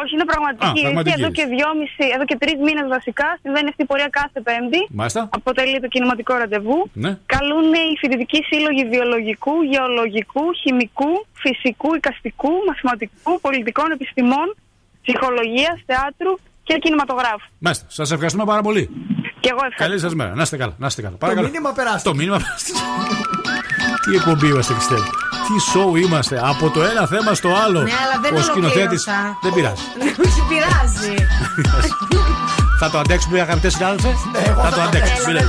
Όχι, 0.00 0.10
είναι 0.16 0.26
πραγματική 0.32 0.64
Α, 0.66 0.68
είδηση. 0.70 0.82
πραγματική 0.86 1.14
Εδώ 1.18 1.28
είδηση. 1.28 1.38
και 1.38 1.44
δυόμιση, 1.54 2.04
εδώ 2.14 2.24
και 2.30 2.36
τρεις 2.42 2.56
μήνες 2.66 2.86
βασικά 2.96 3.26
συμβαίνει 3.42 3.68
αυτή 3.72 3.82
η 3.86 3.88
πορεία 3.90 4.08
κάθε 4.20 4.38
Πέμπτη. 4.46 4.80
Μάλιστα. 5.00 5.20
Αποτελεί 5.38 5.76
το 5.84 5.88
κινηματικό 5.94 6.32
ραντεβού. 6.42 6.78
Ναι. 7.04 7.10
Καλούν 7.34 7.66
οι 7.82 7.84
φοιτητικοί 8.00 8.40
σύλλογοι 8.50 8.82
βιολογικού, 8.94 9.54
γεωλογικού, 9.72 10.44
χημικού, 10.62 11.12
φυσικού, 11.44 11.88
οικαστικού, 11.98 12.52
μαθηματικού, 12.68 13.30
πολιτικών 13.46 13.88
επιστημών, 13.96 14.46
ψυχολογίας, 15.04 15.76
θεάτρου 15.88 16.32
και 16.68 16.74
κινηματογράφου. 16.84 17.46
Μάλιστα. 17.58 17.84
Σας 17.88 18.08
ευχαριστούμε 18.14 18.44
πάρα 18.52 18.62
πολύ. 18.68 18.82
Και 19.40 19.48
εγώ 19.52 19.58
ευχαριστώ. 19.70 19.82
Καλή 19.84 19.98
σας 19.98 20.14
μέρα. 20.14 20.32
Να 20.34 20.42
είστε 20.42 20.56
καλά. 20.56 20.74
Να 20.78 20.86
είστε 20.86 21.02
καλά. 21.02 21.16
Παρακαλώ. 21.16 21.46
μήνυμα 21.46 21.72
περάστε. 21.72 22.08
Το 22.08 22.14
μήνυμα 22.14 22.36
περάστε. 22.44 22.72
Τι 24.04 24.14
εκπομπή 24.16 24.46
είμαστε, 24.46 24.72
Χριστέλη. 24.72 25.10
Τι 25.46 25.60
σοου 25.70 25.96
είμαστε; 25.96 26.40
Από 26.44 26.70
το 26.70 26.82
ένα 26.82 27.06
θέμα 27.06 27.34
στο 27.34 27.48
άλλο. 27.64 27.80
Ναι, 27.82 27.90
αλλά 28.04 28.20
δεν 28.22 28.36
Ο 28.36 28.42
σκηνοθέτης. 28.42 29.06
ολοκλήρωσα. 29.06 29.38
Δεν 29.42 29.52
πειράζει. 29.52 29.82
Όχι, 30.26 30.42
πειράζει. 30.48 31.14
θα 32.80 32.90
το 32.90 32.98
αντέξουμε, 32.98 33.40
αγαπητέ 33.40 33.68
συνάδελφε; 33.68 34.08
θα 34.62 34.70
το 34.74 34.80
αντέξουμε. 34.80 35.40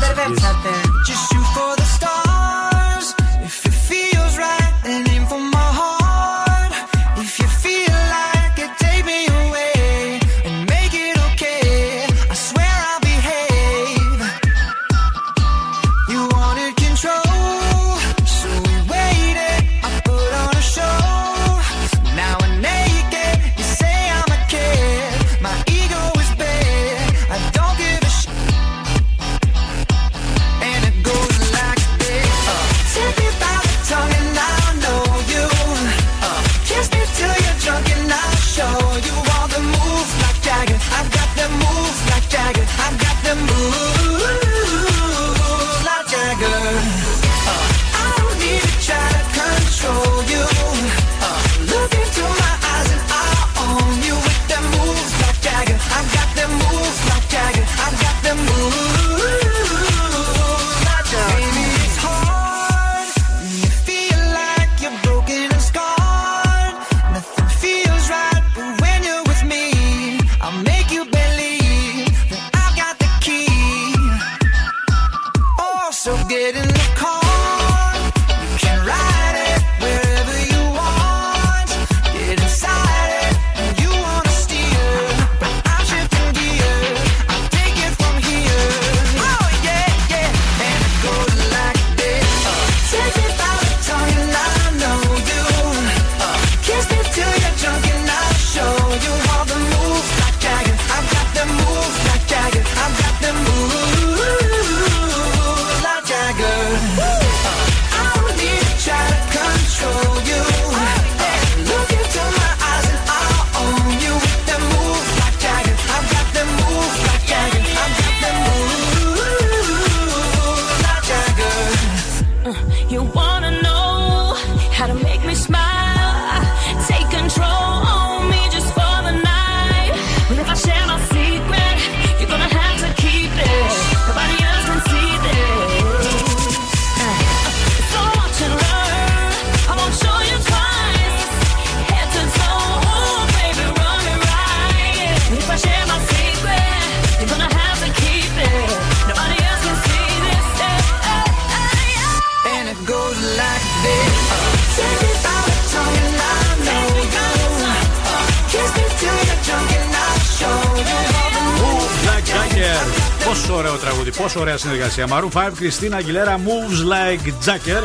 Συνεργασία. 164.64 165.08
Maroon 165.10 165.48
5, 165.48 165.52
Κριστίνα 165.56 165.96
Αγγιλέρα, 165.96 166.40
Moves 166.40 166.92
Like 166.92 167.28
Jagger. 167.28 167.84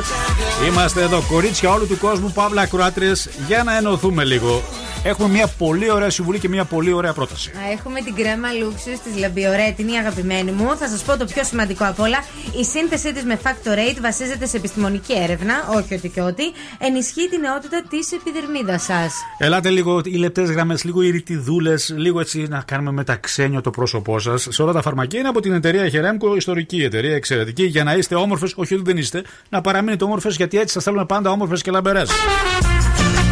Είμαστε 0.69 1.03
εδώ, 1.03 1.23
κορίτσια 1.29 1.71
όλου 1.71 1.87
του 1.87 1.99
κόσμου, 1.99 2.33
παύλα 2.33 2.63
ακροάτριες, 2.63 3.29
για 3.47 3.63
να 3.63 3.77
ενωθούμε 3.77 4.25
λίγο. 4.25 4.63
Έχουμε 5.09 5.29
μια 5.29 5.47
πολύ 5.59 5.91
ωραία 5.91 6.11
συμβουλή 6.11 6.39
και 6.39 6.49
μια 6.49 6.65
πολύ 6.65 6.93
ωραία 6.93 7.13
πρόταση. 7.13 7.51
Α, 7.51 7.71
Έχουμε 7.73 8.01
την 8.01 8.15
κρέμα 8.15 8.53
λούξου 8.53 8.91
της 9.05 9.19
Λαμπιορέ, 9.19 9.73
την 9.77 9.89
η 9.89 9.97
αγαπημένη 9.97 10.51
μου. 10.51 10.77
Θα 10.77 10.89
σας 10.89 11.03
πω 11.03 11.17
το 11.17 11.25
πιο 11.25 11.45
σημαντικό 11.45 11.85
απ' 11.85 12.01
όλα. 12.01 12.19
Η 12.61 12.65
σύνθεσή 12.65 13.13
της 13.13 13.25
με 13.25 13.39
Factor 13.43 13.97
8 13.97 14.01
βασίζεται 14.01 14.47
σε 14.47 14.57
επιστημονική 14.57 15.13
έρευνα, 15.23 15.55
όχι 15.77 15.95
ότι 15.95 16.09
και 16.09 16.21
ότι. 16.21 16.43
Ενισχύει 16.79 17.29
την 17.29 17.41
νεότητα 17.41 17.83
της 17.89 18.13
επιδερμίδας 18.13 18.83
σας. 18.83 19.15
Ελάτε 19.39 19.71
λίγο 19.71 20.01
οι 20.05 20.17
λεπτές 20.17 20.51
γραμμές, 20.51 20.85
λίγο 20.85 21.03
οι 21.03 21.11
ρητιδούλε, 21.11 21.75
λίγο 21.97 22.21
έτσι 22.21 22.47
να 22.49 22.63
κάνουμε 22.67 22.93
μεταξένιο 22.93 23.61
το 23.61 23.71
πρόσωπό 23.71 24.19
σας. 24.19 24.47
Σε 24.51 24.63
όλα 24.63 24.73
τα 24.73 24.83
φαρμακεία 24.83 25.19
είναι 25.19 25.29
από 25.29 25.41
την 25.41 25.53
εταιρεία 25.53 25.89
Χερέμκο, 25.89 26.37
ιστορική 26.37 26.83
εταιρεία, 26.83 27.15
εξαιρετική, 27.15 27.65
για 27.65 27.85
να 27.85 27.95
είστε 27.95 28.15
όμορφες, 28.15 28.53
όχι 28.57 28.75
ότι 28.75 28.83
δεν 28.83 28.97
είστε, 28.97 29.23
να 29.49 29.61
παραμείνετε 29.61 30.05
όμορφες, 30.05 30.37
γιατί 30.37 30.59
έτσι 30.59 30.73
σας 30.73 30.85
θέλουμε 30.85 31.05
πάντα 31.05 31.31
όμορφες 31.31 31.63
και 31.63 31.71
λαμπερές. 31.71 32.11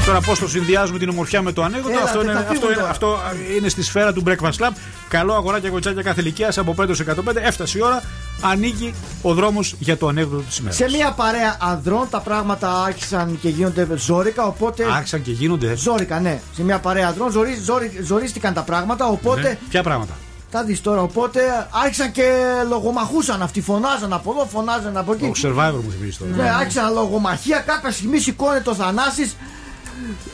Τώρα 0.07 0.21
πώς 0.21 0.39
το 0.39 0.49
συνδυάζουμε 0.49 0.99
την 0.99 1.09
ομορφιά 1.09 1.43
με 1.43 1.53
το 1.53 1.63
ανέκδοτο, 1.63 1.91
Έλατε, 1.95 2.05
αυτό, 2.09 2.23
είναι, 2.23 2.33
θα 2.33 2.39
αυτό, 2.39 2.53
φύγουν 2.53 2.67
είναι, 2.69 2.77
τώρα. 2.79 2.91
αυτό 2.91 3.19
είναι 3.57 3.69
στη 3.69 3.83
σφαίρα 3.83 4.13
του 4.13 4.23
Breakfast 4.27 4.51
Club. 4.59 4.71
Καλό 5.09 5.35
αγοράκια 5.35 5.71
κοτσάκια 5.71 6.03
κάθε 6.03 6.21
ηλικία 6.21 6.53
από 6.57 6.75
5 6.79 6.83
105. 6.83 7.37
Έφτασε 7.43 7.79
η 7.79 7.83
ώρα, 7.83 8.03
ανοίγει 8.41 8.95
ο 9.23 9.35
δρόμος 9.35 9.75
για 9.79 9.97
το 9.97 10.09
ανέκδοτο 10.09 10.43
της 10.43 10.59
ημέρας. 10.59 10.77
Σε 10.77 10.89
μια 10.91 11.13
παρέα 11.13 11.57
ανδρών 11.61 12.07
τα 12.11 12.21
πράγματα 12.21 12.83
άρχισαν 12.83 13.39
και 13.41 13.49
γίνονται 13.49 13.87
ζόρικα, 13.97 14.47
οπότε. 14.47 14.85
Άρχισαν 14.93 15.23
και 15.23 15.31
γίνονται. 15.31 15.75
Ζόρικα, 15.77 16.21
ναι. 16.21 16.41
Σε 16.55 16.63
μια 16.63 16.79
παρέα 16.79 17.09
ανδρών 17.09 17.31
ζορί, 17.31 17.59
ζορί- 17.65 18.05
ζορίστηκαν 18.05 18.55
τα 18.55 18.63
πράγματα, 18.63 19.07
οπότε. 19.07 19.41
Ναι. 19.41 19.59
Ποια 19.69 19.83
πράγματα; 19.83 20.13
Τα 20.51 20.65
δεις 20.65 20.81
τώρα, 20.81 21.01
οπότε 21.03 21.69
άρχισαν 21.85 22.13
και 22.13 22.33
λογομαχούσαν 22.69 23.43
αυτοί. 23.43 23.61
Φωνάζαν 23.61 24.13
από 24.13 24.31
εδώ, 24.31 24.47
φωνάζαν 24.53 24.97
από 24.97 25.13
εκεί. 25.13 25.33
Το 25.41 25.49
survivor 25.49 25.81
μου 25.85 25.91
θυμίζει 25.99 26.17
τώρα. 26.19 26.31
Ναι, 26.37 26.51
άρχισαν 26.61 26.93
λογομαχία. 26.93 27.59
Κάποια 27.59 27.91
στιγμή 27.91 28.19
σηκώνει 28.19 28.61
το 28.61 28.75
Θανάσης. 28.75 29.37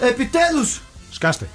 Επιτέλους! 0.00 0.80
Σκάστε. 1.10 1.48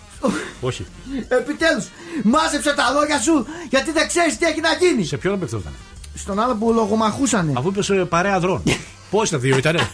Όχι. 0.61 0.85
Επιτέλους! 1.27 1.85
Μάζεψε 2.23 2.73
τα 2.73 2.91
λόγια 2.91 3.19
σου 3.19 3.45
γιατί 3.69 3.91
δεν 3.91 4.07
ξέρεις 4.07 4.38
τι 4.38 4.45
έχει 4.45 4.60
να 4.61 4.73
γίνει. 4.73 5.06
Σε 5.06 5.18
ποιον 5.18 5.34
απευθυνόταν; 5.34 5.73
Στον 6.15 6.39
άλλο 6.39 6.56
που 6.56 6.72
λογομαχούσανε. 6.73 7.53
Αφού 7.56 7.68
είπες 7.68 7.91
παρέα 8.10 8.34
ανδρών. 8.34 8.64
Πόσοι 9.11 9.31
τα 9.31 9.38
δύο 9.38 9.57
ήτανε; 9.57 9.89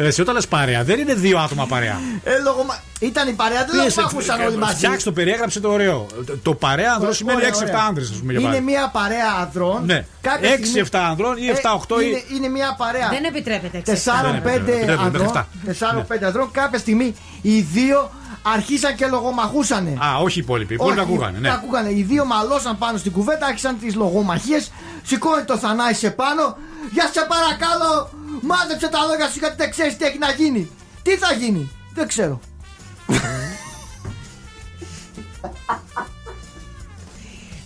Ε, 0.00 0.06
Εσύ 0.06 0.20
όταν 0.20 0.34
λες 0.34 0.48
παρέα, 0.48 0.84
δεν 0.84 0.98
είναι 0.98 1.14
δύο 1.14 1.38
άτομα 1.38 1.66
παρέα. 1.66 2.00
Ε, 2.24 2.38
λογομα... 2.44 2.78
Ήταν 3.00 3.28
η 3.28 3.32
παρέα, 3.32 3.64
δεν 3.64 3.80
Πίεσε, 3.80 4.00
λογομαχούσαν 4.00 4.40
όλοι 4.40 4.56
μαζί. 4.56 4.74
Φτιάξτε 4.74 5.02
το, 5.02 5.12
περιέγραψε 5.12 5.60
το 5.60 5.70
ωραίο. 5.70 6.06
Το- 6.26 6.36
Το 6.38 6.54
παρέα 6.54 6.92
ανδρών 6.92 7.14
σημαίνει 7.14 7.36
Ωραία, 7.38 7.48
6-7 7.50 7.62
ωραία. 7.62 7.84
άντρε, 7.88 8.02
ας 8.04 8.10
πούμε 8.10 8.32
για 8.32 8.40
Είναι 8.40 8.48
παράδειγμα. 8.48 8.70
μια 8.70 8.88
παρέα 8.88 9.26
ανδρών. 9.40 9.84
Ναι. 9.84 10.04
Κάποια 10.20 10.50
6-7 10.50 10.66
στιγμή- 10.66 10.88
ανδρών 11.10 11.36
ή 11.36 11.46
Ε, 11.46 11.52
7-8 11.52 12.00
ή. 12.02 12.06
είναι, 12.08 12.22
είναι 12.36 12.48
μια 12.48 12.74
παρέα. 12.78 13.08
Δεν 13.08 13.24
επιτρέπεται. 13.24 13.82
Δεν 13.84 13.94
4-5 13.94 14.36
επιτρέπεται, 14.36 15.02
ανδρών. 15.04 15.46
μέχρι 15.62 15.78
4-5 15.78 16.24
ανδρών. 16.26 16.50
Κάποια 16.50 16.78
στιγμή 16.78 17.14
οι 17.42 17.60
δύο 17.60 18.10
αρχίσαν 18.42 18.94
και 18.94 19.06
λογομαχούσανε. 19.06 19.90
Α, 19.90 20.16
όχι 20.22 20.38
οι 20.38 20.42
υπόλοιποι. 20.44 20.72
Οι 20.72 20.74
υπόλοιποι 20.74 21.00
Όχι, 21.00 21.08
ακούγανε. 21.10 21.38
Ναι. 21.38 21.48
τα 21.48 21.54
ακούγανε. 21.54 21.90
Οι 21.90 22.02
δύο 22.02 22.24
μαλώσαν 22.24 22.78
πάνω 22.78 22.98
στην 22.98 23.12
κουβέντα, 23.12 23.46
άρχισαν 23.46 23.78
τις 23.80 23.94
λογομαχίες. 23.94 24.72
Σηκώνει 25.02 25.44
το 25.44 25.56
Θανάη 25.58 25.92
σε 25.94 26.10
πάνω. 26.10 26.56
Για 26.92 27.10
σε 27.12 27.26
παρακαλώ, 27.28 28.10
μάζεψε 28.42 28.88
τα 28.88 28.98
λόγια 29.10 29.28
σου 29.28 29.38
γιατί 29.38 29.54
δεν 29.56 29.70
ξέρεις 29.70 29.96
τι 29.96 30.04
έχει 30.04 30.18
να 30.18 30.30
γίνει. 30.30 30.70
Τι 31.02 31.16
θα 31.16 31.32
γίνει, 31.34 31.70
δεν 31.94 32.08
ξέρω. 32.08 32.40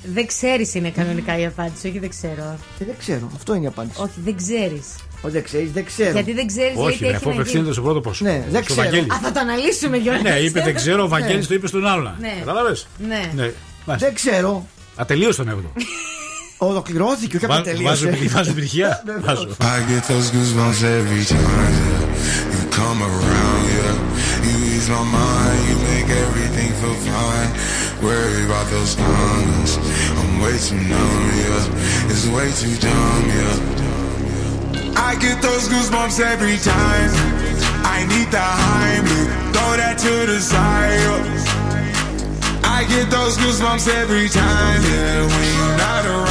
Δεν 0.05 0.27
ξέρεις 0.27 0.74
είναι 0.74 0.90
κανονικά 0.90 1.39
η 1.39 1.47
απάντηση. 1.47 1.89
Όχι, 1.89 1.99
δεν 1.99 2.09
ξέρω. 2.09 2.59
Ε, 2.81 2.85
δεν 2.85 2.94
ξέρω, 2.99 3.31
αυτό 3.35 3.55
είναι 3.55 3.65
η 3.65 3.66
απάντηση. 3.66 4.01
Όχι, 4.03 4.12
δεν 4.16 4.36
ξέρεις. 4.36 4.86
Όχι, 5.23 5.32
δεν 5.32 5.43
ξέρεις, 5.44 5.73
δεν 5.73 5.85
ξέρω. 5.85 6.11
Γιατί 6.11 6.32
δεν 6.32 6.47
ξέρεις 6.47 6.77
λέει 6.77 6.85
Όχι, 6.86 6.99
τι 6.99 7.03
ρε, 7.05 7.09
έχει 7.09 7.16
αφού 7.16 7.24
να 7.27 7.31
γίνει. 7.32 7.40
απευθύνεται 7.43 7.73
στο 7.73 7.82
πρώτο 7.82 8.01
πρόσωπο. 8.01 8.31
Ναι, 8.31 8.44
δεν 8.51 8.62
Στο 8.65 8.73
ξέρω. 8.73 8.82
Βαγγέλη. 8.89 9.12
Α, 9.12 9.19
θα 9.23 9.32
το 9.32 9.40
αναλύσουμε 9.40 9.97
Γιώργος. 9.97 10.23
Ναι, 10.23 10.36
είπε 10.39 10.61
δεν 10.62 10.74
ξέρω, 10.74 11.03
ο 11.05 11.09
Βαγγέλης 11.09 11.36
Ναι. 11.40 11.47
το 11.47 11.55
είπε 11.55 11.66
στον 11.66 11.86
άλλον. 11.86 12.15
Ναι. 12.20 12.35
Κατάλαβες; 12.39 12.86
Ναι. 13.09 13.31
Ναι. 13.35 13.53
Μάλιστα. 13.85 14.07
Δεν 14.09 14.15
ξέρω. 14.15 14.66
Ατελείωσε 14.97 15.36
τον 15.39 15.49
έβδομο. 15.49 15.73
Ολοκληρώθηκε, 16.61 17.35
όχι 17.38 17.45
Βάζω- 17.45 17.61
απλά 17.61 17.89
Βάζω 17.89 18.06
τελείωσε. 18.06 18.35
βάζω 18.35 18.49
επιτυχία. 18.52 19.03
Βάζω. 19.26 19.48
I 19.60 19.80
get 19.91 20.03
those 20.11 20.27
goosebumps 20.35 20.81
every 20.99 21.23
time 21.35 21.72
yeah. 21.77 22.53
you 22.53 22.61
come 22.80 22.99
around. 23.11 23.61
Yeah, 23.77 24.45
you 24.48 24.56
ease 24.73 24.89
my 24.98 25.03
mind, 25.22 25.60
you 25.69 25.76
make 25.91 26.10
everything 26.26 26.69
feel 26.81 26.98
fine. 27.11 27.49
Worry 28.07 28.41
about 28.49 28.68
those 28.76 28.91
comments, 29.06 29.72
I'm 30.19 30.31
way 30.44 30.56
too 30.68 30.81
numb. 30.91 31.23
Yeah, 31.41 32.11
it's 32.11 32.26
way 32.35 32.48
too 32.61 32.76
dumb. 32.88 33.23
Yeah, 33.39 35.07
I 35.10 35.11
get 35.26 35.38
those 35.48 35.64
goosebumps 35.72 36.18
every 36.34 36.57
time. 36.76 37.10
I 37.95 37.98
need 38.11 38.30
the 38.38 38.45
Heimlich, 38.61 39.30
throw 39.53 39.72
that 39.81 39.95
to 40.06 40.14
the 40.31 40.39
side. 40.52 40.99
yeah. 41.06 41.35
I 42.77 42.80
get 42.94 43.06
those 43.18 43.34
goosebumps 43.41 43.85
every 44.02 44.27
time, 44.44 44.80
yeah. 44.91 45.31
When 45.31 45.45
you're 45.57 45.77
not 45.85 46.03
around, 46.06 46.26
when 46.27 46.31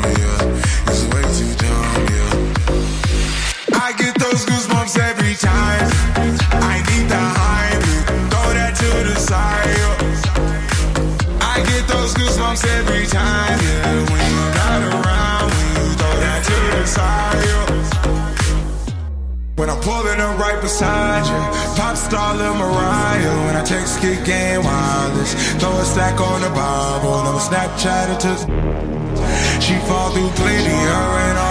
Snapchat 27.51 28.13
it 28.13 28.19
to. 28.21 29.61
She 29.61 29.75
fall 29.87 30.11
through 30.11 30.29
plenty, 30.29 30.69
her 30.69 31.19
and 31.19 31.37
all. 31.37 31.50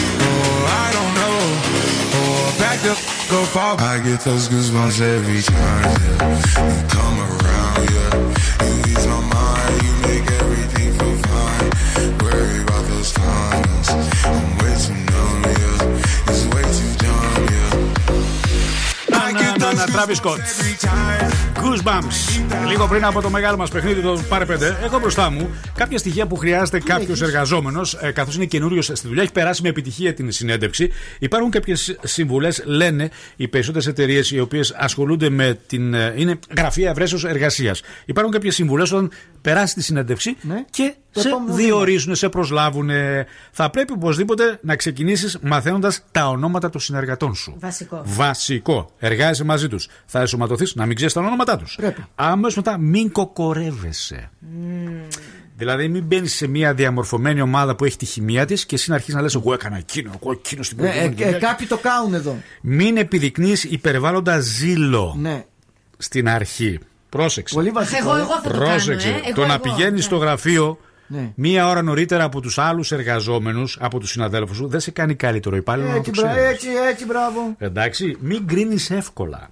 back 2.71 2.81
the 2.83 2.91
f- 2.91 3.55
up. 3.57 3.81
I 3.81 3.99
get 3.99 4.21
those 4.21 4.47
goosebumps 4.47 5.01
every 5.01 5.41
time, 5.41 5.83
yeah. 6.03 6.71
You 6.71 6.81
come 6.87 7.17
around, 7.19 7.81
yeah. 7.95 8.11
You 8.65 8.73
ease 8.91 9.07
my 9.07 9.21
mind, 9.35 9.75
you 9.85 9.93
make 10.07 10.25
everything 10.39 10.89
feel 10.97 11.17
fine. 11.29 11.69
Worry 12.23 12.61
about 12.63 12.85
those 12.87 13.11
comments. 13.11 13.89
I'm 14.25 14.57
way 14.59 14.75
too 14.83 14.95
numb, 15.11 15.43
yeah. 15.43 15.70
Travis 19.85 20.17
Scott. 20.21 20.37
every 20.37 20.75
time. 20.87 21.31
Goosebumps. 21.63 22.41
Λίγο 22.67 22.87
πριν 22.87 23.05
από 23.05 23.21
το 23.21 23.29
μεγάλο 23.29 23.57
μας 23.57 23.69
παιχνίδι, 23.69 24.01
το 24.01 24.21
Πάρε 24.29 24.45
5, 24.45 24.61
έχω 24.83 24.99
μπροστά 24.99 25.29
μου 25.29 25.49
κάποια 25.75 25.97
στοιχεία 25.97 26.27
που 26.27 26.35
χρειάζεται 26.35 26.79
κάποιος 26.79 27.21
εργαζόμενος, 27.21 27.97
καθώς 28.13 28.35
είναι 28.35 28.45
καινούριος 28.45 28.85
στη 28.85 29.07
δουλειά, 29.07 29.23
έχει 29.23 29.31
περάσει 29.31 29.61
με 29.61 29.69
επιτυχία 29.69 30.13
την 30.13 30.31
συνέντευξη. 30.31 30.89
Υπάρχουν 31.19 31.51
κάποιες 31.51 31.97
συμβουλέ, 32.03 32.47
λένε 32.65 33.09
οι 33.35 33.47
περισσότερες 33.47 33.87
εταιρείες 33.87 34.31
οι 34.31 34.39
οποίες 34.39 34.73
ασχολούνται 34.77 35.29
με 35.29 35.59
την. 35.67 35.93
ε, 35.93 36.13
είναι 36.17 36.39
γραφεία 36.57 36.89
ευρέσεως 36.89 37.25
εργασίας. 37.25 37.81
Υπάρχουν 38.05 38.33
κάποιες 38.33 38.55
συμβουλέ 38.55 38.81
όταν 38.83 39.11
περάσει 39.41 39.73
τη 39.73 39.83
συνέντευξη 39.83 40.35
και 40.69 40.83
Ναι. 40.83 40.93
Το 41.10 41.10
σε 41.11 41.27
επόμενο 41.27 41.55
διορίζουν, 41.55 42.15
σε 42.15 42.29
προσλάβουν. 42.29 42.89
Θα 43.51 43.69
πρέπει 43.69 43.91
οπωσδήποτε 43.93 44.59
να 44.61 44.75
ξεκινήσεις 44.75 45.37
μαθαίνοντας 45.41 46.03
τα 46.11 46.27
ονόματα 46.27 46.69
των 46.69 46.81
συνεργατών 46.81 47.35
σου. 47.35 47.55
Βασικό. 47.59 48.01
Βασικό. 48.05 48.91
Εργάζεσαι 48.99 49.43
μαζί 49.43 49.67
τους. 49.67 49.87
Θα 50.05 50.19
ενσωματωθεί 50.19 50.65
να 50.75 50.85
μην 50.85 50.95
ξέρεις 50.95 51.13
τα 51.13 51.21
ονόματά 51.21 51.57
τους. 51.57 51.79
Αμέσως 52.15 52.55
μετά 52.55 52.77
μην 52.77 53.11
κοκορεύεσαι. 53.11 54.29
Δηλαδή, 55.57 55.87
μην 55.87 56.03
μπαίνεις 56.03 56.35
σε 56.35 56.47
μια 56.47 56.73
διαμορφωμένη 56.73 57.41
ομάδα 57.41 57.75
που 57.75 57.85
έχει 57.85 57.97
τη 57.97 58.05
χημεία 58.05 58.45
της 58.45 58.65
και 58.65 58.75
εσύ 58.75 58.89
να 58.89 58.95
αρχίσεις 58.95 59.15
να 59.15 59.21
λες: 59.21 59.35
Εγώ 59.35 59.53
έκανα 59.53 59.77
εκείνο, 59.77 60.11
εγώ 60.21 60.31
εκείνο 60.31 60.63
στην 60.63 60.79
Ε, 60.79 60.81
ε, 60.83 60.89
προηγούμενη. 60.89 61.21
ε, 61.21 61.25
δουλειά». 61.25 61.39
κάποιοι 61.47 61.67
το 61.67 61.77
κάνουν 61.77 62.13
εδώ. 62.13 62.37
Μην 62.61 62.97
επιδεικνύεις 62.97 63.63
υπερβάλλοντα 63.63 64.39
ζήλο 64.39 65.15
Ναι. 65.19 65.45
στην 65.97 66.29
αρχή. 66.29 66.79
Πρόσεξε. 67.09 67.55
Πολύ 67.55 67.69
βασικό. 67.69 67.97
Εγώ, 68.09 68.15
εγώ 68.17 68.27
θα 68.27 68.41
το 68.41 68.49
κάνω, 68.49 68.65
Πρόσεξε. 68.65 69.07
ε. 69.07 69.11
Εγώ, 69.11 69.33
το 69.35 69.45
να 69.45 69.53
εγώ. 69.53 69.61
πηγαίνεις 69.61 69.91
Ναι. 69.93 70.01
στο 70.01 70.15
γραφείο 70.17 70.77
Ναι. 71.11 71.31
μία 71.35 71.67
ώρα 71.67 71.81
νωρίτερα 71.81 72.23
από 72.23 72.41
τους 72.41 72.57
άλλους 72.57 72.91
εργαζόμενους, 72.91 73.77
από 73.81 73.99
τους 73.99 74.09
συναδέλφους 74.09 74.57
σου, 74.57 74.67
δεν 74.67 74.79
σε 74.79 74.91
κάνει 74.91 75.15
καλύτερο 75.15 75.55
υπάλληλο. 75.55 75.89
να 75.89 75.95
Έτσι, 75.95 76.11
το 76.11 76.21
μπρα- 76.21 76.31
ξέρεις. 76.31 76.51
έτσι, 76.51 76.67
έτσι, 76.89 77.05
μπράβο. 77.05 77.55
Εντάξει, 77.57 78.17
μην 78.19 78.47
κρίνεις 78.47 78.89
εύκολα. 78.89 79.49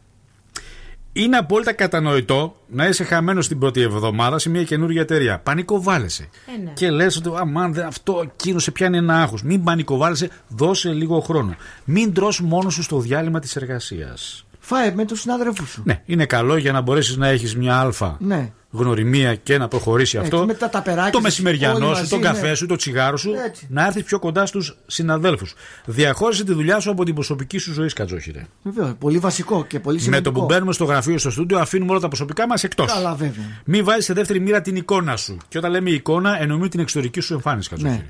Είναι 1.14 1.38
απόλυτα 1.38 1.74
κατανοητό 1.74 2.56
να 2.68 2.88
είσαι 2.88 3.04
χαμένος 3.04 3.48
την 3.48 3.60
πρώτη 3.60 3.82
εβδομάδα 3.82 4.40
σε 4.40 4.50
μια 4.50 4.64
καινούργια 4.64 5.02
εταιρεία. 5.02 5.40
Πανικοβάλλεσαι. 5.40 6.30
Ε, 6.58 6.64
ναι. 6.64 6.72
Και 6.74 6.90
λες 6.92 7.18
ότι 7.18 7.30
αμάν, 7.38 7.74
δε- 7.74 7.84
αυτό 7.84 8.22
εκείνο 8.24 8.60
σε 8.60 8.72
πιάνει 8.72 8.98
ένα 8.98 9.22
άγχος. 9.22 9.44
Μην 9.44 9.64
πανικοβάλλεσαι, 9.64 10.30
δώσε 10.48 10.90
λίγο 10.92 11.20
χρόνο. 11.20 11.56
Μην 11.86 12.14
τρως 12.14 12.42
μόνος 12.42 12.74
σου 12.74 12.84
στο 12.84 13.00
διάλειμμα 13.00 13.40
της 13.40 13.56
εργασίας. 13.56 14.46
Φάε 14.60 14.92
με 14.96 15.06
τους 15.06 15.20
συνάδελφού 15.20 15.66
σου. 15.66 15.82
Ναι, 15.86 16.02
είναι 16.06 16.26
καλό 16.26 16.58
για 16.58 16.72
να 16.72 16.82
μπορέσεις 16.82 17.18
να 17.18 17.28
έχεις 17.28 17.56
μια 17.56 17.76
αλφα 17.80 18.18
Ναι. 18.20 18.52
γνωριμία 18.72 19.36
και 19.36 19.58
να 19.58 19.68
προχωρήσει 19.68 20.18
Έτσι, 20.18 20.30
αυτό. 20.34 20.46
με 20.46 20.54
τα 20.54 20.70
ταπεράκια 20.70 21.12
το 21.12 21.18
σας, 21.18 21.24
μεσημεριανό 21.24 21.76
όλοι 21.86 21.96
σου, 21.96 22.00
μαζί, 22.02 22.10
τον 22.10 22.22
καφέ 22.22 22.48
ναι. 22.48 22.54
σου, 22.56 22.66
το 22.66 22.76
τσιγάρο 22.76 23.18
σου, 23.18 23.34
Έτσι. 23.46 23.68
να 23.70 23.86
έρθεις 23.86 24.04
πιο 24.04 24.20
κοντά 24.20 24.46
στους 24.46 24.78
συναδέλφους. 24.88 25.54
Διαχώρισε 25.86 26.44
τη 26.44 26.54
δουλειά 26.54 26.80
σου 26.80 26.92
από 26.92 27.04
την 27.06 27.14
προσωπική 27.14 27.58
σου 27.58 27.74
ζωή, 27.74 27.88
Κατζόχυρε. 27.94 28.46
Βεβαίως. 28.64 28.94
Πολύ 29.00 29.18
βασικό 29.18 29.66
και 29.66 29.80
πολύ 29.80 29.96
Με 29.96 30.02
σημαντικό. 30.02 30.32
το 30.32 30.40
που 30.40 30.46
μπαίνουμε 30.46 30.74
στο 30.74 30.84
γραφείο, 30.86 31.18
στο 31.18 31.30
στούντιο, 31.32 31.58
αφήνουμε 31.60 31.92
όλα 31.92 32.00
τα 32.00 32.08
προσωπικά 32.08 32.48
μας 32.48 32.64
εκτός. 32.64 32.94
Καλά, 32.94 33.16
βέβαια. 33.16 33.44
Μην 33.66 33.84
βάζεις 33.84 34.06
σε 34.06 34.14
δεύτερη 34.14 34.40
μοίρα 34.40 34.62
την 34.62 34.76
εικόνα 34.76 35.16
σου. 35.16 35.38
Και 35.48 35.58
όταν 35.58 35.72
λέμε 35.72 35.90
εικόνα, 35.90 36.42
εννοούμε 36.42 36.68
την 36.70 36.80
εξωτερική 36.80 37.20
σου 37.20 37.34
εμφάνιση, 37.34 37.70
Κατζόχυρε. 37.70 37.98
Ναι. 37.98 38.10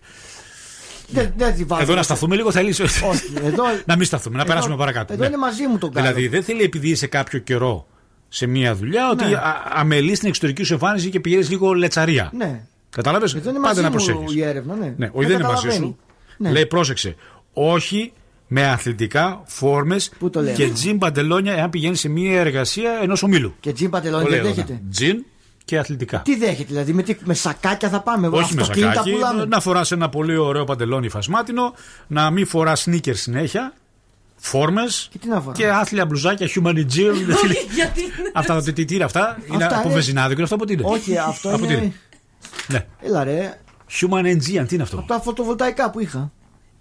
Δεν, 1.12 1.34
δεν 1.38 1.56
τη 1.56 1.64
βάζω. 1.64 1.82
Εδώ 1.82 1.96
να 1.96 2.04
σταθούμε 2.04 2.36
λίγο, 2.36 2.52
θέλεις; 2.52 2.80
Όχι, 2.80 2.94
εδώ, 3.44 3.64
να 3.86 3.96
μην 3.96 4.06
σταθούμε, 4.06 4.36
να 4.36 4.42
εδώ- 4.42 4.52
περάσουμε 4.52 4.76
παρακάτω. 4.76 5.14
Εδώ 5.14 5.22
Ναι. 5.22 5.28
είναι 5.28 5.38
μαζί 5.38 5.68
μου 5.68 5.78
τον 5.78 5.92
κάνω. 5.94 6.08
Δηλαδή 6.08 6.28
δεν 6.28 6.44
θέλει 6.44 6.62
επειδή 6.64 6.90
είσαι 6.90 7.08
κάποιο 7.08 7.40
καιρό 7.40 7.88
σε 8.28 8.46
μία 8.48 8.76
δουλειά 8.76 9.10
ότι 9.10 9.26
Ναι. 9.26 9.36
α- 9.36 9.64
αμελείς 9.74 10.20
την 10.20 10.28
εξωτερική 10.28 10.64
σου 10.64 10.74
εμφάνιση 10.74 11.10
και 11.10 11.20
πηγαίνεις 11.20 11.50
λίγο 11.50 11.74
λετσαρία. 11.74 12.30
Ναι. 12.34 12.62
Κατάλαβες; 12.90 13.34
Εδώ 13.34 13.50
είναι 13.50 13.60
Πάντα 13.60 13.68
μαζί 13.68 13.82
να 13.82 13.88
μου 13.90 13.94
προσέχεις. 13.96 14.36
η 14.36 14.44
έρευνα, 14.44 14.76
ναι. 14.76 14.94
Ναι, 14.98 15.10
όχι 15.14 15.26
δεν 15.28 15.36
είναι 15.40 15.48
μαζί 15.48 15.56
καταλαβαίνει. 15.68 15.86
σου. 15.86 15.98
Ναι. 16.38 16.52
Λέει 16.52 16.66
πρόσεξε. 16.66 17.16
Όχι 17.54 18.14
με 18.48 18.68
αθλητικά 18.68 19.42
φόρμες 19.46 20.12
το 20.32 20.42
λέει 20.42 20.54
και 20.54 20.64
αυτό; 20.64 20.76
τζιν 20.76 20.98
παντελόνια 20.98 21.54
εάν 21.54 21.70
πηγαίνεις 21.70 22.00
σε 22.00 22.10
μία 22.10 22.40
εργασία 22.40 23.00
ενός 23.02 23.24
ομίλου. 23.24 23.54
Και 23.60 23.74
τζιν 23.74 23.90
παντελόνι 23.90 24.24
Το 24.24 24.30
δεν 24.30 24.40
λέει 24.42 24.52
εδώ, 24.52 24.56
δέχεται. 24.62 24.74
ναι. 24.84 24.90
Τζιν 24.92 25.26
και 25.70 25.78
αθλητικά. 25.78 26.22
Τι 26.22 26.36
δέχεται, 26.38 26.64
δηλαδή 26.68 26.94
με, 26.94 27.02
τι, 27.04 27.18
με 27.24 27.34
σακάκια 27.34 27.90
θα 27.90 28.02
πάμε, 28.02 28.28
Όχι 28.28 28.56
με 28.56 28.62
αυτοκίνητα 28.62 28.94
σακάκι, 28.94 29.12
πουλάμε. 29.12 29.46
να 29.46 29.60
φοράς 29.60 29.92
ένα 29.92 30.10
πολύ 30.10 30.38
ωραίο 30.38 30.64
παντελόνι 30.64 31.10
φασμάτινο, 31.10 31.74
να 32.08 32.30
μην 32.30 32.48
φοράς 32.48 32.82
σνίκερ 32.82 33.16
συνέχεια, 33.16 33.74
φόρμες 34.36 35.10
τι 35.20 35.28
να 35.28 35.40
φοράω; 35.40 35.52
και 35.54 35.70
άθλια 35.70 36.06
μπλουζάκια 36.06 36.48
human 36.48 36.76
gym. 36.76 36.86
Γιατί. 37.76 38.02
αυτά 38.34 38.62
τα 38.64 38.74
τι 38.74 38.96
είναι 38.96 39.04
αυτά, 39.04 39.38
είναι 39.54 39.64
Αυτά 39.64 39.78
από 39.78 39.88
είναι- 39.88 39.98
βεζινάδικο, 39.98 40.34
είναι 40.34 40.44
αυτό 40.44 40.56
από 40.56 40.66
τι 40.66 40.74
είναι; 40.74 40.84
Όχι, 40.86 41.18
αυτό 41.18 41.50
από 41.56 41.66
τι 41.66 41.74
είναι. 41.74 41.94
Ναι. 42.68 42.86
Έλα 43.02 43.24
ρε, 43.24 43.60
Human 44.00 44.24
Aegean, 44.26 44.66
τι 44.68 44.74
είναι 44.74 44.84
αυτό; 44.84 44.98
από 44.98 45.08
τα 45.08 45.20
φωτοβολταϊκά 45.20 45.90
που 45.90 46.00
είχα. 46.00 46.32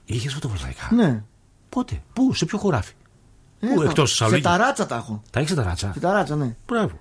Είχες 0.05 0.32
φωτοβολταϊκά; 0.35 0.89
Ναι. 0.94 1.23
Πότε, 1.69 2.02
πού, 2.12 2.35
σε 2.35 2.44
ποιο 2.44 2.59
χωράφι; 2.59 2.93
Πού, 3.60 3.66
Έχω. 3.73 3.82
εκτός 3.82 4.10
Σε 4.10 4.16
Θεσσαλονίκη; 4.16 4.43
ταράτσα 4.48 4.86
τα 4.86 4.97
έχω. 4.97 5.23
Τα 5.31 5.40
έχεις 5.40 5.55
τα 5.55 5.62
ράτσα. 5.62 5.90
Σε 5.94 6.01
ταράτσα, 6.01 6.36
ναι. 6.36 6.56
Μπράβο. 6.66 6.98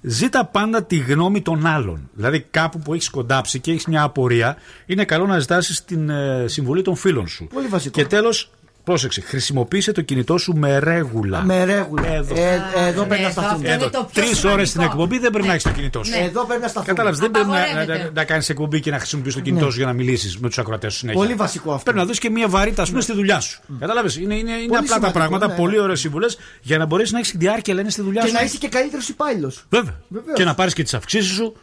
Ζήτα 0.00 0.44
πάντα 0.44 0.84
τη 0.84 0.96
γνώμη 0.96 1.42
των 1.42 1.66
άλλων. 1.66 2.10
Δηλαδή, 2.12 2.46
κάπου 2.50 2.78
που 2.78 2.94
έχεις 2.94 3.10
κοντάψει 3.10 3.60
και 3.60 3.70
έχεις 3.70 3.86
μια 3.86 4.02
απορία, 4.02 4.56
είναι 4.86 5.04
καλό 5.04 5.26
να 5.26 5.38
ζητάσεις 5.38 5.84
την 5.84 6.10
ε, 6.10 6.44
συμβουλή 6.48 6.82
των 6.82 6.96
φίλων 6.96 7.28
σου. 7.28 7.46
Πολύ 7.46 7.66
βασικό. 7.66 8.00
Και 8.00 8.06
τέλος, 8.06 8.50
πρόσεξε, 8.88 9.20
χρησιμοποίησε 9.20 9.92
το 9.92 10.00
κινητό 10.02 10.38
σου 10.38 10.52
με 10.56 10.78
ρέγουλα. 10.78 11.42
Με 11.42 11.64
ρέγουλα. 11.64 12.06
Εδώ. 12.14 12.34
Ε, 12.34 12.62
εδώ 12.88 13.04
πρέπει 13.04 13.22
να 13.22 13.28
αυτό 13.28 13.40
σταθούμε. 13.40 13.68
είναι 13.68 13.76
το 13.76 13.88
πιο 13.88 14.08
Τρεις 14.12 14.26
σημαντικό. 14.28 14.52
ώρες 14.52 14.68
στην 14.68 14.80
εκπομπή 14.80 15.18
δεν 15.18 15.30
πρέπει 15.30 15.46
να 15.46 15.52
έχεις 15.52 15.62
το 15.64 15.70
κινητό 15.70 16.04
σου. 16.04 16.12
Εδώ 16.16 16.44
πρέπει 16.44 16.62
να 16.62 16.68
σταθούμε. 16.68 16.92
Κατάλαβες, 16.92 17.18
δεν 17.18 17.30
πρέπει 17.30 17.48
να, 17.48 17.56
Απαγορεύεται. 17.62 17.98
να, 18.04 18.10
να 18.14 18.24
κάνεις 18.24 18.48
εκπομπή 18.48 18.80
και 18.80 18.90
να 18.90 18.98
χρησιμοποιήσει 18.98 19.36
το 19.36 19.42
κινητό 19.42 19.64
Ναι. 19.64 19.70
σου 19.70 19.76
για 19.76 19.86
να 19.86 19.92
μιλήσεις 19.92 20.38
με 20.38 20.48
τους 20.48 20.58
ακροατές 20.58 20.92
σου 20.92 20.98
συνέχεια. 20.98 21.20
Πολύ 21.20 21.34
βασικό 21.34 21.70
αυτό. 21.72 21.82
Πρέπει 21.84 21.98
να 21.98 22.04
δώσει 22.04 22.20
και 22.20 22.30
μια 22.30 22.48
βαρύτητα, 22.48 22.82
ας 22.82 22.88
πούμε, 22.88 23.00
στη 23.00 23.12
δουλειά 23.12 23.40
σου. 23.40 23.60
Κατάλαβες. 23.78 24.16
Είναι, 24.16 24.34
είναι, 24.34 24.52
είναι 24.52 24.64
απλά 24.64 24.78
τα 24.80 24.86
σημαντικό, 24.86 25.12
πράγματα, 25.18 25.46
ναι, 25.46 25.54
πολύ 25.54 25.76
ναι. 25.76 25.82
ωραίες 25.82 26.00
συμβουλές 26.00 26.38
για 26.62 26.78
να 26.78 26.86
μπορέσεις 26.86 27.12
να 27.12 27.18
έχεις 27.18 27.34
διάρκεια, 27.36 27.74
λένε, 27.74 27.90
στη 27.90 28.02
δουλειά 28.02 28.22
Και 28.22 28.28
σου. 28.28 28.34
να 28.34 28.42
είσαι 28.42 28.56
και 28.58 28.68
καλύτερος 28.68 29.08
υπάλληλος. 29.08 29.64
Βέβαια. 29.68 29.94
Βεβαίως. 30.08 30.36
Και 30.36 30.44
να 30.44 30.54
πάρεις 30.54 30.72
και 30.74 30.82
τις 30.82 30.94
αυξήσεις 30.94 31.32
σου. 31.34 31.54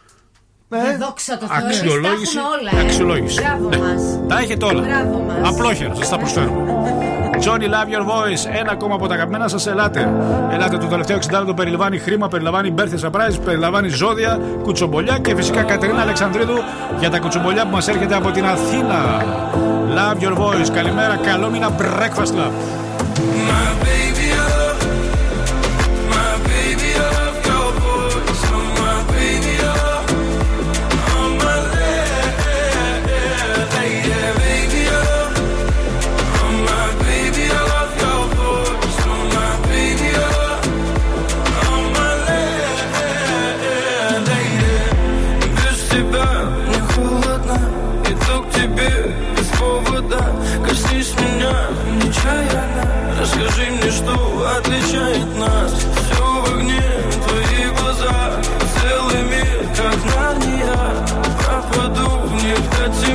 Ε, 0.70 0.96
δόξα 0.96 1.38
τω 1.38 1.46
Θεώ, 1.46 1.58
εμείς 1.64 1.76
τα 1.78 1.84
Αξιολόγηση. 1.84 2.38
έχουμε 2.38 2.48
όλα. 2.60 2.80
ε. 2.82 2.84
Αξιολόγηση. 2.86 3.40
Μπράβο 3.42 3.68
Ναι. 3.68 3.76
μας. 3.76 4.02
Τα 4.28 4.38
έχετε 4.38 4.64
όλα. 4.64 4.82
Μπράβο 4.82 5.18
μας. 5.26 5.48
Απλόχερα, 5.52 5.94
σας 5.94 6.08
τα 6.08 6.18
προσφέρουμε. 6.18 6.60
Johnny 7.44 7.66
Love 7.74 7.88
Your 7.94 8.04
Voice, 8.12 8.58
ένα 8.60 8.70
ακόμα 8.72 8.94
από 8.94 9.06
τα 9.06 9.14
αγαπημένα 9.14 9.48
σας. 9.48 9.66
Ελάτε. 9.66 10.12
Ελάτε 10.52 10.76
το 10.76 10.86
τελευταίο 10.86 11.16
60 11.16 11.38
λεπτό 11.38 11.54
περιλαμβάνει 11.54 11.98
χρήμα, 11.98 12.28
περιλαμβάνει 12.28 12.74
birthday 12.78 13.00
surprise, 13.10 13.36
περιλαμβάνει 13.44 13.88
ζώδια, 13.88 14.40
κουτσομπολιά 14.62 15.18
και 15.18 15.34
φυσικά 15.34 15.62
Κατερίνα 15.62 16.00
Αλεξανδρίδου 16.00 16.58
για 16.98 17.10
τα 17.10 17.18
κουτσομπολιά 17.18 17.64
που 17.64 17.70
μας 17.70 17.88
έρχεται 17.88 18.14
από 18.14 18.30
την 18.30 18.44
Αθήνα. 18.46 19.22
Love 19.96 20.22
Your 20.24 20.36
Voice, 20.38 20.70
καλημέρα, 20.74 21.16
καλό 21.16 21.50
μήνα, 21.50 21.68
Breakfast 21.80 22.32
Club. 22.36 22.52
My 23.48 23.68
baby 23.82 23.94
love, 23.94 24.05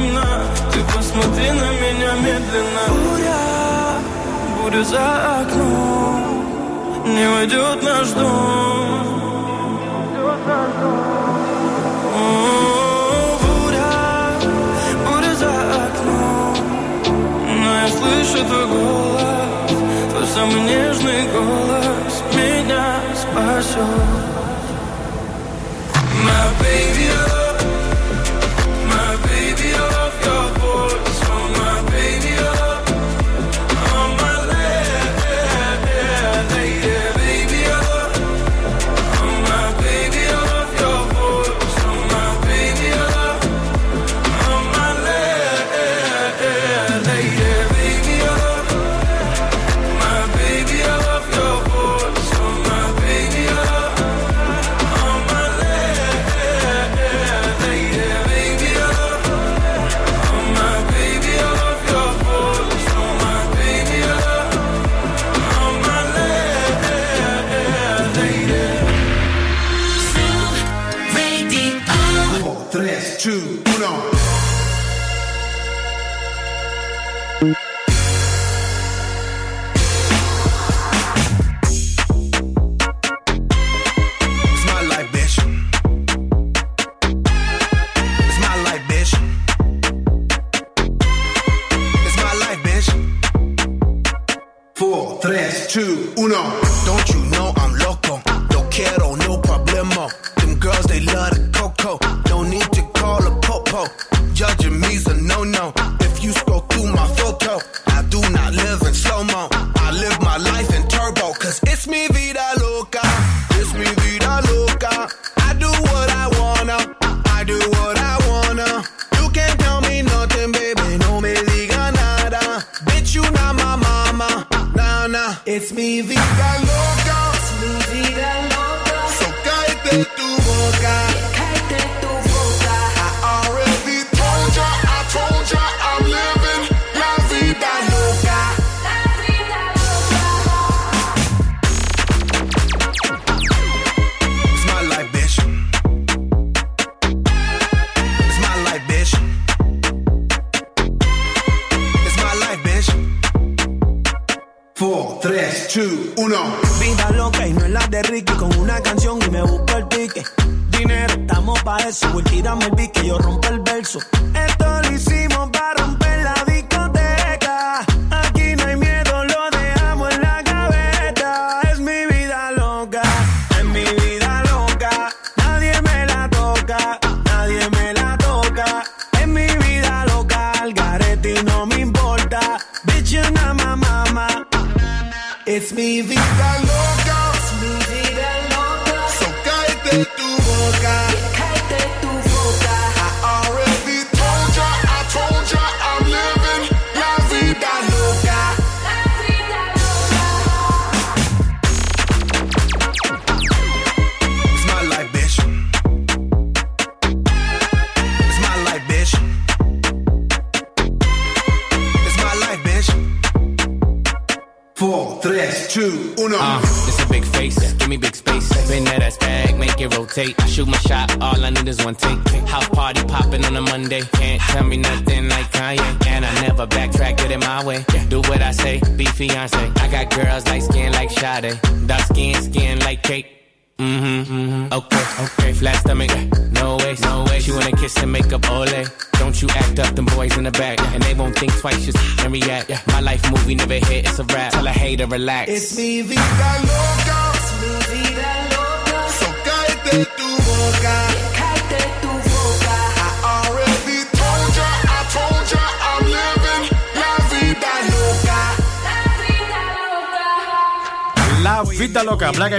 темна, 0.01 0.25
ты 0.71 0.79
посмотри 0.95 1.51
на 1.51 1.71
меня 1.81 2.13
медленно. 2.15 2.85
Буря, 2.89 3.99
буря 4.57 4.83
за 4.83 5.41
окном, 5.41 6.45
не 7.05 7.29
войдет 7.29 7.83
наш 7.83 8.09
дом. 8.09 9.07
О, 12.13 13.39
буря, 13.41 14.39
буря 15.05 15.35
за 15.35 15.51
окном 15.85 16.55
Но 17.47 17.75
я 17.75 17.87
слышу 17.89 18.45
твой 18.45 18.67
голос 18.67 19.71
Твой 20.11 20.27
самый 20.27 20.61
нежный 20.61 21.27
голос 21.31 22.23
Меня 22.33 22.99
спасет 23.15 23.77
My 26.23 26.59
baby 26.59 27.30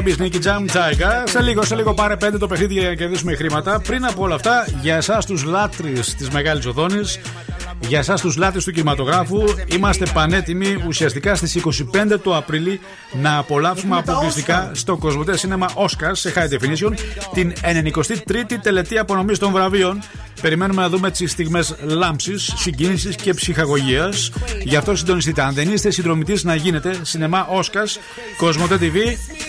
Loca, 0.02 0.14
Black 0.14 0.18
Eyed 0.18 0.18
Peas, 0.18 0.18
Nicky 0.18 0.40
Jam, 0.40 0.66
Tiger. 0.66 1.28
Σε 1.28 1.40
λίγο, 1.40 1.62
σε 1.62 1.74
λίγο 1.74 1.94
πάρε 1.94 2.16
πέντε 2.16 2.38
το 2.38 2.46
παιχνίδι 2.46 2.74
για 2.74 2.88
να 2.88 2.94
κερδίσουμε 2.94 3.34
χρήματα. 3.34 3.80
Πριν 3.80 4.04
από 4.04 4.22
όλα 4.22 4.34
αυτά, 4.34 4.66
για 4.80 4.96
εσάς 4.96 5.26
τους 5.26 5.44
λάτρε 5.44 5.90
της 5.90 6.30
μεγάλης 6.30 6.66
οθόνης, 6.66 7.18
για 7.88 7.98
εσάς 7.98 8.20
τους 8.20 8.36
λάτρε 8.36 8.60
του 8.60 8.72
κινηματογράφου, 8.72 9.44
είμαστε 9.66 10.06
πανέτοιμοι 10.12 10.82
ουσιαστικά 10.86 11.34
στις 11.34 11.54
25 11.54 12.18
του 12.22 12.36
Απρίλη 12.36 12.80
να 13.12 13.36
απολαύσουμε 13.38 13.96
Έχουμε 13.96 14.06
τα 14.06 14.12
αποκλειστικά 14.12 14.70
στο 14.74 14.96
Κοσμοτέ 14.96 15.34
Cinema 15.40 15.66
Oscars 15.84 16.12
σε 16.12 16.32
High 16.36 16.54
Definition 16.54 16.92
την 17.32 17.52
93η 17.62 18.54
τελετή 18.62 18.98
απονομής 18.98 19.38
των 19.38 19.52
βραβείων. 19.52 20.02
Περιμένουμε 20.40 20.82
να 20.82 20.88
δούμε 20.88 21.10
τις 21.10 21.30
στιγμές 21.30 21.74
λάμψης, 21.82 22.52
συγκίνησης 22.56 23.16
και 23.16 23.34
ψυχαγωγίας. 23.34 24.30
Γι' 24.62 24.76
αυτό 24.76 24.96
συντονιστείτε. 24.96 25.42
Αν 25.42 25.54
δεν 25.54 25.72
είστε 25.72 25.90
συνδρομητή, 25.90 26.46
να 26.46 26.54
γίνετε 26.54 27.00
Cinema 27.12 27.58
Oscars, 27.58 27.96
Κοσμοτέ 28.36 28.78
TV, 28.80 28.96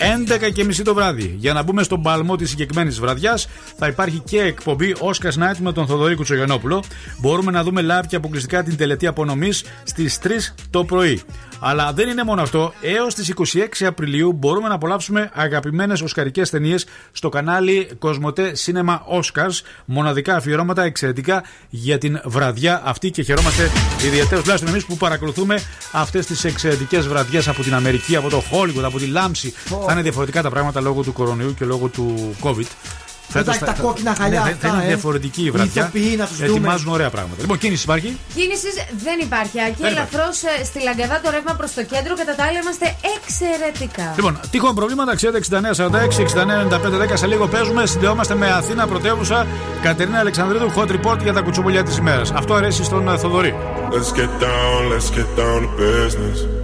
11.30 0.04 0.82
το 0.84 0.94
βράδυ. 0.94 1.34
Για 1.38 1.52
να 1.52 1.62
μπούμε 1.62 1.82
στον 1.82 2.02
παλμό 2.02 2.36
της 2.36 2.50
συγκεκριμένης 2.50 3.00
βραδιάς, 3.00 3.48
θα 3.78 3.86
υπάρχει 3.86 4.18
και 4.18 4.40
εκπομπή 4.40 4.94
Oscars 4.98 5.42
Night 5.42 5.56
με 5.58 5.72
τον 5.72 5.86
Θοδωρή 5.86 6.14
Κουτσογενόπουλο. 6.14 6.82
Μπορούμε 7.18 7.50
να 7.50 7.62
δούμε 7.62 7.82
live 7.84 8.06
και 8.08 8.16
αποκλειστικά 8.16 8.62
την 8.62 8.76
τελετή 8.76 9.06
απονομής 9.06 9.64
στις 9.84 10.18
3 10.22 10.28
το 10.70 10.84
πρωί. 10.84 11.22
Αλλά 11.60 11.92
δεν 11.92 12.08
είναι 12.08 12.24
μόνο 12.24 12.42
αυτό. 12.42 12.72
Έως 12.80 13.14
τις 13.14 13.28
26 13.28 13.84
Απριλίου 13.86 14.32
μπορούμε 14.32 14.68
να 14.68 14.74
απολαύσουμε 14.74 15.30
αγαπημένες 15.34 16.00
οσκαρικές 16.00 16.50
ταινίες 16.50 16.86
στο 17.12 17.28
κανάλι 17.28 17.88
Κοσμοτέ 17.98 18.52
Cinema 18.66 18.98
Oscars. 19.18 19.60
Μοναδικά 19.84 20.36
αφιερώματα 20.36 20.82
εξαιρετικά 20.82 21.44
για 21.68 21.98
την 21.98 22.20
βραδιά 22.24 22.82
αυτή 22.84 23.10
και 23.10 23.22
χαιρόμαστε 23.22 23.70
ιδιαίτερα 24.06 24.40
τουλάχιστον 24.40 24.70
εμείς 24.70 24.84
που 24.84 24.96
παρακολουθούμε 24.96 25.60
αυτές 25.92 26.26
τις 26.26 26.44
εξαιρετικές 26.44 27.08
βραδιές 27.08 27.48
από 27.48 27.62
την 27.62 27.74
Αμερική, 27.74 28.16
από 28.16 28.28
το 28.28 28.42
Hollywood, 28.50 28.82
από 28.82 28.98
τη 28.98 29.06
Λάμψη. 29.06 29.54
Θα 29.86 29.93
είναι 29.94 30.02
διαφορετικά 30.02 30.42
τα 30.42 30.50
πράγματα 30.50 30.80
λόγω 30.80 31.02
του 31.02 31.12
κορονοϊού 31.12 31.54
και 31.54 31.64
λόγω 31.64 31.88
του 31.88 32.36
COVID. 32.42 32.66
Φέτος 33.28 33.56
Εντάξει, 33.56 33.78
τα 33.78 33.82
κόκκινα 33.82 34.14
χαλιά 34.14 34.40
ναι, 34.40 34.50
αυτά, 34.50 34.68
θα 34.68 34.74
είναι 34.74 34.84
ε. 34.84 34.86
διαφορετική 34.86 35.40
η 35.40 35.44
Οι 35.46 35.50
βραδιά. 35.50 35.82
ηθοποιοί 35.82 36.14
να 36.18 36.26
τους 36.26 36.36
δούμε. 36.36 36.50
Ετοιμάζουν 36.50 36.88
ωραία 36.92 37.10
πράγματα. 37.10 37.40
Λοιπόν, 37.40 37.58
κίνηση 37.58 37.82
υπάρχει. 37.84 38.16
Κίνησης 38.34 38.74
δεν 39.04 39.18
υπάρχει. 39.20 39.60
Αρκεί 39.60 39.82
Δεν 39.82 39.90
ελαφρώς 39.90 40.36
στη 40.64 40.82
Λαγκαδά 40.82 41.20
το 41.20 41.30
ρεύμα 41.30 41.54
προς 41.54 41.74
το 41.74 41.82
κέντρο. 41.84 42.14
Κατά 42.16 42.34
τα 42.34 42.44
άλλα 42.44 42.58
είμαστε 42.62 42.86
εξαιρετικά. 43.16 44.12
Λοιπόν, 44.16 44.40
τυχόν 44.50 44.74
προβλήματα, 44.74 45.14
ξέρετε 45.14 45.38
6946-699510. 45.38 47.12
Σε 47.14 47.26
λίγο 47.26 47.46
παίζουμε. 47.48 47.86
Συνδεόμαστε 47.86 48.34
με 48.34 48.46
Αθήνα 48.52 48.86
πρωτεύουσα. 48.86 49.46
Κατερίνα 49.82 50.18
Αλεξανδρίδου, 50.18 50.72
hot 50.76 50.90
report 50.96 51.18
για 51.22 51.32
τα 51.32 51.40
κουτσομπολιά 51.40 51.82
της 51.82 51.96
ημέρας. 51.96 52.30
Αυτό 52.30 52.54
αρέσει 52.54 52.84
στον 52.84 53.08
ε, 53.08 53.18
Θοδωρή. 53.18 53.54
Let's 53.90 54.12
get 54.20 54.32
down, 54.48 54.80
let's 54.92 55.10
get 55.18 55.28
down 55.40 55.58
to 55.62 55.68
business. 55.80 56.63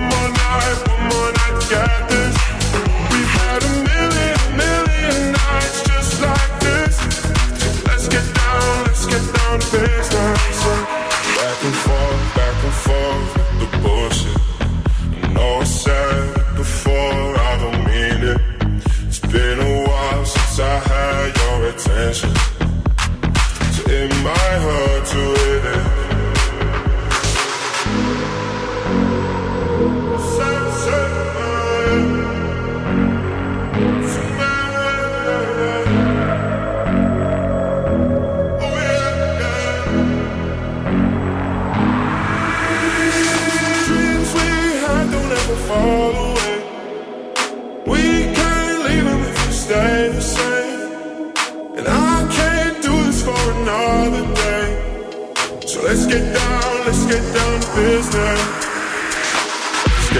Let's 58.01 58.13
get 58.13 58.25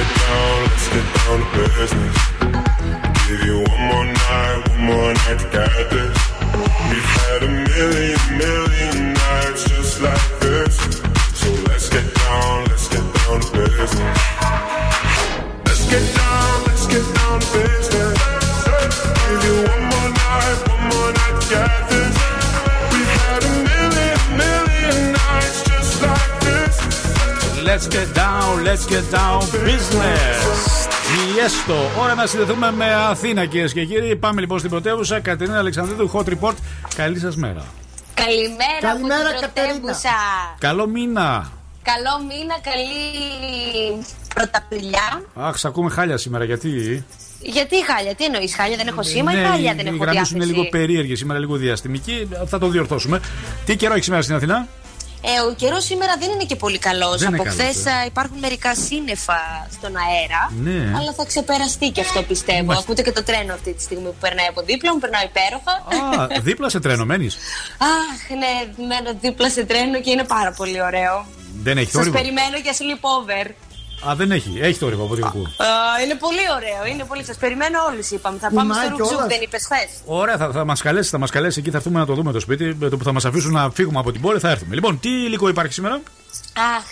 down, 0.05 0.63
let's 0.69 0.87
get 0.89 1.07
down 1.17 1.39
to 1.39 1.61
business. 1.79 2.17
Give 3.27 3.41
you 3.43 3.57
one 3.57 3.81
more 3.87 4.05
night, 4.05 4.69
one 4.69 4.81
more 4.85 5.13
night 5.13 5.41
to. 5.49 6.17
We've 6.91 7.11
had 7.17 7.41
a 7.41 7.47
million, 7.49 8.19
million 8.37 9.13
nights 9.13 9.63
just 9.63 9.99
like 9.99 10.39
this. 10.41 10.77
So 11.33 11.49
let's 11.69 11.89
get 11.89 12.13
down, 12.13 12.65
let's 12.65 12.87
get 12.87 13.01
down 13.15 13.41
to 13.41 13.51
business. 13.51 14.30
Let's 27.71 27.87
get 27.97 28.09
down, 28.25 28.53
let's 28.67 28.85
get 28.93 29.05
down 29.17 29.39
business. 29.67 30.39
Ιέστο. 31.35 31.75
Ώρα 32.01 32.15
να 32.15 32.25
συνδεθούμε 32.25 32.71
με 32.71 32.93
Αθήνα, 32.93 33.45
κυρίες 33.45 33.73
και 33.73 33.85
κύριοι. 33.85 34.15
Πάμε 34.15 34.41
λοιπόν 34.41 34.57
στην 34.57 34.69
πρωτεύουσα. 34.69 35.19
Κατερίνα 35.19 35.57
Αλεξανδρίδου, 35.57 36.11
Hot 36.13 36.23
Report. 36.23 36.53
Καλή 36.95 37.19
σας 37.19 37.35
μέρα. 37.35 37.63
Καλημέρα, 38.13 38.77
Καλημέρα, 38.81 39.19
από 39.19 39.29
την 39.29 39.39
Κατερίνα. 39.41 39.73
πρωτεύουσα. 39.73 40.09
Καλό 40.59 40.87
μήνα. 40.87 41.51
Καλό 41.81 42.25
μήνα, 42.27 42.55
καλή 42.63 44.05
πρωταπηλιά. 44.35 45.21
Αχ, 45.35 45.57
σ' 45.57 45.65
ακούμε 45.65 45.89
χάλια 45.89 46.17
σήμερα, 46.17 46.43
γιατί; 46.43 47.03
Γιατί 47.39 47.85
χάλια, 47.85 48.15
τι 48.15 48.25
εννοείς, 48.25 48.55
χάλια 48.55 48.77
δεν 48.77 48.87
έχω 48.87 49.03
σήμα 49.03 49.31
ή 49.31 49.35
Ναι, 49.35 49.47
χάλια 49.47 49.73
δεν 49.73 49.85
οι 49.85 49.87
έχω 49.87 49.97
γραμμές 49.97 50.13
διάθεση. 50.13 50.35
είναι 50.35 50.45
λίγο 50.45 50.69
περίεργες 50.69 51.17
σήμερα, 51.17 51.39
λίγο 51.39 51.55
διαστημική. 51.55 52.27
Θα 52.47 52.59
το 52.59 52.67
διορθώσουμε. 52.67 53.19
Τι 53.65 53.75
καιρό 53.75 53.93
έχει 53.93 54.03
σήμερα 54.03 54.23
στην 54.23 54.35
Αθηνά. 54.35 54.67
Ε, 55.23 55.39
ο 55.49 55.53
καιρός 55.53 55.83
σήμερα 55.83 56.13
δεν 56.19 56.29
είναι 56.31 56.43
και 56.43 56.55
πολύ 56.55 56.77
καλός. 56.77 57.17
Δεν 57.17 57.27
είναι 57.27 57.37
Από 57.37 57.43
καλός, 57.49 57.59
χθες 57.59 57.85
ε. 57.85 58.05
υπάρχουν 58.05 58.37
μερικά 58.39 58.75
σύννεφα 58.75 59.67
στον 59.71 59.93
αέρα. 60.03 60.41
Ναι. 60.65 60.97
Αλλά 60.97 61.13
θα 61.13 61.25
ξεπεραστεί 61.25 61.89
και 61.89 62.01
αυτό 62.01 62.21
πιστεύω. 62.21 62.63
Μάλιστα. 62.63 62.83
Ακούτε 62.83 63.01
και 63.01 63.11
το 63.11 63.23
τρένο 63.23 63.53
αυτή 63.53 63.73
τη 63.73 63.81
στιγμή 63.81 64.03
που 64.05 64.15
περνάει 64.19 64.47
από 64.47 64.61
δίπλα 64.61 64.93
μου, 64.93 64.99
περνάει 64.99 65.25
υπέροχα. 65.31 65.73
Α, 66.21 66.27
δίπλα 66.41 66.69
σε 66.69 66.79
τρένο 66.79 67.05
μένεις; 67.05 67.37
Αχ, 67.95 68.19
ναι, 68.41 68.85
μένω 68.85 69.17
δίπλα 69.21 69.49
σε 69.49 69.63
τρένο 69.65 70.01
και 70.01 70.11
είναι 70.11 70.23
πάρα 70.23 70.51
πολύ 70.51 70.81
ωραίο. 70.81 71.25
Δεν 71.63 71.77
έχει 71.77 71.85
Σας 71.91 71.93
θόρυβο. 71.95 72.17
περιμένω 72.17 72.57
για 72.63 72.73
sleepover. 72.79 73.45
Α, 74.09 74.15
δεν 74.15 74.31
έχει. 74.31 74.59
Έχει 74.61 74.77
θόρυβο 74.77 75.03
από 75.03 75.13
ό,τι 75.13 75.21
ακούω. 75.25 75.41
Α, 75.41 76.01
είναι 76.03 76.15
πολύ 76.15 76.45
ωραίο, 76.55 76.93
είναι 76.93 77.03
πολύ. 77.03 77.23
Σας 77.23 77.37
περιμένω 77.37 77.77
όλους, 77.89 78.09
είπαμε. 78.09 78.37
Θα 78.37 78.49
πάμε 78.53 78.61
Κουνάει 78.61 78.85
στο 78.85 78.89
Ρουξούκ, 78.97 79.09
κιόλας. 79.09 79.27
δεν 79.33 79.41
είπες 79.41 79.63
χθες. 79.65 79.89
Ωραία, 80.05 80.37
θα, 80.37 80.51
θα 80.51 80.65
μας 80.65 80.81
καλέσει, 80.81 81.09
θα 81.09 81.17
μας 81.17 81.29
καλέσει 81.29 81.59
εκεί, 81.59 81.69
θα 81.69 81.77
έρθουμε 81.77 81.99
να 81.99 82.05
το 82.05 82.13
δούμε 82.13 82.31
το 82.31 82.39
σπίτι. 82.39 82.75
Με 82.79 82.89
το 82.89 82.97
που 82.97 83.03
θα 83.03 83.11
μας 83.11 83.25
αφήσουν 83.25 83.51
να 83.51 83.69
φύγουμε 83.69 83.99
από 83.99 84.11
την 84.11 84.21
πόλη, 84.21 84.39
θα 84.39 84.49
έρθουμε. 84.49 84.75
Λοιπόν, 84.75 84.99
τι 84.99 85.09
υλικό 85.09 85.47
υπάρχει 85.49 85.73
σήμερα; 85.73 86.01
Αχ, 86.75 86.83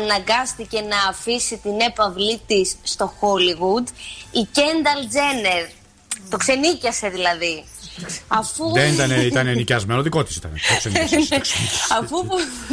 αναγκάστηκε 0.00 0.80
να 0.80 0.96
αφήσει 1.08 1.60
την 1.62 1.80
έπαυλή 1.88 2.40
της 2.46 2.76
στο 2.82 3.12
Hollywood 3.20 3.86
η 4.30 4.48
Κένταλ 4.52 5.08
Τζένερ. 5.08 5.64
Το 6.30 6.36
ξενίκιασε 6.36 7.08
δηλαδή. 7.08 7.64
Αφού, 8.28 8.72
Δεν 8.72 8.92
ήταν, 8.92 9.10
ήταν 9.10 9.46
νοικιασμένο, 9.46 10.02
δικό 10.02 10.24
της 10.24 10.36
ήταν. 10.36 10.52
Το 10.52 10.76
ξενίκησε. 10.78 11.40
αφού 12.00 12.16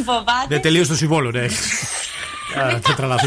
φοβάται 0.04 0.46
Δεν 0.48 0.60
τελείωσε 0.60 0.90
το 0.90 0.96
συμβόλο, 0.96 1.30
ναι. 1.30 1.46
Α, 2.60 2.68
Δεν 2.68 2.94
τραλάσαι. 2.96 3.26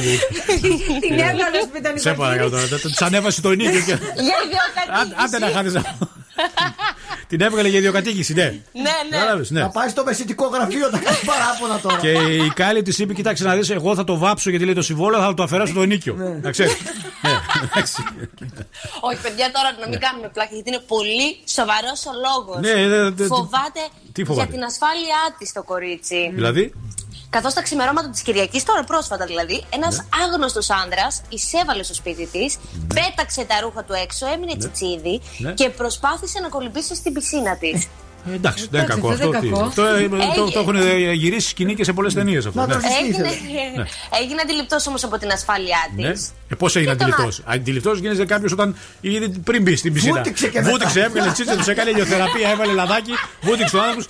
την 1.01 1.19
έβγαλε 1.19 1.61
σπίτι 1.67 1.99
Σε 1.99 2.13
παρακαλώ 2.13 2.49
τώρα. 2.49 2.63
Τη 2.67 2.77
ανέβασε 2.99 3.41
το 3.41 3.49
ενίκιο. 3.51 3.71
και- 3.71 3.97
Για 4.21 4.35
Αν- 5.01 5.13
Άντε 5.23 5.39
να 5.39 5.47
ιδιοκατοίκηση. 5.47 5.83
χάνει. 5.83 5.97
Την 7.27 7.41
έβγαλε 7.41 7.67
για 7.67 7.77
ιδιοκατοίκηση, 7.77 8.33
ναι. 8.33 8.43
Ναι, 8.43 8.81
ναι. 9.09 9.17
Κατάλαβες, 9.17 9.49
ναι. 9.51 9.61
Θα 9.61 9.69
πάει 9.69 9.89
στο 9.89 10.03
μεσητικό 10.03 10.47
γραφείο, 10.47 10.89
θα 10.89 10.97
κάνει 10.97 11.17
παράπονα 11.25 11.79
τώρα. 11.79 11.97
Και 11.99 12.11
η 12.45 12.51
Κάλλη 12.55 12.81
της 12.81 12.99
είπε: 12.99 13.13
Κοιτάξτε 13.13 13.47
να 13.47 13.55
δεις, 13.55 13.69
εγώ 13.69 13.95
θα 13.95 14.03
το 14.03 14.17
βάψω 14.17 14.49
γιατί 14.49 14.65
λέει 14.65 14.73
το 14.73 14.81
συμβόλαιο, 14.81 15.21
θα 15.21 15.33
το 15.33 15.43
αφαιρέσω 15.43 15.73
το 15.73 15.81
ενίκιο. 15.81 16.15
Να 16.41 16.51
ξέρεις. 16.51 16.75
Ναι, 17.21 17.31
εντάξει. 17.63 18.03
Όχι, 19.01 19.21
παιδιά, 19.21 19.51
τώρα 19.51 19.69
να 19.81 19.87
μην 19.87 19.99
κάνουμε 19.99 20.27
πλάκα 20.33 20.49
γιατί 20.53 20.69
είναι 20.69 20.81
πολύ 20.87 21.37
σοβαρός 21.57 21.99
ο 22.05 22.11
λόγος. 22.27 22.59
Ναι, 22.61 22.87
δε- 22.87 23.09
δε- 23.09 23.25
φοβάται, 23.25 23.81
τι 24.11 24.23
φοβάται; 24.23 24.45
για 24.47 24.55
την 24.57 24.63
ασφάλειά 24.65 25.21
της 25.37 25.51
το 25.53 25.63
κορίτσι. 25.63 26.31
Δηλαδή; 26.33 26.73
Καθώς 27.37 27.53
τα 27.53 27.61
ξημερώματα 27.61 28.09
της 28.09 28.21
Κυριακής, 28.21 28.63
τώρα 28.63 28.83
πρόσφατα 28.83 29.25
δηλαδή, 29.25 29.63
ένας 29.69 29.97
Ναι. 29.97 30.03
άγνωστος 30.25 30.69
άντρα 30.69 31.07
εισέβαλε 31.29 31.83
στο 31.83 31.93
σπίτι 31.93 32.25
της, 32.25 32.57
πέταξε 32.93 33.43
τα 33.45 33.59
ρούχα 33.61 33.83
του 33.83 33.93
έξω, 33.93 34.27
έμεινε 34.27 34.57
τσιτσίδι 34.57 35.21
Ναι. 35.37 35.53
και 35.53 35.69
προσπάθησε 35.69 36.39
να 36.39 36.49
κολυμπήσει 36.49 36.95
στην 36.95 37.13
πισίνα 37.13 37.57
της. 37.57 37.87
Ε, 38.31 38.35
Εντάξει, 38.35 38.67
δεν 38.71 38.79
είναι 38.83 38.89
κακό 38.93 39.09
αυτό 39.09 39.23
αυτό. 39.25 39.31
δεν 39.31 39.41
τι- 39.41 39.47
κακό. 39.49 39.63
Αυτό 39.63 39.81
ε, 39.83 39.85
το- 39.85 40.15
Έγινε. 40.15 40.51
το 40.53 40.59
έχουν 40.59 40.75
ε, 40.75 41.11
γυρίσει 41.13 41.47
σκηνή 41.49 41.75
και 41.75 41.83
σε 41.83 41.93
πολλές 41.93 42.13
ταινίες 42.13 42.45
αυτό. 42.45 42.65
ναι. 42.65 42.73
Έγινε, 43.03 43.27
Ναι. 43.75 43.83
έγινε 44.21 44.41
αντιληπτός 44.43 44.87
όμως 44.87 45.03
από 45.03 45.17
την 45.17 45.31
ασφάλειά 45.31 45.77
της. 45.95 46.05
Ναι. 46.05 46.11
Ε, 46.49 46.55
Πώς 46.55 46.75
έγινε 46.75 46.91
Και 46.91 46.97
τον 46.97 47.07
αντιληπτός; 47.07 47.41
Αντιληπτός 47.45 47.99
γίνεται 47.99 48.25
κάποιος 48.25 48.51
όταν 48.51 48.75
ήδη 49.01 49.29
πριν 49.29 49.61
μπει 49.61 49.75
στην 49.75 49.93
πισίνα. 49.93 50.15
Βούτυξε 50.17 50.47
και 50.47 50.59
μετά. 50.59 50.71
Βούτυξε, 50.71 51.01
έβγαλε 51.01 51.31
τσίτσα, 51.31 51.55
τους 51.55 51.67
έκανε 51.67 51.89
ηλιοθεραπεία, 51.89 52.49
έβαλε 52.49 52.73
λαδάκι, 52.73 53.11
βούτυξε 53.41 53.77
ο 53.77 53.79
άνθρωπος. 53.81 54.05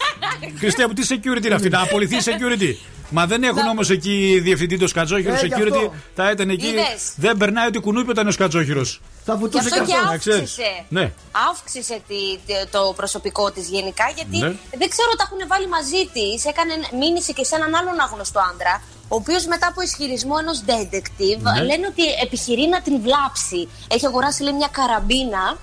Χριστέ 0.60 0.88
μου, 0.88 0.94
τι 0.94 1.08
security 1.10 1.46
είναι 1.46 1.56
αυτή, 1.56 1.70
να 1.70 1.82
απολυθεί 1.82 2.16
security. 2.24 2.74
Μα 3.10 3.26
δεν 3.26 3.44
έχουν 3.44 3.68
όμως 3.68 3.90
εκεί 3.90 4.40
διευθυντή 4.44 4.78
το 4.78 4.88
σκατζόχυρος 4.88 5.42
Ε, 5.42 5.46
γι' 5.46 5.54
security. 5.58 5.72
αυτό. 5.74 5.94
Θα 6.16 6.32
ήταν 6.32 6.50
εκεί. 6.50 6.68
Είδες. 6.68 7.14
Δεν 7.16 7.38
περνάει 7.38 7.68
ότι 7.68 7.80
κουνούπι 7.80 8.10
όταν 8.10 8.22
είναι 8.22 8.30
ο 8.30 8.34
σκατζόχυρος. 8.34 9.02
Θα 9.30 9.34
Γι' 9.34 9.40
βουτούσε 9.42 9.70
αυτό 9.72 9.86
και 9.86 9.94
Να 10.12 10.18
ξέρεις. 10.18 10.40
αύξησε. 10.40 10.72
Ναι. 10.90 11.06
Αύξησε 11.50 11.96
τη- 12.08 12.38
τη- 12.46 12.68
το 12.76 12.94
προσωπικό 12.96 13.52
της 13.52 13.68
γενικά 13.76 14.06
γιατί 14.16 14.38
Ναι. 14.38 14.52
δεν 14.82 14.90
ξέρω 14.94 15.12
τα 15.18 15.24
έχουν 15.28 15.42
βάλει 15.52 15.68
μαζί 15.78 16.02
της. 16.16 16.46
Έκανε 16.52 16.74
μήνυση 17.02 17.34
και 17.34 17.44
σε 17.44 17.56
έναν 17.56 17.76
άλλον 17.76 18.00
άγνωστο 18.00 18.40
άντρα, 18.52 18.82
ο 19.08 19.16
οποίος 19.22 19.46
μετά 19.46 19.68
από 19.68 19.82
ισχυρισμό 19.82 20.36
ενός 20.40 20.58
detective 20.70 21.42
Ναι. 21.42 21.64
λένε 21.70 21.86
ότι 21.92 22.04
επιχειρεί 22.26 22.68
να 22.68 22.82
την 22.82 22.96
βλάψει. 23.02 23.70
Έχει 23.88 24.06
αγοράσει 24.06 24.44
λέει, 24.44 24.54
μια 24.54 24.70
καραμπίνα. 24.72 25.58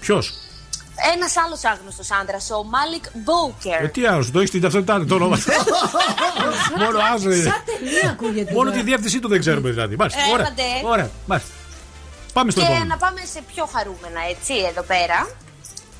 Ποιος; 0.00 0.24
Ένας 1.14 1.36
άλλος 1.36 1.64
άγνωστος 1.64 2.08
άντρας, 2.20 2.50
ο 2.50 2.64
Μάλικ 2.64 3.04
Μπόκερ. 3.24 3.82
Ε, 3.84 3.88
τι 3.88 4.06
άλλος, 4.06 4.30
το 4.30 4.38
έχεις 4.38 4.50
την 4.50 4.60
ταυτότητά 4.60 4.98
του 4.98 5.06
το 5.06 5.14
όνομα. 5.14 5.36
Μόνο 6.82 6.98
άζω 7.14 7.30
είναι. 7.30 7.42
Σαν 7.42 7.62
ταινία 7.66 8.10
ακούγεται. 8.10 8.52
Μόνο 8.52 8.70
τη 8.70 8.82
διεύθυνσή 8.82 9.18
του 9.20 9.28
δεν 9.28 9.40
ξέρουμε 9.40 9.70
δηλαδή. 9.70 9.96
Μάλιστα. 9.96 10.20
Ε, 10.20 10.32
Ωραία. 10.32 10.46
έλατε. 10.46 10.62
Ωραία. 10.84 11.10
Μάλιστα. 11.26 11.50
Πάμε 12.36 12.50
στο 12.50 12.60
Και 12.60 12.66
επόμενο. 12.66 12.84
να 12.84 12.96
πάμε 12.96 13.20
σε 13.34 13.40
πιο 13.54 13.64
χαρούμενα, 13.74 14.20
έτσι, 14.32 14.54
εδώ 14.70 14.82
πέρα. 14.82 15.18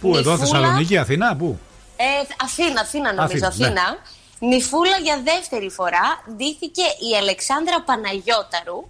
Πού, 0.00 0.08
εδώ, 0.16 0.16
Νυφούλα. 0.16 0.36
Θεσσαλονίκη, 0.36 0.96
Αθηνά, 0.96 1.36
πού; 1.36 1.58
Ε, 1.96 2.04
Αθήνα, 2.44 2.80
Αθήνα 2.80 3.12
νομίζω, 3.12 3.46
Αθήνα, 3.46 3.68
ναι. 3.68 3.80
Αθήνα. 3.80 3.98
Νυφούλα 4.38 4.96
για 5.02 5.20
δεύτερη 5.24 5.70
φορά 5.70 6.06
ντύθηκε 6.36 6.82
η 6.82 7.16
Αλεξάνδρα 7.20 7.82
Παναγιώταρου 7.82 8.80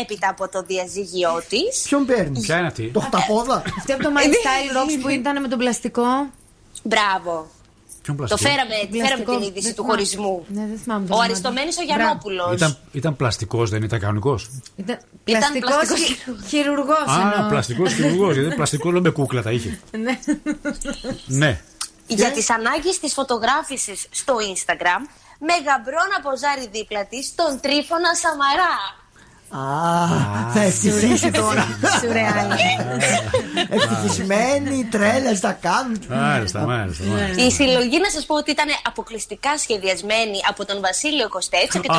έπειτα 0.00 0.28
από 0.28 0.48
το 0.48 0.62
διαζύγιό 0.62 1.42
της. 1.48 1.82
Ποιον 1.88 2.06
παίρνει; 2.06 2.40
Ποια 2.40 2.58
είναι 2.58 2.66
αυτή; 2.66 2.90
Το 2.90 3.00
χταπόδα. 3.00 3.62
Αυτή 3.78 3.92
από 3.92 4.02
το 4.02 4.10
My 4.16 4.24
Style 4.26 4.70
Rocks 4.76 4.98
που 5.02 5.08
ήταν 5.08 5.40
με 5.40 5.48
τον 5.48 5.58
πλαστικό. 5.58 6.06
Μπράβο. 6.82 7.46
Ποιον 8.08 8.16
Το 8.16 8.26
πλαστικό; 8.26 8.50
φέραμε, 8.50 8.74
τη 8.90 8.98
φέραμε 9.00 9.24
την 9.24 9.48
είδηση 9.48 9.66
Δεν 9.66 9.74
του 9.74 9.82
θυμάμαι. 9.82 9.90
χωρισμού. 9.92 10.44
Ναι, 10.48 10.66
δεν 10.66 10.78
θυμάμαι 10.82 11.06
το 11.06 11.12
Ο 11.12 11.16
όνομα. 11.16 11.24
Αριστομένης 11.24 11.76
ο 11.78 11.82
Μπράβο. 11.84 12.00
Γιαννόπουλος. 12.00 12.52
Ήταν, 12.54 12.76
ήταν 12.92 13.16
πλαστικός, 13.16 13.70
δεν 13.70 13.82
ήταν 13.82 13.98
κανονικός; 14.00 14.50
Ήταν 14.76 14.98
Ήταν 15.24 15.40
πλαστικός 15.40 15.70
πλαστικός 15.74 16.00
χει- 16.04 16.46
χειρουργός 16.48 17.06
Α, 17.06 17.32
εννοώ. 17.34 17.48
πλαστικός 17.48 17.92
χειρουργός. 17.92 18.36
Γιατί 18.36 18.54
πλαστικό 18.54 18.90
λέω 18.90 19.00
με 19.00 19.10
κούκλα 19.10 19.42
τα 19.42 19.50
είχε. 19.50 19.78
Ναι. 20.04 20.18
Ναι. 21.26 21.60
Για 22.06 22.30
τις 22.30 22.50
ανάγκες 22.50 22.98
της 22.98 23.12
φωτογράφησης 23.12 24.06
στο 24.10 24.34
Instagram 24.52 25.00
με 25.38 25.54
γαμπρό 25.66 26.02
να 26.12 26.18
ποζάρει 26.30 26.68
δίπλα 26.72 27.06
της 27.06 27.34
τον 27.34 27.60
Τρίφωνα 27.60 28.14
Σαμαρά. 28.14 28.74
Α, 29.50 29.60
θα 30.54 30.60
ευτυχήσει 30.60 31.30
τώρα. 31.30 31.66
Σουρεάλ. 32.00 32.50
Ευτυχισμένοι, 33.68 34.84
τρέλες 34.90 35.38
θα 35.40 35.52
κάνουν. 35.52 35.98
Μάλιστα, 36.08 36.60
μάλιστα. 36.60 37.04
μάλιστα. 37.04 37.42
Η 37.44 37.50
συλλογή 37.50 37.98
να 38.00 38.10
σας 38.10 38.26
πω 38.26 38.34
ότι 38.36 38.50
ήταν 38.50 38.66
αποκλειστικά 38.86 39.58
σχεδιασμένη 39.58 40.38
από 40.48 40.64
τον 40.64 40.80
Βασίλειο 40.80 41.28
Κωστέτσο 41.28 41.78
και 41.80 41.88
τον 41.88 41.96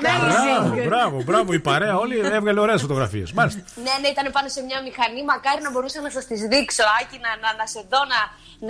Μπράβο, 0.00 0.82
μπράβο, 0.84 1.22
μπράβο. 1.22 1.52
Η 1.52 1.58
παρέα 1.60 1.96
όλη 1.96 2.18
έβγαλε 2.18 2.60
ωραίες 2.60 2.80
φωτογραφίες. 2.80 3.32
Μάλιστα. 3.32 3.60
Ναι, 3.84 3.94
ναι, 4.02 4.08
ήταν 4.08 4.32
πάνω 4.32 4.48
σε 4.48 4.60
μια 4.68 4.78
μηχανή. 4.86 5.24
Μακάρι 5.24 5.60
να 5.62 5.70
μπορούσα 5.70 6.00
να 6.00 6.10
σας 6.10 6.24
τις 6.26 6.40
δείξω, 6.52 6.82
Άκη, 7.00 7.16
να, 7.24 7.30
να, 7.42 7.50
να 7.60 7.66
σε 7.74 7.80
δω 7.92 8.00
να, 8.12 8.20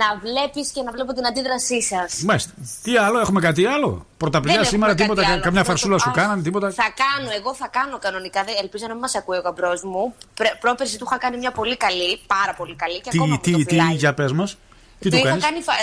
να 0.01 0.07
βλέπεις 0.25 0.67
και 0.73 0.81
να 0.87 0.91
βλέπω 0.95 1.11
την 1.17 1.25
αντίδρασή 1.29 1.79
σας. 1.91 2.09
Μάλιστα. 2.29 2.51
Τι 2.83 2.91
άλλο, 3.05 3.17
έχουμε 3.19 3.39
κάτι 3.47 3.65
άλλο; 3.75 4.05
Πρωταπλιά 4.17 4.63
σήμερα, 4.63 4.95
τίποτα, 4.95 5.21
κα- 5.29 5.39
καμιά 5.47 5.63
φαρσούλα 5.63 5.97
σου 5.97 6.11
κάνανε, 6.19 6.41
τίποτα. 6.41 6.58
Θα 6.71 6.93
κάνω, 7.03 7.29
εγώ 7.39 7.55
θα 7.55 7.67
κάνω 7.67 7.97
κανονικά. 7.99 8.43
Δεν- 8.43 8.55
Ελπίζω 8.61 8.85
να 8.87 8.91
μην 8.93 9.01
μας 9.01 9.15
ακούει 9.15 9.37
ο 9.37 9.41
γαμπρός 9.41 9.83
μου. 9.83 10.15
Πρέ- 10.33 10.57
Πρόπερση 10.59 10.97
του 10.97 11.05
είχα 11.07 11.17
κάνει 11.17 11.37
μια 11.37 11.51
πολύ 11.51 11.77
καλή, 11.77 12.19
πάρα 12.27 12.53
πολύ 12.53 12.75
καλή 12.75 13.01
και 13.01 13.09
ακόμα 13.13 13.25
Τι, 13.39 13.49
μου 13.51 13.53
το 13.53 13.57
τι, 13.59 13.65
τι, 13.65 13.69
φυλάει. 13.75 13.95
για 13.95 14.13
πες 14.13 14.31
μας. 14.31 14.51
Τι 14.99 15.09
Του 15.09 15.09
του 15.09 15.15
είχα 15.15 15.27
κάνεις; 15.29 15.43
κάνει, 15.45 15.61
φα- 15.61 15.73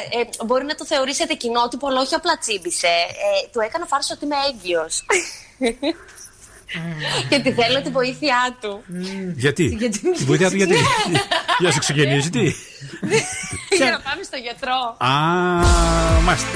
ε, 0.41 0.45
μπορεί 0.47 0.65
να 0.65 0.75
το 0.75 0.85
θεωρήσετε 0.87 1.35
κοινότυπο, 1.35 1.87
αλλά 1.89 2.01
όχι 2.01 2.15
απλά 2.15 2.39
τσίμπησε. 2.39 2.87
Ε, 2.87 3.49
του 3.53 3.61
έκανα 3.61 3.87
φάρσα 3.87 4.15
ότι 4.17 4.25
είμαι 4.25 4.35
έγκυος. 4.49 5.05
και 7.29 7.39
τη 7.39 7.53
θέλω 7.53 7.83
τη 7.83 7.91
βοήθειά 7.91 8.57
του. 8.61 8.83
Γιατί; 9.37 9.65
Γιατί- 9.79 10.13
Τη 10.13 10.25
βοηθιά 10.25 10.51
του 10.51 10.57
γιατί; 10.57 10.75
Για 11.59 11.69
να 11.69 11.71
σε 11.71 11.79
ξεκινήσει, 11.79 12.31
τι; 12.31 12.45
Για 13.77 13.91
να 13.91 14.01
πάμε 14.01 14.23
στο 14.23 14.37
γιατρό. 14.37 14.97
Α, 14.99 15.11
μάλιστα. 16.23 16.49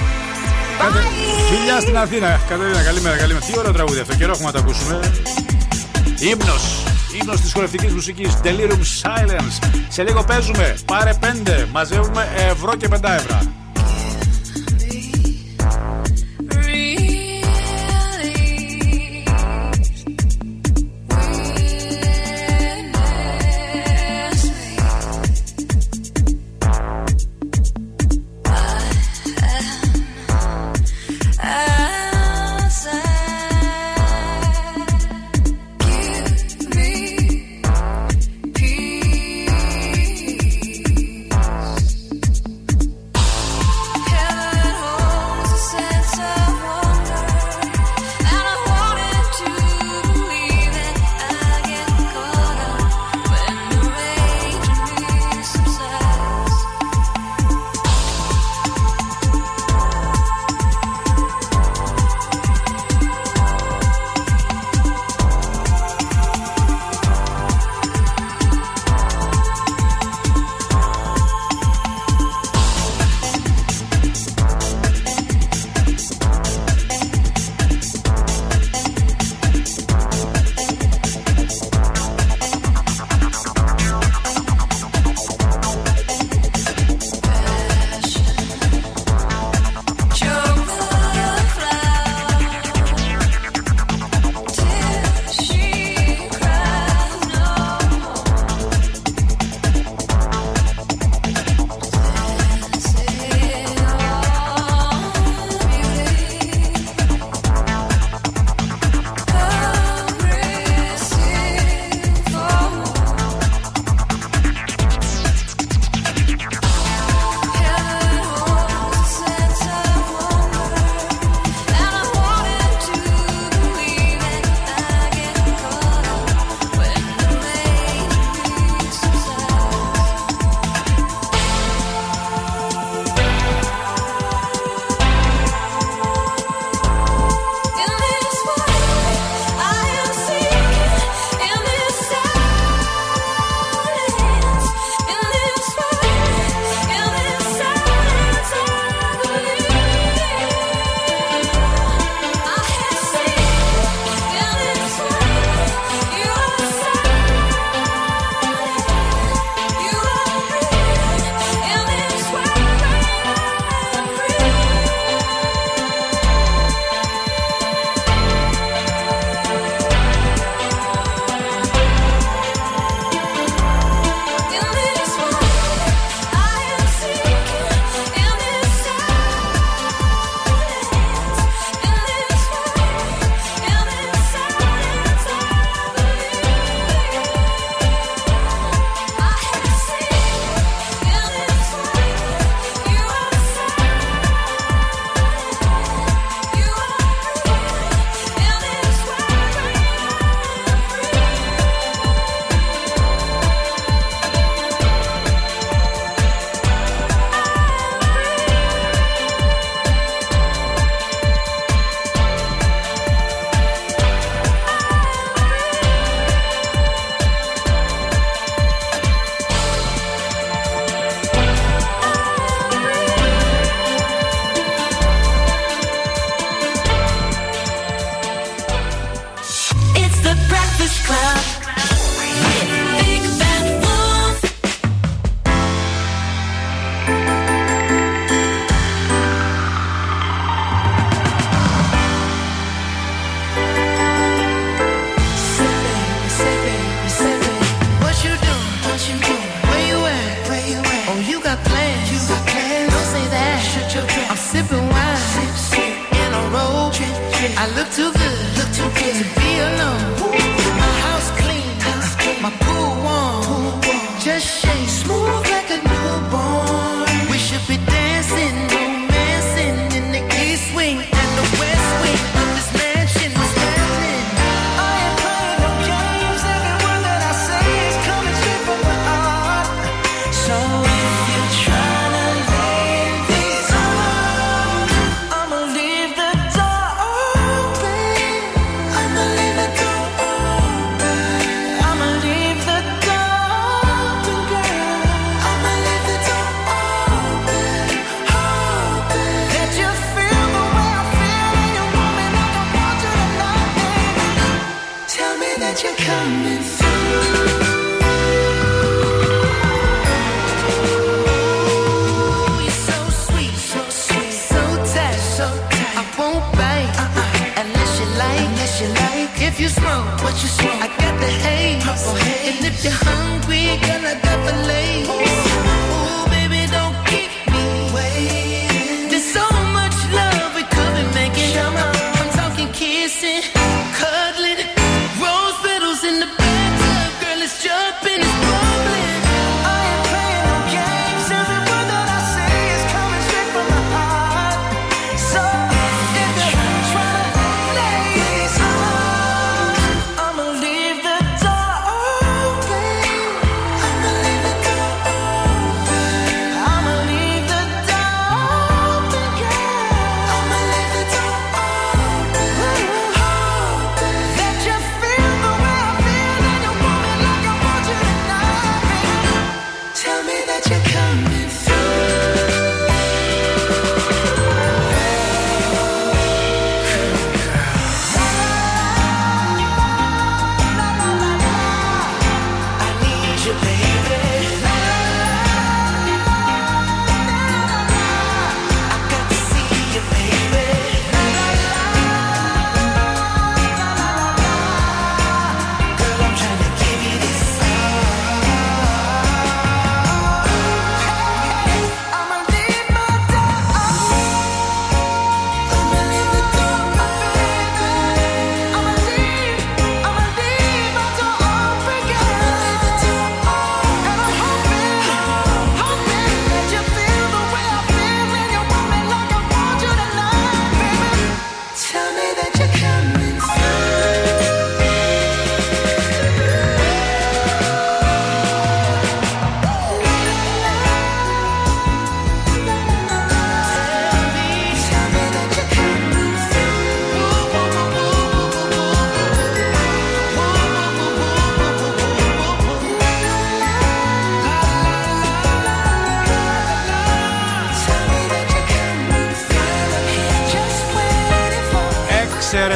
Κατε... 0.81 0.99
Φιλιά 1.51 1.81
στην 1.81 1.97
Αθήνα. 1.99 2.41
Κατερίνα, 2.49 2.83
καλημέρα, 2.83 3.17
καλημέρα. 3.17 3.45
Τι 3.45 3.59
ωραίο 3.59 3.73
τραγούδι 3.73 4.01
αυτό, 4.01 4.15
καιρό 4.17 4.33
έχουμε 4.33 4.47
να 4.47 4.53
τα 4.53 4.59
ακούσουμε. 4.59 5.01
Ήμνο. 6.21 6.55
Ήμνο 7.21 7.33
της 7.33 7.53
χορευτικής 7.53 7.93
μουσικής. 7.93 8.39
Delirium 8.43 8.83
Silence. 9.03 9.69
Σε 9.89 10.03
λίγο 10.03 10.25
παίζουμε. 10.25 10.77
Πάρε 10.85 11.15
πέντε. 11.21 11.69
Μαζεύουμε 11.73 12.29
ευρώ 12.37 12.77
και 12.77 12.89
πεντά 12.89 13.15
ευρώ. 13.15 13.39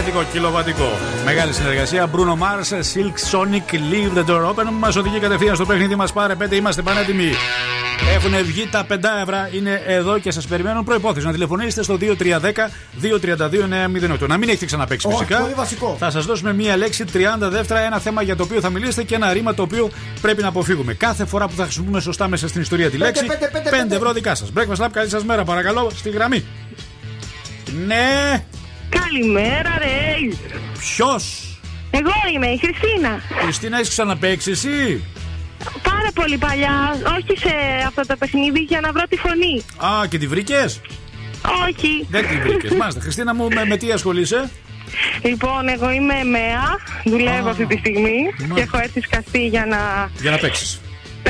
Εξαιρετικό, 0.06 0.32
κιλοβατικό. 0.32 0.98
Μεγάλη 1.24 1.52
συνεργασία. 1.52 2.10
Bruno 2.12 2.34
Mars, 2.42 2.68
Silk 2.94 3.16
Sonic, 3.32 3.74
Leave 3.74 4.12
the 4.18 4.24
door 4.30 4.42
open. 4.48 4.66
Μας 4.78 4.96
οδηγεί 4.96 5.18
κατευθείαν 5.18 5.54
στο 5.54 5.66
παιχνίδι 5.66 5.94
μας. 5.94 6.12
Πάρε 6.12 6.34
5, 6.34 6.56
είμαστε 6.56 6.82
πανέτοιμοι. 6.82 7.32
Έχουν 8.14 8.44
βγει 8.44 8.68
τα 8.70 8.84
5 8.84 9.20
ευρώ, 9.22 9.36
είναι 9.52 9.82
εδώ 9.86 10.18
και 10.18 10.30
σας 10.30 10.46
περιμένουν. 10.46 10.84
Προπόθεση 10.84 11.26
να 11.26 11.32
τηλεφωνήσετε 11.32 11.82
στο 11.82 11.96
2310-232-908. 12.00 14.26
Να 14.28 14.36
μην 14.36 14.48
έχετε 14.48 14.64
ξαναπέξει 14.64 15.06
Όχι, 15.06 15.16
φυσικά. 15.16 15.38
πολύ 15.38 15.52
βασικό. 15.54 15.96
Θα 15.98 16.10
σας 16.10 16.24
δώσουμε 16.24 16.52
μία 16.52 16.76
λέξη, 16.76 17.04
30 17.12 17.50
δεύτερα, 17.50 17.80
ένα 17.80 17.98
θέμα 17.98 18.22
για 18.22 18.36
το 18.36 18.42
οποίο 18.42 18.60
θα 18.60 18.70
μιλήσετε 18.70 19.02
και 19.02 19.14
ένα 19.14 19.32
ρήμα 19.32 19.54
το 19.54 19.62
οποίο 19.62 19.90
πρέπει 20.20 20.42
να 20.42 20.48
αποφύγουμε. 20.48 20.94
Κάθε 20.94 21.24
φορά 21.24 21.46
που 21.48 21.54
θα 21.56 21.62
χρησιμοποιούμε 21.62 22.00
σωστά 22.00 22.28
μέσα 22.28 22.48
στην 22.48 22.60
ιστορία 22.60 22.90
τη 22.90 22.96
Πέντε, 22.96 23.04
λέξη, 23.04 23.24
πέντε, 23.26 23.48
πέντε, 23.52 23.70
5 23.70 23.72
πέντε. 23.78 23.96
ευρώ 23.96 24.12
δικά 24.12 24.34
σας. 24.34 24.52
Breakfast 24.56 24.84
Lab, 24.84 24.88
καλή 24.92 25.08
σας 25.08 25.24
μέρα, 25.24 25.44
παρακαλώ, 25.44 25.90
στη 25.94 26.10
γραμμή. 26.10 26.44
Ναι. 27.86 28.44
Καλημέρα, 29.00 29.78
ρε. 29.78 30.36
Ποιος; 30.78 31.24
Εγώ 31.90 32.12
είμαι 32.34 32.46
η 32.46 32.58
Χριστίνα. 32.58 33.20
Χριστίνα, 33.42 33.76
έχεις 33.76 33.88
ξαναπέξει 33.88 34.50
εσύ; 34.50 35.04
Πάρα 35.82 36.10
πολύ 36.14 36.38
παλιά, 36.38 37.00
όχι 37.18 37.38
σε 37.38 37.54
αυτό 37.86 38.02
το 38.06 38.16
παιχνίδι, 38.18 38.60
για 38.60 38.80
να 38.80 38.92
βρω 38.92 39.02
τη 39.08 39.16
φωνή. 39.16 39.64
Α, 39.76 40.06
και 40.06 40.18
τη 40.18 40.26
βρήκες; 40.26 40.80
Όχι. 41.68 42.06
Δεν 42.10 42.26
τη 42.28 42.36
βρήκες. 42.36 42.72
Μάλιστα. 42.80 43.00
Χριστίνα 43.00 43.34
μου, 43.34 43.48
με, 43.48 43.64
με 43.64 43.76
τι 43.76 43.92
ασχολείσαι; 43.92 44.50
Λοιπόν, 45.22 45.68
εγώ 45.68 45.90
είμαι 45.90 46.24
ΜΕΑ, 46.24 46.78
δουλεύω 47.04 47.48
αυτή 47.48 47.66
τη 47.66 47.76
στιγμή 47.76 48.16
και 48.54 48.60
έχω 48.60 48.78
έρθει 48.78 49.00
σκαστή 49.00 49.46
για 49.46 49.66
να 49.66 50.10
Για 50.20 50.30
να 50.30 50.38
παίξεις. 50.38 50.80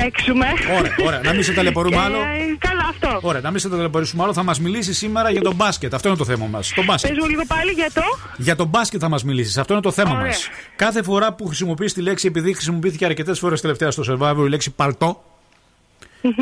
Παίξουμε. 0.01 0.47
Ωραία, 0.79 0.95
ωραία. 1.07 1.21
Να 1.25 1.33
μην 1.33 1.43
σε 1.43 1.53
ταλαιπωρούμε 1.53 1.97
Και, 1.97 2.03
άλλο. 2.03 2.19
Καλά 2.59 2.87
αυτό. 2.91 3.29
Ωραία, 3.29 3.41
να 3.41 3.51
μην 3.51 3.59
σε 3.59 3.69
ταλαιπωρήσουμε 3.69 4.23
άλλο. 4.23 4.33
Θα 4.33 4.43
μας 4.43 4.61
μιλήσεις 4.61 4.99
σήμερα 4.99 5.31
για 5.31 5.41
τον 5.41 5.55
μπάσκετ. 5.55 5.95
Αυτό 5.95 6.09
είναι 6.09 6.17
το 6.17 6.25
θέμα 6.25 6.47
μας. 6.47 6.73
Το 6.75 6.85
μπάσκετ. 6.85 7.11
Πες 7.11 7.19
μου 7.19 7.29
λίγο 7.29 7.43
πάλι 7.47 7.71
για 7.73 7.91
το. 7.95 8.03
Για 8.37 8.57
τον 8.57 8.67
μπάσκετ 8.67 9.01
θα 9.03 9.09
μας 9.09 9.25
μιλήσεις. 9.25 9.59
Αυτό 9.59 9.73
είναι 9.73 9.83
το 9.83 9.93
θέμα 9.93 10.11
μας. 10.15 10.21
Ωραία. 10.21 10.37
Κάθε 10.77 11.03
φορά 11.03 11.33
που 11.33 11.47
χρησιμοποιείς 11.47 11.93
τη 11.93 12.01
λέξη, 12.01 12.27
επειδή 12.27 12.53
χρησιμοποιήθηκε 12.53 13.05
αρκετές 13.05 13.39
φορές 13.39 13.61
τελευταία 13.61 13.91
στο 13.91 14.03
Survivor 14.09 14.45
η 14.47 14.49
λέξη 14.49 14.71
παλτό, 14.71 15.25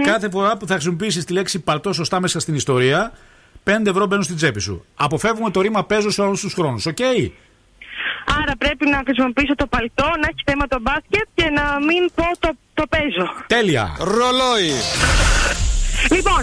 κάθε 0.03 0.31
φορά 0.31 0.57
που 0.57 0.67
θα 0.67 0.73
χρησιμοποιήσεις 0.73 1.25
τη 1.25 1.33
λέξη 1.33 1.59
παλτό 1.61 1.93
σωστά 1.93 2.21
μέσα 2.21 2.41
στην 2.41 2.55
ιστορία, 2.55 3.13
5 3.65 3.87
ευρώ 3.87 4.07
μπαίνουν 4.07 4.25
στην 4.25 4.37
τσέπη 4.37 4.61
σου. 4.61 4.85
Αποφεύγουμε 4.95 5.51
το 5.51 5.61
ρήμα 5.61 5.85
παίζω 5.85 6.11
σε 6.11 6.23
όλους 6.23 6.41
τους 6.41 6.53
χρόνους. 6.53 6.87
Οκ; 6.87 6.99
Άρα 8.41 8.55
πρέπει 8.59 8.85
να 8.95 8.99
χρησιμοποιήσω 9.07 9.55
το 9.55 9.67
παλτό, 9.67 10.09
να 10.21 10.27
έχει 10.31 10.43
θέμα 10.51 10.67
το 10.75 10.79
μπάσκετ 10.85 11.27
και 11.39 11.47
να 11.59 11.65
μην 11.89 12.03
πω 12.15 12.27
το, 12.45 12.51
το 12.75 12.85
παίζω. 12.93 13.27
Τέλεια. 13.47 13.85
Ρολόι. 13.99 14.73
Λοιπόν, 16.17 16.43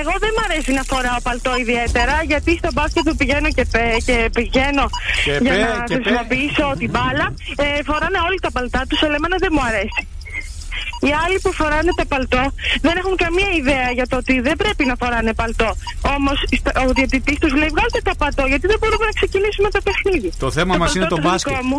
εγώ 0.00 0.12
δεν 0.22 0.30
μ' 0.36 0.42
αρέσει 0.50 0.72
να 0.78 0.82
φοράω 0.90 1.20
παλτό 1.22 1.52
ιδιαίτερα 1.56 2.22
γιατί 2.30 2.56
στο 2.62 2.70
μπάσκετ 2.72 3.02
που 3.08 3.16
πηγαίνω 3.16 3.48
και, 3.58 3.64
πε- 3.72 4.00
και 4.08 4.16
πηγαίνω 4.38 4.84
Και 5.24 5.30
για 5.30 5.52
πε- 5.52 5.60
να 5.78 5.84
και 5.84 5.94
πε. 5.96 6.02
χρησιμοποιήσω 6.02 6.66
την 6.78 6.90
μπάλα. 6.90 7.26
Ε, 7.64 7.82
φοράνε 7.88 8.18
όλοι 8.28 8.38
τα 8.46 8.50
παλτά 8.56 8.82
τους, 8.88 9.02
αλλά 9.02 9.14
εμένα 9.14 9.36
δεν 9.44 9.50
μου 9.56 9.62
αρέσει. 9.70 10.02
Οι 11.06 11.10
άλλοι 11.24 11.38
που 11.42 11.52
φοράνε 11.52 11.92
το 12.00 12.04
παλτό 12.12 12.44
δεν 12.86 12.94
έχουν 13.00 13.14
καμία 13.24 13.50
ιδέα 13.60 13.88
για 13.98 14.06
το 14.06 14.16
ότι 14.16 14.40
δεν 14.40 14.56
πρέπει 14.56 14.84
να 14.90 14.94
φοράνε 15.00 15.32
παλτό. 15.34 15.70
Όμως 16.16 16.38
ο 16.88 16.92
διαιτητής 16.96 17.38
τους 17.38 17.52
λέει: 17.60 17.70
Βγάλτε 17.74 18.00
το 18.08 18.12
παλτό, 18.18 18.44
γιατί 18.52 18.66
δεν 18.66 18.78
μπορούμε 18.80 19.04
να 19.04 19.14
ξεκινήσουμε 19.18 19.68
το 19.70 19.80
παιχνίδι. 19.86 20.32
Το 20.38 20.50
θέμα 20.50 20.76
μας 20.76 20.94
είναι 20.94 21.06
το 21.06 21.16
παλτό 21.16 21.28
μπάσκετ. 21.28 21.52
δικό 21.52 21.64
μου 21.70 21.78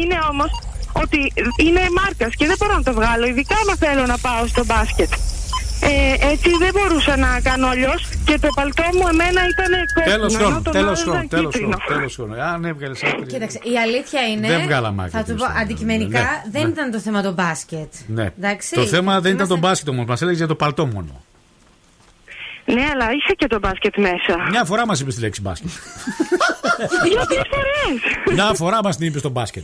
είναι 0.00 0.18
όμως 0.30 0.50
ότι 0.92 1.32
είναι 1.66 1.82
μάρκας 1.98 2.32
και 2.38 2.46
δεν 2.46 2.56
μπορώ 2.58 2.74
να 2.74 2.82
το 2.82 2.92
βγάλω, 2.92 3.26
ειδικά 3.26 3.56
άμα 3.62 3.74
θέλω 3.84 4.06
να 4.06 4.18
πάω 4.18 4.46
στο 4.46 4.64
μπάσκετ. 4.64 5.12
Ε, 5.80 6.30
έτσι 6.30 6.50
δεν 6.58 6.70
μπορούσα 6.72 7.16
να 7.16 7.40
κάνω 7.40 7.66
αλλιώς 7.66 8.08
και 8.24 8.38
το 8.38 8.48
παλτό 8.54 8.82
μου 8.92 9.06
εμένα 9.08 9.40
ήταν 9.52 9.70
κόκκινο. 9.94 10.14
Τέλος 10.14 10.34
ενώ 10.34 10.44
χρόνου. 10.44 10.62
τον 10.62 10.72
Τέλος 10.72 10.88
άλλο 11.00 11.10
χρόνου. 11.10 11.16
ήταν 11.24 11.28
Τέλος 11.28 11.52
κίτρινο. 11.52 11.76
χρόνου. 11.84 11.98
Τέλος 11.98 12.14
χρόνου. 12.14 12.40
Αν 12.42 12.64
έβγαλες 12.64 13.02
άκρη. 13.02 13.26
Κοίταξε, 13.26 13.58
η 13.62 13.78
αλήθεια 13.78 14.20
είναι. 14.26 14.46
Δεν 14.48 14.60
βγάλαμε 14.62 15.02
άκρη, 15.02 15.12
Θα 15.18 15.24
του 15.24 15.32
πω 15.34 15.36
Χριστίνα. 15.38 15.60
αντικειμενικά 15.60 16.20
Ναι, 16.20 16.50
δεν 16.50 16.62
ναι. 16.62 16.68
ήταν 16.68 16.90
το 16.90 16.98
θέμα 17.00 17.22
το 17.22 17.32
μπάσκετ. 17.32 17.92
Ναι. 18.06 18.30
Εντάξει, 18.38 18.74
Το 18.74 18.86
θέμα 18.86 19.12
δεν 19.12 19.20
ήταν 19.20 19.30
είμαστε- 19.34 19.54
το 19.54 19.66
μπάσκετ 19.68 19.88
όμως. 19.88 20.06
Μας 20.06 20.20
έλεγες 20.20 20.38
για 20.38 20.48
το 20.48 20.54
παλτό 20.54 20.86
μόνο. 20.86 21.22
Ναι, 22.64 22.84
αλλά 22.92 23.04
είσαι 23.04 23.34
και 23.36 23.46
το 23.46 23.58
μπάσκετ 23.58 23.96
μέσα. 23.96 24.48
Μια 24.50 24.64
φορά 24.64 24.86
μας 24.86 25.00
είπες 25.00 25.14
τη 25.14 25.20
λέξη 25.20 25.40
μπάσκετ. 25.40 25.70
Δύο-τρει 27.04 27.40
φορές. 27.50 28.34
Μια 28.34 28.54
φορά 28.54 28.82
μας 28.82 28.96
την 28.96 29.06
είπες 29.06 29.20
στο 29.20 29.28
μπάσκετ. 29.28 29.62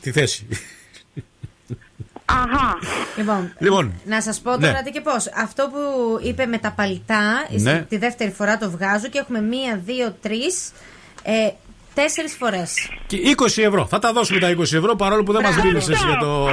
Τη 0.00 0.12
θέση. 0.12 0.46
Αχά. 2.28 2.78
Λοιπόν, 3.16 3.52
Λοιπόν. 3.58 3.92
να 4.04 4.20
σας 4.22 4.40
πω 4.40 4.50
Ναι. 4.50 4.66
τώρα 4.66 4.82
τι 4.82 4.90
και 4.90 5.00
πώς. 5.00 5.26
Αυτό 5.36 5.68
που 5.72 5.78
είπε 6.22 6.46
με 6.46 6.58
τα 6.58 6.70
παλτά, 6.76 7.46
Ναι. 7.50 7.58
στη- 7.70 7.84
τη 7.88 7.96
δεύτερη 7.96 8.30
φορά 8.30 8.58
το 8.58 8.70
βγάζω 8.70 9.06
και 9.08 9.18
έχουμε 9.18 9.40
μία, 9.40 9.80
δύο, 9.84 10.16
τρεις. 10.22 10.70
Ε, 11.22 11.32
τέσσερις 11.94 12.34
φορές. 12.38 12.90
Και 13.06 13.16
20 13.16 13.62
ευρώ. 13.62 13.86
Θα 13.86 13.98
τα 13.98 14.12
δώσουμε 14.12 14.38
τα 14.40 14.50
20 14.50 14.76
ευρώ 14.76 14.96
παρόλο 14.96 15.22
που 15.22 15.32
δεν 15.32 15.42
μας 15.42 15.52
Μπράβο. 15.52 15.68
μίλησε 15.68 15.92
για 15.92 16.16
το, 16.20 16.48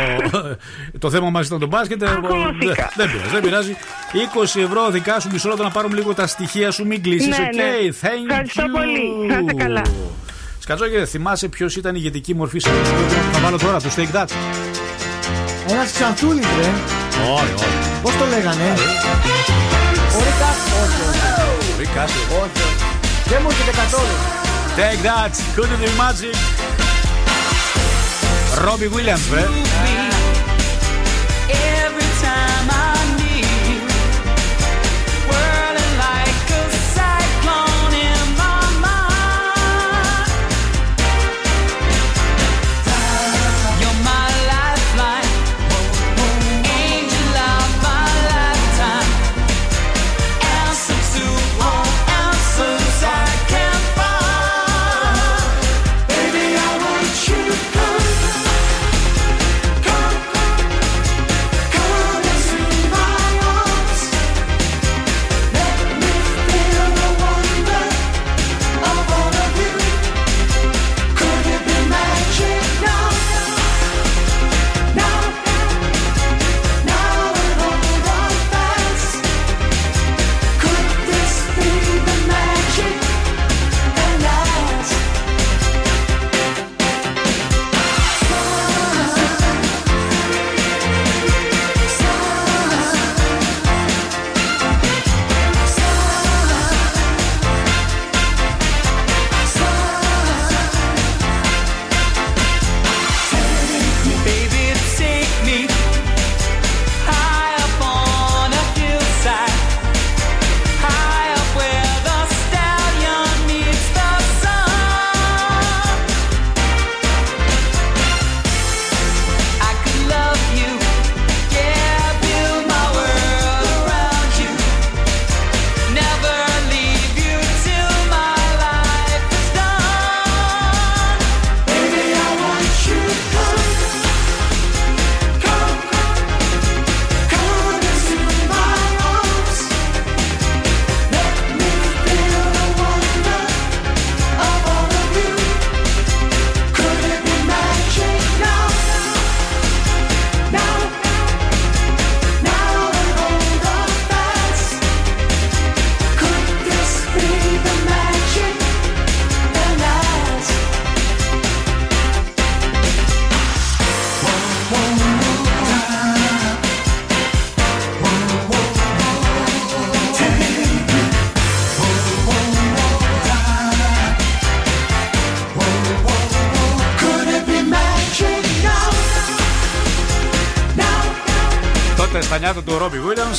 το 1.00 1.10
θέμα 1.10 1.30
μας 1.30 1.48
ήταν 1.48 1.60
το 1.60 1.68
μπάσκετ. 1.68 2.02
Ε, 2.02 2.06
Δεν 2.06 2.22
δεν 2.22 2.58
πειράζει, 2.58 3.30
δεν 3.32 3.42
πειράζει. 3.42 3.76
20 4.12 4.60
ευρώ 4.60 4.90
δικά 4.90 5.20
σου 5.20 5.30
μισό 5.32 5.48
λεπτό 5.50 5.64
να 5.64 5.70
πάρουμε 5.72 5.96
λίγο 5.96 6.14
τα 6.14 6.28
στοιχεία 6.28 6.72
σου. 6.72 6.86
Μην 6.86 7.02
κλείσεις. 7.04 7.28
Ναι, 7.28 7.36
Οκ, 7.50 7.56
ναι. 7.56 7.64
thank 8.02 8.30
Ευχαριστώ 8.30 8.64
you. 8.64 8.72
πολύ. 8.72 9.28
Να 9.28 9.38
είστε 9.40 9.54
καλά. 9.54 9.82
Σκατζόγερ, 10.60 11.10
θυμάσαι 11.10 11.48
ποιος 11.48 11.76
ήταν 11.76 11.94
η 11.96 11.98
ηγετική 12.02 12.36
μορφή 12.36 12.60
σε 12.60 12.70
αυτό 12.70 12.82
το 12.82 12.88
σκοπό; 12.88 13.32
Θα 13.34 13.40
βάλω 13.40 13.58
τώρα 13.58 13.80
το 13.82 13.90
Take 13.96 14.16
That. 14.16 14.28
Ένας 15.70 15.92
ξανθούλης, 15.92 16.46
ρε. 16.60 16.70
Όχι, 17.34 17.54
όχι. 17.54 18.02
Πώς 18.02 18.16
το 18.16 18.26
λέγανε, 18.26 18.74
Ο 20.16 20.20
Ρίκας. 20.26 20.58
Όχι, 20.82 21.02
όχι. 21.10 21.74
Ρίκας. 21.80 22.12
Όχι, 22.12 22.62
όχι. 22.68 22.86
Δεν 23.26 23.40
μου 23.42 23.48
έρχεται 23.50 23.72
καθόλου. 23.82 24.16
Take 24.78 25.02
that, 25.10 25.34
couldn't 25.56 25.82
do 25.84 25.90
magic. 26.02 26.38
Robbie 28.66 28.90
Williams, 28.96 29.28
ε. 29.42 29.46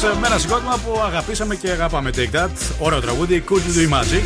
Με 0.03 0.27
ένα 0.27 0.39
συγκρότημα 0.39 0.79
που 0.85 1.01
αγαπήσαμε 1.07 1.55
και 1.55 1.71
αγαπάμε. 1.71 2.11
Take 2.17 2.37
that. 2.37 2.49
Ωραίο 2.79 3.01
τραγούδι. 3.01 3.45
Could 3.49 3.55
do 3.55 3.95
magic. 3.95 4.23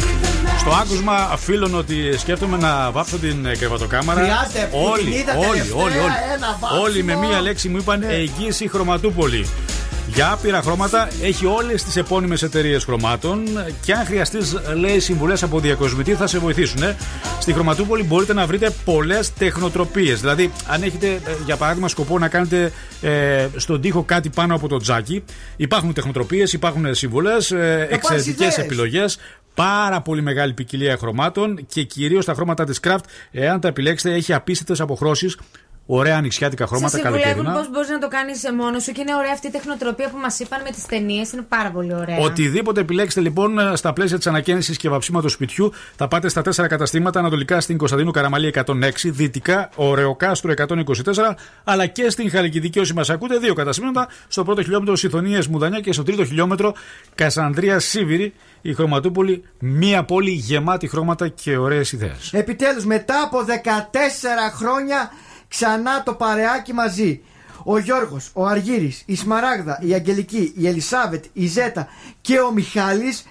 Στο 0.59 0.71
άκουσμα 0.71 1.29
αφήνω 1.33 1.79
ότι 1.79 2.19
σκέφτομαι 2.19 2.57
να 2.57 2.91
βάψω 2.91 3.17
την 3.17 3.47
ε, 3.47 3.57
κρεβατοκάμαρα. 3.57 4.21
Χρειάζεται, 4.21 4.69
που 4.71 4.79
την 4.79 4.91
όλοι, 4.91 5.15
είδα 5.15 5.37
όλοι, 5.37 5.49
τελευταία, 5.51 5.83
όλοι, 5.83 5.99
όλοι. 5.99 6.13
ένα 6.35 6.59
βάψιμο. 6.61 6.83
Όλοι 6.83 7.03
με 7.03 7.15
μία 7.15 7.41
λέξη 7.41 7.69
μου 7.69 7.77
είπαν 7.77 8.03
εγγύηση 8.03 8.69
χρωματούπολη. 8.69 9.47
Για 10.15 10.31
άπειρα 10.31 10.63
χρώματα 10.63 11.09
έχει 11.23 11.47
όλες 11.47 11.83
τις 11.85 11.97
επώνυμες 11.97 12.43
εταιρείες 12.43 12.85
χρωμάτων 12.85 13.45
και 13.83 13.93
αν 13.93 14.05
χρειαστείς, 14.05 14.57
λέει, 14.75 15.01
συμβουλές 15.01 15.43
από 15.43 15.61
διακοσμητή 15.61 16.15
θα 16.15 16.27
σε 16.27 16.39
βοηθήσουν. 16.39 16.83
Ε. 17.51 17.53
Στη 17.53 17.59
Χρωματούπολη 17.59 18.03
μπορείτε 18.03 18.35
να 18.35 18.47
βρείτε 18.47 18.71
πολλές 18.85 19.33
τεχνοτροπίες. 19.33 20.21
Δηλαδή, 20.21 20.53
αν 20.69 20.83
έχετε 20.83 21.07
ε, 21.07 21.21
για 21.45 21.57
παράδειγμα 21.57 21.89
σκοπό 21.89 22.19
να 22.19 22.29
κάνετε 22.29 22.73
ε, 23.01 23.49
στον 23.57 23.81
τοίχο 23.81 24.03
κάτι 24.03 24.29
πάνω 24.31 24.55
από 24.55 24.69
το 24.69 24.77
τζάκι, 24.77 25.25
υπάρχουν 25.57 25.93
τεχνοτροπίες, 25.93 26.53
υπάρχουν 26.53 26.95
συμβουλέ, 26.95 27.33
ε, 27.51 27.87
εξαιρετικές 27.89 28.27
ιδέες. 28.27 28.59
επιλογές. 28.59 29.19
Πάρα 29.55 30.01
πολύ 30.01 30.23
μεγάλη 30.23 30.53
ποικιλία 30.53 30.97
χρωμάτων 30.97 31.67
και 31.67 31.83
κυρίως 31.83 32.25
τα 32.25 32.35
χρώματα 32.35 32.65
της 32.65 32.81
Craft, 32.83 33.05
εάν 33.31 33.61
τα 33.61 33.69
επιλέξετε, 33.69 34.15
έχει 34.15 34.33
απίστευτες 34.33 34.81
αποχρώσεις. 34.81 35.37
Ωραία 35.93 36.17
ανοιξιάτικα 36.17 36.67
Σε 36.67 36.69
χρώματα 36.69 36.97
συμβουλεύουν 36.97 37.23
καλοκαιρινά. 37.23 37.55
πώς 37.59 37.71
μπορείς 37.71 37.89
να 37.89 37.99
το 37.99 38.09
κάνεις 38.09 38.43
μόνος 38.57 38.83
σου 38.83 38.93
και 38.93 39.01
είναι 39.01 39.15
ωραία 39.15 39.31
αυτή 39.33 39.47
η 39.47 39.51
τεχνοτροπία 39.51 40.09
που 40.09 40.19
μας 40.19 40.39
είπαν 40.39 40.63
με 40.63 40.71
τις 40.71 40.87
ταινίες. 40.87 41.33
Είναι 41.33 41.43
πάρα 41.49 41.71
πολύ 41.71 41.95
ωραία. 41.95 42.19
Οτιδήποτε 42.19 42.81
επιλέξετε 42.81 43.21
λοιπόν 43.21 43.77
στα 43.77 43.93
πλαίσια 43.93 44.17
της 44.17 44.27
ανακαίνιση 44.27 44.77
και 44.77 44.89
βαψίματος 44.89 45.33
σπιτιού, 45.33 45.73
θα 45.97 46.09
πάτε 46.09 46.29
στα 46.29 46.43
τέσσερα 46.43 46.69
καταστήματα 46.69 47.19
ανατολικά 47.19 47.61
στην 47.61 47.77
Κωνσταντίνου 47.77 48.11
Καραμαλή 48.11 48.53
106, 48.67 48.73
δυτικά 49.05 49.71
Ωρεοκάστρο 49.75 50.53
124, 50.57 51.35
αλλά 51.65 51.87
και 51.87 52.11
στην 52.11 52.31
Χαλκιδική 52.31 52.79
όσοι 52.79 52.95
μας 52.95 53.11
ακούτε, 53.11 53.39
δύο 53.39 53.55
καταστήματα. 53.55 54.09
Στο 54.29 54.45
πρώτο 54.45 54.63
χιλιόμετρο 54.63 54.97
Συθωνίε 54.97 55.41
Μουδανιά 55.51 55.81
και 55.81 55.93
στο 55.93 56.03
τρίτο 56.03 56.25
χιλιόμετρο 56.25 56.75
Κασανδρία 57.15 57.79
Σίβηρη. 57.79 58.35
Η 58.63 58.75
Χρωματούπολη, 58.75 59.43
μία 59.59 60.05
πόλη 60.05 60.31
γεμάτη 60.31 60.89
χρώματα 60.89 61.29
και 61.29 61.57
ωραίες 61.57 61.93
ιδέες. 61.93 62.33
Επιτέλους 62.33 62.85
μετά 62.85 63.23
από 63.23 63.45
14 63.45 64.51
χρόνια 64.57 65.11
ξανά 65.51 66.03
το 66.03 66.15
παρεάκι 66.15 66.73
μαζί. 66.73 67.21
Ο 67.65 67.79
Γιώργος, 67.79 68.31
ο 68.33 68.47
Αργύρης, 68.47 69.03
η 69.07 69.17
Σμαράγδα, 69.17 69.79
η 69.83 69.93
Αγγελική, 69.95 70.53
η 70.57 70.67
Ελισάβετ, 70.69 71.25
η 71.33 71.47
Ζέτα 71.47 71.89
και 72.21 72.41
ο 72.41 72.53
Μιχάλης 72.53 73.25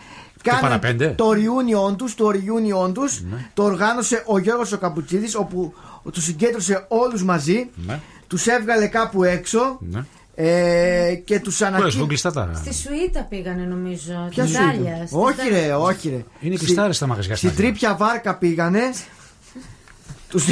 παραπέντε. 0.62 1.04
κάναν 1.04 1.16
το 1.16 1.30
reunion 1.32 1.98
τους, 1.98 2.16
το 2.16 2.28
reunion 2.28 2.94
τους, 2.94 3.22
Ναι. 3.22 3.50
το 3.54 3.64
οργάνωσε 3.64 4.24
ο 4.26 4.38
Γιώργος 4.38 4.72
ο 4.72 4.78
Καπουτσίδης 4.78 5.36
όπου 5.36 5.74
τους 6.14 6.24
συγκέντρωσε 6.24 6.86
όλους 6.88 7.24
μαζί, 7.24 7.70
Ναι. 7.88 8.00
τους 8.28 8.48
έβγαλε 8.48 8.88
κάπου 8.88 9.24
έξω 9.24 9.78
Ναι. 9.80 10.06
ε, 10.36 11.16
και 11.26 11.40
τους 11.40 11.58
Πού 11.58 11.64
έχουν 11.64 11.76
ανακοίνωσε. 11.76 12.08
κλειστά 12.08 12.32
τα. 12.32 12.52
Στη 12.56 12.74
Σουίτα 12.74 13.24
πήγανε 13.30 13.64
νομίζω. 13.64 14.28
Ποια 14.30 14.44
Την 14.44 14.54
σου 14.54 14.62
είπε; 14.64 14.72
Τάλια, 14.72 15.06
στη 15.08 15.16
Όχι 15.16 15.36
Τάλια. 15.38 15.60
ρε, 15.60 15.74
όχι 15.74 16.10
ρε. 16.10 16.24
Είναι 16.40 16.56
Στη- 16.56 16.66
κλειστά 16.66 16.88
ρε 16.88 16.94
στα 16.94 17.08
μαγαζιά. 17.08 17.36
Στην 17.36 17.56
τρίπια 17.56 17.96
βάρκα 17.96 18.36
πήγανε. 18.36 18.82
Τους... 20.30 20.46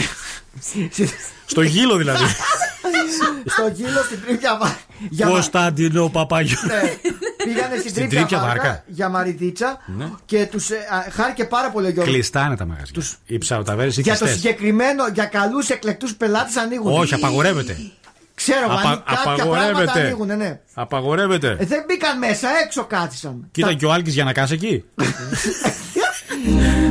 Στο 1.45 1.61
γύλο 1.61 1.95
δηλαδή. 1.97 2.23
στο 3.45 3.67
γύλο 3.73 4.03
στην 4.05 4.19
τρίπια 4.25 4.57
βάρκα. 4.57 4.77
Για 5.09 5.25
μα- 5.25 5.31
Κωνσταντινό 5.31 6.09
Παπαγιώ. 6.09 6.57
Ναι. 6.65 6.81
Πήγανε 7.43 7.75
στην 7.77 7.79
Στην 7.79 7.93
τρίπια 7.93 8.17
τρίπια 8.19 8.39
βάρκα 8.39 8.63
βάρκα. 8.63 8.83
για 8.87 9.09
μαριτίτσα 9.09 9.77
Ναι. 9.97 10.09
και 10.25 10.45
τους 10.51 10.69
χάρηκε 11.11 11.45
πάρα 11.45 11.69
πολύ 11.69 11.85
ο 11.85 11.89
Γιώργος. 11.89 12.13
Κλειστά 12.13 12.45
είναι 12.45 12.55
τα 12.55 12.65
μαγαζιά. 12.65 13.01
Οι 13.25 13.37
ψαοταβέρε 13.37 13.87
οι 13.89 13.91
Για 13.91 14.03
το 14.13 14.19
κλειστές. 14.19 14.31
συγκεκριμένο, 14.41 15.07
για 15.13 15.25
καλούς 15.25 15.69
εκλεκτούς 15.69 16.15
πελάτες 16.15 16.55
ανοίγουν. 16.57 16.99
Όχι, 16.99 17.13
απαγορεύεται. 17.13 17.77
Ξέρω, 18.35 18.65
Απα- 18.65 18.77
Απα... 18.79 19.03
κάποια 19.05 19.23
πράγματα 19.23 19.61
απαγορεύεται. 19.61 19.99
ανοίγουν, 20.01 20.37
ναι. 20.37 20.59
Απαγορεύεται. 20.73 21.55
Ε, 21.59 21.65
δεν 21.65 21.83
μπήκαν 21.87 22.17
μέσα, 22.17 22.47
έξω 22.65 22.83
κάθισαν. 22.85 23.47
Κοίτα 23.51 23.73
και 23.73 23.85
ο 23.85 23.91
Άλκης 23.91 24.13
για 24.13 24.23
να 24.23 24.33
κάσει 24.33 24.53
εκεί. 24.53 24.83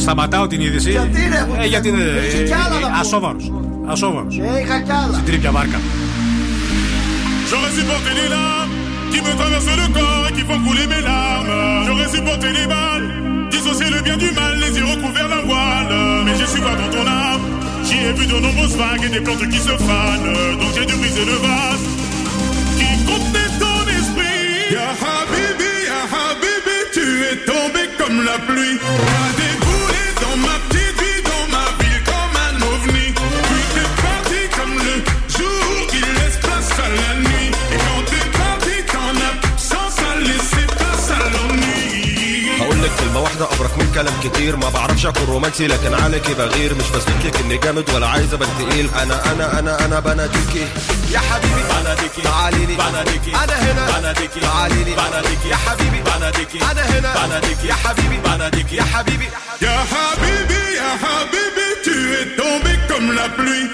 σταματάω 0.00 0.46
την 0.46 0.60
είδηση. 0.60 0.90
Γιατί 0.90 1.20
ρε, 1.32 1.44
μου- 1.48 1.56
ε, 1.62 1.66
γιατί 1.66 1.90
δεν. 1.90 2.00
Έχει 2.00 2.42
κι 2.50 2.52
άλλα 2.52 2.74
να 2.80 2.86
πούμε. 2.86 2.98
Ασόβαρο. 3.00 3.36
Ασόβαρο. 3.94 4.26
Ε, 4.56 4.60
είχα 4.62 4.76
κι 4.86 4.90
άλλα. 5.02 5.12
Στην 5.12 5.24
τρίπια 5.24 5.50
βάρκα. 5.50 5.78
J'aurais 7.50 7.74
supporté 7.80 8.10
les 8.20 8.28
larmes 8.36 8.72
qui 9.12 9.18
me 9.26 9.32
traversent 9.40 9.76
le 9.82 9.86
corps 9.96 10.24
et 10.28 10.32
qui 10.36 10.42
font 10.48 10.60
couler 10.66 10.86
mes 10.94 11.02
larmes. 11.10 11.52
J'aurais 11.86 12.10
supporté 12.16 12.46
les 12.58 12.66
balles, 12.74 13.06
dissocier 13.54 13.88
le 13.94 14.00
bien 14.06 14.16
du 14.24 14.30
mal, 14.40 14.52
les 14.64 14.72
yeux 14.78 14.88
recouverts 14.94 15.28
d'un 15.32 15.44
voile. 15.50 15.92
Mais 16.24 16.34
j'ai 16.38 16.48
su 16.52 16.58
voir 16.64 16.76
dans 16.82 16.90
ton 16.96 17.04
âme, 17.26 17.42
j'y 17.86 17.96
ai 18.08 18.12
vu 18.18 18.24
de 18.32 18.36
nombreuses 18.46 18.76
vagues 18.82 19.04
et 19.08 19.12
des 19.16 19.22
plantes 19.26 19.46
qui 19.52 19.60
se 19.68 19.74
fanent. 19.88 20.30
Donc 20.60 20.70
j'ai 20.76 20.86
dû 20.90 20.94
briser 21.02 21.24
le 21.32 21.36
vase 21.46 21.84
qui 22.78 22.88
contenait 23.10 23.52
ton 23.62 23.78
esprit. 23.98 24.44
Ya 24.76 24.88
Habibi, 25.02 25.72
Ya 25.90 26.00
Habibi, 26.14 26.78
tu 26.96 27.04
es 27.30 27.36
tombé 27.52 27.82
comme 28.00 28.18
la 28.30 28.36
pluie. 28.48 28.69
كلمة 43.11 43.23
واحدة 43.23 43.45
أبرك 43.45 43.77
من 43.77 43.91
كلام 43.95 44.13
كتير. 44.23 44.55
ما 44.55 44.69
بعرفش 44.69 45.05
أكون 45.05 45.23
رومانسي 45.23 45.67
لكن 45.67 45.93
عليكي 45.93 46.33
بغير. 46.33 46.75
مش 46.75 46.89
بثبت 46.89 47.25
لك 47.25 47.35
إني 47.39 47.57
جامد 47.57 47.89
ولا 47.89 48.07
عايز 48.07 48.33
أبان 48.33 48.49
تقيل. 48.59 48.89
أنا 49.01 49.31
أنا 49.31 49.59
أنا 49.59 49.85
أنا 49.85 49.99
بناديكي 49.99 50.67
يا 51.11 51.19
حبيبي 51.19 51.63
بناديكي 51.81 52.21
تعالي 52.21 52.65
لي. 52.65 52.75
بناديكي 52.75 53.31
أنا 53.43 53.55
هنا. 53.71 53.99
بناديكي 53.99 54.39
تعالي 54.39 54.83
لي. 54.83 54.95
بناديكي 54.95 55.49
يا 55.49 55.55
حبيبي. 55.55 56.01
بناديكي 56.01 56.59
أنا 56.71 56.81
هنا. 56.81 57.27
بناديكي 57.27 57.67
يا 57.67 57.73
حبيبي. 57.73 58.17
بناديكي 58.25 58.75
يا 58.75 58.83
حبيبي. 58.83 59.27
Ya 59.65 59.77
Habibi, 59.91 60.61
Ya 60.79 60.91
Habibi, 61.03 61.67
tu 61.85 61.95
es 62.19 62.27
tombé 62.39 62.73
comme 62.89 63.09
la 63.19 63.27
pluie. 63.37 63.67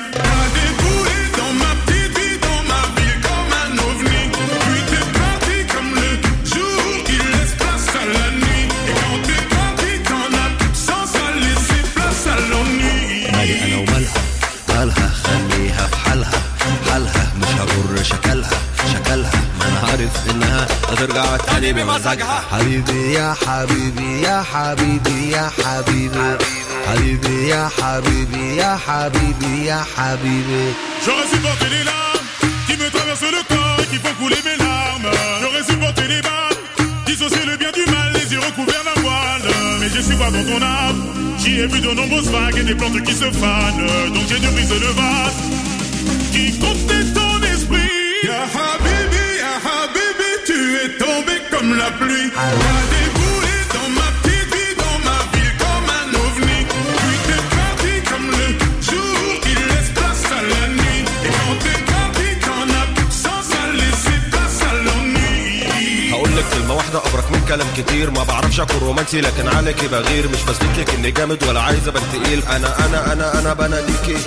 شكلها 18.06 18.50
شكلها 18.92 19.30
ما 19.58 19.68
أنا 19.68 19.78
عارف 19.90 20.30
إنها 20.30 20.66
هترجع 20.88 21.36
تاني 21.36 21.72
بمزاجها 21.72 22.42
حبيبي 22.52 23.12
يا 23.12 23.34
حبيبي 23.46 24.22
يا 24.22 24.42
حبيبي 24.52 25.30
يا 25.30 25.50
حبيبي 25.64 26.38
حبيبي 26.88 27.48
يا 27.48 27.68
حبيبي 27.82 28.56
يا 28.56 28.78
حبيبي 28.86 29.64
يا 29.66 29.84
حبيبي 29.96 30.72
J'aurais 31.06 31.28
supporté 31.34 31.66
les 31.76 31.84
larmes 31.90 32.28
qui 32.66 32.74
me 32.80 32.88
traversent 32.96 33.32
le 33.38 33.42
corps 33.52 33.78
et 33.82 33.86
qui 33.90 33.98
font 34.04 34.14
couler 34.20 34.40
mes 34.48 34.56
larmes. 34.64 35.08
J'aurais 35.40 35.64
supporté 35.70 36.02
les 36.12 36.22
balles, 36.28 36.58
dissocier 37.06 37.44
le 37.50 37.56
bien 37.56 37.72
du 37.78 37.84
mal, 37.94 38.08
les 38.18 38.26
yeux 38.32 38.40
recouverts 38.48 38.84
d'un 38.88 39.00
voile. 39.06 39.48
Mais 39.80 39.88
j'ai 39.92 40.02
su 40.08 40.14
voir 40.14 40.30
dans 40.36 40.44
ton 40.50 40.60
âme, 40.62 41.00
j'y 41.40 41.52
ai 41.60 41.66
vu 41.66 41.80
de 41.80 41.90
nombreuses 42.00 42.30
vagues 42.30 42.58
et 42.58 42.66
des 42.70 42.76
plantes 42.80 43.02
qui 43.06 43.14
se 43.22 43.28
fanent. 43.40 43.86
Donc 44.14 44.24
j'ai 44.30 44.38
dû 44.44 44.48
briser 44.56 44.78
le 44.86 44.92
vase 45.00 45.40
qui 46.32 46.44
contenait 46.64 47.04
ton 47.18 47.20
esprit. 47.20 47.25
Ya 48.23 48.43
Habibi, 48.43 49.25
Ya 49.39 49.53
Habibi, 49.65 50.31
tu 50.45 50.75
es 50.83 50.97
tombé 50.97 51.41
comme 51.51 51.77
la 51.77 51.91
pluie. 51.91 52.31
T'as 52.31 53.16
أبرك 66.97 67.31
من 67.31 67.45
كلام 67.47 67.67
كتير. 67.77 68.11
ما 68.11 68.23
بعرفش 68.23 68.59
أكون 68.59 68.79
رومانسي 68.79 69.21
لكن 69.21 69.47
عليكي 69.47 69.87
بغير. 69.87 70.27
مش 70.27 70.41
بثبت 70.43 70.77
لك 70.77 70.89
إني 70.89 71.11
جامد 71.11 71.43
ولا 71.43 71.61
عايز 71.61 71.87
أبان 71.87 72.03
تقيل. 72.13 72.43
أنا 72.55 72.85
أنا 72.85 73.13
أنا 73.13 73.39
أنا 73.39 73.53
بناديكي. 73.53 74.17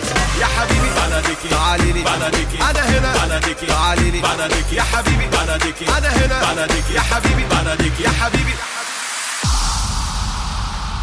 يا 0.41 0.47
حبيبي 0.47 0.91
بناديكي. 0.97 1.49
تعالي 1.51 1.93
لي. 1.93 2.03
بناديكي. 2.03 2.59
أنا 2.71 2.83
هنا. 2.91 3.27
بناديكي. 3.27 3.67
تعالي 3.67 4.11
لي. 4.11 4.21
بناديكي. 4.21 4.77
يا 4.77 4.83
حبيبي. 4.83 5.27
بناديكي. 5.27 5.85
أنا 5.99 6.09
هنا. 6.09 6.53
بناديكي. 6.53 6.95
يا 6.95 7.01
حبيبي. 7.01 7.45
بناديكي. 7.51 8.03
يا 8.03 8.11
حبيبي. 8.21 8.55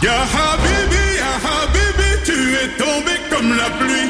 Ya 0.04 0.20
Habibi, 0.34 1.06
Ya 1.22 1.32
Habibi, 1.46 2.10
tu 2.28 2.38
es 2.62 2.70
tombé 2.78 3.14
comme 3.32 3.52
la 3.58 3.68
pluie. 3.80 4.08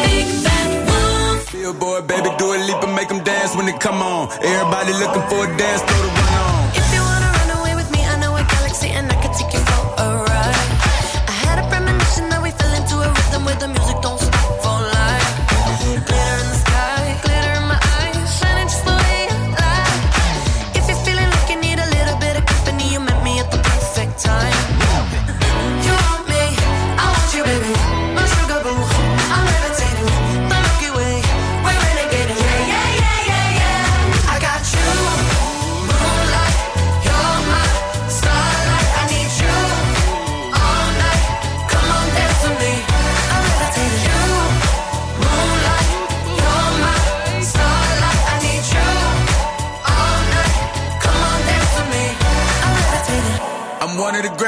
Big 0.03 0.27
Bad 0.45 0.69
Wolf. 0.87 1.51
Billboard, 1.53 2.03
baby, 2.07 2.29
do 2.39 2.45
a 2.53 2.57
leap 2.67 2.81
and 2.83 2.95
make 2.95 3.09
them 3.09 3.21
dance 3.23 3.55
when 3.55 3.65
they 3.65 3.77
come 3.85 4.01
on. 4.01 4.21
Everybody 4.51 4.93
looking 5.01 5.25
for 5.29 5.39
a 5.47 5.57
dance, 5.57 5.81
throw 5.87 6.01
the 6.05 6.11
run 6.19 6.33
on. 6.43 6.46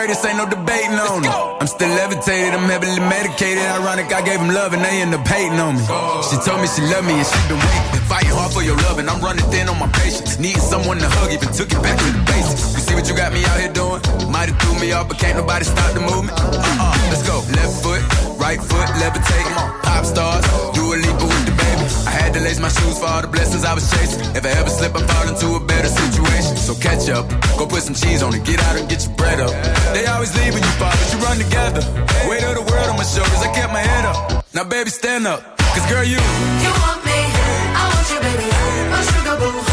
greatest, 0.01 0.25
ain't 0.25 0.39
no 0.41 0.49
debating 0.49 0.97
on 0.97 1.21
it. 1.21 1.29
I'm 1.61 1.69
still 1.69 1.93
levitated, 1.93 2.57
I'm 2.57 2.65
heavily 2.73 3.01
medicated. 3.05 3.61
Ironic, 3.61 4.09
I 4.09 4.25
gave 4.25 4.41
him 4.41 4.49
love 4.49 4.73
and 4.73 4.81
they 4.81 5.05
end 5.05 5.13
up 5.13 5.29
hating 5.29 5.61
on 5.61 5.77
me. 5.77 5.85
She 6.25 6.41
told 6.41 6.65
me 6.65 6.67
she 6.73 6.81
loved 6.89 7.05
me 7.05 7.21
and 7.21 7.29
she 7.29 7.37
been 7.53 7.61
waiting. 7.61 8.01
Fighting 8.09 8.33
hard 8.33 8.53
for 8.57 8.65
your 8.65 8.81
love 8.89 8.97
and 8.97 9.11
I'm 9.13 9.21
running 9.21 9.45
thin 9.53 9.69
on 9.69 9.77
my 9.77 9.93
patience. 10.01 10.41
Needing 10.41 10.65
someone 10.65 10.97
to 11.05 11.09
hug, 11.21 11.29
even 11.37 11.53
took 11.53 11.69
it 11.69 11.81
back 11.85 12.01
to 12.01 12.09
the 12.17 12.23
basics. 12.33 12.73
You 12.73 12.81
see 12.81 12.95
what 12.97 13.05
you 13.13 13.15
got 13.15 13.37
me 13.37 13.45
out 13.45 13.61
here 13.61 13.73
doing? 13.77 14.01
Might 14.33 14.49
have 14.49 14.57
threw 14.65 14.81
me 14.81 14.89
off, 14.97 15.07
but 15.09 15.21
can't 15.21 15.37
nobody 15.37 15.69
stop 15.69 15.93
the 15.93 16.01
movement. 16.01 16.33
Uh-uh, 16.41 16.97
let's 17.13 17.25
go. 17.29 17.45
Left 17.53 17.75
foot, 17.85 18.01
right 18.41 18.61
foot, 18.61 18.89
levitate. 19.05 19.49
Pop 19.85 20.09
stars, 20.09 20.49
do 20.73 20.81
a 20.81 20.97
leap 20.97 21.17
with 21.21 21.45
the 21.45 21.53
baby. 21.53 21.85
I 22.09 22.13
had 22.17 22.33
to 22.35 22.41
lace 22.41 22.59
my 22.59 22.73
shoes 22.73 22.97
for 22.97 23.05
all 23.05 23.21
the 23.21 23.29
blessings 23.29 23.69
I 23.69 23.75
was 23.77 23.85
chasing. 23.93 24.25
If 24.33 24.49
I 24.49 24.53
ever 24.57 24.73
slip, 24.73 24.97
I 24.97 25.05
fall 25.05 25.29
into 25.29 25.61
a 25.61 25.61
better 25.61 25.93
situation 25.93 26.50
so 26.61 26.75
catch 26.75 27.09
up. 27.09 27.29
Go 27.59 27.67
put 27.67 27.83
some 27.83 27.95
cheese 27.95 28.23
on 28.23 28.35
it, 28.35 28.45
get 28.45 28.61
out 28.61 28.77
and 28.77 28.89
get 28.89 29.05
your 29.05 29.15
bread 29.17 29.41
up. 29.41 29.51
They 29.95 30.07
always 30.07 30.33
leave 30.37 30.53
when 30.55 30.63
you 30.63 30.75
fall, 30.81 30.93
but 30.93 31.09
you 31.13 31.19
run 31.27 31.39
together. 31.39 31.83
Weight 32.29 32.45
of 32.45 32.55
the 32.55 32.65
world 32.71 32.89
on 32.93 32.97
my 32.97 33.05
shoulders, 33.05 33.43
I 33.43 33.53
kept 33.55 33.73
my 33.73 33.81
head 33.81 34.05
up. 34.05 34.45
Now, 34.55 34.65
baby, 34.65 34.91
stand 34.91 35.27
up, 35.27 35.41
cause 35.75 35.87
girl, 35.91 36.05
you. 36.05 36.21
You 36.65 36.71
want 36.85 37.01
me, 37.05 37.19
I 37.81 37.83
want 37.93 38.07
you, 38.13 38.21
baby. 38.21 38.49
My 38.93 39.03
sugar 39.03 39.37
boo. 39.41 39.70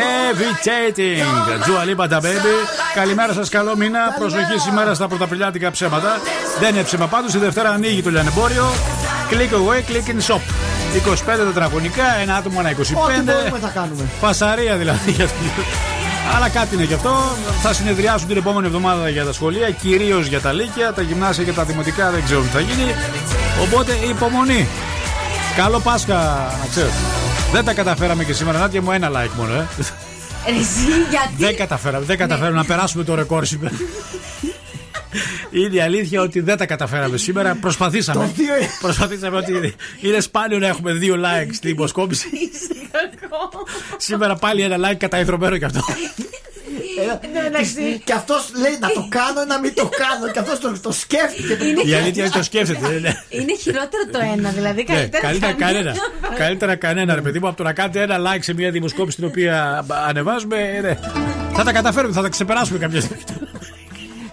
Levitating! 0.00 1.22
Dua 1.66 1.82
Lipa 1.88 2.08
τα 2.08 2.20
baby. 2.20 2.54
Καλημέρα 2.94 3.32
σας, 3.32 3.48
καλό 3.48 3.76
μήνα. 3.76 3.98
Προσοχή 4.18 4.58
σήμερα 4.58 4.94
στα 4.94 5.08
πρωταπριλιάτικα 5.08 5.70
ψέματα. 5.70 6.20
Δεν 6.60 6.74
είναι 6.74 6.82
ψέμα 6.82 7.06
πάντως. 7.06 7.34
Η 7.34 7.38
Δευτέρα 7.38 7.70
ανοίγει 7.70 8.02
το 8.02 8.10
λιανεμπόριο. 8.10 8.64
Click 9.30 9.52
away, 9.54 9.78
click 9.90 10.08
in 10.10 10.34
shop. 10.34 10.40
25 10.40 11.44
τετραγωνικά, 11.46 12.04
ένα 12.22 12.34
άτομο 12.34 12.56
ένα 12.60 12.70
25. 12.70 12.74
Ό,τι 12.74 13.20
μπορούμε 13.20 13.58
θα 13.60 13.68
κάνουμε. 13.74 14.04
Φασαρία 14.20 14.76
δηλαδή. 14.76 15.10
για 15.10 15.26
το- 15.26 15.32
Αλλά 16.36 16.48
κάτι 16.48 16.74
είναι 16.74 16.84
γι' 16.84 16.94
αυτό. 16.94 17.36
Θα 17.62 17.72
συνεδριάσουν 17.72 18.28
την 18.28 18.36
επόμενη 18.36 18.66
εβδομάδα 18.66 19.08
για 19.08 19.24
τα 19.24 19.32
σχολεία, 19.32 19.70
κυρίως 19.70 20.26
για 20.26 20.40
τα 20.40 20.52
λύκεια, 20.52 20.92
τα 20.92 21.02
γυμνάσια 21.02 21.44
και 21.44 21.52
τα 21.52 21.64
δημοτικά 21.64 22.10
δεν 22.10 22.24
ξέρω 22.24 22.40
τι 22.40 22.48
θα 22.48 22.60
γίνει. 22.60 22.94
Οπότε 23.62 23.92
υπομονή. 24.08 24.68
Καλό 25.56 25.78
Πάσχα, 25.80 26.14
να 26.62 26.66
ξέρετε. 26.70 26.94
Δεν 27.52 27.64
τα 27.64 27.72
καταφέραμε 27.74 28.24
και 28.24 28.32
σήμερα, 28.32 28.58
Νάτια 28.58 28.82
μου, 28.82 28.92
ένα 28.92 29.10
like 29.10 29.30
μόνο, 29.36 29.52
ε. 29.54 29.66
Εσύ, 30.46 30.86
γιατί; 31.10 31.34
Δεν 31.38 31.56
καταφέραμε, 31.56 32.04
δεν 32.04 32.16
καταφέραμε 32.16 32.56
να 32.56 32.64
περάσουμε 32.64 33.04
το 33.04 33.14
ρεκόρ 33.14 33.44
σήμερα. 33.46 33.74
Είναι 35.50 35.74
η 35.76 35.80
αλήθεια 35.80 36.20
ότι 36.20 36.40
δεν 36.40 36.56
τα 36.56 36.66
καταφέραμε 36.66 37.16
σήμερα. 37.16 37.54
Προσπαθήσαμε. 37.60 38.24
Το 38.24 38.30
δύο- 38.36 38.54
Προσπαθήσαμε 38.80 39.36
ότι 39.36 39.74
είναι 40.00 40.20
σπάνιο 40.20 40.58
να 40.58 40.66
έχουμε 40.66 40.92
δύο 40.92 41.14
likes 41.14 41.50
στην 41.54 41.70
υποσκόπηση. 41.70 42.28
σήμερα 43.96 44.34
πάλι 44.36 44.62
ένα 44.62 44.90
like 44.90 44.96
καταϊδρωμένο 44.96 45.56
κι 45.58 45.64
αυτό. 45.64 45.80
Και 48.04 48.12
αυτός 48.12 48.50
λέει 48.60 48.76
να 48.80 48.88
το 48.88 49.06
κάνω 49.08 49.42
ή 49.42 49.46
να 49.46 49.58
μην 49.58 49.74
το 49.74 49.88
κάνω. 50.02 50.32
Και 50.32 50.38
αυτός 50.38 50.58
το, 50.60 50.80
το 50.80 50.92
σκέφτηκε. 50.92 51.52
Η 51.88 51.94
αλήθεια 51.94 51.98
είναι 52.10 52.22
ότι 52.22 52.30
το 52.32 52.42
σκέφτεται. 52.42 52.88
ναι, 52.88 52.98
ναι. 52.98 53.12
Είναι 53.28 53.54
χειρότερο 53.60 54.02
το 54.12 54.18
ένα, 54.36 54.50
δηλαδή 54.50 54.84
Ναι, 54.88 54.94
καλύτερα. 54.94 55.22
καλύτερα 55.26 55.52
κανένα. 55.52 55.78
κανένα. 55.92 56.36
Καλύτερα 56.38 56.74
κανένα, 56.76 57.14
ρε 57.14 57.20
παιδί 57.20 57.38
μου, 57.38 57.48
από 57.48 57.56
το 57.56 57.62
να 57.62 57.72
κάνετε 57.72 58.02
ένα 58.02 58.16
like 58.18 58.38
σε 58.42 58.54
μια 58.54 58.70
δημοσκόπηση 58.70 59.16
την 59.16 59.26
οποία 59.26 59.84
ανεβάζουμε. 60.08 60.56
ε, 60.76 60.80
ναι. 60.80 60.98
Θα 61.52 61.62
τα 61.64 61.72
καταφέρουμε, 61.72 62.14
θα 62.14 62.22
τα 62.22 62.28
ξεπεράσουμε 62.28 62.78
κάποια 62.78 63.00
στιγμή. 63.00 63.22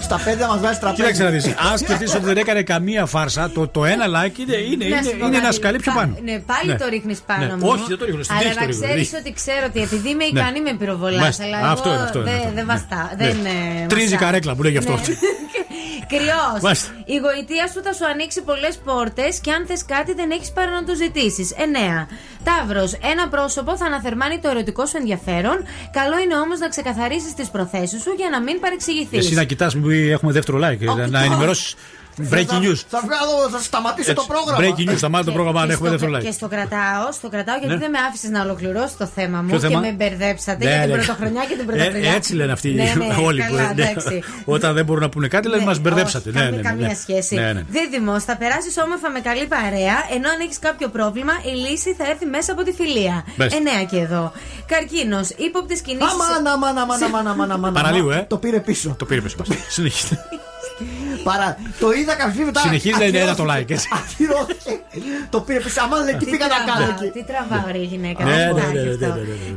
Στα 0.08 0.22
πέντε 0.26 0.46
μας 0.48 0.60
βάζει 0.60 0.80
τραπέζι. 0.80 1.02
Κοίταξε 1.02 1.24
να 1.24 1.30
δεις. 1.30 1.46
Αν 1.72 1.78
σκεφτείς 1.78 2.16
ότι 2.16 2.24
δεν 2.26 2.38
έκανε 2.38 2.62
καμία 2.64 3.06
φάρσα, 3.06 3.50
το, 3.50 3.68
το 3.68 3.86
ένα 3.86 4.06
like 4.06 4.38
είναι, 4.40 4.56
είναι, 4.56 4.86
Να 4.86 4.98
είναι, 4.98 5.10
σου 5.10 5.18
πω 5.18 5.26
είναι 5.26 5.36
ένα 5.36 5.44
κάτι. 5.46 5.56
σκαλί 5.56 5.78
πιο 5.80 5.92
Πα- 5.92 6.00
πάνω. 6.00 6.18
Ναι, 6.24 6.40
πάλι 6.40 6.72
Ναι. 6.72 6.78
το 6.78 6.86
ρίχνεις 6.90 7.20
πάνω 7.26 7.46
Ναι. 7.46 7.56
μου. 7.56 7.68
Όχι, 7.68 7.84
δεν 7.88 7.98
το 7.98 8.06
ρίχνω, 8.06 8.24
στην 8.24 8.36
Αλλά 8.36 8.44
τύχη 8.44 8.56
το 8.56 8.60
να 8.62 8.66
ρίχνω, 8.68 8.86
ξέρεις 8.86 9.08
δηλαδή. 9.10 9.28
ότι 9.30 9.36
ξέρω 9.40 9.64
ότι 9.70 9.80
επειδή 9.82 10.10
είμαι 10.10 10.24
Ναι. 10.32 10.40
ικανή 10.40 10.62
με 10.62 10.74
πυροβολάς. 10.80 11.20
Μάλιστα. 11.22 11.44
Αλλά 11.46 11.58
Αυτό 11.72 11.90
εγώ 11.90 11.98
είναι, 11.98 12.06
αυτό 12.08 12.20
είναι, 12.20 12.30
δεν- 12.30 12.38
αυτό 12.40 12.48
είναι. 12.50 12.58
Δεν 12.60 12.66
βαστά. 12.72 13.02
Ναι. 13.18 13.26
Δεν. 13.26 13.38
ε, 13.84 13.86
Τρίζει 13.88 14.10
βαστά. 14.14 14.26
καρέκλα 14.26 14.56
που 14.56 14.62
λέει 14.64 14.72
γι' 14.72 14.78
αυτό. 14.84 14.94
Ναι. 16.12 16.18
Κρυός. 16.18 16.62
Μάλιστα. 16.62 16.92
Η 17.06 17.16
γοητεία 17.24 17.68
σου 17.68 17.82
θα 17.84 17.94
σου 17.94 18.06
ανοίξει 18.06 18.42
πολλές 18.42 18.76
πόρτες 18.86 19.40
και 19.40 19.52
αν 19.52 19.66
θες 19.66 19.86
κάτι 19.86 20.14
δεν 20.14 20.32
έχεις 20.32 20.52
παρά 20.52 20.72
να 20.72 20.84
το 20.84 20.96
ζητήσεις. 20.96 21.54
9. 21.58 22.08
Ταύρος. 22.44 22.94
Ένα 23.12 23.28
πρόσωπο 23.28 23.78
θα 23.78 23.86
αναθερμάνει 23.86 24.40
το 24.40 24.50
ερωτικό 24.50 24.86
σου 24.86 24.98
ενδιαφέρον. 24.98 25.58
Καλό 25.92 26.20
είναι 26.20 26.36
όμως 26.36 26.60
να 26.60 26.68
ξεκαθαρίσεις 26.70 27.34
τις 27.34 27.48
προθέσεις 27.50 28.02
σου 28.02 28.12
για 28.18 28.30
να 28.30 28.42
μην 28.42 28.60
παρεξηγηθείς. 28.60 29.26
Εσύ 29.26 29.34
να 29.34 29.44
κοιτάς, 29.44 29.76
μην 29.76 30.12
έχουμε 30.12 30.32
δεύτερο 30.32 30.58
like. 30.58 30.80
να- 30.80 31.08
Να 31.08 31.24
ενημερώσεις. 31.24 31.76
Breaking 32.32 32.62
news. 32.66 32.80
Θα 32.94 33.00
βγάλω, 33.08 33.34
θα 33.52 33.60
σταματήσω 33.70 34.14
το 34.14 34.22
Έτσι, 34.22 34.28
πρόγραμμα. 34.34 34.58
breaking 34.76 34.90
news, 34.92 34.98
σταμάτα 34.98 35.26
το 35.26 35.32
πρόγραμμα 35.32 35.62
αν 35.62 35.68
Και 35.68 35.74
έχουμε 35.74 35.90
στο- 35.90 35.98
δεύτερο 35.98 36.22
Και 36.24 36.30
like. 36.30 36.34
στο 36.40 36.48
κρατάω, 36.48 37.06
στο 37.12 37.28
κρατάω 37.30 37.58
γιατί 37.58 37.74
Ναι. 37.74 37.80
δεν 37.80 37.90
με 37.90 38.00
άφησες 38.08 38.30
να 38.30 38.42
ολοκληρώσω 38.42 38.94
το 38.98 39.06
θέμα 39.16 39.38
μου 39.42 39.48
Ποιο 39.50 39.60
και 39.60 39.68
θέμα; 39.68 39.80
με 39.80 39.92
μπερδέψατε 39.98 40.64
Ναι, 40.66 40.72
για 40.72 40.80
την 40.82 40.90
ναι. 40.90 40.96
πρωτοχρονιά 40.98 41.42
και 41.50 41.56
την 41.60 41.66
Ε, 41.70 41.72
πρωταπριλιά. 41.72 42.12
έτσι 42.14 42.34
λένε 42.40 42.52
αυτοί 42.52 42.70
Ναι, 42.74 42.84
ναι, 43.02 43.16
όλοι 43.30 43.42
που 43.48 43.56
καλά, 43.56 43.74
ναι. 43.74 43.82
εντάξει. 43.82 44.16
Όταν 44.56 44.74
δεν 44.78 44.86
μπορούν 44.86 45.02
να 45.02 45.10
πούνε 45.10 45.28
κάτι, 45.28 45.48
λένε 45.48 45.60
Ναι, 45.62 45.68
μας 45.68 45.80
μπερδέψατε. 45.80 46.30
όχι, 46.30 46.38
Ναι, 46.38 46.44
καμία- 46.44 46.58
ναι, 46.58 46.64
ναι, 46.64 46.70
Καμία 46.70 46.88
ναι. 46.88 46.94
σχέση. 47.04 47.36
Ναι, 47.36 47.54
ναι. 47.54 47.64
Δίδυμο, 47.76 48.20
θα 48.20 48.34
περάσεις 48.38 48.78
όμορφα 48.86 49.10
με 49.10 49.20
καλή 49.20 49.46
παρέα, 49.46 49.98
ενώ 50.16 50.28
αν 50.34 50.40
έχεις 50.46 50.60
κάποιο 50.60 50.88
πρόβλημα, 50.88 51.34
η 51.52 51.54
λύση 51.70 51.90
θα 52.00 52.04
έρθει 52.12 52.26
μέσα 52.26 52.52
από 52.52 52.64
τη 52.64 52.72
φιλία. 52.72 53.16
Μπες. 53.38 53.54
Εννέα 53.54 53.84
και 53.92 53.98
εδώ. 54.00 54.32
Καρκίνος, 54.72 55.30
ύποπτες 55.30 55.82
κινήσεις. 55.82 56.12
Αμάν, 56.14 56.48
αμάν, 56.54 56.78
αμάν, 56.78 57.04
αμάν, 57.04 57.28
αμάν, 57.28 57.52
αμάν. 57.52 57.74
Παραλίγο, 57.74 58.12
ε. 58.12 58.26
Το 58.30 58.38
πήρε 58.38 58.60
πίσω. 58.60 58.96
Το 59.00 59.06
πήρε 59.06 59.22
πίσω. 59.22 59.36
Συνεχίστε. 59.70 60.18
Παρά... 61.24 61.58
Το 61.80 61.92
είδα 61.92 62.16
κάποια 62.16 62.46
μετά. 62.46 62.60
Συνεχίζει 62.60 63.00
να 63.00 63.06
είναι 63.06 63.18
ένα 63.18 63.36
το 63.36 63.46
like. 63.50 63.76
Το 65.30 65.42
πήρε 65.42 65.60
πίσω. 65.60 65.82
Αμά 65.82 65.98
λέει 65.98 66.16
τι 66.16 66.26
πήγα 66.26 66.48
να 66.48 66.74
κάνω 66.74 66.96
εκεί. 67.00 67.10
Τι 67.12 67.24
τραβάει 67.24 67.82
η 67.82 67.86
γυναίκα. 67.86 68.24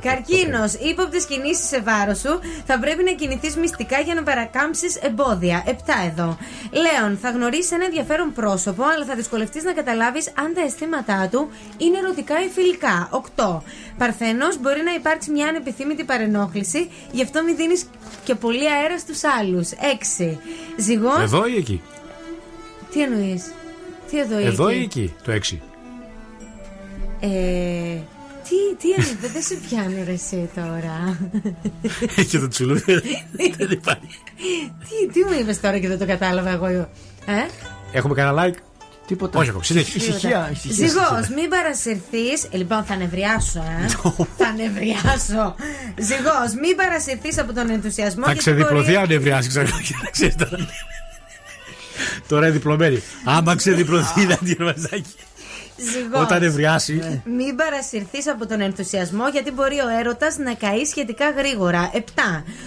Καρκίνος. 0.03 0.73
Ύποπτες 0.73 1.25
κινήσεις 1.25 1.67
σε 1.67 1.81
βάρος 1.81 2.19
σου 2.19 2.41
θα 2.67 2.79
πρέπει 2.79 3.03
να 3.05 3.13
κινηθείς 3.13 3.57
μυστικά 3.57 3.99
για 4.01 4.15
να 4.15 4.23
παρακάμψεις 4.23 4.97
εμπόδια. 4.97 5.63
Επτά 5.67 5.95
εδώ. 6.11 6.39
Λέων, 6.71 7.19
θα 7.23 7.31
γνωρίσεις 7.31 7.73
ένα 7.73 7.85
ενδιαφέρον 7.85 8.33
πρόσωπο, 8.33 8.83
αλλά 8.95 9.05
θα 9.05 9.15
δυσκολευτείς 9.15 9.63
να 9.63 9.73
καταλάβεις 9.73 10.29
αν 10.39 10.55
τα 10.55 10.63
αισθήματά 10.63 11.29
του 11.31 11.51
είναι 11.77 11.99
ερωτικά 11.99 12.35
ή 12.47 12.49
φιλικά. 12.55 13.09
8. 13.37 13.61
Παρθενός 14.01 14.61
μπορεί 14.61 14.83
να 14.83 14.93
υπάρξει 14.95 15.31
μια 15.31 15.47
ανεπιθύμητη 15.49 16.05
παρενόχληση, 16.05 16.91
γι' 17.13 17.23
αυτό 17.23 17.43
μην 17.45 17.57
δίνεις 17.57 17.85
και 18.25 18.35
πολύ 18.35 18.71
αέρα 18.71 18.99
στους 18.99 19.25
άλλους. 19.25 19.71
Έξι. 19.93 20.39
Ζυγός. 20.79 21.21
Εδώ 21.21 21.47
ή 21.47 21.57
εκεί; 21.57 21.83
Τι 22.93 23.03
εννοείς; 23.03 23.53
Τι 24.11 24.19
εδώ, 24.19 24.39
ή 24.41 24.45
εδώ 24.45 24.69
εκεί. 24.69 24.79
ή 24.79 24.83
εκεί, 24.83 25.15
το 25.25 25.31
έξι. 25.33 25.63
Ε, 27.21 27.29
τι, 28.49 28.75
τι 28.79 28.91
εννοείται, 28.91 29.29
δεν 29.33 29.43
σε 29.43 29.55
πιάνω 29.69 30.05
ρε 30.05 30.13
εσύ 30.13 30.51
τώρα. 30.55 31.19
και 32.31 32.39
το 32.39 32.49
τσουλούδι 32.49 33.01
δεν 33.57 33.71
υπάρχει. 33.71 34.19
τι, 34.89 35.13
τι 35.13 35.25
μου 35.25 35.41
είπες 35.41 35.61
τώρα 35.61 35.79
και 35.79 35.89
δεν 35.89 35.99
το 35.99 36.07
κατάλαβα 36.07 36.51
εγώ. 36.51 36.67
Ε; 36.67 36.89
Έχουμε 37.93 38.15
κανένα 38.15 38.45
like; 38.47 38.59
Τίποτα. 39.11 39.39
Όχι 39.39 39.49
ακόμα. 39.49 39.65
Συνέχισε. 39.65 39.97
Ησυχία, 39.99 40.49
ησυχία. 40.53 40.87
Ζυγός, 40.87 41.29
μην 41.37 41.49
παρασυρθείς 41.49 42.47
Λοιπόν, 42.51 42.85
θα 42.85 42.97
νευριάσω, 42.97 43.59
ε. 43.83 43.87
θα 44.45 44.53
νευριάσω. 44.57 45.55
Ζυγός, 45.99 46.51
μην 46.63 46.77
παρασυρθείς 46.77 47.39
από 47.39 47.53
τον 47.53 47.71
ενθουσιασμό. 47.71 48.25
Θα 48.25 48.33
γιατί 48.33 48.39
ξεδιπλωθεί 48.51 48.93
μπορεί- 48.93 48.97
αν 48.97 49.11
ευρεάσει 49.11 49.49
ξέρω. 49.49 49.67
Ξέρεις 50.11 50.37
τώρα. 50.37 50.69
Τώρα 52.29 52.47
είναι 52.47 52.55
διπλωμένη. 52.55 53.03
Άμα 53.25 53.55
ξεδιπλωθεί 53.57 54.25
να 54.27 54.37
την 54.37 54.57
μαζάκι. 54.61 55.15
Ζυγός. 55.93 56.23
Όταν 56.23 56.43
ευρεάσει. 56.43 57.23
Μην 57.25 57.57
παρασυρθείς 57.57 58.29
από 58.29 58.47
τον 58.47 58.61
ενθουσιασμό 58.61 59.29
γιατί 59.29 59.51
μπορεί 59.51 59.79
ο 59.79 59.89
έρωτας 59.99 60.37
να 60.37 60.55
καεί 60.55 60.85
σχετικά 60.85 61.31
γρήγορα. 61.31 61.91
7. 61.95 61.99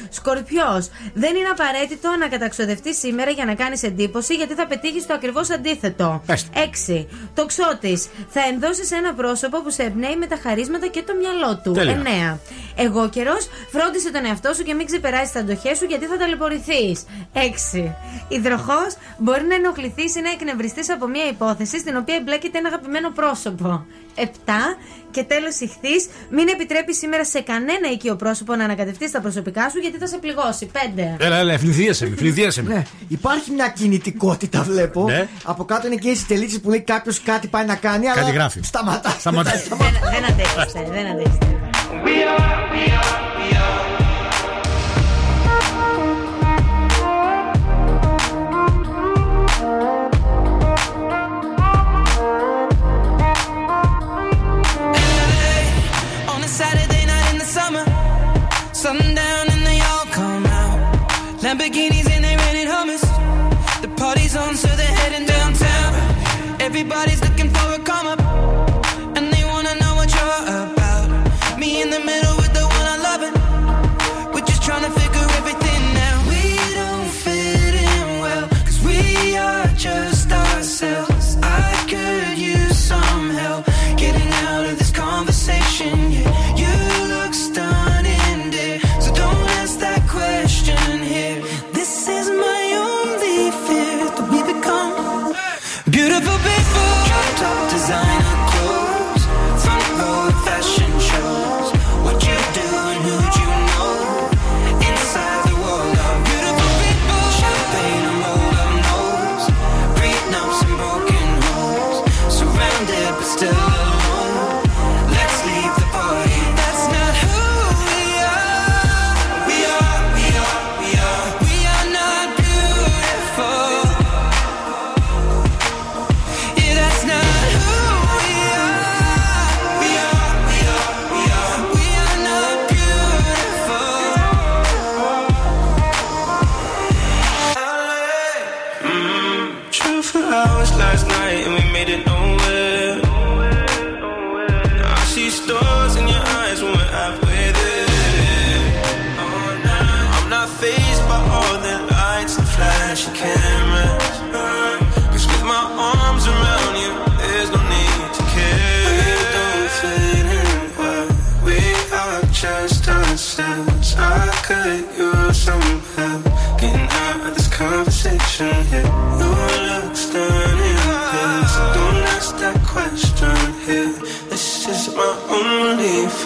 Σκορπιός. 0.10 0.90
Δεν 1.14 1.36
είναι 1.36 1.48
απαραίτητο 1.52 2.10
να 2.20 2.28
καταξοδευτείς 2.28 2.98
σήμερα 2.98 3.32
για 3.32 3.46
να 3.46 3.54
κάνεις 3.56 3.84
εντύπωση 3.84 4.34
γιατί 4.34 4.54
θα 4.54 4.68
πετύχεις 4.68 5.06
το 5.06 5.14
ακριβώς 5.14 5.50
αντίθετο. 5.50 6.22
6. 6.28 7.08
Τοξότης. 7.34 8.08
Θα 8.30 8.42
ενδώσεις 8.52 8.92
ένα 8.92 9.14
πρόσωπο 9.14 9.62
που 9.62 9.72
σε 9.72 9.84
εμπνέει 9.84 10.16
με 10.16 10.26
τα 10.26 10.38
χαρίσματα 10.44 10.88
και 10.88 11.04
το 11.04 11.14
μυαλό 11.16 11.62
του. 11.64 11.72
Τέλεια. 11.72 11.94
9. 11.94 12.40
Εγώ 12.76 13.10
καιρός. 13.10 13.48
Φρόντισε 13.72 14.12
τον 14.12 14.26
εαυτό 14.26 14.54
σου 14.54 14.64
και 14.64 14.74
μην 14.74 14.86
ξεπεράσεις 14.86 15.32
τα 15.32 15.40
αντοχέ 15.40 15.76
σου 15.76 15.86
γιατί 15.86 16.06
θα 16.06 16.18
ταλαιπωρηθείς. 16.18 17.06
6. 17.34 17.96
Υδροχός. 18.28 18.92
Μπορεί 19.18 19.44
να 19.44 19.56
ενοχληθείς 19.56 20.16
ή 20.16 20.22
να 20.22 20.30
εκνευριστείς 20.30 20.90
από 20.90 21.08
μια 21.08 21.28
υπόθεση 21.28 21.80
στην 21.80 21.96
οποία 21.98 22.16
εμπλέκεται 22.16 22.58
ένα 22.58 22.68
αγαπημένο 22.68 23.03
πρόσωπο. 23.12 23.86
7. 24.16 24.26
Και 25.12 25.24
τέλος 25.24 25.60
ηχθείς. 25.60 26.08
Μην 26.30 26.48
επιτρέπεις 26.48 26.98
σήμερα 26.98 27.26
σε 27.26 27.42
κανένα 27.42 27.92
οικείο 27.94 28.16
πρόσωπο 28.16 28.56
να 28.56 28.64
ανακατευτείς 28.64 29.12
τα 29.12 29.22
προσωπικά 29.22 29.70
σου 29.70 29.80
γιατί 29.80 29.98
θα 29.98 30.08
σε 30.08 30.18
πληγώσει. 30.18 30.70
5. 30.74 30.78
Έλα, 31.18 31.36
έλα, 31.36 31.54
ευνηδίασε 31.54 32.06
με. 32.06 32.14
ευνηδίασε 32.14 32.64
με. 32.64 32.74
Ναι, 32.74 32.84
υπάρχει 33.08 33.52
μια 33.52 33.68
κινητικότητα, 33.68 34.62
βλέπω. 34.64 35.04
Ναι. 35.06 35.28
Από 35.44 35.66
κάτω 35.66 35.88
είναι 35.88 35.96
και 35.96 36.10
οι 36.10 36.18
τελίτσε 36.28 36.60
που 36.60 36.70
λέει 36.70 36.82
κάποιος 36.82 37.22
κάτι 37.22 37.48
πάει 37.48 37.66
να 37.66 37.76
κάνει. 37.76 38.08
Αλλά 38.08 38.22
Κάτι 38.22 38.32
γράφει. 38.32 38.60
Σταματά. 38.64 39.10
Σταματά. 39.20 39.52
Δεν, 39.52 39.78
δεν 40.12 40.26
αντέχεστε, 40.26 40.88
δεν 40.92 41.06
αντέχεστε. 41.08 41.54
On 42.36 43.93
Lamborghinis 61.54 62.10
and 62.10 62.24
they 62.26 62.36
rented 62.36 62.68
hummus. 62.68 63.02
The 63.82 63.88
party's 63.90 64.36
on, 64.36 64.56
so 64.56 64.68
they're 64.70 64.88
heading 64.88 65.28
downtown. 65.28 66.60
Everybody's 66.60 67.22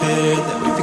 that 0.08 0.62
we 0.64 0.77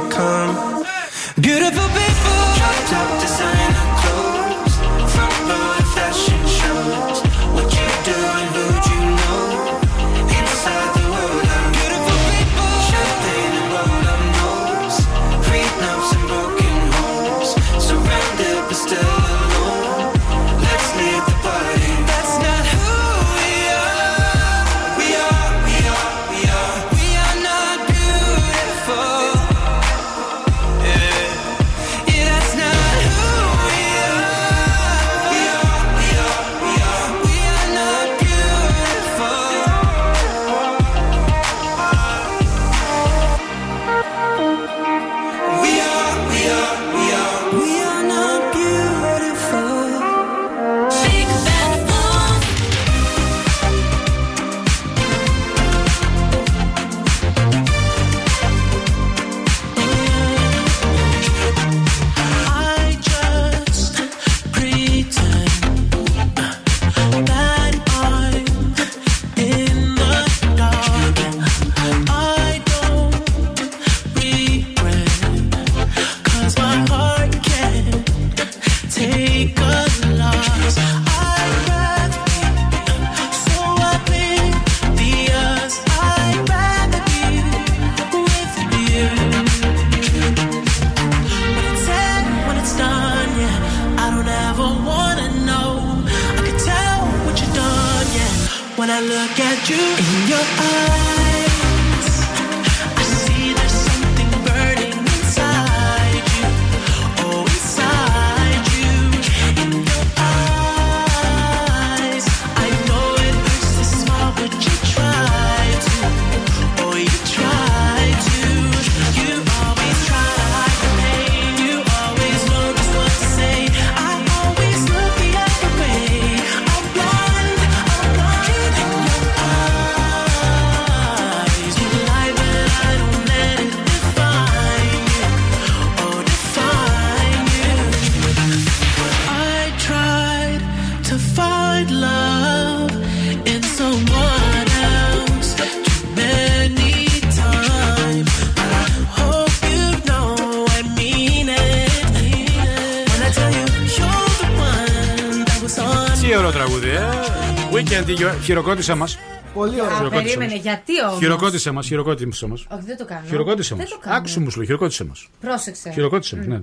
χειροκρότησε 158.45 158.93
μας. 158.93 159.17
Πολύ 159.53 159.79
Α, 159.81 159.83
Χειροκρότησε 159.83 160.21
περίμενε, 160.23 160.51
μας. 160.53 160.61
γιατί 160.61 161.03
όμως; 161.05 161.17
Χειροκρότησε 161.19 161.71
μας, 161.71 161.85
χειροκρότησε 161.87 162.47
μας. 162.47 162.65
Όχι, 162.69 162.81
δεν 162.85 162.97
το 162.97 163.05
κάνω. 163.05 163.21
Χειροκρότησε 163.27 163.75
μας. 163.75 163.83
Δεν 163.89 163.93
το 163.97 164.03
κάνω. 164.03 164.15
Άκουσε 164.17 164.39
μου, 164.39 164.49
σου 164.49 164.57
λέω, 164.57 164.65
χειροκρότησε 164.65 165.03
μας. 165.03 165.27
Πρόσεξε. 165.41 165.91
Χειροκρότησε 165.91 166.35
μας, 166.35 166.45
ναι. 166.45 166.61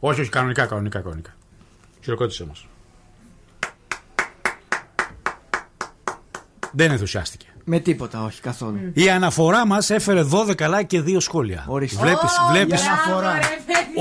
Όχι, 0.00 0.20
όχι, 0.20 0.30
κανονικά, 0.30 0.66
κανονικά, 0.66 1.00
κανονικά. 1.00 1.30
Χειροκρότησε 2.04 2.44
μας. 2.44 2.66
Δεν 6.72 6.90
ενθουσιάστηκε. 6.90 7.46
Με 7.64 7.78
τίποτα, 7.78 8.24
όχι 8.24 8.40
καθόλου. 8.40 8.78
Η 8.94 9.10
αναφορά 9.10 9.66
μας 9.66 9.90
έφερε 9.90 10.22
12 10.22 10.54
like 10.56 10.86
και 10.86 11.00
2 11.06 11.16
σχόλια. 11.20 11.64
Ορίστε. 11.68 12.00
Βλέπεις, 12.02 12.38
Ω, 12.38 12.50
βλέπεις 12.50 12.84
η 12.84 12.86
αναφορά. 12.86 13.38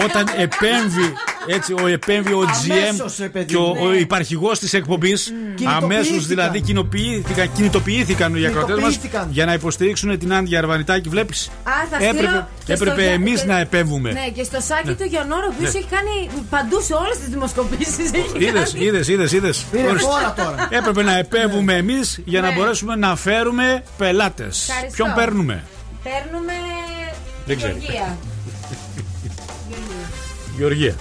όταν 0.05 0.25
επέμβει, 0.37 1.13
έτσι, 1.47 1.73
ο 1.83 1.87
επέμβει 1.87 2.33
ο 2.33 2.41
GM 2.41 2.71
Αμέσως, 2.71 3.17
ρε 3.19 3.29
παιδί 3.29 3.45
και 3.45 3.57
ο, 3.57 3.61
μου. 3.61 3.81
ο 3.85 3.93
υπαρχηγός 3.93 4.59
της 4.59 4.73
εκπομπής. 4.73 5.23
Κινητοποιήθηκαν. 5.23 5.83
Αμέσως 5.83 6.27
δηλαδή 6.27 6.61
κοινοποιήθηκαν, 6.61 7.51
κινητοποιήθηκαν 7.51 8.35
οι 8.35 8.45
ακροτέ 8.45 8.71
μας 8.71 8.79
Κινητοποιήθηκαν. 8.81 9.27
για 9.31 9.45
να 9.45 9.53
υποστηρίξουν 9.53 10.19
την 10.19 10.33
Άντια 10.33 10.59
Αρβανιτάκη. 10.59 11.09
Βλέπεις. 11.09 11.47
Α, 11.63 11.71
θα 11.89 11.95
Έπρεπε, 11.95 12.17
στείλω 12.17 12.47
και 12.65 12.75
στο 12.75 12.83
έπρεπε 12.83 13.01
Γεια- 13.01 13.11
εμείς 13.11 13.41
και- 13.41 13.47
να 13.47 13.59
επέμβουμε. 13.59 14.11
Ναι, 14.11 14.27
και 14.33 14.43
στο 14.43 14.59
σάκι 14.61 14.87
Ναι. 14.87 14.95
του 14.95 15.03
Γιονόρο, 15.03 15.45
ο 15.49 15.53
οποίος 15.55 15.73
Ναι. 15.73 15.79
έχει 15.79 15.87
κάνει 15.89 16.29
παντού 16.49 16.81
σε 16.81 16.93
όλες 16.93 17.17
τις 17.17 17.27
δημοσκοπήσεις. 17.27 18.09
Είδες, 18.37 18.73
είδες, 18.77 19.07
είδες, 19.07 19.31
είδες. 19.31 19.65
Πήρε 19.71 19.97
φόρα 19.97 20.33
τώρα. 20.37 20.67
Έπρεπε 20.71 21.03
να 21.03 21.17
επέμβουμε 21.17 21.73
εμείς 21.73 22.19
για 22.25 22.41
να 22.41 22.47
Ναι. 22.49 22.53
μπορέσουμε 22.55 22.95
να 22.95 23.15
φέρουμε 23.15 23.83
πελάτες. 23.97 24.69
Ευχαριστώ. 24.69 25.03
Ποιον 25.03 25.13
παίρνουμε; 25.15 25.63
Παίρνουμε. 26.03 26.53
Δεν 27.45 27.57
ξέρω. 27.57 27.73
Γεωργία. 27.79 28.17
Γεωργία. 30.57 30.95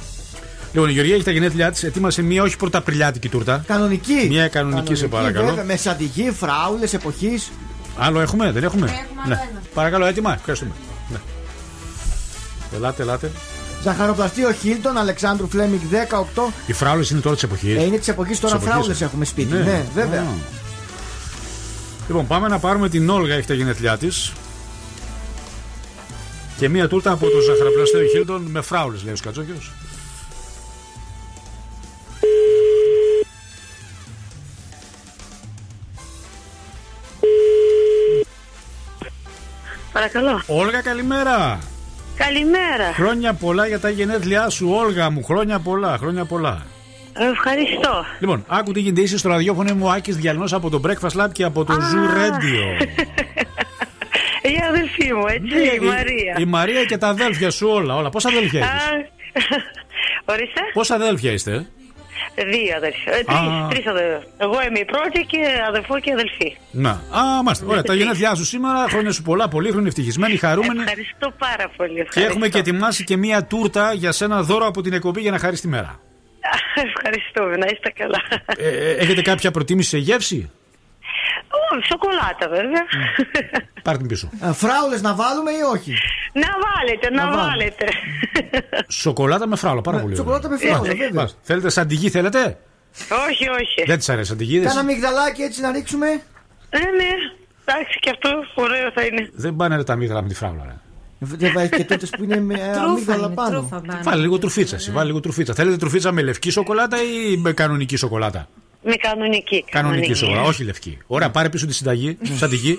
Λοιπόν, 0.74 0.88
η 0.88 0.92
Γεωργία 0.92 1.14
έχεις 1.14 1.26
τα 1.26 1.30
γενέθλιά 1.30 1.70
της. 1.70 1.82
Ετοίμασε 1.82 2.22
μία 2.22 2.42
όχι 2.42 2.56
πρωταπριλιάτικη 2.56 3.28
τούρτα. 3.28 3.64
Κανονική. 3.66 4.26
Μία 4.28 4.48
κανονική, 4.48 4.94
σε 4.94 5.08
παρακαλώ. 5.08 5.46
Βέβαια, 5.46 5.64
με 5.64 5.76
σαντιγί, 5.76 6.30
φράουλες 6.30 6.94
εποχής. 6.94 7.50
Άλλο 7.96 8.20
έχουμε, 8.20 8.52
δεν 8.52 8.64
έχουμε; 8.64 8.86
έχουμε 8.86 9.20
άλλο 9.24 9.34
ναι. 9.34 9.48
ένα. 9.50 9.62
Παρακαλώ, 9.74 10.04
έτοιμα. 10.04 10.34
Ευχαριστούμε. 10.34 10.72
Ναι. 11.08 11.18
Ελάτε, 12.76 13.02
ελάτε. 13.02 13.30
Ζαχαροπλαστείο 13.82 14.52
Χίλτον, 14.52 14.96
Αλεξάνδρου 14.96 15.48
Φλέμιγκ 15.48 15.80
18. 16.36 16.52
Οι 16.66 16.72
φράουλες 16.72 17.10
είναι 17.10 17.20
τώρα 17.20 17.34
της 17.34 17.44
εποχής. 17.44 17.76
Ε, 17.76 17.82
είναι 17.82 17.98
της 17.98 18.08
εποχής 18.08 18.40
τώρα 18.40 18.58
φράουλες 18.58 19.00
έχουμε 19.00 19.24
σπίτι. 19.24 19.52
Ναι, 19.52 19.84
βέβαια. 19.94 20.26
Λοιπόν, 22.06 22.26
πάμε 22.26 22.48
να 22.48 22.58
πάρουμε 22.58 22.88
την 22.88 23.10
Όλγα, 23.10 23.34
έχει 23.34 23.46
τα 23.46 23.54
γενέθλιά 23.54 23.98
της. 23.98 24.32
Και 26.58 26.68
μία 26.68 26.88
τούρτα 26.88 27.10
από 27.10 27.26
το 27.26 27.40
ζαχαροπλαστέριο 27.40 28.08
Χίλτον 28.08 28.42
με 28.42 28.60
φράουλες, 28.60 29.02
λέει 29.04 29.12
ο 29.12 29.16
Σκατζόκιο. 29.16 29.56
Παρακαλώ. 39.94 40.42
Όλγα, 40.46 40.80
καλημέρα. 40.80 41.58
Καλημέρα. 42.16 42.92
Χρόνια 42.94 43.32
πολλά 43.34 43.66
για 43.66 43.80
τα 43.80 43.90
γενέθλιά 43.90 44.48
σου, 44.48 44.70
Όλγα 44.70 45.10
μου. 45.10 45.22
Χρόνια 45.24 45.58
πολλά, 45.58 45.96
χρόνια 45.98 46.24
πολλά. 46.24 46.62
Ευχαριστώ. 47.32 48.04
Λοιπόν, 48.18 48.44
άκου 48.48 48.72
τι 48.72 48.80
γίνεται. 48.80 49.00
Είσαι 49.00 49.18
στο 49.18 49.28
ραδιόφωνο 49.28 49.74
μου, 49.74 49.90
Άκης 49.92 50.16
Διαλυνό 50.16 50.44
από 50.50 50.70
το 50.70 50.80
Breakfast 50.86 51.22
Lab 51.22 51.28
και 51.32 51.44
από 51.44 51.64
το 51.64 51.72
Zoo 51.74 52.18
Radio. 52.18 52.86
Η 54.52 54.56
αδελφή 54.68 55.12
μου, 55.12 55.26
έτσι, 55.26 55.54
Ναι, 55.54 55.84
η 55.84 55.88
Μαρία. 55.88 56.36
Η 56.38 56.44
Μαρία 56.44 56.84
και 56.84 56.98
τα 56.98 57.08
αδέλφια 57.08 57.50
σου 57.50 57.68
όλα. 57.68 57.96
όλα. 57.96 58.10
Πόσα 58.10 58.28
αδέλφια 58.28 58.60
Α, 58.60 58.64
έχεις; 58.64 59.08
Ορίστε. 60.32 60.60
Πόσα 60.72 60.94
αδέλφια 60.94 61.32
είστε; 61.32 61.66
Δύο 62.36 62.76
αδελφοί. 62.76 63.08
Ε, 63.10 63.12
Α. 63.12 63.68
τρεις, 63.70 63.82
τρεις 63.82 63.86
αδελφοί. 63.86 64.26
Εγώ 64.36 64.62
είμαι 64.68 64.78
η 64.78 64.84
πρώτη 64.84 65.26
και 65.26 65.38
αδελφό 65.68 66.00
και 66.00 66.12
αδελφή. 66.12 66.56
Να. 66.70 66.90
Α, 66.90 67.42
μάστε. 67.44 67.64
Ωραία, 67.68 67.82
τα 67.82 67.94
γενέθλιά 67.94 68.34
σου 68.34 68.44
σήμερα. 68.44 68.88
Χρόνια 68.88 69.12
σου 69.12 69.22
πολλά, 69.22 69.48
πολύ 69.48 69.70
χρόνια 69.70 69.88
ευτυχισμένοι, 69.88 70.36
χαρούμενοι. 70.36 70.80
Ευχαριστώ 70.80 71.32
πάρα 71.38 71.68
πολύ. 71.76 71.94
Και 71.94 72.00
Ευχαριστώ. 72.00 72.30
έχουμε 72.30 72.48
και 72.48 72.58
ετοιμάσει 72.58 73.04
και 73.04 73.16
μία 73.16 73.44
τούρτα 73.44 73.92
για 73.92 74.12
σένα 74.12 74.42
δώρο 74.42 74.66
από 74.66 74.80
την 74.82 74.92
εκπομπή 74.92 75.20
για 75.20 75.30
να 75.30 75.38
χαρείς 75.38 75.60
τη 75.60 75.68
μέρα. 75.68 76.00
Ευχαριστούμε, 76.96 77.56
να 77.56 77.66
είστε 77.72 77.90
καλά. 77.90 78.20
Ε, 78.56 78.68
ε, 78.68 78.90
έχετε 78.92 79.22
κάποια 79.22 79.50
προτίμηση 79.50 79.88
σε 79.88 79.98
γεύση; 79.98 80.50
Ω, 81.74 81.80
σοκολάτα 81.90 82.48
βέβαια. 82.48 82.82
Πάρτε 83.82 83.98
την 83.98 84.08
πίσω. 84.08 84.30
Φράουλες 84.52 85.02
να 85.02 85.14
βάλουμε 85.14 85.50
ή 85.50 85.60
όχι; 85.74 85.92
να 86.32 86.48
βάλετε, 86.64 87.10
να, 87.10 87.24
Να 87.24 87.30
βάλουμε. 87.30 87.46
βάλετε. 87.48 87.86
Σοκολάτα 88.88 89.46
με 89.46 89.56
φράουλα, 89.56 89.80
πάρα 89.80 89.96
πολύ. 89.98 90.12
ωραία. 90.12 90.24
σοκολάτα 90.24 90.48
με 90.48 90.56
φράουλα, 90.56 90.78
Μάλιστα. 90.78 90.96
βέβαια. 90.98 91.14
Μάλιστα. 91.14 91.38
Θέλετε 91.42 91.68
σαντιγί, 91.70 92.10
θέλετε; 92.10 92.58
όχι, 93.28 93.48
όχι. 93.48 93.84
Δεν 93.86 93.98
της 93.98 94.08
αρέσει 94.08 94.28
σαντιγίδες; 94.28 94.68
Κάνα 94.68 94.82
μυγδαλάκι 94.84 95.42
έτσι 95.42 95.60
να 95.60 95.72
ρίξουμε. 95.72 96.06
Ναι, 96.06 96.78
ναι. 96.98 97.10
Εντάξει, 97.66 97.98
και 97.98 98.10
αυτό 98.10 98.30
ωραίο 98.54 98.90
θα 98.94 99.02
είναι. 99.04 99.28
Δεν 99.34 99.56
πάνε 99.56 99.76
ρε, 99.76 99.82
τα 99.84 99.96
μύγδαλα 99.96 100.22
με 100.22 100.28
τη 100.28 100.34
φράουλα. 100.34 100.62
Ρε. 100.66 100.74
Δεν 101.18 101.52
βάζει 101.52 101.68
και 101.68 101.84
τότε 101.84 102.06
που 102.16 102.24
είναι 102.24 102.40
με 102.40 102.54
Τρούφα 102.54 102.80
αμύγδαλα 102.84 103.26
είναι, 103.26 103.34
πάνω. 103.34 103.58
τρούφα 103.58 103.80
πάνω. 103.80 104.00
Βάλε 104.02 104.20
λίγο 104.20 104.38
τρουφίτσα. 104.38 104.76
εσύ, 104.76 104.90
Βάλε 104.90 105.06
λίγο 105.06 105.20
τρουφίτσα. 105.20 105.54
Θέλετε 105.54 105.76
τρουφίτσα 105.76 106.12
με 106.12 106.22
λευκή 106.22 106.50
σοκολάτα 106.50 106.96
ή 107.02 107.36
με 107.36 107.52
κανονική 107.52 107.96
σοκολάτα; 107.96 108.48
Με 108.84 108.94
κανονική. 108.96 109.64
Κανονική 109.70 110.14
σοκολάτα, 110.14 110.48
όχι 110.48 110.64
λευκή. 110.64 110.98
Ωραία, 111.06 111.30
πάρε 111.30 111.48
πίσω 111.48 111.66
τη 111.66 111.74
συνταγή, 111.74 112.18
σαντιγί. 112.36 112.78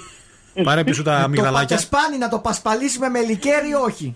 Πάρε 0.64 0.84
πίσω 0.84 1.04
τα 1.04 1.22
Το 1.22 1.30
μυγδαλάκια. 1.30 1.76
πατεσπάνι 1.76 2.18
να 2.18 2.30
το 2.30 2.40
πασπαλίσουμε 2.40 3.10
με 3.10 3.20
λικέρι 3.20 3.70
ή 3.70 3.74
όχι. 3.74 4.16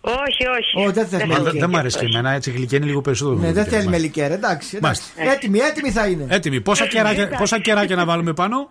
Όχι, 0.00 0.46
όχι. 0.46 0.88
Ω, 0.88 0.92
δεν 0.92 1.06
θες 1.06 1.20
Μα, 1.20 1.26
με 1.26 1.34
Δεν 1.34 1.42
λικέρι. 1.42 1.58
δεν 1.58 1.70
μ' 1.70 1.76
αρέσει 1.76 1.98
και 1.98 2.04
εμένα, 2.04 2.30
έτσι 2.30 2.50
γλυκαίνει 2.50 2.86
λίγο 2.86 3.00
περισσότερο. 3.00 3.36
Ναι, 3.38 3.46
το 3.46 3.52
δεν 3.52 3.64
λικέρι, 3.64 3.76
θέλει 3.82 3.90
με 3.90 3.90
μάλιστα. 3.98 4.20
λικέρι, 4.20 4.34
εντάξει. 4.34 4.76
εντάξει. 4.76 5.10
Μάλιστα. 5.16 5.32
Έτοιμη, 5.36 5.58
έτοιμη 5.58 5.90
θα 5.90 6.06
είναι. 6.06 6.26
Έτοιμοι. 6.28 6.60
Πόσα 6.60 6.86
κεράκια, 6.86 7.28
πόσα 7.38 7.60
κεράκια 7.60 7.96
να 7.96 8.04
βάλουμε 8.04 8.32
πάνω; 8.32 8.70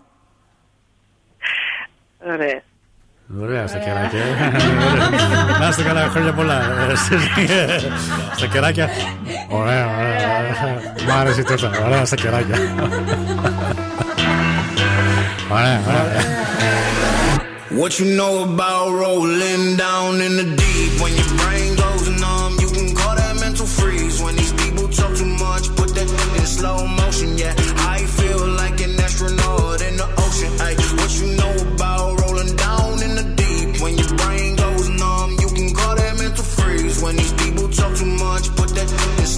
Ωραία. 2.33 2.61
Ωραία 3.38 3.67
στα 3.67 3.77
κεράκια. 3.77 4.19
Να 5.59 5.67
είστε 5.67 5.83
καλά, 5.83 6.08
χρόνια 6.09 6.33
πολλά. 6.33 6.61
Στα 8.35 8.45
κεράκια. 8.45 8.90
Ωραία, 9.49 9.88
ωραία. 9.98 10.95
Μ' 11.08 11.11
άρεσε 11.19 11.43
τότε. 11.43 11.69
Ωραία 11.85 12.06
στα 12.06 12.16
κεράκια. 12.16 12.56
Ωραία, 15.51 15.82
ωραία. 15.88 16.38
What 17.80 17.93
you 17.99 18.08
know 18.19 18.35
about 18.49 18.88
rolling 19.03 19.66
down 19.85 20.11
in 20.25 20.33
the 20.40 20.48
deep? 20.61 20.91
When 21.01 21.14
your 21.19 21.32
brain 21.40 21.59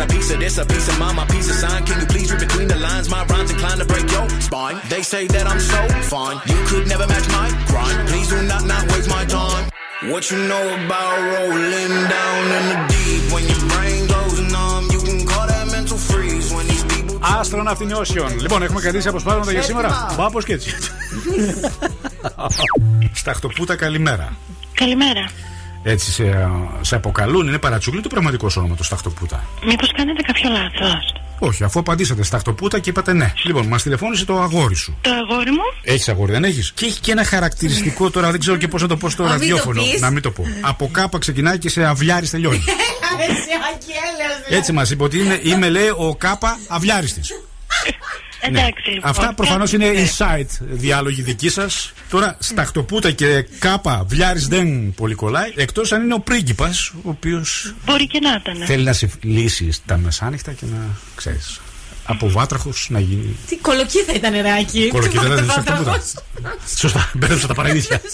when 0.00 0.08
a 0.08 0.12
piece 0.12 0.30
of 0.30 0.40
this, 0.40 0.58
a 0.58 0.64
piece 0.64 0.88
of 0.88 0.98
mine, 0.98 1.16
my 1.16 1.26
piece 1.26 1.48
of 1.50 1.56
sign. 1.56 1.84
Can 1.84 2.00
you 2.00 2.06
please 2.06 2.32
read 2.32 2.40
between 2.40 2.68
the 2.68 2.76
lines? 2.76 3.08
My 3.08 3.24
rhymes 3.26 3.50
inclined 3.50 3.80
to 3.80 3.86
break 3.86 4.10
your 4.10 4.28
spine. 4.40 4.76
They 4.88 5.02
say 5.02 5.26
that 5.34 5.46
I'm 5.46 5.60
so 5.60 5.80
fine. 6.14 6.36
You 6.46 6.58
could 6.70 6.86
never 6.88 7.06
match 7.06 7.28
my 7.38 7.48
grind. 7.70 8.08
Please 8.08 8.28
do 8.28 8.38
not 8.52 8.64
not 8.72 8.82
waste 8.92 9.10
my 9.16 9.24
time. 9.24 9.64
What 10.10 10.22
you 10.30 10.38
know 10.50 10.64
about 10.84 11.16
rolling 11.32 11.94
down 12.16 12.42
in 12.58 12.64
the 12.70 12.78
deep? 12.92 13.22
When 13.34 13.44
your 13.52 13.62
brain 13.72 14.00
goes 14.14 14.36
numb, 14.54 14.84
you 14.94 15.00
can 15.08 15.18
call 15.30 15.46
that 15.52 15.66
mental 15.76 15.98
freeze. 16.08 16.46
When 16.54 16.66
these 16.72 16.84
people 16.92 17.16
Astronaut 17.22 17.80
in 17.80 17.92
Ocean. 17.92 18.40
Λοιπόν, 18.40 18.62
έχουμε 18.62 18.80
κρατήσει 18.80 19.08
αποσπάσματα 19.08 19.52
για 19.52 19.62
σήμερα. 19.62 20.14
Μπάπο 20.16 20.40
και 20.40 20.52
έτσι. 20.52 20.74
Σταχτοπούτα, 23.12 23.76
καλημέρα. 23.76 24.36
Καλημέρα. 24.74 25.30
Έτσι 25.82 26.12
σε, 26.12 26.50
σε 26.80 26.94
αποκαλούν, 26.96 27.46
είναι 27.46 27.58
παρατσούκλι 27.58 28.00
το 28.00 28.08
πραγματικό 28.08 28.48
σου 28.48 28.56
όνομα 28.60 28.74
το 28.76 28.84
Σταχτοπούτα. 28.84 29.44
Μήπως 29.66 29.92
κάνετε 29.92 30.22
κάποιο 30.22 30.50
λάθος; 30.50 31.14
Όχι, 31.38 31.64
αφού 31.64 31.78
απαντήσατε 31.78 32.22
Σταχτοπούτα 32.22 32.78
και 32.78 32.90
είπατε 32.90 33.12
ναι. 33.12 33.32
Λοιπόν, 33.44 33.66
μας 33.66 33.82
τηλεφώνησε 33.82 34.24
το 34.24 34.40
αγόρι 34.40 34.74
σου. 34.74 34.96
Το 35.00 35.10
αγόρι 35.10 35.50
μου; 35.50 35.62
Έχεις 35.82 36.08
αγόρι, 36.08 36.32
δεν 36.32 36.44
έχεις; 36.44 36.72
Και 36.74 36.86
έχει 36.86 37.00
και 37.00 37.12
ένα 37.12 37.24
χαρακτηριστικό 37.24 38.10
τώρα, 38.10 38.30
δεν 38.30 38.40
ξέρω 38.40 38.56
και 38.56 38.68
πώς 38.68 38.82
να 38.82 38.88
το 38.88 38.96
πω 38.96 39.08
στο 39.10 39.22
Α, 39.22 39.26
μην 39.26 39.34
το 39.34 39.38
ραδιόφωνο. 39.40 39.82
πεις. 39.82 40.00
Να 40.00 40.10
μην 40.10 40.22
το 40.22 40.30
πω. 40.30 40.44
Από 40.60 40.88
κάπα 40.92 41.18
ξεκινάει 41.18 41.58
και 41.58 41.68
σε 41.68 41.84
αυλιάρι 41.84 42.28
τελειώνει. 42.28 42.64
Εσύ 43.20 43.50
αγγέλος 43.72 44.58
Έτσι 44.58 44.72
μας 44.72 44.90
είπε 44.90 45.02
ότι 45.02 45.18
είναι, 45.18 45.40
είμαι 45.42 45.68
λέει 45.68 45.88
ο 45.96 46.16
κάπα 46.16 46.58
αυλιάριστης. 46.68 47.32
Εντάξει. 48.42 48.90
λοιπόν. 48.90 49.10
Αυτά 49.10 49.34
προφανώς 49.34 49.72
είναι 49.72 49.90
insight 49.94 50.46
διάλογοι 50.60 51.22
δικοί 51.22 51.48
σας. 51.48 51.92
Τώρα, 52.10 52.36
σταχτοπούτα 52.38 53.10
και 53.10 53.46
κάπα 53.58 54.04
βλιάρης 54.08 54.48
δεν 54.48 54.94
πολύ 54.94 55.14
κολλάει. 55.14 55.52
Εκτός 55.56 55.92
αν 55.92 56.02
είναι 56.02 56.14
ο 56.14 56.20
πρίγκιπας, 56.20 56.88
ο 56.88 57.08
οποίος 57.08 57.74
Μπορεί 57.84 58.06
και 58.06 58.18
να 58.20 58.34
ήταν. 58.40 58.66
θέλει 58.66 58.84
να 58.84 58.92
σε 58.92 59.10
λύσει 59.20 59.70
τα 59.86 59.96
μεσάνυχτα 59.96 60.52
και 60.52 60.64
να 60.66 60.78
ξέρεις. 61.14 61.60
Από 62.04 62.30
βάτραχος 62.30 62.86
να 62.90 63.00
γίνει. 63.00 63.36
Τι 63.48 63.56
κολοκύθα 63.56 64.12
ήταν 64.14 64.32
νεράκι. 64.32 64.88
Κολοκύθα 64.88 65.26
ήταν, 65.26 65.46
Βάτραχος. 65.46 65.62
σταχτοπούτα. 65.62 66.02
Σωστά, 66.76 67.10
μπέρδεψα 67.14 67.46
τα 67.46 67.54
παραδείσια. 67.54 68.00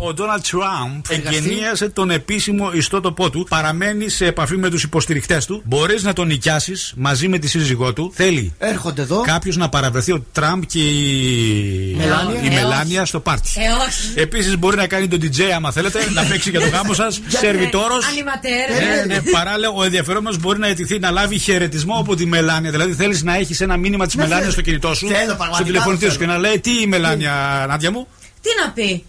Ο 0.00 0.12
Ντόναλτ 0.14 0.44
Τραμπ 0.46 1.04
εγγενίασε 1.08 1.88
τον 1.88 2.10
επίσημο 2.10 2.70
ιστότοπό 2.72 3.30
του. 3.30 3.46
Παραμένει 3.48 4.08
σε 4.08 4.26
επαφή 4.26 4.56
με 4.56 4.70
τους 4.70 4.82
υποστηρικτές 4.82 5.46
του. 5.46 5.62
Μπορείς 5.64 6.02
να 6.02 6.12
τον 6.12 6.26
νοικιάσεις 6.26 6.92
μαζί 6.96 7.28
με 7.28 7.38
τη 7.38 7.48
σύζυγό 7.48 7.92
του. 7.92 8.12
Θέλει 8.14 8.52
Έρχονται 8.58 9.02
εδώ. 9.02 9.20
κάποιος 9.20 9.56
να 9.56 9.68
παραβρεθεί 9.68 10.12
ο 10.12 10.24
Τραμπ 10.32 10.62
και 10.62 10.78
η 10.78 11.94
Μελάνια. 11.98 12.42
η 12.42 12.46
Ε, 12.46 12.50
Μελάνια 12.50 13.04
στο 13.04 13.20
πάρτι. 13.20 13.48
Ε, 13.56 13.60
όχι. 13.88 14.12
Επίσης 14.20 14.58
μπορεί 14.58 14.76
να 14.76 14.86
κάνει 14.86 15.08
τον 15.08 15.20
DJ 15.22 15.40
άμα 15.54 15.72
θέλετε, 15.72 15.98
να 16.14 16.22
παίξει 16.24 16.50
για 16.50 16.60
το 16.60 16.68
γάμο 16.68 16.92
σας. 16.94 17.20
Σερβιτόρος. 17.40 18.06
Ανιματέρ. 18.06 18.70
Ναι, 19.06 19.14
ναι, 19.14 19.20
παράλληλα, 19.30 19.68
ο 19.70 19.82
ενδιαφερόμενος 19.84 20.38
μπορεί 20.38 20.58
να 20.58 20.66
αιτηθεί 20.66 20.98
να 20.98 21.10
λάβει 21.10 21.38
χαιρετισμό 21.38 21.94
από 21.98 22.14
τη 22.16 22.26
Μελάνια. 22.26 22.70
Δηλαδή, 22.70 22.92
θέλεις 22.98 23.22
να 23.22 23.36
έχεις 23.36 23.60
ένα 23.60 23.76
μήνυμα 23.76 24.06
της 24.06 24.14
Ναι, 24.14 24.22
Μελάνιας 24.22 24.40
θέλω. 24.48 24.52
στο 24.52 24.62
κινητό 24.62 24.94
σου, 24.94 25.06
Θέλω, 25.06 25.24
πραγματικά 25.24 25.54
στο 25.54 25.64
τηλεφωνητή 25.64 26.04
το 26.04 26.10
σου 26.12 26.18
και 26.18 26.26
να 26.26 26.38
λέει 26.38 26.60
Τι 26.60 26.80
η 26.80 26.86
Μελάνια, 26.86 27.64
Νάντια 27.68 27.90
μου; 27.90 28.08
Τι 28.40 28.48
να 28.64 28.70
πει; 28.70 29.04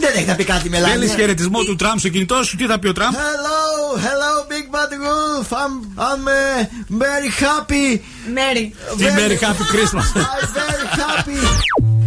Δεν 0.00 0.10
έχει 0.16 0.26
να 0.26 0.34
πει 0.34 0.44
κάτι 0.44 0.68
μελάνια. 0.68 0.94
Θέλεις 0.94 1.14
χαιρετισμό 1.14 1.62
του 1.62 1.76
Τραμπ 1.76 1.98
στο 1.98 2.08
κινητό 2.08 2.42
σου, 2.42 2.56
τι 2.56 2.66
θα 2.66 2.78
πει 2.78 2.88
ο 2.88 2.92
Τραμπ; 2.92 3.12
Hello, 3.12 3.98
hello, 3.98 4.32
Big 4.52 4.66
Bad 4.74 4.92
Wolf. 5.04 5.48
I'm, 5.62 5.74
I'm 6.08 6.24
uh, 6.28 7.02
very 7.04 7.30
happy. 7.44 8.00
Μέρι. 8.34 8.74
Τι 8.96 9.04
Merry 9.04 9.38
Happy 9.44 9.64
Christmas. 9.74 10.06
I'm 10.20 10.48
very 10.58 10.86
happy. 11.00 11.36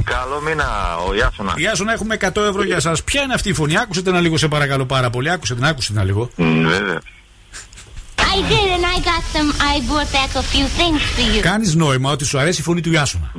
Καλό 0.05 0.41
μήνα, 0.41 0.97
ο 1.07 1.13
Ιάσονα. 1.13 1.53
Γεια 1.57 1.75
σου, 1.75 1.83
να 1.83 1.93
έχουμε 1.93 2.17
100 2.21 2.25
ευρώ 2.35 2.63
για 2.63 2.79
σας. 2.79 3.03
Ποια 3.03 3.21
είναι 3.21 3.33
αυτή 3.33 3.49
η 3.49 3.53
φωνή, 3.53 3.77
άκουσε 3.77 4.01
την 4.01 4.15
λίγο, 4.15 4.37
σε 4.37 4.47
παρακαλώ 4.47 4.85
πάρα 4.85 5.09
πολύ. 5.09 5.29
Άκουσε 5.31 5.55
την, 5.55 5.65
άκουσε 5.65 5.93
την 5.93 6.03
λίγο. 6.03 6.29
Βέβαια. 6.35 6.99
I 8.32 8.36
did, 8.52 8.68
and 8.76 8.84
I 8.94 8.96
got 9.10 9.22
some. 9.34 9.50
I 9.72 9.74
brought 9.90 10.10
back 10.18 10.30
a 10.42 10.44
few 10.52 10.66
things 10.78 11.00
for 11.14 11.36
you. 11.36 11.40
Κάνει 11.42 11.72
νόημα 11.74 12.10
ότι 12.10 12.24
σου 12.24 12.38
αρέσει 12.38 12.60
η 12.60 12.64
φωνή 12.64 12.80
του 12.80 12.92
Ιάσονα. 12.92 13.32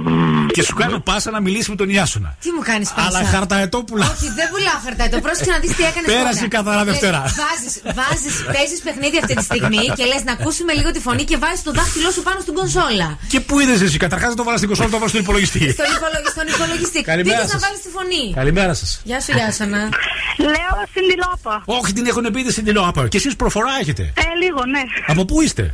Και 0.57 0.63
σου 0.63 0.75
κάνω 0.83 0.99
πάσα 1.09 1.31
να 1.37 1.41
μιλήσει 1.47 1.69
με 1.71 1.77
τον 1.77 1.89
Ιάσονα. 1.97 2.31
Τι 2.45 2.51
μου 2.57 2.63
κάνεις 2.71 2.89
πάσα; 2.97 3.07
Αλλά 3.07 3.21
χαρταετόπουλα. 3.33 4.05
Όχι, 4.13 4.27
δεν 4.39 4.47
πουλάω 4.53 4.79
χαρταετό. 4.87 5.17
Πρόσεξε 5.27 5.51
να 5.57 5.59
δεις 5.63 5.73
τι 5.77 5.83
έκανες. 5.91 6.07
Πέρασε 6.13 6.47
καθαρά 6.57 6.83
Δευτέρα. 6.91 7.21
Βάζεις, 7.43 7.75
βάζεις, 7.99 8.35
παίζεις 8.55 8.81
παιχνίδι 8.87 9.17
αυτή 9.23 9.35
τη 9.41 9.45
στιγμή 9.51 9.85
και 9.99 10.05
λες 10.13 10.23
να 10.29 10.33
ακούσουμε 10.37 10.73
λίγο 10.79 10.91
τη 10.97 11.01
φωνή 11.07 11.25
και 11.31 11.37
βάζεις 11.45 11.63
το 11.69 11.73
δάχτυλό 11.79 12.11
σου 12.17 12.23
πάνω 12.29 12.39
στην 12.45 12.55
κονσόλα. 12.59 13.09
Και 13.33 13.41
πού 13.49 13.55
είδες 13.61 13.81
εσύ, 13.87 13.97
καταρχάς 14.05 14.29
δεν 14.33 14.39
το 14.41 14.45
βάλα 14.49 14.57
στην 14.61 14.69
κονσόλα, 14.71 14.91
το 14.95 14.99
βάλα 15.01 15.11
στον 15.15 15.21
υπολογιστή. 15.25 15.63
Στον, 15.77 15.91
υπολογι, 15.97 16.29
στον 16.37 16.47
υπολογιστή. 16.55 17.01
Καλημέρα 17.13 17.37
Πήγες 17.37 17.53
να 17.53 17.59
σας. 17.59 17.63
βάλεις 17.65 17.81
τη 17.87 17.91
φωνή. 17.97 18.25
Καλημέρα 18.41 18.75
σας. 18.81 18.91
Γεια 19.09 19.19
σου, 19.25 19.33
Γιάσονα. 19.39 19.83
Λέω 20.55 20.73
στην 20.93 21.05
τηλόπα. 21.11 21.55
Όχι, 21.79 21.91
την 21.97 22.05
έχουν 22.11 22.25
πει 22.35 22.41
στην 22.57 22.65
τηλεόπα. 22.67 23.03
Και 23.13 23.19
εσείς 23.23 23.35
προφορά 23.43 23.73
έχετε. 23.83 24.03
Ε, 24.03 24.25
λίγο, 24.43 24.61
ναι. 24.75 24.83
Από 25.13 25.23
πού 25.29 25.37
είστε; 25.45 25.65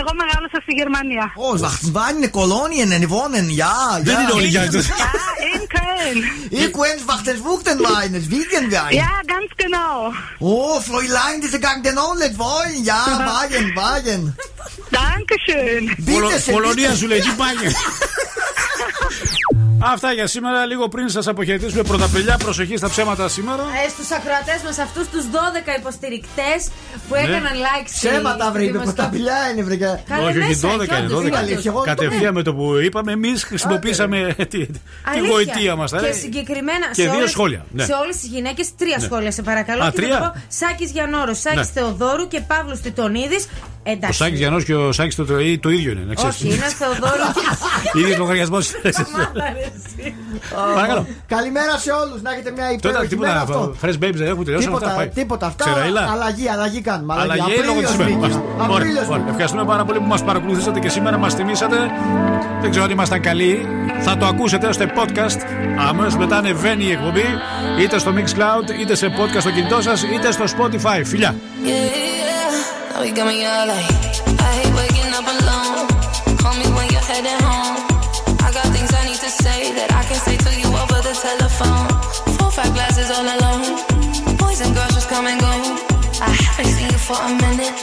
Εγώ 0.00 0.10
μεγάλωσα 0.22 0.58
στη 0.64 0.72
Γερμανία. 0.80 1.24
Oh, 1.46 1.54
Wachtenswagen, 1.64 2.30
Kolonien, 2.38 2.90
en 2.96 3.04
wohnen, 3.14 3.46
ja, 3.62 3.74
Δεν 4.02 4.17
ja. 4.18 4.22
είναι 4.22 4.32
όλοι 4.32 4.46
για 4.46 4.64
Ja, 4.64 5.10
in 5.54 5.62
Köln. 5.76 6.18
Ich 6.50 6.74
wens 6.82 7.02
Wachtenswuchtenwein, 7.12 8.10
es 8.14 8.26
Wiegenwein. 8.30 8.94
Ja, 9.02 9.12
ganz 9.34 9.50
genau. 9.62 10.12
Oh, 10.38 10.80
Fräulein, 10.88 11.40
diese 11.44 11.58
gang 11.66 11.82
den 11.86 11.98
auch 11.98 12.16
nicht 12.22 12.36
wollen. 12.38 12.84
Ja, 12.84 13.02
Wagen, 13.30 13.66
Wagen. 13.76 14.22
Dankeschön. 14.90 15.82
Bitte 16.08 16.36
schön, 16.40 16.54
Κολονία 16.54 16.90
bitte. 16.90 16.96
σου 16.96 17.06
λέει, 17.06 17.20
τι 17.20 17.30
πάγε. 17.40 17.68
Αυτά 19.80 20.12
για 20.12 20.26
σήμερα. 20.26 20.66
Λίγο 20.66 20.88
πριν 20.88 21.08
σας 21.08 21.26
αποχαιρετήσουμε 21.28 21.82
πρωταπηλιά, 21.82 22.36
προσοχή 22.36 22.76
στα 22.76 22.88
ψέματα 22.88 23.28
σήμερα. 23.28 23.62
Ε, 23.86 23.88
Στους 23.88 24.10
ακροατές 24.10 24.60
μας, 24.64 24.78
αυτούς 24.78 25.08
τους 25.08 25.24
12 25.24 25.74
υποστηρικτές 25.78 26.60
που 27.08 27.14
Ναι. 27.14 27.20
έκαναν 27.20 27.52
like 27.66 27.86
στη- 27.86 28.06
Ψέματα 28.08 28.44
στη 28.44 28.52
βρείτε, 28.52 28.70
δημοσιο- 28.72 28.94
κοταπηλιά 28.94 29.36
είναι 29.52 29.62
βρε. 29.62 29.76
Καλά, 29.76 30.26
όχι, 30.28 30.38
όχι, 30.38 30.48
μέσα, 30.48 30.68
12 30.68 30.86
κι 30.86 30.94
είναι. 30.94 31.06
όντως, 31.06 31.18
12. 31.22 31.38
αλήθεια, 31.38 31.70
εγώ 31.70 31.78
το 31.78 31.84
Κατευθείαν 31.84 32.34
με 32.34 32.42
το 32.42 32.54
που 32.54 32.74
είπαμε, 32.86 33.12
εμείς 33.12 33.44
χρησιμοποίησαμε 33.44 34.34
τη, 34.36 34.44
τη 34.46 34.66
Αλήθεια. 35.04 35.30
γοητεία 35.30 35.76
μας. 35.76 35.90
Και 36.02 36.12
συγκεκριμένα 36.12 36.86
Και 36.86 37.02
σε 37.02 37.08
δύο 37.08 37.16
όλες, 37.18 37.30
σχόλια. 37.30 37.64
Ναι. 37.72 37.84
Σε 37.84 37.92
όλες 38.02 38.16
τις 38.16 38.28
γυναίκες, 38.28 38.66
τρία 38.78 38.96
Ναι. 38.98 39.04
σχόλια 39.04 39.30
σε 39.32 39.42
παρακαλώ. 39.42 39.82
Α, 39.82 39.90
και 39.90 40.00
θα 40.00 40.02
τρία; 40.06 40.18
το 40.18 40.24
πω 40.34 40.42
Σάκης 40.48 40.90
Γιανόρο, 40.90 41.34
Σάκης 41.34 41.58
Ναι. 41.58 41.64
Θεοδόρου 41.74 42.28
και 42.28 42.40
Παύλος 42.40 42.80
Τιτονίδης. 42.80 43.48
Ο 43.86 43.90
Εντάξει. 43.90 44.18
Σάκης 44.18 44.38
Γιανό 44.38 44.60
και 44.60 44.74
ο 44.74 44.92
Σάκης 44.92 45.14
το, 45.14 45.24
το, 45.24 45.34
το 45.60 45.68
ίδιο 45.70 45.92
είναι. 45.92 46.04
να 46.06 46.14
ξέρεις. 46.14 46.34
Όχι, 46.34 46.46
είναι 46.46 46.56
Θεοδόρου 46.78 47.32
και. 47.92 47.98
Ίδιος 47.98 48.16
λογαριασμός. 48.18 48.70
Παρακαλώ. 50.74 51.06
Καλημέρα 51.26 51.78
σε 51.78 51.90
όλους, 51.90 52.22
να 52.22 52.30
έχετε 52.32 52.50
μια 52.50 52.64
Τώρα 52.80 52.94
υπέροχη 52.94 53.16
μέρα 53.16 53.40
τίποτα. 53.40 53.58
αυτό. 53.58 53.74
Fresh 53.82 53.98
babies 54.04 54.14
δεν 54.22 54.26
έχουν 54.32 54.44
τελειώσει 54.44 54.66
αυτά. 54.66 54.78
Τίποτα, 54.78 54.96
πάει. 54.96 55.08
τίποτα 55.08 55.46
αυτά. 55.46 55.64
Ξεραϊλά. 55.64 56.08
Αλλαγή, 56.12 56.48
αλλαγή 56.48 56.80
κάνουμε. 56.80 57.14
Αλλαγή 57.18 57.40
λόγω 57.40 57.50
τη 57.80 57.84
Απρίλιος 57.84 57.94
ημέρα. 57.94 58.08
μήνης. 58.10 58.34
Ωραία, 58.34 58.76
Απρίλιος 58.76 59.04
ωραία. 59.04 59.16
μήνης. 59.16 59.30
Ευχαριστούμε 59.30 59.64
πάρα 59.64 59.84
πολύ 59.84 59.98
που 59.98 60.04
μας 60.14 60.22
παρακολουθήσατε 60.24 60.78
και 60.80 60.88
σήμερα 60.88 61.18
μας 61.18 61.34
τιμήσατε. 61.34 61.76
Δεν 62.60 62.70
ξέρω 62.70 62.84
αν 62.84 62.90
ήμασταν 62.90 63.20
καλοί. 63.20 63.66
Θα 64.00 64.16
το 64.16 64.26
ακούσετε 64.26 64.72
στο 64.72 64.84
podcast. 64.96 65.38
Αμέσω 65.88 66.18
μετά 66.18 66.36
ανεβαίνει 66.36 66.84
η 66.84 66.90
εκπομπή 66.90 67.24
είτε 67.80 67.98
στο 67.98 68.12
Mixcloud 68.16 68.70
είτε 68.80 68.94
σε 68.94 69.06
podcast 69.06 69.40
στο 69.40 69.50
κινητό 69.50 69.82
σας 69.82 70.02
είτε 70.02 70.32
στο 70.32 70.44
Spotify. 70.44 71.00
Φιλιά! 71.04 71.34
Yeah, 71.64 71.68
yeah. 71.68 72.94
Now 72.94 73.02
you 73.04 73.12
got 77.82 77.87
that 79.78 79.90
I 79.94 80.02
can 80.10 80.18
say 80.26 80.36
to 80.36 80.50
you 80.60 80.68
over 80.82 80.98
the 81.06 81.14
telephone. 81.14 81.86
Four, 82.36 82.50
five 82.50 82.72
glasses 82.74 83.10
all 83.14 83.26
alone. 83.36 83.78
Boys 84.36 84.60
and 84.60 84.74
girls 84.74 84.94
just 84.94 85.08
come 85.08 85.26
and 85.26 85.38
go. 85.40 85.52
I 86.20 86.30
haven't 86.42 86.72
seen 86.76 86.90
you 86.90 86.98
for 86.98 87.18
a 87.28 87.30
minute. 87.44 87.74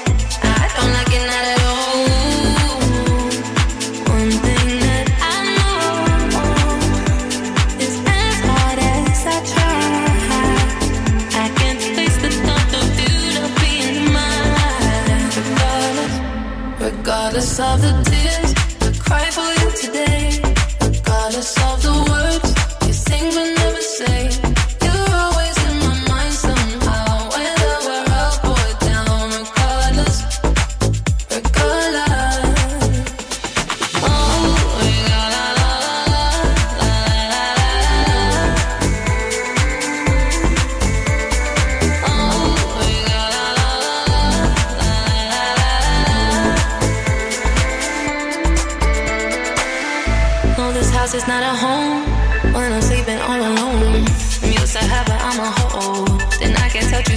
I 0.43 0.65
don't 0.75 0.91
like 0.97 1.11
it 1.17 1.23
not 1.31 1.45
at 1.53 1.61
all. 1.71 2.04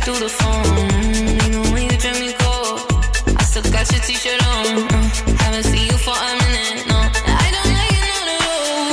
Through 0.08 0.20
the 0.20 0.32
phone. 0.40 0.88
Even 1.44 1.62
when 1.72 1.82
you 1.90 1.96
drink 1.98 2.18
me 2.18 2.32
cold, 2.40 2.80
I 3.36 3.42
still 3.44 3.66
got 3.70 3.84
your 3.92 4.00
t-shirt 4.08 4.40
on. 4.54 4.66
Uh, 4.88 5.04
haven't 5.44 5.64
seen 5.64 5.86
you 5.92 5.98
for 6.06 6.16
a 6.16 6.32
minute. 6.44 6.80
No, 6.88 6.96
I 7.44 7.48
don't 7.54 7.72
like 7.78 7.92
it 7.98 8.04
at 8.16 8.28
all. 8.32 8.88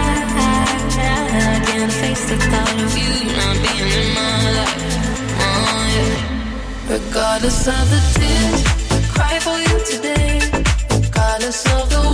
I 1.42 1.58
can't 1.66 1.92
face 2.02 2.24
the 2.30 2.36
thought 2.50 2.78
of 2.86 2.94
you 3.02 3.14
not 3.40 3.56
being 3.64 3.90
in 4.00 4.08
my 4.14 4.34
life. 4.58 4.84
Oh, 5.42 5.82
yeah. 5.96 6.94
Regardless 6.96 7.60
of 7.66 7.84
the 7.92 8.00
tears, 8.14 8.60
I 8.94 8.98
cry 9.14 9.34
for 9.46 9.58
you 9.66 9.74
today. 9.90 10.34
Regardless 11.02 11.60
of 11.74 11.82
the 11.90 12.13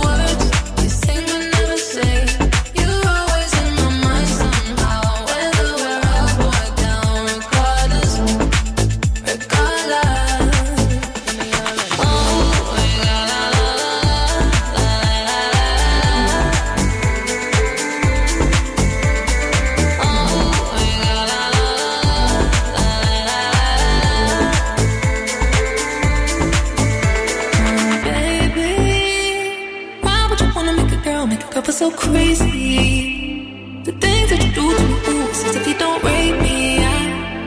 The 32.13 33.93
things 33.93 34.29
that 34.31 34.43
you 34.43 34.51
do 34.53 34.75
to 34.77 34.83
me, 34.83 35.59
if 35.59 35.67
you 35.67 35.77
don't 35.77 36.03
rate 36.03 36.37
me. 36.41 36.77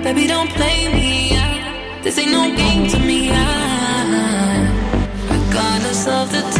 Baby, 0.03 0.27
don't 0.27 0.51
play 0.51 0.89
me. 0.89 1.37
This 2.03 2.19
ain't 2.19 2.33
no 2.33 2.55
game 2.57 2.89
to 2.89 2.99
me. 2.99 3.31
Regardless 5.31 6.07
of 6.07 6.33
the 6.33 6.54